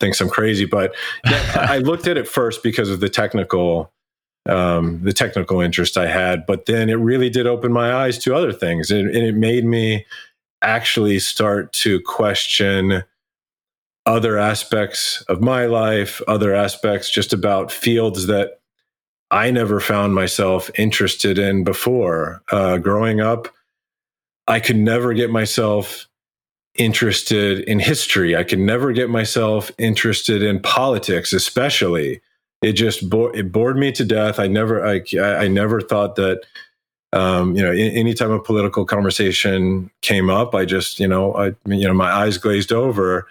thinks 0.00 0.20
I'm 0.20 0.28
crazy, 0.28 0.64
but 0.64 0.94
I 1.24 1.78
looked 1.78 2.06
at 2.06 2.16
it 2.16 2.28
first 2.28 2.62
because 2.62 2.90
of 2.90 3.00
the 3.00 3.08
technical, 3.08 3.92
um, 4.48 5.00
the 5.02 5.12
technical 5.12 5.60
interest 5.60 5.96
I 5.96 6.06
had. 6.06 6.46
But 6.46 6.66
then 6.66 6.88
it 6.88 6.94
really 6.94 7.30
did 7.30 7.46
open 7.46 7.72
my 7.72 7.92
eyes 7.92 8.18
to 8.18 8.34
other 8.34 8.52
things, 8.52 8.90
and, 8.90 9.08
and 9.08 9.26
it 9.26 9.34
made 9.34 9.64
me 9.64 10.06
actually 10.62 11.18
start 11.18 11.72
to 11.72 12.00
question 12.00 13.04
other 14.06 14.38
aspects 14.38 15.22
of 15.22 15.42
my 15.42 15.66
life, 15.66 16.22
other 16.28 16.54
aspects 16.54 17.10
just 17.10 17.32
about 17.32 17.72
fields 17.72 18.26
that 18.26 18.60
I 19.30 19.50
never 19.50 19.80
found 19.80 20.14
myself 20.14 20.70
interested 20.78 21.38
in 21.38 21.64
before. 21.64 22.42
Uh, 22.50 22.78
growing 22.78 23.20
up, 23.20 23.48
I 24.46 24.60
could 24.60 24.76
never 24.76 25.12
get 25.12 25.30
myself 25.30 26.06
interested 26.78 27.60
in 27.60 27.78
history. 27.78 28.36
I 28.36 28.44
could 28.44 28.58
never 28.58 28.92
get 28.92 29.10
myself 29.10 29.70
interested 29.78 30.42
in 30.42 30.60
politics, 30.60 31.32
especially. 31.32 32.20
It 32.62 32.72
just 32.72 33.02
it 33.12 33.52
bored 33.52 33.76
me 33.76 33.92
to 33.92 34.04
death. 34.04 34.38
I 34.38 34.46
never 34.46 34.84
I 34.84 35.02
I 35.20 35.48
never 35.48 35.80
thought 35.80 36.16
that 36.16 36.42
um, 37.12 37.54
you 37.54 37.62
know 37.62 37.70
anytime 37.70 38.30
a 38.30 38.40
political 38.40 38.84
conversation 38.84 39.90
came 40.02 40.30
up, 40.30 40.54
I 40.54 40.64
just 40.64 40.98
you 40.98 41.08
know 41.08 41.34
I 41.34 41.54
you 41.66 41.86
know 41.86 41.94
my 41.94 42.10
eyes 42.10 42.38
glazed 42.38 42.72
over. 42.72 43.26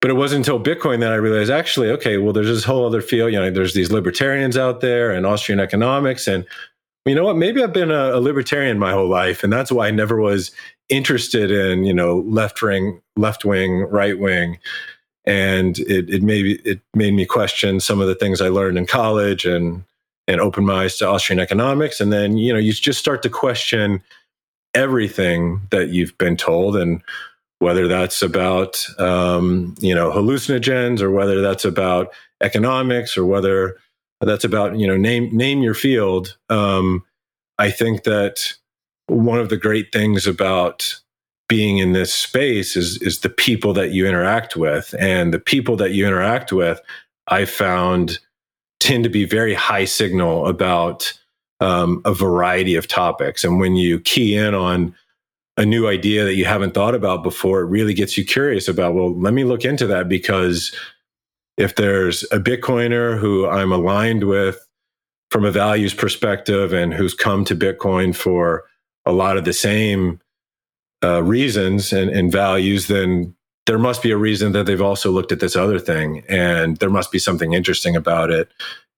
But 0.00 0.12
it 0.12 0.14
wasn't 0.14 0.46
until 0.46 0.62
Bitcoin 0.62 1.00
that 1.00 1.10
I 1.10 1.16
realized 1.16 1.50
actually, 1.50 1.90
okay, 1.90 2.18
well, 2.18 2.32
there's 2.32 2.46
this 2.46 2.62
whole 2.62 2.86
other 2.86 3.00
field. 3.00 3.32
You 3.32 3.40
know, 3.40 3.50
there's 3.50 3.74
these 3.74 3.90
libertarians 3.90 4.56
out 4.56 4.80
there 4.80 5.10
and 5.10 5.26
Austrian 5.26 5.58
economics, 5.58 6.28
and 6.28 6.46
you 7.04 7.14
know 7.14 7.24
what? 7.24 7.36
Maybe 7.36 7.62
I've 7.62 7.72
been 7.72 7.90
a, 7.90 8.16
a, 8.16 8.20
libertarian 8.20 8.78
my 8.78 8.92
whole 8.92 9.08
life, 9.08 9.42
and 9.42 9.52
that's 9.52 9.72
why 9.72 9.88
I 9.88 9.90
never 9.90 10.20
was 10.20 10.52
interested 10.88 11.50
in 11.50 11.84
you 11.84 11.94
know 11.94 12.20
left 12.26 12.62
wing, 12.62 13.00
left 13.16 13.44
wing, 13.44 13.82
right 13.82 14.18
wing, 14.18 14.58
and 15.24 15.78
it 15.80 16.08
it 16.10 16.22
made 16.22 16.60
it 16.64 16.80
made 16.94 17.14
me 17.14 17.26
question 17.26 17.80
some 17.80 18.00
of 18.00 18.08
the 18.08 18.14
things 18.14 18.40
I 18.40 18.48
learned 18.48 18.78
in 18.78 18.86
college 18.86 19.44
and 19.44 19.84
and 20.26 20.40
open 20.40 20.64
my 20.64 20.84
eyes 20.84 20.98
to 20.98 21.08
Austrian 21.08 21.40
economics, 21.40 22.00
and 22.00 22.12
then 22.12 22.36
you 22.36 22.52
know 22.52 22.58
you 22.58 22.72
just 22.72 22.98
start 22.98 23.22
to 23.22 23.30
question 23.30 24.02
everything 24.74 25.62
that 25.70 25.88
you've 25.88 26.16
been 26.18 26.36
told 26.36 26.76
and 26.76 27.02
whether 27.58 27.88
that's 27.88 28.22
about 28.22 28.86
um, 28.98 29.74
you 29.80 29.94
know 29.94 30.10
hallucinogens 30.10 31.00
or 31.00 31.10
whether 31.10 31.40
that's 31.40 31.64
about 31.64 32.12
economics 32.40 33.16
or 33.16 33.24
whether 33.24 33.76
that's 34.20 34.44
about 34.44 34.76
you 34.78 34.86
know 34.86 34.96
name 34.96 35.34
name 35.36 35.62
your 35.62 35.74
field. 35.74 36.36
Um, 36.48 37.04
I 37.58 37.70
think 37.70 38.04
that 38.04 38.54
one 39.08 39.38
of 39.38 39.48
the 39.48 39.56
great 39.56 39.92
things 39.92 40.26
about 40.26 40.94
being 41.48 41.78
in 41.78 41.92
this 41.92 42.12
space 42.12 42.76
is 42.76 43.00
is 43.02 43.20
the 43.20 43.30
people 43.30 43.72
that 43.72 43.90
you 43.90 44.06
interact 44.06 44.56
with, 44.56 44.94
and 44.98 45.32
the 45.32 45.40
people 45.40 45.76
that 45.76 45.92
you 45.92 46.06
interact 46.06 46.52
with, 46.52 46.80
I 47.26 47.44
found 47.44 48.18
tend 48.80 49.04
to 49.04 49.10
be 49.10 49.24
very 49.24 49.54
high 49.54 49.86
signal 49.86 50.46
about 50.46 51.12
um, 51.60 52.00
a 52.04 52.14
variety 52.14 52.76
of 52.76 52.86
topics, 52.86 53.44
and 53.44 53.58
when 53.58 53.76
you 53.76 53.98
key 53.98 54.36
in 54.36 54.54
on 54.54 54.94
a 55.56 55.66
new 55.66 55.88
idea 55.88 56.24
that 56.24 56.36
you 56.36 56.44
haven't 56.44 56.72
thought 56.72 56.94
about 56.94 57.24
before, 57.24 57.60
it 57.60 57.66
really 57.66 57.92
gets 57.92 58.16
you 58.16 58.24
curious 58.24 58.68
about, 58.68 58.94
well, 58.94 59.12
let 59.18 59.34
me 59.34 59.42
look 59.42 59.64
into 59.64 59.88
that 59.88 60.08
because 60.08 60.72
if 61.56 61.74
there's 61.74 62.22
a 62.30 62.38
Bitcoiner 62.38 63.18
who 63.18 63.44
I'm 63.48 63.72
aligned 63.72 64.22
with 64.22 64.64
from 65.32 65.44
a 65.44 65.50
values 65.50 65.92
perspective 65.92 66.72
and 66.72 66.94
who's 66.94 67.12
come 67.12 67.44
to 67.44 67.56
Bitcoin 67.56 68.14
for 68.14 68.64
a 69.08 69.12
lot 69.12 69.36
of 69.36 69.44
the 69.44 69.52
same 69.52 70.20
uh, 71.02 71.22
reasons 71.22 71.92
and, 71.92 72.10
and 72.10 72.30
values, 72.30 72.86
then 72.86 73.34
there 73.66 73.78
must 73.78 74.02
be 74.02 74.10
a 74.10 74.16
reason 74.16 74.52
that 74.52 74.66
they've 74.66 74.82
also 74.82 75.10
looked 75.10 75.32
at 75.32 75.40
this 75.40 75.56
other 75.56 75.78
thing 75.78 76.22
and 76.28 76.76
there 76.76 76.90
must 76.90 77.10
be 77.10 77.18
something 77.18 77.52
interesting 77.52 77.96
about 77.96 78.30
it. 78.30 78.50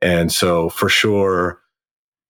And 0.02 0.32
so 0.32 0.68
for 0.68 0.88
sure, 0.88 1.60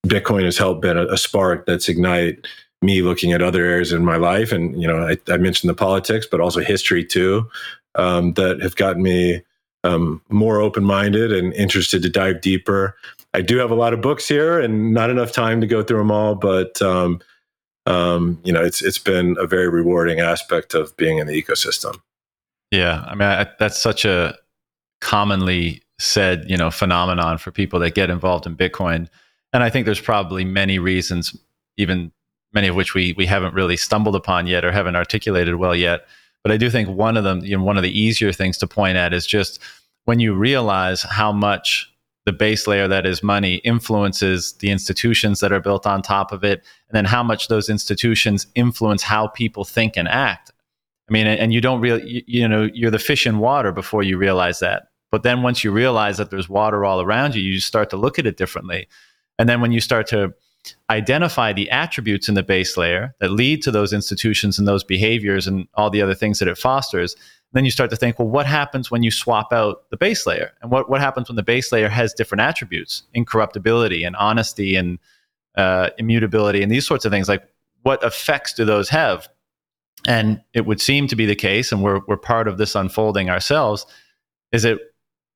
Bitcoin 0.06 0.44
has 0.44 0.58
helped 0.58 0.82
been 0.82 0.98
a, 0.98 1.06
a 1.06 1.16
spark 1.16 1.66
that's 1.66 1.88
ignite 1.88 2.46
me 2.82 3.02
looking 3.02 3.32
at 3.32 3.42
other 3.42 3.64
areas 3.64 3.92
in 3.92 4.04
my 4.04 4.16
life. 4.16 4.52
And, 4.52 4.80
you 4.80 4.88
know, 4.88 5.06
I, 5.06 5.18
I 5.32 5.36
mentioned 5.36 5.68
the 5.68 5.74
politics, 5.74 6.26
but 6.30 6.40
also 6.40 6.60
history 6.60 7.04
too, 7.04 7.48
um, 7.94 8.34
that 8.34 8.60
have 8.62 8.76
gotten 8.76 9.02
me 9.02 9.42
um, 9.84 10.22
more 10.28 10.60
open 10.60 10.84
minded 10.84 11.32
and 11.32 11.52
interested 11.54 12.02
to 12.02 12.10
dive 12.10 12.40
deeper. 12.40 12.96
I 13.34 13.42
do 13.42 13.58
have 13.58 13.70
a 13.70 13.74
lot 13.74 13.92
of 13.92 14.00
books 14.00 14.26
here 14.26 14.58
and 14.60 14.92
not 14.92 15.10
enough 15.10 15.32
time 15.32 15.60
to 15.60 15.66
go 15.66 15.82
through 15.82 15.98
them 15.98 16.10
all, 16.10 16.34
but 16.34 16.80
um, 16.82 17.20
um, 17.90 18.40
you 18.44 18.52
know, 18.52 18.62
it's 18.62 18.82
it's 18.82 18.98
been 18.98 19.36
a 19.38 19.46
very 19.46 19.68
rewarding 19.68 20.20
aspect 20.20 20.74
of 20.74 20.96
being 20.96 21.18
in 21.18 21.26
the 21.26 21.42
ecosystem. 21.42 22.00
Yeah, 22.70 23.04
I 23.06 23.14
mean, 23.14 23.28
I, 23.28 23.46
that's 23.58 23.80
such 23.80 24.04
a 24.04 24.36
commonly 25.00 25.82
said, 25.98 26.48
you 26.48 26.56
know, 26.56 26.70
phenomenon 26.70 27.38
for 27.38 27.50
people 27.50 27.80
that 27.80 27.94
get 27.94 28.10
involved 28.10 28.46
in 28.46 28.56
Bitcoin, 28.56 29.08
and 29.52 29.62
I 29.62 29.70
think 29.70 29.86
there's 29.86 30.00
probably 30.00 30.44
many 30.44 30.78
reasons, 30.78 31.36
even 31.76 32.12
many 32.52 32.68
of 32.68 32.76
which 32.76 32.94
we 32.94 33.12
we 33.16 33.26
haven't 33.26 33.54
really 33.54 33.76
stumbled 33.76 34.14
upon 34.14 34.46
yet 34.46 34.64
or 34.64 34.70
haven't 34.70 34.96
articulated 34.96 35.56
well 35.56 35.74
yet. 35.74 36.06
But 36.42 36.52
I 36.52 36.56
do 36.56 36.70
think 36.70 36.88
one 36.88 37.16
of 37.16 37.24
them, 37.24 37.44
you 37.44 37.58
know, 37.58 37.64
one 37.64 37.76
of 37.76 37.82
the 37.82 37.98
easier 37.98 38.32
things 38.32 38.56
to 38.58 38.66
point 38.66 38.96
at 38.96 39.12
is 39.12 39.26
just 39.26 39.58
when 40.04 40.20
you 40.20 40.32
realize 40.32 41.02
how 41.02 41.32
much 41.32 41.89
the 42.26 42.32
base 42.32 42.66
layer 42.66 42.86
that 42.86 43.06
is 43.06 43.22
money 43.22 43.56
influences 43.56 44.52
the 44.54 44.70
institutions 44.70 45.40
that 45.40 45.52
are 45.52 45.60
built 45.60 45.86
on 45.86 46.02
top 46.02 46.32
of 46.32 46.44
it, 46.44 46.64
and 46.88 46.94
then 46.94 47.04
how 47.04 47.22
much 47.22 47.48
those 47.48 47.68
institutions 47.68 48.46
influence 48.54 49.02
how 49.02 49.26
people 49.28 49.64
think 49.64 49.96
and 49.96 50.08
act. 50.08 50.52
I 51.08 51.12
mean, 51.12 51.26
and 51.26 51.52
you 51.52 51.60
don't 51.60 51.80
really, 51.80 52.08
you, 52.08 52.22
you 52.26 52.48
know, 52.48 52.68
you're 52.72 52.90
the 52.90 52.98
fish 52.98 53.26
in 53.26 53.38
water 53.38 53.72
before 53.72 54.02
you 54.02 54.16
realize 54.16 54.60
that. 54.60 54.88
But 55.10 55.24
then 55.24 55.42
once 55.42 55.64
you 55.64 55.72
realize 55.72 56.18
that 56.18 56.30
there's 56.30 56.48
water 56.48 56.84
all 56.84 57.00
around 57.00 57.34
you, 57.34 57.42
you 57.42 57.58
start 57.58 57.90
to 57.90 57.96
look 57.96 58.18
at 58.18 58.26
it 58.26 58.36
differently. 58.36 58.86
And 59.38 59.48
then 59.48 59.60
when 59.60 59.72
you 59.72 59.80
start 59.80 60.06
to 60.08 60.34
identify 60.88 61.52
the 61.52 61.70
attributes 61.70 62.28
in 62.28 62.34
the 62.34 62.42
base 62.42 62.76
layer 62.76 63.14
that 63.18 63.30
lead 63.30 63.62
to 63.62 63.70
those 63.70 63.92
institutions 63.92 64.58
and 64.58 64.68
those 64.68 64.84
behaviors 64.84 65.46
and 65.46 65.66
all 65.74 65.90
the 65.90 66.02
other 66.02 66.14
things 66.14 66.38
that 66.38 66.48
it 66.48 66.58
fosters, 66.58 67.16
then 67.52 67.64
you 67.64 67.70
start 67.70 67.90
to 67.90 67.96
think, 67.96 68.18
well, 68.18 68.28
what 68.28 68.46
happens 68.46 68.90
when 68.90 69.02
you 69.02 69.10
swap 69.10 69.52
out 69.52 69.88
the 69.90 69.96
base 69.96 70.26
layer? 70.26 70.52
And 70.62 70.70
what, 70.70 70.88
what 70.88 71.00
happens 71.00 71.28
when 71.28 71.36
the 71.36 71.42
base 71.42 71.72
layer 71.72 71.88
has 71.88 72.14
different 72.14 72.42
attributes, 72.42 73.02
incorruptibility 73.12 74.04
and 74.04 74.14
honesty 74.16 74.76
and 74.76 74.98
uh, 75.56 75.90
immutability 75.98 76.62
and 76.62 76.70
these 76.70 76.86
sorts 76.86 77.04
of 77.04 77.10
things? 77.10 77.28
Like, 77.28 77.42
what 77.82 78.02
effects 78.04 78.54
do 78.54 78.64
those 78.64 78.88
have? 78.90 79.28
And 80.06 80.40
it 80.54 80.64
would 80.66 80.80
seem 80.80 81.08
to 81.08 81.16
be 81.16 81.26
the 81.26 81.34
case, 81.34 81.72
and 81.72 81.82
we're, 81.82 82.00
we're 82.06 82.16
part 82.16 82.48
of 82.48 82.56
this 82.56 82.74
unfolding 82.74 83.28
ourselves, 83.28 83.84
is 84.52 84.64
it 84.64 84.78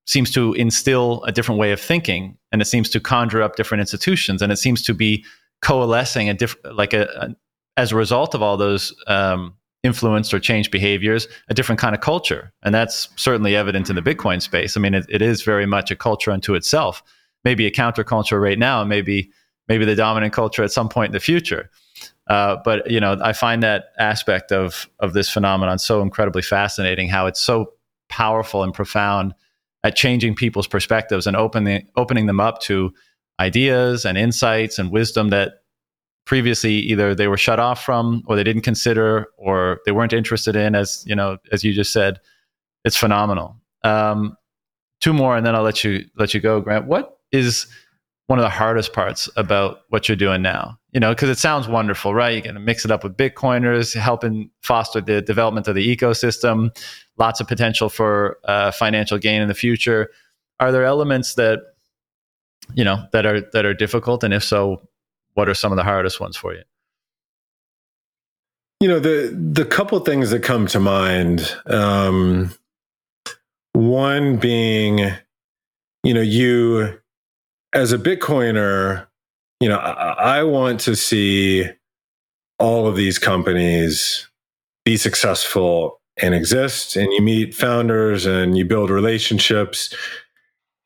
seems 0.07 0.31
to 0.33 0.53
instill 0.55 1.23
a 1.25 1.33
different 1.33 1.59
way 1.59 1.73
of 1.73 1.81
thinking 1.81 2.37
and 2.53 2.61
it 2.61 2.67
seems 2.67 2.89
to 2.91 3.01
conjure 3.01 3.43
up 3.43 3.57
different 3.57 3.81
institutions 3.81 4.43
and 4.43 4.53
it 4.53 4.57
seems 4.57 4.83
to 4.83 4.95
be 4.95 5.25
coalescing 5.63 6.29
a 6.29 6.35
different 6.35 6.77
like 6.77 6.93
a, 6.93 7.09
a, 7.17 7.37
as 7.77 7.91
a 7.91 7.97
result 7.97 8.35
of 8.35 8.43
all 8.43 8.57
those 8.57 8.95
um, 9.07 9.55
influenced 9.85 10.35
or 10.35 10.41
changed 10.41 10.73
behaviors 10.73 11.29
a 11.49 11.55
different 11.55 11.81
kind 11.81 11.95
of 11.95 12.01
culture. 12.01 12.53
And 12.63 12.75
that's 12.75 13.09
certainly 13.17 13.55
evident 13.55 13.89
in 13.91 13.97
the 13.97 14.03
bitcoin 14.03 14.43
space. 14.43 14.77
I 14.77 14.81
mean 14.81 14.95
it, 14.95 15.07
it 15.09 15.23
is 15.23 15.43
very 15.43 15.67
much 15.67 15.91
a 15.91 15.97
culture 15.97 16.33
unto 16.33 16.55
itself 16.55 17.03
maybe 17.45 17.67
a 17.67 17.71
counterculture 17.71 18.41
right 18.41 18.59
now 18.59 18.83
maybe 18.83 19.31
maybe 19.69 19.85
the 19.85 19.95
dominant 19.95 20.33
culture 20.33 20.65
at 20.65 20.73
some 20.73 20.89
point 20.89 21.11
in 21.11 21.13
the 21.13 21.21
future. 21.21 21.71
Uh, 22.27 22.57
but 22.65 22.91
you 22.91 22.99
know 22.99 23.19
i 23.23 23.35
find 23.35 23.63
that 23.63 23.91
aspect 23.99 24.51
of 24.51 24.89
of 24.99 25.13
this 25.13 25.29
phenomenon 25.29 25.79
so 25.79 26.01
incredibly 26.01 26.41
fascinating 26.41 27.07
how 27.07 27.27
it's 27.27 27.41
so 27.41 27.75
powerful 28.09 28.63
and 28.63 28.73
profound 28.73 29.35
at 29.83 29.95
changing 29.95 30.35
people's 30.35 30.67
perspectives 30.67 31.27
and 31.27 31.37
opening 31.37 31.87
opening 31.97 32.25
them 32.25 32.41
up 32.41 32.61
to 32.63 32.91
ideas 33.41 34.07
and 34.07 34.17
insights 34.17 34.79
and 34.79 34.91
wisdom 34.91 35.29
that 35.29 35.64
previously 36.25 36.73
either 36.73 37.15
they 37.15 37.29
were 37.29 37.37
shut 37.37 37.61
off 37.61 37.85
from 37.85 38.23
or 38.27 38.37
they 38.37 38.45
didn't 38.45 38.63
consider 38.63 39.27
or 39.37 39.81
they 39.85 39.93
weren't 39.93 40.13
interested 40.13 40.57
in 40.57 40.75
as 40.75 41.05
you 41.07 41.15
know 41.15 41.39
as 41.53 41.65
you 41.65 41.73
just 41.73 41.93
said 41.93 42.21
it's 42.85 42.97
phenomenal. 42.97 43.57
Um, 43.83 44.37
two 45.01 45.13
more 45.13 45.37
and 45.37 45.45
then 45.45 45.55
i'll 45.55 45.63
let 45.63 45.85
you 45.85 46.05
let 46.17 46.35
you 46.35 46.41
go 46.41 46.61
grant. 46.61 46.87
What 46.87 47.19
is 47.33 47.67
one 48.27 48.39
of 48.39 48.43
the 48.43 48.51
hardest 48.51 48.95
parts 48.95 49.29
about 49.37 49.81
what 49.91 50.09
you're 50.09 50.17
doing 50.17 50.41
now? 50.41 50.79
You 50.93 51.01
know 51.01 51.11
because 51.13 51.29
it 51.29 51.39
sounds 51.39 51.69
wonderful 51.69 52.15
right? 52.15 52.33
You're 52.33 52.43
going 52.43 52.55
to 52.55 52.61
mix 52.61 52.85
it 52.85 52.91
up 52.91 53.05
with 53.05 53.17
bitcoiners 53.17 53.95
helping 53.95 54.51
foster 54.63 55.01
the 55.01 55.21
development 55.21 55.69
of 55.69 55.75
the 55.75 55.97
ecosystem 55.97 56.71
lots 57.17 57.41
of 57.41 57.47
potential 57.47 57.89
for 57.89 58.39
uh, 58.45 58.71
financial 58.71 59.19
gain 59.19 59.43
in 59.43 59.49
the 59.49 59.55
future. 59.55 60.11
Are 60.61 60.73
there 60.73 60.85
elements 60.85 61.35
that 61.35 61.61
you 62.75 62.85
know 62.85 63.05
that 63.13 63.27
are 63.27 63.41
that 63.53 63.65
are 63.65 63.75
difficult? 63.75 64.25
And 64.25 64.33
if 64.33 64.43
so 64.43 64.89
what 65.35 65.49
are 65.49 65.55
some 65.55 65.73
of 65.73 65.77
the 65.77 65.85
hardest 65.85 66.21
ones 66.21 66.37
for 66.37 66.55
you? 66.55 66.63
You 68.81 68.89
know, 68.89 69.01
the 69.01 69.37
the 69.53 69.65
couple 69.65 69.99
things 70.01 70.31
that 70.31 70.43
come 70.43 70.67
to 70.69 70.81
mind. 70.81 71.55
Um, 71.67 72.55
one 73.73 74.37
being, 74.37 75.01
you 76.03 76.15
know, 76.15 76.21
you 76.21 76.99
as 77.73 77.93
a 77.93 77.99
Bitcoiner, 77.99 79.07
you 79.61 79.69
know, 79.69 79.79
I, 79.79 80.39
I 80.39 80.43
want 80.43 80.81
to 80.81 80.95
see 80.95 81.69
all 82.59 82.87
of 82.87 82.97
these 82.97 83.19
companies 83.19 84.29
be 84.85 84.97
successful 84.97 86.01
and 86.17 86.35
exist 86.35 86.97
and 86.97 87.13
you 87.13 87.21
meet 87.21 87.55
founders 87.55 88.27
and 88.27 88.57
you 88.57 88.65
build 88.65 88.91
relationships 88.91 89.93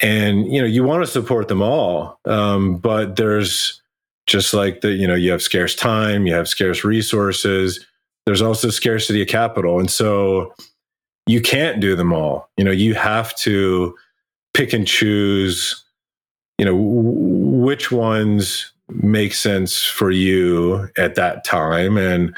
and 0.00 0.50
you 0.50 0.60
know 0.60 0.66
you 0.66 0.82
want 0.82 1.02
to 1.02 1.06
support 1.06 1.48
them 1.48 1.60
all 1.60 2.18
um, 2.24 2.76
but 2.78 3.16
there's 3.16 3.82
just 4.28 4.54
like 4.54 4.82
the 4.82 4.92
you 4.92 5.08
know 5.08 5.14
you 5.16 5.32
have 5.32 5.42
scarce 5.42 5.74
time 5.74 6.26
you 6.26 6.32
have 6.32 6.46
scarce 6.46 6.84
resources 6.84 7.84
there's 8.28 8.42
also 8.42 8.68
scarcity 8.68 9.22
of 9.22 9.28
capital. 9.28 9.80
And 9.80 9.90
so 9.90 10.54
you 11.26 11.40
can't 11.40 11.80
do 11.80 11.96
them 11.96 12.12
all. 12.12 12.50
You 12.58 12.64
know 12.64 12.70
you 12.70 12.92
have 12.92 13.34
to 13.36 13.96
pick 14.52 14.74
and 14.74 14.86
choose 14.86 15.82
you 16.58 16.66
know 16.66 16.76
which 16.76 17.90
ones 17.90 18.70
make 18.90 19.32
sense 19.32 19.82
for 19.82 20.10
you 20.10 20.90
at 20.98 21.14
that 21.14 21.42
time. 21.46 21.96
And 21.96 22.36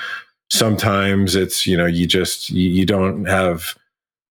sometimes 0.49 1.35
it's 1.35 1.67
you 1.67 1.77
know 1.77 1.87
you 1.87 2.07
just 2.07 2.51
you, 2.51 2.87
don't 2.87 3.25
have 3.25 3.75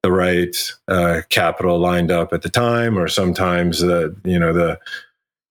the 0.02 0.14
right 0.14 0.56
uh, 0.88 1.24
capital 1.28 1.78
lined 1.78 2.10
up 2.10 2.32
at 2.32 2.42
the 2.42 2.50
time 2.50 2.98
or 2.98 3.10
sometimes 3.10 3.82
the 3.82 4.16
you 4.24 4.40
know 4.40 4.54
the 4.54 4.80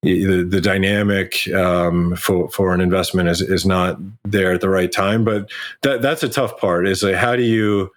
the, 0.03 0.45
the 0.45 0.61
dynamic 0.61 1.49
um, 1.49 2.15
for 2.17 2.49
for 2.51 2.73
an 2.73 2.81
investment 2.81 3.29
is 3.29 3.41
is 3.41 3.67
not 3.67 3.99
there 4.25 4.53
at 4.53 4.61
the 4.61 4.69
right 4.69 4.91
time. 4.91 5.25
But 5.25 5.51
that 5.83 6.03
that's 6.03 6.23
a 6.23 6.29
tough 6.29 6.59
part. 6.59 6.87
Is 6.87 7.03
like 7.03 7.17
how 7.17 7.37
do 7.37 7.43
you 7.43 7.91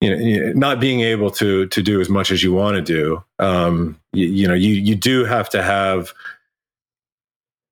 you 0.00 0.10
know 0.10 0.52
not 0.52 0.80
being 0.80 1.00
able 1.00 1.30
to 1.32 1.66
to 1.66 1.82
do 1.82 2.00
as 2.00 2.08
much 2.08 2.30
as 2.30 2.42
you 2.42 2.52
want 2.52 2.76
to 2.76 2.82
do. 2.82 3.22
Um, 3.38 3.98
you, 4.12 4.26
you 4.26 4.48
know 4.48 4.54
you 4.54 4.74
you 4.74 4.94
do 4.94 5.24
have 5.24 5.48
to 5.50 5.62
have 5.62 6.12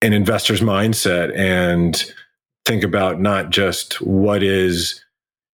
an 0.02 0.12
investor's 0.12 0.60
mindset 0.60 1.36
and 1.36 2.12
think 2.64 2.82
about 2.82 3.20
not 3.20 3.50
just 3.50 4.00
what 4.00 4.42
is 4.42 5.04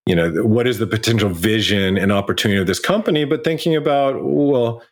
you 0.07 0.15
know 0.15 0.31
what 0.45 0.67
is 0.67 0.79
the 0.79 0.87
potential 0.87 1.29
vision 1.29 1.99
and 1.99 2.11
opportunity 2.11 2.59
of 2.59 2.67
this 2.67 2.81
company 2.81 3.25
but 3.25 3.45
thinking 3.45 3.77
about 3.77 4.23
well 4.23 4.83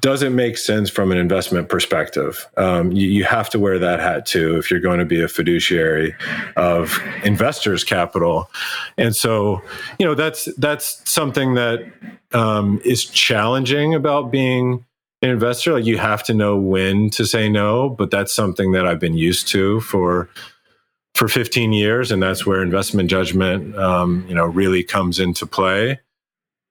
does 0.00 0.22
it 0.22 0.30
make 0.30 0.58
sense 0.58 0.90
from 0.90 1.12
an 1.12 1.18
investment 1.18 1.68
perspective? 1.68 2.46
Um, 2.56 2.92
you, 2.92 3.06
you, 3.08 3.24
have 3.24 3.48
to 3.50 3.58
wear 3.58 3.78
that 3.78 4.00
hat 4.00 4.26
too 4.26 4.56
if 4.56 4.70
you're 4.70 4.80
going 4.80 4.98
to 4.98 5.04
be 5.04 5.22
a 5.22 5.28
fiduciary 5.28 6.14
of 6.56 6.98
investors' 7.22 7.84
capital, 7.84 8.50
and 8.98 9.14
so 9.14 9.62
you 9.98 10.06
know 10.06 10.14
that's 10.14 10.46
that's 10.56 11.00
something 11.08 11.54
that 11.54 11.90
um, 12.32 12.80
is 12.84 13.04
challenging 13.04 13.94
about 13.94 14.30
being 14.30 14.84
an 15.22 15.30
investor. 15.30 15.72
Like 15.72 15.84
you 15.84 15.98
have 15.98 16.22
to 16.24 16.34
know 16.34 16.56
when 16.56 17.10
to 17.10 17.24
say 17.24 17.48
no, 17.48 17.88
but 17.88 18.10
that's 18.10 18.34
something 18.34 18.72
that 18.72 18.86
I've 18.86 19.00
been 19.00 19.16
used 19.16 19.48
to 19.48 19.80
for 19.80 20.28
for 21.14 21.28
15 21.28 21.72
years, 21.72 22.10
and 22.10 22.22
that's 22.22 22.44
where 22.44 22.60
investment 22.62 23.08
judgment, 23.08 23.76
um, 23.76 24.24
you 24.28 24.34
know, 24.34 24.46
really 24.46 24.82
comes 24.82 25.20
into 25.20 25.46
play. 25.46 26.00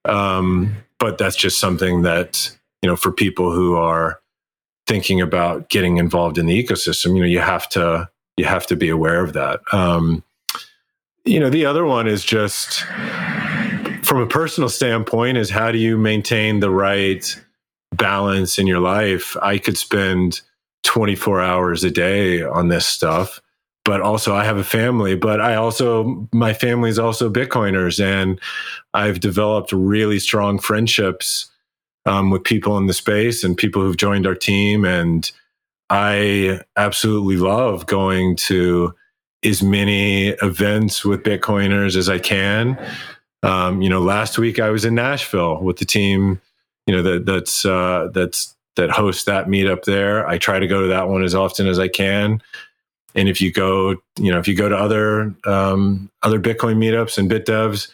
Um, 0.05 0.75
but 0.99 1.17
that's 1.17 1.37
just 1.37 1.59
something 1.59 2.01
that 2.01 2.51
you 2.83 2.89
know, 2.89 2.95
for 2.97 3.11
people 3.11 3.51
who 3.51 3.75
are 3.75 4.19
thinking 4.85 5.21
about 5.21 5.69
getting 5.69 5.97
involved 5.97 6.37
in 6.37 6.45
the 6.45 6.63
ecosystem, 6.63 7.15
you 7.15 7.21
know, 7.21 7.27
you 7.27 7.39
have 7.39 7.67
to 7.69 8.09
you 8.35 8.45
have 8.45 8.67
to 8.67 8.75
be 8.75 8.89
aware 8.89 9.23
of 9.23 9.33
that. 9.33 9.61
Um, 9.71 10.23
you 11.23 11.39
know, 11.39 11.49
the 11.49 11.65
other 11.65 11.85
one 11.85 12.07
is 12.07 12.25
just 12.25 12.81
from 14.03 14.19
a 14.19 14.27
personal 14.27 14.69
standpoint 14.69 15.37
is 15.37 15.49
how 15.49 15.71
do 15.71 15.77
you 15.77 15.97
maintain 15.97 16.59
the 16.59 16.69
right 16.69 17.41
balance 17.95 18.59
in 18.59 18.67
your 18.67 18.79
life? 18.79 19.37
I 19.41 19.59
could 19.59 19.77
spend 19.77 20.41
24 20.83 21.39
hours 21.39 21.83
a 21.85 21.91
day 21.91 22.43
on 22.43 22.67
this 22.67 22.85
stuff 22.85 23.39
but 23.85 24.01
also 24.01 24.33
I 24.33 24.45
have 24.45 24.57
a 24.57 24.63
family, 24.63 25.15
but 25.15 25.41
I 25.41 25.55
also, 25.55 26.27
my 26.31 26.53
family 26.53 26.89
is 26.89 26.99
also 26.99 27.29
Bitcoiners 27.29 28.01
and 28.03 28.39
I've 28.93 29.19
developed 29.19 29.73
really 29.73 30.19
strong 30.19 30.57
friendships 30.57 31.51
um, 32.05 32.29
with 32.29 32.43
people 32.43 32.77
in 32.77 32.87
the 32.87 32.93
space 32.93 33.43
and 33.43 33.57
people 33.57 33.81
who've 33.81 33.97
joined 33.97 34.27
our 34.27 34.35
team. 34.35 34.85
And 34.85 35.29
I 35.89 36.61
absolutely 36.75 37.37
love 37.37 37.85
going 37.85 38.35
to 38.37 38.93
as 39.43 39.61
many 39.61 40.29
events 40.41 41.03
with 41.03 41.23
Bitcoiners 41.23 41.95
as 41.95 42.09
I 42.09 42.19
can. 42.19 42.79
Um, 43.43 43.81
you 43.81 43.89
know, 43.89 43.99
last 43.99 44.37
week 44.37 44.59
I 44.59 44.69
was 44.69 44.85
in 44.85 44.95
Nashville 44.95 45.61
with 45.61 45.77
the 45.77 45.85
team, 45.85 46.39
you 46.87 46.95
know, 46.95 47.01
that 47.01 47.25
that's 47.25 47.65
uh, 47.65 48.09
that's 48.13 48.55
that 48.75 48.89
hosts 48.89 49.25
that 49.25 49.47
meetup 49.47 49.83
there. 49.83 50.27
I 50.27 50.37
try 50.37 50.59
to 50.59 50.67
go 50.67 50.81
to 50.81 50.87
that 50.87 51.09
one 51.09 51.23
as 51.23 51.35
often 51.35 51.67
as 51.67 51.77
I 51.77 51.87
can. 51.87 52.41
And 53.15 53.29
if 53.29 53.41
you 53.41 53.51
go, 53.51 53.91
you 54.17 54.31
know, 54.31 54.39
if 54.39 54.47
you 54.47 54.55
go 54.55 54.69
to 54.69 54.75
other 54.75 55.35
um, 55.45 56.09
other 56.23 56.39
Bitcoin 56.39 56.77
meetups 56.77 57.17
and 57.17 57.29
BitDevs, 57.29 57.89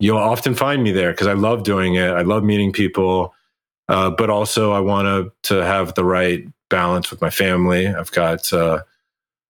you'll 0.00 0.18
often 0.18 0.54
find 0.54 0.82
me 0.82 0.92
there 0.92 1.12
because 1.12 1.26
I 1.26 1.34
love 1.34 1.62
doing 1.62 1.94
it. 1.94 2.10
I 2.10 2.22
love 2.22 2.42
meeting 2.42 2.72
people. 2.72 3.34
Uh, 3.88 4.10
but 4.10 4.30
also 4.30 4.72
I 4.72 4.80
want 4.80 5.32
to 5.44 5.64
have 5.64 5.94
the 5.94 6.04
right 6.04 6.46
balance 6.68 7.10
with 7.10 7.20
my 7.20 7.30
family. 7.30 7.86
I've 7.86 8.10
got 8.10 8.52
uh, 8.52 8.82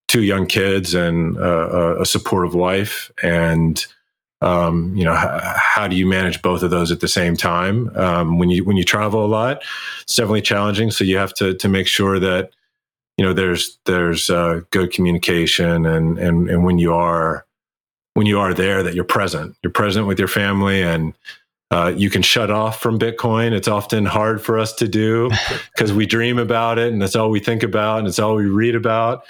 two 0.07 0.23
young 0.23 0.45
kids 0.45 0.93
and 0.93 1.37
uh, 1.37 1.99
a 1.99 2.05
supportive 2.05 2.53
wife, 2.53 3.11
and 3.23 3.83
um, 4.41 4.95
you 4.95 5.03
know 5.03 5.13
h- 5.13 5.41
how 5.55 5.87
do 5.87 5.95
you 5.95 6.05
manage 6.05 6.41
both 6.41 6.61
of 6.61 6.69
those 6.69 6.91
at 6.91 6.99
the 6.99 7.07
same 7.07 7.35
time? 7.35 7.89
Um, 7.97 8.37
when 8.37 8.49
you 8.49 8.63
when 8.63 8.77
you 8.77 8.83
travel 8.83 9.25
a 9.25 9.27
lot, 9.27 9.63
it's 10.03 10.15
definitely 10.15 10.41
challenging. 10.41 10.91
So 10.91 11.03
you 11.03 11.17
have 11.17 11.33
to 11.35 11.55
to 11.55 11.67
make 11.67 11.87
sure 11.87 12.19
that 12.19 12.51
you 13.17 13.25
know 13.25 13.33
there's 13.33 13.79
there's 13.85 14.29
uh, 14.29 14.61
good 14.69 14.91
communication, 14.91 15.85
and 15.85 16.19
and 16.19 16.49
and 16.49 16.63
when 16.63 16.77
you 16.77 16.93
are 16.93 17.45
when 18.13 18.27
you 18.27 18.39
are 18.39 18.53
there, 18.53 18.83
that 18.83 18.95
you're 18.95 19.03
present. 19.03 19.55
You're 19.61 19.71
present 19.71 20.07
with 20.07 20.19
your 20.19 20.27
family 20.27 20.81
and 20.81 21.13
uh, 21.69 21.93
you 21.95 22.09
can 22.09 22.21
shut 22.21 22.49
off 22.49 22.79
from 22.79 22.97
Bitcoin. 22.97 23.51
It's 23.51 23.67
often 23.67 24.05
hard 24.05 24.41
for 24.41 24.57
us 24.57 24.73
to 24.73 24.87
do 24.87 25.29
because 25.75 25.91
we 25.91 26.05
dream 26.05 26.39
about 26.39 26.79
it 26.79 26.93
and 26.93 27.01
that's 27.01 27.15
all 27.15 27.29
we 27.29 27.39
think 27.39 27.63
about 27.63 27.99
and 27.99 28.07
it's 28.07 28.19
all 28.19 28.35
we 28.35 28.45
read 28.45 28.75
about. 28.75 29.25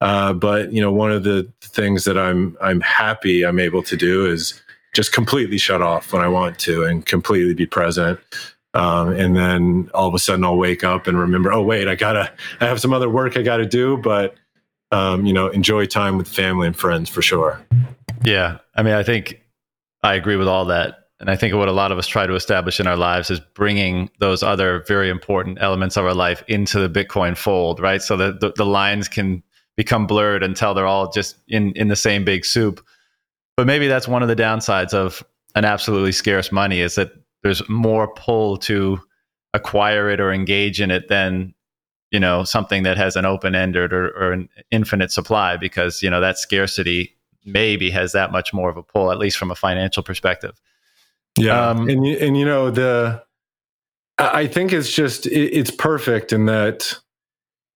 Uh, 0.00 0.32
but 0.32 0.72
you 0.72 0.80
know, 0.80 0.92
one 0.92 1.12
of 1.12 1.24
the 1.24 1.50
things 1.60 2.04
that 2.04 2.16
I'm 2.16 2.56
I'm 2.60 2.80
happy 2.80 3.44
I'm 3.44 3.58
able 3.58 3.82
to 3.82 3.96
do 3.96 4.26
is 4.26 4.60
just 4.94 5.12
completely 5.12 5.58
shut 5.58 5.82
off 5.82 6.12
when 6.12 6.22
I 6.22 6.28
want 6.28 6.58
to 6.60 6.84
and 6.84 7.04
completely 7.04 7.54
be 7.54 7.66
present. 7.66 8.18
Um, 8.72 9.10
and 9.12 9.36
then 9.36 9.90
all 9.92 10.08
of 10.08 10.14
a 10.14 10.18
sudden 10.18 10.44
I'll 10.44 10.56
wake 10.56 10.84
up 10.84 11.06
and 11.06 11.18
remember, 11.18 11.52
oh 11.52 11.62
wait, 11.62 11.88
I 11.88 11.96
gotta 11.96 12.32
I 12.60 12.66
have 12.66 12.80
some 12.80 12.92
other 12.92 13.10
work 13.10 13.36
I 13.36 13.42
gotta 13.42 13.66
do, 13.66 13.96
but 13.96 14.36
um, 14.92 15.26
you 15.26 15.32
know, 15.32 15.48
enjoy 15.48 15.86
time 15.86 16.16
with 16.16 16.28
family 16.28 16.68
and 16.68 16.76
friends 16.76 17.10
for 17.10 17.20
sure. 17.20 17.60
Yeah, 18.24 18.58
I 18.74 18.82
mean, 18.82 18.94
I 18.94 19.02
think 19.02 19.42
I 20.02 20.14
agree 20.14 20.36
with 20.36 20.48
all 20.48 20.66
that 20.66 20.99
and 21.20 21.30
I 21.30 21.36
think 21.36 21.54
what 21.54 21.68
a 21.68 21.72
lot 21.72 21.92
of 21.92 21.98
us 21.98 22.06
try 22.06 22.26
to 22.26 22.34
establish 22.34 22.80
in 22.80 22.86
our 22.86 22.96
lives 22.96 23.30
is 23.30 23.40
bringing 23.40 24.10
those 24.20 24.42
other 24.42 24.82
very 24.88 25.10
important 25.10 25.58
elements 25.60 25.98
of 25.98 26.06
our 26.06 26.14
life 26.14 26.42
into 26.48 26.86
the 26.86 26.88
Bitcoin 26.88 27.36
fold, 27.36 27.78
right? 27.78 28.00
So 28.00 28.16
that 28.16 28.40
the, 28.40 28.52
the 28.56 28.64
lines 28.64 29.06
can 29.06 29.42
become 29.76 30.06
blurred 30.06 30.42
until 30.42 30.72
they're 30.72 30.86
all 30.86 31.12
just 31.12 31.36
in, 31.46 31.72
in 31.72 31.88
the 31.88 31.96
same 31.96 32.24
big 32.24 32.46
soup. 32.46 32.84
But 33.56 33.66
maybe 33.66 33.86
that's 33.86 34.08
one 34.08 34.22
of 34.22 34.28
the 34.28 34.36
downsides 34.36 34.94
of 34.94 35.22
an 35.54 35.66
absolutely 35.66 36.12
scarce 36.12 36.50
money 36.50 36.80
is 36.80 36.94
that 36.94 37.12
there's 37.42 37.66
more 37.68 38.12
pull 38.14 38.56
to 38.56 38.98
acquire 39.52 40.08
it 40.08 40.20
or 40.20 40.32
engage 40.32 40.80
in 40.80 40.90
it 40.90 41.08
than 41.08 41.52
you 42.10 42.20
know 42.20 42.44
something 42.44 42.82
that 42.84 42.96
has 42.96 43.16
an 43.16 43.24
open-ended 43.24 43.92
or, 43.92 44.10
or 44.10 44.32
an 44.32 44.48
infinite 44.70 45.10
supply 45.10 45.56
because 45.56 46.02
you 46.02 46.10
know 46.10 46.20
that 46.20 46.38
scarcity 46.38 47.16
maybe 47.44 47.90
has 47.90 48.12
that 48.12 48.30
much 48.30 48.52
more 48.52 48.70
of 48.70 48.76
a 48.76 48.82
pull 48.82 49.10
at 49.10 49.18
least 49.18 49.36
from 49.36 49.50
a 49.50 49.56
financial 49.56 50.02
perspective 50.02 50.60
yeah, 51.40 51.70
um, 51.70 51.88
and 51.88 52.06
and 52.06 52.36
you 52.36 52.44
know 52.44 52.70
the 52.70 53.22
I 54.20 54.46
think 54.46 54.72
it's 54.72 54.92
just 54.92 55.26
it's 55.26 55.70
perfect 55.70 56.32
in 56.32 56.46
that 56.46 56.98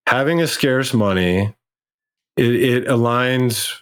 having 0.07 0.43
a 0.43 0.47
scarce 0.47 0.93
money, 0.93 1.55
it, 2.37 2.55
it 2.55 2.87
aligns 2.87 3.73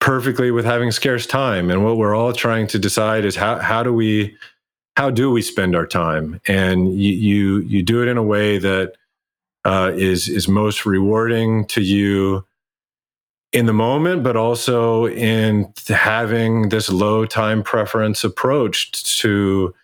perfectly 0.00 0.50
with 0.50 0.64
having 0.64 0.90
scarce 0.90 1.26
time. 1.26 1.70
And 1.70 1.84
what 1.84 1.96
we're 1.96 2.14
all 2.14 2.32
trying 2.32 2.66
to 2.68 2.78
decide 2.78 3.24
is 3.24 3.36
how 3.36 3.58
how 3.58 3.82
do 3.82 3.92
we 3.92 4.36
how 4.96 5.10
do 5.10 5.30
we 5.30 5.40
spend 5.40 5.74
our 5.74 5.86
time? 5.86 6.40
And 6.46 6.92
you 7.00 7.12
you, 7.12 7.58
you 7.60 7.82
do 7.82 8.02
it 8.02 8.08
in 8.08 8.18
a 8.18 8.22
way 8.22 8.58
that 8.58 8.94
uh, 9.64 9.92
is 9.94 10.28
is 10.28 10.46
most 10.46 10.84
rewarding 10.84 11.64
to 11.66 11.80
you 11.80 12.44
in 13.52 13.66
the 13.66 13.72
moment, 13.72 14.22
but 14.22 14.36
also 14.36 15.06
in 15.06 15.72
having 15.88 16.68
this 16.68 16.90
low 16.90 17.26
time 17.26 17.62
preference 17.62 18.22
approach 18.22 18.92
to, 19.18 19.74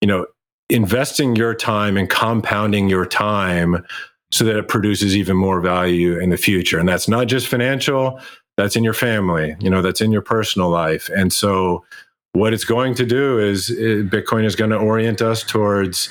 you 0.00 0.08
know, 0.08 0.26
investing 0.68 1.36
your 1.36 1.54
time 1.54 1.96
and 1.96 2.08
compounding 2.10 2.88
your 2.88 3.06
time 3.06 3.84
so 4.30 4.44
that 4.44 4.56
it 4.56 4.68
produces 4.68 5.16
even 5.16 5.36
more 5.36 5.60
value 5.60 6.18
in 6.18 6.30
the 6.30 6.36
future. 6.36 6.78
And 6.78 6.88
that's 6.88 7.08
not 7.08 7.28
just 7.28 7.46
financial, 7.46 8.20
that's 8.56 8.76
in 8.76 8.84
your 8.84 8.94
family, 8.94 9.56
you 9.60 9.70
know, 9.70 9.82
that's 9.82 10.00
in 10.00 10.12
your 10.12 10.22
personal 10.22 10.68
life. 10.68 11.08
And 11.14 11.32
so 11.32 11.84
what 12.32 12.52
it's 12.52 12.64
going 12.64 12.94
to 12.96 13.06
do 13.06 13.38
is 13.38 13.70
eh, 13.70 14.02
Bitcoin 14.02 14.44
is 14.44 14.56
going 14.56 14.70
to 14.70 14.76
orient 14.76 15.22
us 15.22 15.42
towards 15.42 16.08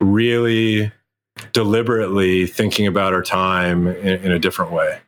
really 0.00 0.92
deliberately 1.52 2.46
thinking 2.46 2.86
about 2.86 3.14
our 3.14 3.22
time 3.22 3.86
in, 3.86 4.24
in 4.24 4.32
a 4.32 4.38
different 4.38 4.72
way. 4.72 5.00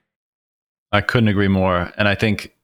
I 0.95 1.01
couldn't 1.01 1.29
agree 1.29 1.49
more. 1.49 1.93
And 1.99 2.07
I 2.07 2.15
think 2.15 2.55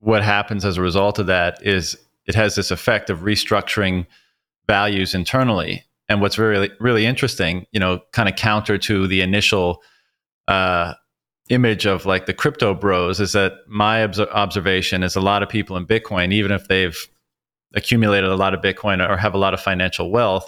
what 0.00 0.22
happens 0.22 0.62
as 0.66 0.76
a 0.76 0.82
result 0.82 1.18
of 1.18 1.26
that 1.26 1.66
is 1.66 1.96
it 2.26 2.34
has 2.34 2.54
this 2.54 2.70
effect 2.70 3.08
of 3.08 3.20
restructuring 3.20 4.06
values 4.66 5.14
internally. 5.14 5.84
And 6.06 6.20
what's 6.20 6.36
really, 6.36 6.70
really 6.80 7.06
interesting, 7.06 7.66
you 7.72 7.80
know, 7.80 8.00
kind 8.12 8.28
of 8.28 8.36
counter 8.36 8.76
to 8.76 9.06
the 9.06 9.22
initial 9.22 9.82
uh, 10.48 10.92
image 11.48 11.86
of 11.86 12.04
like 12.04 12.26
the 12.26 12.34
crypto 12.34 12.74
bros, 12.74 13.20
is 13.20 13.32
that 13.32 13.52
my 13.66 14.04
obs- 14.04 14.20
observation 14.20 15.02
is 15.02 15.16
a 15.16 15.20
lot 15.22 15.42
of 15.42 15.48
people 15.48 15.78
in 15.78 15.86
Bitcoin, 15.86 16.30
even 16.30 16.52
if 16.52 16.68
they've 16.68 17.08
accumulated 17.74 18.28
a 18.28 18.36
lot 18.36 18.52
of 18.52 18.60
Bitcoin 18.60 19.06
or 19.06 19.16
have 19.16 19.32
a 19.32 19.38
lot 19.38 19.54
of 19.54 19.60
financial 19.60 20.10
wealth, 20.10 20.46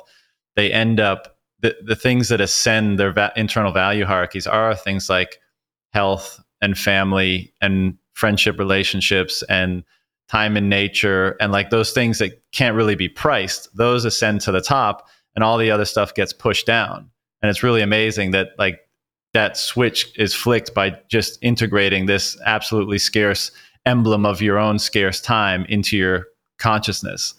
they 0.57 0.71
end 0.71 1.01
up 1.01 1.39
the, 1.61 1.75
the 1.83 1.97
things 1.97 2.29
that 2.29 2.43
ascend 2.43 2.99
their 2.99 3.13
va- 3.13 3.33
internal 3.35 3.73
value 3.73 4.05
hierarchies 4.05 4.47
are 4.47 4.75
things 4.75 5.09
like 5.09 5.39
health 5.95 6.43
and 6.61 6.77
family 6.77 7.53
and 7.61 7.97
friendship 8.15 8.59
relationships 8.59 9.43
and 9.49 9.85
time 10.29 10.57
in 10.57 10.69
nature 10.69 11.37
and 11.41 11.53
like 11.53 11.71
those 11.71 11.93
things 11.93 12.19
that 12.19 12.43
can't 12.53 12.75
really 12.75 12.97
be 12.97 13.09
priced 13.09 13.69
those 13.77 14.05
ascend 14.05 14.41
to 14.41 14.51
the 14.51 14.61
top 14.61 15.07
and 15.37 15.45
all 15.45 15.59
the 15.59 15.71
other 15.71 15.85
stuff 15.85 16.15
gets 16.15 16.33
pushed 16.33 16.67
down. 16.67 17.11
And 17.43 17.51
it's 17.51 17.63
really 17.63 17.83
amazing 17.83 18.33
that 18.33 18.49
like 18.59 18.81
that 19.35 19.57
switch 19.57 20.11
is 20.19 20.35
flicked 20.35 20.75
by 20.75 20.99
just 21.09 21.39
integrating 21.43 22.07
this 22.07 22.37
absolutely 22.47 22.99
scarce 22.99 23.53
emblem 23.85 24.25
of 24.25 24.41
your 24.41 24.59
own 24.59 24.79
scarce 24.79 25.21
time 25.21 25.67
into 25.69 25.97
your 25.97 26.27
consciousness. 26.59 27.35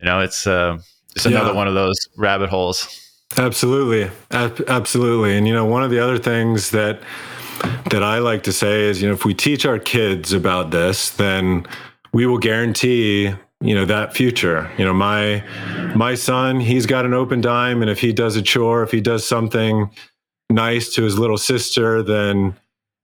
You 0.00 0.06
know 0.06 0.20
it's 0.20 0.46
uh 0.46 0.78
it's 1.14 1.24
another 1.24 1.50
yeah. 1.50 1.56
one 1.56 1.68
of 1.68 1.74
those 1.74 1.96
rabbit 2.18 2.50
holes. 2.50 3.00
Absolutely. 3.38 4.10
Absolutely. 4.32 5.36
And 5.36 5.46
you 5.46 5.54
know 5.54 5.64
one 5.64 5.84
of 5.84 5.90
the 5.90 6.00
other 6.00 6.18
things 6.18 6.70
that 6.72 7.00
that 7.90 8.02
I 8.02 8.18
like 8.18 8.42
to 8.44 8.52
say 8.52 8.82
is, 8.82 9.00
you 9.00 9.08
know, 9.08 9.14
if 9.14 9.24
we 9.24 9.34
teach 9.34 9.66
our 9.66 9.78
kids 9.78 10.32
about 10.32 10.70
this, 10.70 11.10
then 11.10 11.66
we 12.12 12.26
will 12.26 12.38
guarantee 12.38 13.34
you 13.64 13.74
know 13.74 13.86
that 13.86 14.14
future. 14.14 14.70
You 14.78 14.84
know 14.84 14.92
my 14.92 15.42
my 15.94 16.14
son 16.14 16.60
he's 16.60 16.86
got 16.86 17.06
an 17.06 17.12
Opendime 17.12 17.80
and 17.80 17.90
if 17.90 17.98
he 17.98 18.12
does 18.12 18.36
a 18.36 18.42
chore 18.42 18.82
if 18.82 18.90
he 18.90 19.00
does 19.00 19.26
something 19.26 19.90
nice 20.50 20.92
to 20.94 21.02
his 21.02 21.18
little 21.18 21.38
sister 21.38 22.02
then 22.02 22.54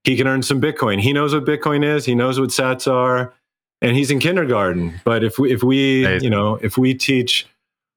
he 0.03 0.15
can 0.15 0.27
earn 0.27 0.43
some 0.43 0.61
bitcoin. 0.61 0.99
He 0.99 1.13
knows 1.13 1.33
what 1.33 1.45
bitcoin 1.45 1.83
is 1.83 2.05
he 2.05 2.15
knows 2.15 2.39
what 2.39 2.49
sats 2.49 2.91
are 2.91 3.33
and 3.81 3.95
he's 3.95 4.11
in 4.11 4.19
kindergarten. 4.19 5.01
But 5.03 5.23
if 5.23 5.39
we 5.39 5.51
if 5.51 5.63
we 5.63 6.05
Amazing. 6.05 6.23
you 6.23 6.29
know 6.29 6.55
if 6.61 6.77
we 6.77 6.93
teach 6.93 7.47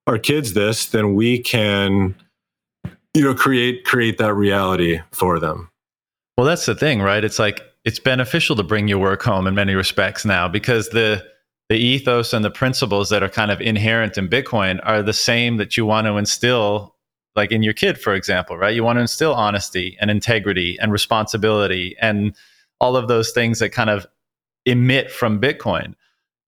our 0.07 0.19
kids 0.19 0.55
this 0.55 0.87
then 0.87 1.15
we 1.15 1.39
can 1.41 2.15
you 3.13 3.23
know 3.23 3.35
create 3.35 3.85
create 3.85 4.17
that 4.19 4.33
reality 4.35 5.01
for 5.13 5.39
them 5.39 5.71
well, 6.37 6.47
that's 6.47 6.67
the 6.67 6.75
thing, 6.75 7.01
right? 7.01 7.25
It's 7.25 7.39
like 7.39 7.63
it's 7.85 7.99
beneficial 7.99 8.57
to 8.57 8.63
bring 8.63 8.89
your 8.89 8.99
work 8.99 9.23
home 9.23 9.47
in 9.47 9.55
many 9.55 9.75
respects 9.75 10.25
now 10.25 10.49
because 10.49 10.89
the 10.91 11.25
the 11.69 11.77
ethos 11.77 12.33
and 12.33 12.45
the 12.45 12.51
principles 12.51 13.09
that 13.09 13.23
are 13.23 13.29
kind 13.29 13.51
of 13.51 13.61
inherent 13.61 14.19
in 14.19 14.29
Bitcoin 14.29 14.81
are 14.83 15.03
the 15.03 15.13
same 15.13 15.57
that 15.57 15.77
you 15.77 15.87
want 15.87 16.07
to 16.07 16.17
instill 16.17 16.95
like 17.37 17.51
in 17.51 17.63
your 17.63 17.73
kid 17.73 17.99
for 17.99 18.15
example, 18.15 18.57
right? 18.57 18.75
You 18.75 18.85
want 18.85 18.97
to 18.97 19.01
instill 19.01 19.35
honesty 19.35 19.97
and 20.01 20.11
integrity 20.11 20.79
and 20.81 20.93
responsibility 20.93 21.97
and 22.01 22.37
all 22.81 22.97
of 22.97 23.09
those 23.09 23.31
things 23.31 23.61
that 23.61 23.71
kind 23.71 23.91
of 23.91 24.07
emit 24.67 25.11
from 25.11 25.41
Bitcoin. 25.41 25.95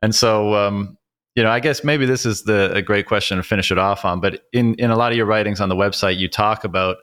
And 0.02 0.14
so 0.14 0.54
um, 0.54 0.98
you 1.36 1.42
know, 1.42 1.50
I 1.50 1.60
guess 1.60 1.84
maybe 1.84 2.06
this 2.06 2.26
is 2.26 2.42
the 2.42 2.72
a 2.74 2.82
great 2.82 3.06
question 3.06 3.36
to 3.36 3.42
finish 3.42 3.70
it 3.70 3.78
off 3.78 4.04
on. 4.04 4.20
But 4.20 4.44
in 4.52 4.74
in 4.74 4.90
a 4.90 4.96
lot 4.96 5.12
of 5.12 5.18
your 5.18 5.26
writings 5.26 5.60
on 5.60 5.68
the 5.68 5.76
website, 5.76 6.18
you 6.18 6.28
talk 6.28 6.64
about 6.64 6.96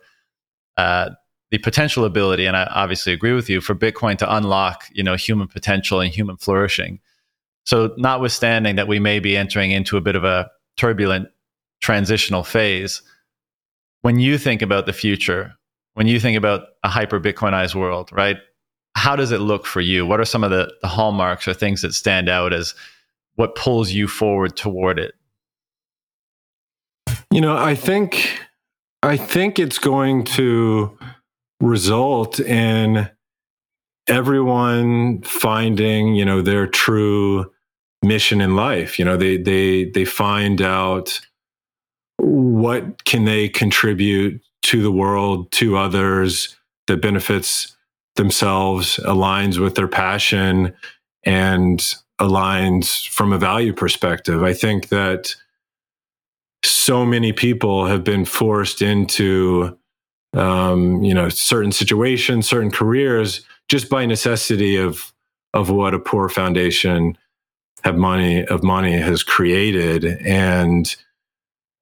uh, 0.75 1.11
the 1.53 1.59
potential 1.59 2.03
ability, 2.03 2.47
and 2.47 2.57
I 2.57 2.63
obviously 2.71 3.13
agree 3.13 3.33
with 3.33 3.47
you, 3.47 3.61
for 3.61 3.75
Bitcoin 3.75 4.17
to 4.17 4.35
unlock, 4.35 4.85
you 4.91 5.03
know, 5.03 5.13
human 5.13 5.47
potential 5.47 6.01
and 6.01 6.11
human 6.11 6.35
flourishing. 6.35 6.99
So, 7.67 7.93
notwithstanding 7.95 8.75
that 8.77 8.87
we 8.87 8.97
may 8.97 9.19
be 9.19 9.37
entering 9.37 9.69
into 9.69 9.95
a 9.95 10.01
bit 10.01 10.15
of 10.15 10.23
a 10.23 10.49
turbulent 10.77 11.29
transitional 11.79 12.43
phase, 12.43 13.03
when 14.01 14.17
you 14.17 14.39
think 14.39 14.63
about 14.63 14.87
the 14.87 14.93
future, 14.93 15.53
when 15.93 16.07
you 16.07 16.19
think 16.19 16.35
about 16.35 16.69
a 16.83 16.89
hyper 16.89 17.19
Bitcoinized 17.19 17.75
world, 17.75 18.09
right? 18.11 18.37
How 18.95 19.15
does 19.15 19.31
it 19.31 19.37
look 19.37 19.67
for 19.67 19.79
you? 19.79 20.07
What 20.07 20.19
are 20.19 20.25
some 20.25 20.43
of 20.43 20.49
the, 20.49 20.73
the 20.81 20.87
hallmarks 20.87 21.47
or 21.47 21.53
things 21.53 21.83
that 21.83 21.93
stand 21.93 22.29
out 22.29 22.51
as 22.51 22.73
what 23.35 23.53
pulls 23.53 23.91
you 23.91 24.07
forward 24.07 24.57
toward 24.57 24.97
it? 24.97 25.13
You 27.29 27.41
know, 27.41 27.55
I 27.55 27.75
think 27.75 28.39
I 29.03 29.17
think 29.17 29.59
it's 29.59 29.77
going 29.77 30.23
to 30.23 30.97
result 31.63 32.39
in 32.41 33.09
everyone 34.07 35.21
finding 35.21 36.13
you 36.13 36.25
know 36.25 36.41
their 36.41 36.67
true 36.67 37.51
mission 38.03 38.41
in 38.41 38.55
life. 38.55 38.99
You 38.99 39.05
know 39.05 39.17
they 39.17 39.37
they 39.37 39.85
they 39.85 40.05
find 40.05 40.61
out 40.61 41.19
what 42.17 43.05
can 43.05 43.25
they 43.25 43.49
contribute 43.49 44.41
to 44.63 44.81
the 44.81 44.91
world 44.91 45.51
to 45.53 45.77
others 45.77 46.55
that 46.87 47.01
benefits 47.01 47.75
themselves 48.15 48.97
aligns 49.05 49.57
with 49.57 49.75
their 49.75 49.87
passion 49.87 50.73
and 51.25 51.95
aligns 52.19 53.07
from 53.09 53.33
a 53.33 53.37
value 53.37 53.73
perspective. 53.73 54.43
I 54.43 54.53
think 54.53 54.89
that 54.89 55.35
so 56.63 57.05
many 57.05 57.33
people 57.33 57.87
have 57.87 58.03
been 58.03 58.25
forced 58.25 58.81
into 58.81 59.77
um, 60.33 61.03
you 61.03 61.13
know, 61.13 61.29
certain 61.29 61.71
situations, 61.71 62.47
certain 62.47 62.71
careers, 62.71 63.45
just 63.69 63.89
by 63.89 64.05
necessity 64.05 64.75
of 64.75 65.13
of 65.53 65.69
what 65.69 65.93
a 65.93 65.99
poor 65.99 66.29
foundation 66.29 67.17
have 67.83 67.95
money 67.95 68.45
of 68.45 68.63
money 68.63 68.97
has 68.97 69.23
created. 69.23 70.05
And 70.25 70.95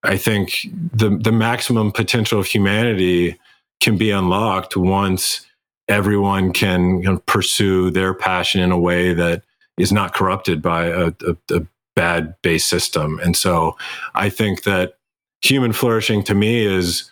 I 0.04 0.18
think 0.18 0.68
the 0.94 1.10
the 1.10 1.32
maximum 1.32 1.92
potential 1.92 2.40
of 2.40 2.48
humanity 2.48 3.40
can 3.80 3.98
be 3.98 4.12
unlocked 4.12 4.78
once 4.78 5.46
everyone 5.88 6.54
can 6.54 7.02
you 7.02 7.04
know, 7.04 7.18
pursue 7.26 7.92
their 7.92 8.14
passion 8.14 8.62
in 8.62 8.72
a 8.72 8.80
way 8.80 9.14
that 9.14 9.44
is 9.78 9.92
not 9.92 10.14
corrupted 10.14 10.62
by 10.62 10.86
a, 10.86 11.08
a, 11.28 11.56
a 11.56 11.62
bad 11.96 12.36
base 12.42 12.66
system. 12.66 13.20
And 13.24 13.36
so 13.36 13.76
I 14.14 14.30
think 14.30 14.64
that 14.64 14.98
human 15.42 15.74
flourishing 15.74 16.24
to 16.24 16.36
me 16.36 16.66
is 16.66 17.11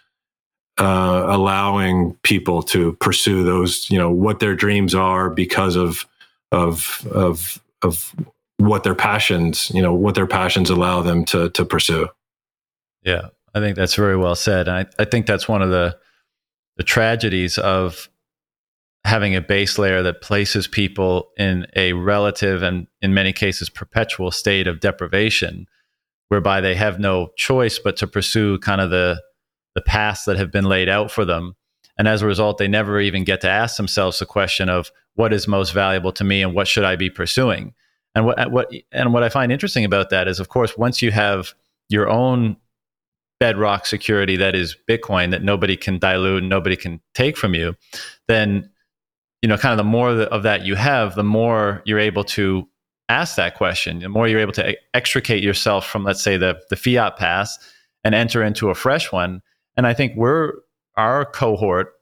uh, 0.80 1.26
allowing 1.28 2.14
people 2.24 2.64
to 2.64 2.94
pursue 2.94 3.44
those, 3.44 3.90
you 3.90 3.98
know, 3.98 4.10
what 4.10 4.40
their 4.40 4.56
dreams 4.56 4.96
are 4.96 5.30
because 5.30 5.76
of 5.76 6.06
of 6.52 7.06
of 7.12 7.62
of 7.82 8.16
what 8.58 8.84
their 8.84 8.96
passions, 8.96 9.70
you 9.74 9.82
know, 9.82 9.94
what 9.94 10.16
their 10.16 10.28
passions 10.28 10.70
allow 10.70 11.02
them 11.02 11.26
to 11.26 11.50
to 11.52 11.66
pursue. 11.66 12.08
Yeah, 13.04 13.30
I 13.54 13.60
think 13.60 13.76
that's 13.76 13.96
very 13.96 14.18
well 14.18 14.36
said. 14.36 14.68
I, 14.68 14.86
I 14.98 15.06
think 15.06 15.26
that's 15.26 15.48
one 15.48 15.62
of 15.62 15.70
the 15.70 15.98
the 16.78 16.84
tragedies 16.84 17.58
of 17.58 18.10
having 19.04 19.36
a 19.36 19.42
base 19.42 19.78
layer 19.78 20.02
that 20.04 20.22
places 20.22 20.68
people 20.68 21.30
in 21.38 21.66
a 21.76 21.94
relative 21.94 22.64
and 22.64 22.88
in 23.02 23.14
many 23.14 23.34
cases 23.34 23.70
perpetual 23.70 24.32
state 24.32 24.68
of 24.68 24.80
deprivation 24.80 25.68
whereby 26.28 26.62
they 26.62 26.76
have 26.76 27.00
no 27.00 27.32
choice 27.36 27.80
but 27.80 27.98
to 27.98 28.08
pursue 28.08 28.58
kind 28.60 28.82
of 28.82 28.90
the 28.90 29.22
the 29.80 29.84
paths 29.84 30.26
that 30.26 30.36
have 30.36 30.52
been 30.52 30.66
laid 30.66 30.90
out 30.90 31.10
for 31.10 31.24
them. 31.24 31.56
And 31.98 32.06
as 32.06 32.22
a 32.22 32.28
result, 32.28 32.58
they 32.58 32.68
never 32.68 33.00
even 33.00 33.24
get 33.24 33.40
to 33.42 33.50
ask 33.50 33.78
themselves 33.78 34.20
the 34.20 34.26
question 34.26 34.68
of 34.68 34.92
what 35.16 35.32
is 35.32 35.48
most 35.48 35.72
valuable 35.72 36.12
to 36.14 36.26
me 36.26 36.44
and 36.44 36.54
what 36.54 36.68
should 36.68 36.84
I 36.84 36.98
be 36.98 37.10
pursuing. 37.10 37.74
And 38.14 38.26
what 38.26 38.52
what 38.52 38.72
and 38.92 39.14
what 39.14 39.24
I 39.24 39.30
find 39.30 39.52
interesting 39.54 39.86
about 39.86 40.10
that 40.10 40.28
is, 40.28 40.42
of 40.42 40.50
course, 40.50 40.78
once 40.78 41.02
you 41.02 41.12
have 41.12 41.54
your 41.88 42.10
own 42.10 42.58
bedrock 43.40 43.86
security 43.86 44.36
that 44.36 44.54
is 44.54 44.76
Bitcoin 44.90 45.32
that 45.32 45.44
nobody 45.44 45.78
can 45.78 45.98
dilute 45.98 46.44
nobody 46.44 46.76
can 46.76 47.00
take 47.14 47.38
from 47.38 47.54
you, 47.54 47.76
then 48.28 48.70
you 49.42 49.48
know, 49.48 49.58
kind 49.58 49.72
of 49.72 49.78
the 49.78 49.90
more 49.90 50.10
of 50.10 50.44
that 50.44 50.66
you 50.66 50.76
have, 50.76 51.16
the 51.16 51.24
more 51.24 51.82
you're 51.86 52.00
able 52.00 52.26
to 52.26 52.68
ask 53.08 53.38
that 53.38 53.56
question. 53.56 54.00
The 54.00 54.10
more 54.10 54.28
you're 54.28 54.42
able 54.42 54.54
to 54.54 54.76
extricate 54.94 55.42
yourself 55.42 55.88
from, 55.88 56.04
let's 56.04 56.22
say, 56.22 56.36
the 56.36 56.60
the 56.70 56.76
fiat 56.76 57.16
pass 57.16 57.58
and 58.04 58.16
enter 58.16 58.44
into 58.44 58.70
a 58.70 58.76
fresh 58.76 59.12
one. 59.12 59.42
And 59.80 59.88
I 59.88 59.94
think 59.94 60.12
we're 60.18 60.56
our 60.98 61.24
cohort 61.24 61.94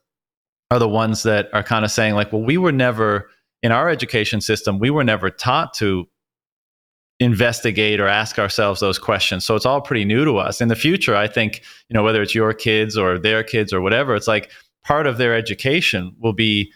are 0.72 0.80
the 0.80 0.90
ones 0.90 1.22
that 1.22 1.48
are 1.54 1.62
kind 1.62 1.86
of 1.86 1.92
saying 1.92 2.16
like, 2.16 2.34
well, 2.34 2.42
we 2.42 2.58
were 2.58 2.72
never 2.72 3.30
in 3.62 3.72
our 3.72 3.88
education 3.88 4.42
system, 4.42 4.80
we 4.80 4.90
were 4.90 5.04
never 5.04 5.30
taught 5.30 5.76
to 5.76 6.08
investigate 7.20 8.00
or 8.00 8.08
ask 8.08 8.40
ourselves 8.40 8.80
those 8.80 8.98
questions. 8.98 9.46
So 9.46 9.56
it's 9.56 9.68
all 9.68 9.80
pretty 9.80 10.06
new 10.06 10.26
to 10.26 10.38
us. 10.38 10.60
In 10.60 10.70
the 10.70 10.76
future, 10.76 11.16
I 11.16 11.28
think, 11.28 11.62
you 11.88 11.94
know, 11.94 12.02
whether 12.02 12.24
it's 12.24 12.34
your 12.34 12.52
kids 12.52 12.98
or 12.98 13.20
their 13.20 13.44
kids 13.44 13.72
or 13.72 13.80
whatever, 13.80 14.16
it's 14.16 14.28
like 14.28 14.50
part 14.84 15.06
of 15.06 15.20
their 15.20 15.36
education 15.36 16.16
will 16.18 16.34
be 16.34 16.74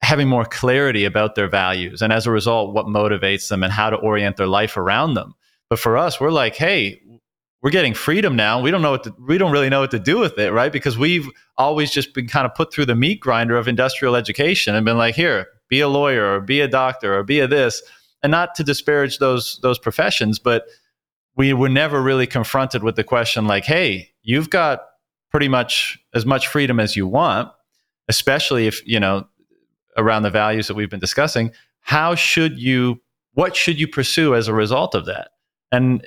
having 0.00 0.26
more 0.26 0.46
clarity 0.46 1.04
about 1.04 1.34
their 1.34 1.48
values 1.50 2.00
and 2.00 2.14
as 2.14 2.26
a 2.26 2.30
result 2.30 2.72
what 2.72 2.86
motivates 2.86 3.50
them 3.50 3.62
and 3.62 3.74
how 3.74 3.90
to 3.90 3.96
orient 3.96 4.38
their 4.38 4.46
life 4.46 4.78
around 4.78 5.12
them. 5.12 5.34
But 5.68 5.78
for 5.78 5.98
us, 5.98 6.18
we're 6.18 6.30
like, 6.30 6.54
hey, 6.54 7.02
we're 7.62 7.70
getting 7.70 7.94
freedom 7.94 8.36
now. 8.36 8.60
We 8.60 8.70
don't 8.70 8.82
know 8.82 8.92
what 8.92 9.04
to, 9.04 9.14
we 9.26 9.36
don't 9.36 9.50
really 9.50 9.68
know 9.68 9.80
what 9.80 9.90
to 9.90 9.98
do 9.98 10.18
with 10.18 10.38
it, 10.38 10.52
right? 10.52 10.72
Because 10.72 10.96
we've 10.96 11.28
always 11.56 11.90
just 11.90 12.14
been 12.14 12.28
kind 12.28 12.46
of 12.46 12.54
put 12.54 12.72
through 12.72 12.86
the 12.86 12.94
meat 12.94 13.20
grinder 13.20 13.56
of 13.56 13.66
industrial 13.66 14.14
education 14.14 14.74
and 14.74 14.84
been 14.84 14.98
like, 14.98 15.14
here, 15.14 15.48
be 15.68 15.80
a 15.80 15.88
lawyer 15.88 16.34
or 16.34 16.40
be 16.40 16.60
a 16.60 16.68
doctor 16.68 17.18
or 17.18 17.24
be 17.24 17.40
a 17.40 17.48
this 17.48 17.82
and 18.22 18.30
not 18.30 18.54
to 18.56 18.64
disparage 18.64 19.18
those 19.18 19.58
those 19.62 19.78
professions, 19.78 20.38
but 20.38 20.66
we 21.36 21.52
were 21.52 21.68
never 21.68 22.02
really 22.02 22.26
confronted 22.26 22.82
with 22.82 22.96
the 22.96 23.04
question 23.04 23.46
like, 23.46 23.64
hey, 23.64 24.10
you've 24.22 24.50
got 24.50 24.82
pretty 25.30 25.48
much 25.48 25.98
as 26.14 26.26
much 26.26 26.48
freedom 26.48 26.80
as 26.80 26.96
you 26.96 27.06
want, 27.06 27.48
especially 28.08 28.66
if, 28.66 28.84
you 28.86 28.98
know, 28.98 29.26
around 29.96 30.22
the 30.22 30.30
values 30.30 30.66
that 30.66 30.74
we've 30.74 30.90
been 30.90 30.98
discussing. 31.00 31.52
How 31.80 32.14
should 32.14 32.58
you 32.58 33.00
what 33.34 33.54
should 33.54 33.78
you 33.78 33.86
pursue 33.86 34.34
as 34.34 34.48
a 34.48 34.54
result 34.54 34.94
of 34.94 35.06
that? 35.06 35.30
And 35.70 36.04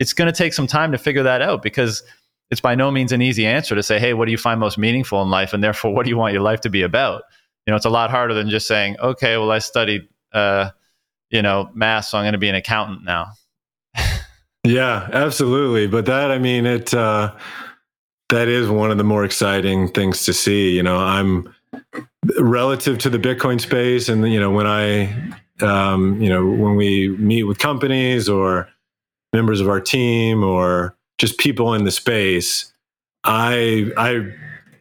it's 0.00 0.12
going 0.12 0.32
to 0.32 0.36
take 0.36 0.52
some 0.52 0.66
time 0.66 0.90
to 0.90 0.98
figure 0.98 1.22
that 1.22 1.40
out 1.40 1.62
because 1.62 2.02
it's 2.50 2.60
by 2.60 2.74
no 2.74 2.90
means 2.90 3.12
an 3.12 3.22
easy 3.22 3.46
answer 3.46 3.76
to 3.76 3.82
say, 3.82 4.00
hey, 4.00 4.12
what 4.12 4.24
do 4.24 4.32
you 4.32 4.38
find 4.38 4.58
most 4.58 4.76
meaningful 4.76 5.22
in 5.22 5.30
life? 5.30 5.52
And 5.52 5.62
therefore, 5.62 5.94
what 5.94 6.02
do 6.02 6.10
you 6.10 6.16
want 6.16 6.32
your 6.32 6.42
life 6.42 6.60
to 6.62 6.68
be 6.68 6.82
about? 6.82 7.22
You 7.66 7.70
know, 7.70 7.76
it's 7.76 7.86
a 7.86 7.90
lot 7.90 8.10
harder 8.10 8.34
than 8.34 8.50
just 8.50 8.66
saying, 8.66 8.96
okay, 8.98 9.36
well, 9.36 9.52
I 9.52 9.60
studied 9.60 10.08
uh, 10.32 10.70
you 11.30 11.42
know, 11.42 11.70
math, 11.74 12.06
so 12.06 12.18
I'm 12.18 12.24
going 12.24 12.32
to 12.32 12.38
be 12.38 12.48
an 12.48 12.54
accountant 12.54 13.04
now. 13.04 13.32
yeah, 14.64 15.08
absolutely. 15.12 15.86
But 15.86 16.06
that, 16.06 16.30
I 16.30 16.38
mean, 16.38 16.66
it, 16.66 16.92
uh, 16.92 17.34
that 18.28 18.48
is 18.48 18.68
one 18.68 18.90
of 18.90 18.98
the 18.98 19.04
more 19.04 19.24
exciting 19.24 19.88
things 19.88 20.24
to 20.24 20.32
see. 20.32 20.74
You 20.74 20.82
know, 20.82 20.98
I'm 20.98 21.52
relative 22.38 22.98
to 22.98 23.10
the 23.10 23.18
Bitcoin 23.18 23.60
space, 23.60 24.08
and 24.08 24.30
you 24.30 24.40
know, 24.40 24.50
when 24.50 24.66
I, 24.66 25.14
um, 25.60 26.20
you 26.20 26.28
know, 26.28 26.44
when 26.44 26.76
we 26.76 27.08
meet 27.10 27.44
with 27.44 27.58
companies 27.58 28.28
or 28.28 28.68
members 29.32 29.60
of 29.60 29.68
our 29.68 29.80
team 29.80 30.42
or 30.42 30.96
just 31.18 31.38
people 31.38 31.74
in 31.74 31.84
the 31.84 31.90
space, 31.90 32.72
I 33.24 33.90
I 33.96 34.32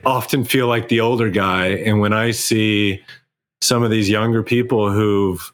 often 0.06 0.46
feel 0.46 0.68
like 0.68 0.88
the 0.88 1.02
older 1.02 1.30
guy, 1.30 1.68
and 1.68 2.00
when 2.00 2.14
I 2.14 2.32
see 2.32 3.04
some 3.62 3.84
of 3.84 3.92
these 3.92 4.10
younger 4.10 4.42
people 4.44 4.92
who've 4.92 5.54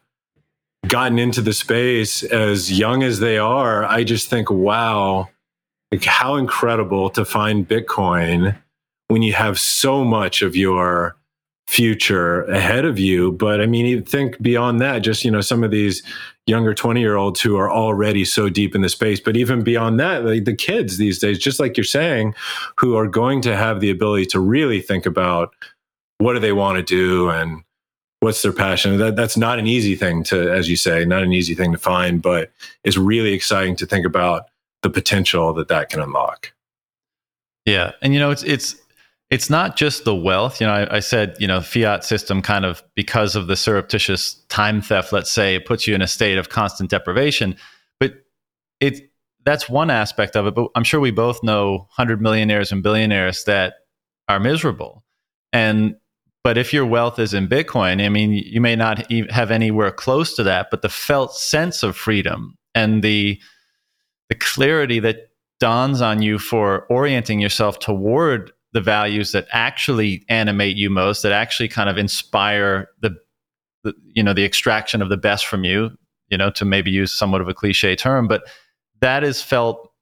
gotten 0.87 1.17
into 1.17 1.41
the 1.41 1.53
space 1.53 2.23
as 2.23 2.77
young 2.77 3.01
as 3.03 3.19
they 3.19 3.37
are, 3.37 3.83
I 3.85 4.03
just 4.03 4.29
think, 4.29 4.51
wow, 4.51 5.29
like 5.91 6.03
how 6.03 6.35
incredible 6.35 7.09
to 7.11 7.25
find 7.25 7.67
Bitcoin 7.67 8.55
when 9.07 9.21
you 9.21 9.33
have 9.33 9.59
so 9.59 10.03
much 10.03 10.41
of 10.41 10.55
your 10.55 11.15
future 11.67 12.43
ahead 12.43 12.85
of 12.85 12.99
you. 12.99 13.31
But 13.31 13.61
I 13.61 13.65
mean, 13.65 13.85
you 13.85 14.01
think 14.01 14.39
beyond 14.41 14.79
that, 14.81 14.99
just, 14.99 15.25
you 15.25 15.31
know, 15.31 15.41
some 15.41 15.63
of 15.63 15.71
these 15.71 16.03
younger 16.47 16.73
20 16.73 16.99
year 16.99 17.15
olds 17.15 17.41
who 17.41 17.57
are 17.57 17.71
already 17.71 18.23
so 18.23 18.49
deep 18.49 18.75
in 18.75 18.81
the 18.81 18.89
space, 18.89 19.19
but 19.19 19.35
even 19.35 19.63
beyond 19.63 19.99
that, 19.99 20.23
like 20.23 20.45
the 20.45 20.55
kids 20.55 20.97
these 20.97 21.19
days, 21.19 21.39
just 21.39 21.59
like 21.59 21.75
you're 21.75 21.83
saying, 21.83 22.35
who 22.77 22.95
are 22.95 23.07
going 23.07 23.41
to 23.41 23.55
have 23.55 23.79
the 23.79 23.89
ability 23.89 24.25
to 24.27 24.39
really 24.39 24.81
think 24.81 25.05
about 25.05 25.53
what 26.19 26.33
do 26.33 26.39
they 26.39 26.53
want 26.53 26.77
to 26.77 26.83
do 26.83 27.29
and 27.29 27.63
what's 28.19 28.41
their 28.41 28.53
passion. 28.53 28.97
That 28.97 29.15
that's 29.15 29.37
not 29.37 29.59
an 29.59 29.67
easy 29.67 29.95
thing 29.95 30.23
to, 30.25 30.51
as 30.51 30.69
you 30.69 30.77
say, 30.77 31.05
not 31.05 31.23
an 31.23 31.33
easy 31.33 31.55
thing 31.55 31.71
to 31.71 31.77
find, 31.77 32.21
but 32.21 32.51
it's 32.83 32.97
really 32.97 33.33
exciting 33.33 33.75
to 33.77 33.85
think 33.85 34.05
about 34.05 34.45
the 34.81 34.89
potential 34.89 35.53
that 35.53 35.67
that 35.69 35.89
can 35.89 35.99
unlock. 35.99 36.53
Yeah, 37.65 37.93
and 38.01 38.13
you 38.13 38.19
know, 38.19 38.29
it's 38.29 38.43
it's 38.43 38.75
it's 39.29 39.49
not 39.49 39.75
just 39.75 40.05
the 40.05 40.15
wealth. 40.15 40.61
You 40.61 40.67
know, 40.67 40.73
I, 40.73 40.97
I, 40.97 40.99
said, 40.99 41.35
you 41.39 41.47
know, 41.47 41.61
fiat 41.61 42.03
system 42.03 42.41
kind 42.41 42.63
of 42.63 42.83
because 42.95 43.35
of 43.35 43.47
the 43.47 43.55
surreptitious 43.55 44.35
time 44.49 44.81
theft. 44.81 45.11
Let's 45.11 45.31
say 45.31 45.55
it 45.55 45.65
puts 45.65 45.87
you 45.87 45.95
in 45.95 46.01
a 46.01 46.07
state 46.07 46.37
of 46.37 46.49
constant 46.49 46.89
deprivation, 46.89 47.55
but 47.99 48.13
it 48.79 49.11
that's 49.43 49.69
one 49.69 49.89
aspect 49.89 50.35
of 50.35 50.47
it. 50.47 50.55
But 50.55 50.69
I'm 50.75 50.83
sure 50.83 50.99
we 50.99 51.11
both 51.11 51.43
know 51.43 51.87
hundred 51.91 52.21
millionaires 52.21 52.71
and 52.71 52.83
billionaires 52.83 53.43
that 53.45 53.75
are 54.29 54.39
miserable, 54.39 55.03
and 55.51 55.95
but 56.43 56.57
if 56.59 56.71
your 56.71 56.85
wealth 56.85 57.17
is 57.17 57.33
in 57.33 57.47
Bitcoin, 57.47 58.05
I 58.05 58.09
mean, 58.09 58.31
you 58.31 58.61
may 58.61 58.75
not 58.75 59.11
have 59.31 59.49
anywhere 59.49 59.91
close 59.91 60.35
to 60.35 60.43
that, 60.43 60.67
but 60.69 60.83
the 60.83 60.89
felt 60.89 61.35
sense 61.35 61.81
of 61.81 61.97
freedom 61.97 62.57
and 62.75 63.03
the 63.03 63.41
the 64.29 64.35
clarity 64.35 64.99
that 64.99 65.29
dawns 65.59 66.01
on 66.01 66.21
you 66.21 66.37
for 66.37 66.85
orienting 66.87 67.39
yourself 67.39 67.79
toward 67.79 68.51
the 68.75 68.81
values 68.81 69.31
that 69.31 69.47
actually 69.51 70.25
animate 70.27 70.75
you 70.75 70.89
most, 70.89 71.21
that 71.21 71.31
actually 71.31 71.69
kind 71.69 71.89
of 71.89 71.97
inspire 71.97 72.89
the, 72.99 73.15
the 73.85 73.93
you 74.03 74.21
know 74.21 74.33
the 74.33 74.43
extraction 74.43 75.01
of 75.01 75.07
the 75.07 75.15
best 75.15 75.47
from 75.47 75.63
you, 75.63 75.89
you 76.27 76.37
know, 76.37 76.51
to 76.51 76.65
maybe 76.65 76.91
use 76.91 77.13
somewhat 77.13 77.39
of 77.39 77.47
a 77.47 77.53
cliche 77.53 77.95
term, 77.95 78.27
but 78.27 78.43
that 78.99 79.23
is 79.23 79.41
felt 79.41 79.93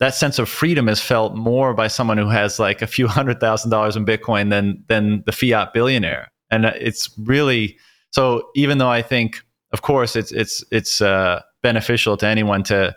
that 0.00 0.12
sense 0.12 0.40
of 0.40 0.48
freedom 0.48 0.88
is 0.88 1.00
felt 1.00 1.36
more 1.36 1.72
by 1.72 1.86
someone 1.86 2.18
who 2.18 2.28
has 2.28 2.58
like 2.58 2.82
a 2.82 2.86
few 2.88 3.06
hundred 3.06 3.38
thousand 3.38 3.70
dollars 3.70 3.94
in 3.94 4.04
Bitcoin 4.04 4.50
than 4.50 4.82
than 4.88 5.22
the 5.24 5.32
fiat 5.32 5.72
billionaire. 5.72 6.32
And 6.50 6.64
it's 6.64 7.16
really 7.16 7.78
so. 8.10 8.50
Even 8.56 8.78
though 8.78 8.90
I 8.90 9.02
think, 9.02 9.40
of 9.72 9.82
course, 9.82 10.16
it's 10.16 10.32
it's 10.32 10.64
it's 10.72 11.00
uh, 11.00 11.42
beneficial 11.62 12.16
to 12.16 12.26
anyone 12.26 12.64
to 12.64 12.92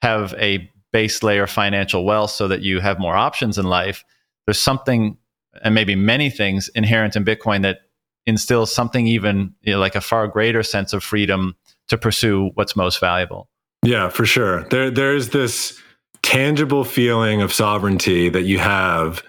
have 0.00 0.32
a 0.38 0.70
base 0.92 1.24
layer 1.24 1.48
financial 1.48 2.04
wealth 2.04 2.30
so 2.30 2.46
that 2.46 2.62
you 2.62 2.78
have 2.78 3.00
more 3.00 3.16
options 3.16 3.58
in 3.58 3.64
life. 3.64 4.04
There's 4.46 4.60
something, 4.60 5.16
and 5.62 5.74
maybe 5.74 5.94
many 5.94 6.30
things 6.30 6.68
inherent 6.74 7.16
in 7.16 7.24
Bitcoin 7.24 7.62
that 7.62 7.78
instills 8.26 8.74
something 8.74 9.06
even 9.06 9.54
you 9.62 9.72
know, 9.72 9.78
like 9.78 9.94
a 9.94 10.00
far 10.00 10.26
greater 10.28 10.62
sense 10.62 10.92
of 10.92 11.04
freedom 11.04 11.56
to 11.88 11.98
pursue 11.98 12.50
what's 12.54 12.74
most 12.74 13.00
valuable. 13.00 13.48
Yeah, 13.82 14.08
for 14.08 14.24
sure. 14.24 14.64
There, 14.70 14.90
there's 14.90 15.30
this 15.30 15.78
tangible 16.22 16.84
feeling 16.84 17.42
of 17.42 17.52
sovereignty 17.52 18.30
that 18.30 18.42
you 18.42 18.58
have 18.58 19.22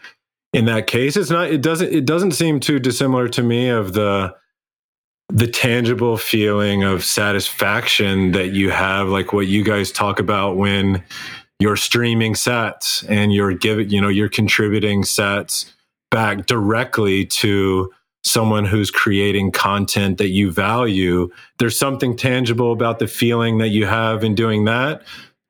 in 0.54 0.64
that 0.64 0.88
case 0.88 1.18
it's 1.18 1.30
not 1.30 1.52
it 1.52 1.62
doesn't 1.62 1.92
it 1.92 2.06
doesn't 2.06 2.32
seem 2.32 2.58
too 2.58 2.80
dissimilar 2.80 3.28
to 3.28 3.44
me 3.44 3.68
of 3.68 3.92
the 3.92 4.34
the 5.28 5.46
tangible 5.46 6.16
feeling 6.16 6.84
of 6.84 7.04
satisfaction 7.04 8.32
that 8.32 8.54
you 8.54 8.70
have 8.70 9.10
like 9.10 9.34
what 9.34 9.48
you 9.48 9.62
guys 9.62 9.92
talk 9.92 10.22
about 10.22 10.56
when 10.56 11.04
you're 11.60 11.78
streaming 11.78 12.34
sats 12.34 13.08
and 13.10 13.34
you're 13.34 13.54
giving 13.54 13.90
you 13.90 14.02
know 14.02 14.10
you're 14.10 14.30
contributing 14.30 15.04
sats 15.04 15.72
back 16.12 16.46
directly 16.46 17.26
to 17.26 17.92
someone 18.24 18.66
who's 18.66 18.90
creating 18.90 19.52
content 19.52 20.18
that 20.18 20.30
you 20.30 20.52
value 20.52 21.30
there's 21.60 21.78
something 21.78 22.18
tangible 22.18 22.72
about 22.72 23.00
the 23.00 23.08
feeling 23.08 23.60
that 23.60 23.70
you 23.70 23.86
have 23.86 24.24
in 24.24 24.34
doing 24.34 24.66
that 24.66 25.04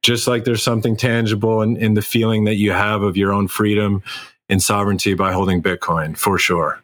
just 0.05 0.27
like 0.27 0.43
there's 0.43 0.61
something 0.61 0.95
tangible 0.95 1.63
in, 1.63 1.77
in 1.77 1.95
the 1.95 2.01
feeling 2.01 2.43
that 2.43 2.55
you 2.55 2.71
have 2.71 3.01
of 3.01 3.17
your 3.17 3.33
own 3.33 3.47
freedom 3.47 4.03
and 4.47 4.61
sovereignty 4.61 5.15
by 5.15 5.31
holding 5.31 5.63
Bitcoin 5.63 6.15
for 6.15 6.37
sure. 6.37 6.79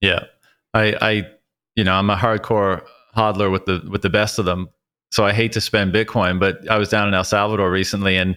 Yeah. 0.00 0.24
I, 0.72 0.96
I, 1.02 1.28
you 1.76 1.84
know, 1.84 1.92
I'm 1.92 2.08
a 2.08 2.16
hardcore 2.16 2.82
hodler 3.14 3.52
with 3.52 3.66
the, 3.66 3.86
with 3.90 4.00
the 4.00 4.08
best 4.08 4.38
of 4.38 4.46
them. 4.46 4.70
So 5.10 5.24
I 5.24 5.32
hate 5.32 5.52
to 5.52 5.60
spend 5.60 5.92
Bitcoin, 5.92 6.38
but 6.38 6.68
I 6.70 6.78
was 6.78 6.88
down 6.88 7.08
in 7.08 7.14
El 7.14 7.24
Salvador 7.24 7.70
recently 7.70 8.16
and 8.16 8.36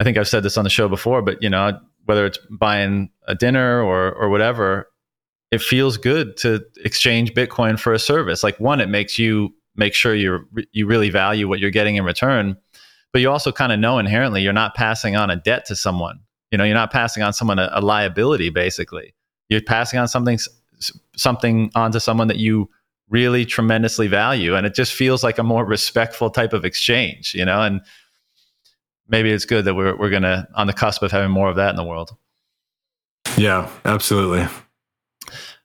I 0.00 0.04
think 0.04 0.16
I've 0.16 0.28
said 0.28 0.42
this 0.42 0.56
on 0.56 0.64
the 0.64 0.70
show 0.70 0.88
before, 0.88 1.20
but 1.20 1.42
you 1.42 1.50
know, 1.50 1.78
whether 2.06 2.24
it's 2.24 2.38
buying 2.50 3.10
a 3.28 3.34
dinner 3.34 3.82
or, 3.82 4.12
or 4.12 4.30
whatever, 4.30 4.88
it 5.50 5.60
feels 5.60 5.98
good 5.98 6.36
to 6.38 6.64
exchange 6.84 7.34
Bitcoin 7.34 7.78
for 7.78 7.92
a 7.92 7.98
service. 7.98 8.42
Like 8.42 8.58
one, 8.58 8.80
it 8.80 8.88
makes 8.88 9.18
you 9.18 9.54
make 9.76 9.94
sure 9.94 10.14
you 10.14 10.46
you 10.72 10.86
really 10.86 11.10
value 11.10 11.48
what 11.48 11.58
you're 11.60 11.70
getting 11.70 11.96
in 11.96 12.04
return 12.04 12.56
but 13.12 13.20
you 13.20 13.30
also 13.30 13.52
kind 13.52 13.72
of 13.72 13.78
know 13.78 13.98
inherently 13.98 14.42
you're 14.42 14.52
not 14.52 14.74
passing 14.74 15.16
on 15.16 15.30
a 15.30 15.36
debt 15.36 15.64
to 15.66 15.76
someone. 15.76 16.20
You 16.50 16.58
know, 16.58 16.64
you're 16.64 16.74
not 16.74 16.92
passing 16.92 17.22
on 17.22 17.32
someone 17.32 17.58
a, 17.58 17.68
a 17.72 17.80
liability. 17.80 18.50
Basically, 18.50 19.14
you're 19.48 19.62
passing 19.62 19.98
on 19.98 20.08
something 20.08 20.38
something 21.16 21.70
onto 21.74 21.98
someone 21.98 22.28
that 22.28 22.38
you 22.38 22.70
really 23.10 23.44
tremendously 23.44 24.06
value, 24.06 24.54
and 24.54 24.66
it 24.66 24.74
just 24.74 24.94
feels 24.94 25.22
like 25.22 25.38
a 25.38 25.42
more 25.42 25.64
respectful 25.64 26.30
type 26.30 26.52
of 26.52 26.64
exchange. 26.64 27.34
You 27.34 27.44
know, 27.44 27.60
and 27.60 27.82
maybe 29.08 29.30
it's 29.30 29.44
good 29.44 29.66
that 29.66 29.74
we're 29.74 29.96
we're 29.96 30.10
gonna 30.10 30.48
on 30.54 30.66
the 30.66 30.72
cusp 30.72 31.02
of 31.02 31.10
having 31.10 31.30
more 31.30 31.50
of 31.50 31.56
that 31.56 31.70
in 31.70 31.76
the 31.76 31.84
world. 31.84 32.16
Yeah, 33.36 33.68
absolutely. 33.84 34.46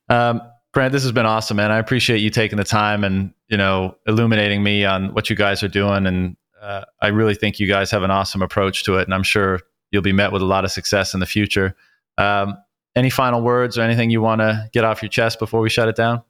Um, 0.09 0.41
Grant, 0.73 0.91
this 0.91 1.03
has 1.03 1.11
been 1.11 1.26
awesome, 1.26 1.57
man. 1.57 1.72
I 1.72 1.77
appreciate 1.77 2.17
you 2.17 2.30
taking 2.30 2.57
the 2.57 2.65
time 2.65 3.03
and 3.03 3.34
you 3.47 3.57
know 3.57 3.95
illuminating 4.07 4.61
me 4.61 4.84
on 4.84 5.13
what 5.13 5.30
you 5.30 5.35
guys 5.35 5.63
are 5.63 5.69
doing, 5.69 6.05
and 6.05 6.35
uh, 6.61 6.84
I 7.01 7.07
really 7.07 7.35
think 7.35 7.59
you 7.59 7.67
guys 7.67 7.91
have 7.91 8.03
an 8.03 8.11
awesome 8.11 8.41
approach 8.41 8.84
to 8.85 8.97
it, 8.97 9.03
and 9.03 9.13
I'm 9.13 9.23
sure 9.23 9.61
you'll 9.91 10.01
be 10.01 10.13
met 10.13 10.31
with 10.31 10.41
a 10.41 10.45
lot 10.45 10.65
of 10.65 10.72
success 10.72 11.13
in 11.13 11.19
the 11.19 11.26
future. 11.26 11.76
Um, 12.17 12.57
any 12.95 13.09
final 13.09 13.41
words 13.41 13.77
or 13.77 13.81
anything 13.81 14.09
you 14.09 14.22
want 14.22 14.41
to 14.41 14.69
get 14.73 14.84
off 14.84 15.01
your 15.01 15.09
chest 15.09 15.38
before 15.38 15.59
we 15.59 15.69
shut 15.69 15.88
it 15.88 15.95
down? 15.95 16.23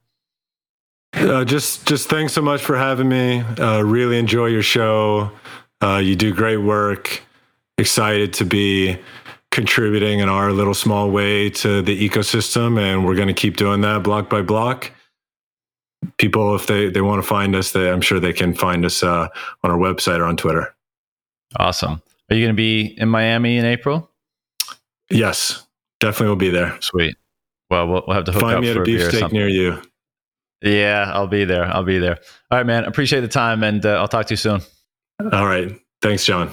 Uh, 1.16 1.46
just, 1.46 1.86
just 1.88 2.10
thanks 2.10 2.34
so 2.34 2.42
much 2.42 2.62
for 2.62 2.78
having 2.78 3.08
me. 3.08 3.40
Uh, 3.40 3.82
really 3.82 4.20
enjoy 4.20 4.48
your 4.48 4.62
show. 4.62 5.32
Uh, 5.82 5.98
you 5.98 6.16
do 6.16 6.34
great 6.34 6.58
work. 6.58 7.22
Excited 7.78 8.34
to 8.34 8.46
be 8.46 8.98
contributing 9.52 10.20
in 10.20 10.28
our 10.28 10.52
little 10.52 10.74
small 10.74 11.10
way 11.10 11.50
to 11.50 11.82
the 11.82 12.10
ecosystem, 12.10 12.80
and 12.80 13.06
we're 13.06 13.16
going 13.16 13.30
to 13.30 13.34
keep 13.34 13.56
doing 13.56 13.82
that 13.82 14.04
block 14.04 14.30
by 14.30 14.42
block. 14.42 14.92
People, 16.18 16.56
if 16.56 16.68
they 16.68 16.90
they 16.90 17.02
want 17.02 17.22
to 17.22 17.28
find 17.28 17.56
us, 17.56 17.72
they, 17.72 17.90
I'm 17.90 18.02
sure 18.02 18.20
they 18.20 18.34
can 18.34 18.54
find 18.54 18.86
us 18.86 19.02
uh, 19.02 19.28
on 19.64 19.72
our 19.72 19.78
website 19.78 20.20
or 20.20 20.26
on 20.26 20.38
Twitter. 20.38 20.76
Awesome. 21.58 22.02
Are 22.30 22.36
you 22.36 22.46
going 22.46 22.54
to 22.54 22.58
be 22.58 22.96
in 22.98 23.08
Miami 23.08 23.58
in 23.58 23.66
April? 23.66 24.12
Yes, 25.10 25.66
definitely 26.00 26.28
will 26.28 26.36
be 26.36 26.50
there. 26.50 26.78
Sweet. 26.82 27.16
Well, 27.70 27.88
we'll, 27.88 28.04
we'll 28.08 28.16
have 28.16 28.26
to 28.26 28.32
hook 28.32 28.42
Find 28.42 28.56
up 28.56 28.62
me 28.62 28.72
at 28.72 28.78
a 28.78 28.84
beef 28.84 29.00
beer 29.00 29.08
or 29.08 29.12
steak 29.12 29.32
near 29.32 29.48
you. 29.48 29.82
Yeah, 30.66 31.12
I'll 31.14 31.28
be 31.28 31.46
there. 31.46 31.66
I'll 31.66 31.84
be 31.84 32.00
there. 32.00 32.18
All 32.50 32.58
right, 32.58 32.66
man. 32.66 32.86
Appreciate 32.86 33.22
the 33.22 33.28
time, 33.28 33.64
and 33.64 33.86
uh, 33.86 34.00
I'll 34.00 34.08
talk 34.08 34.26
to 34.28 34.34
you 34.34 34.38
soon. 34.38 34.62
All 35.32 35.46
right. 35.46 35.72
Thanks, 36.02 36.26
John. 36.26 36.50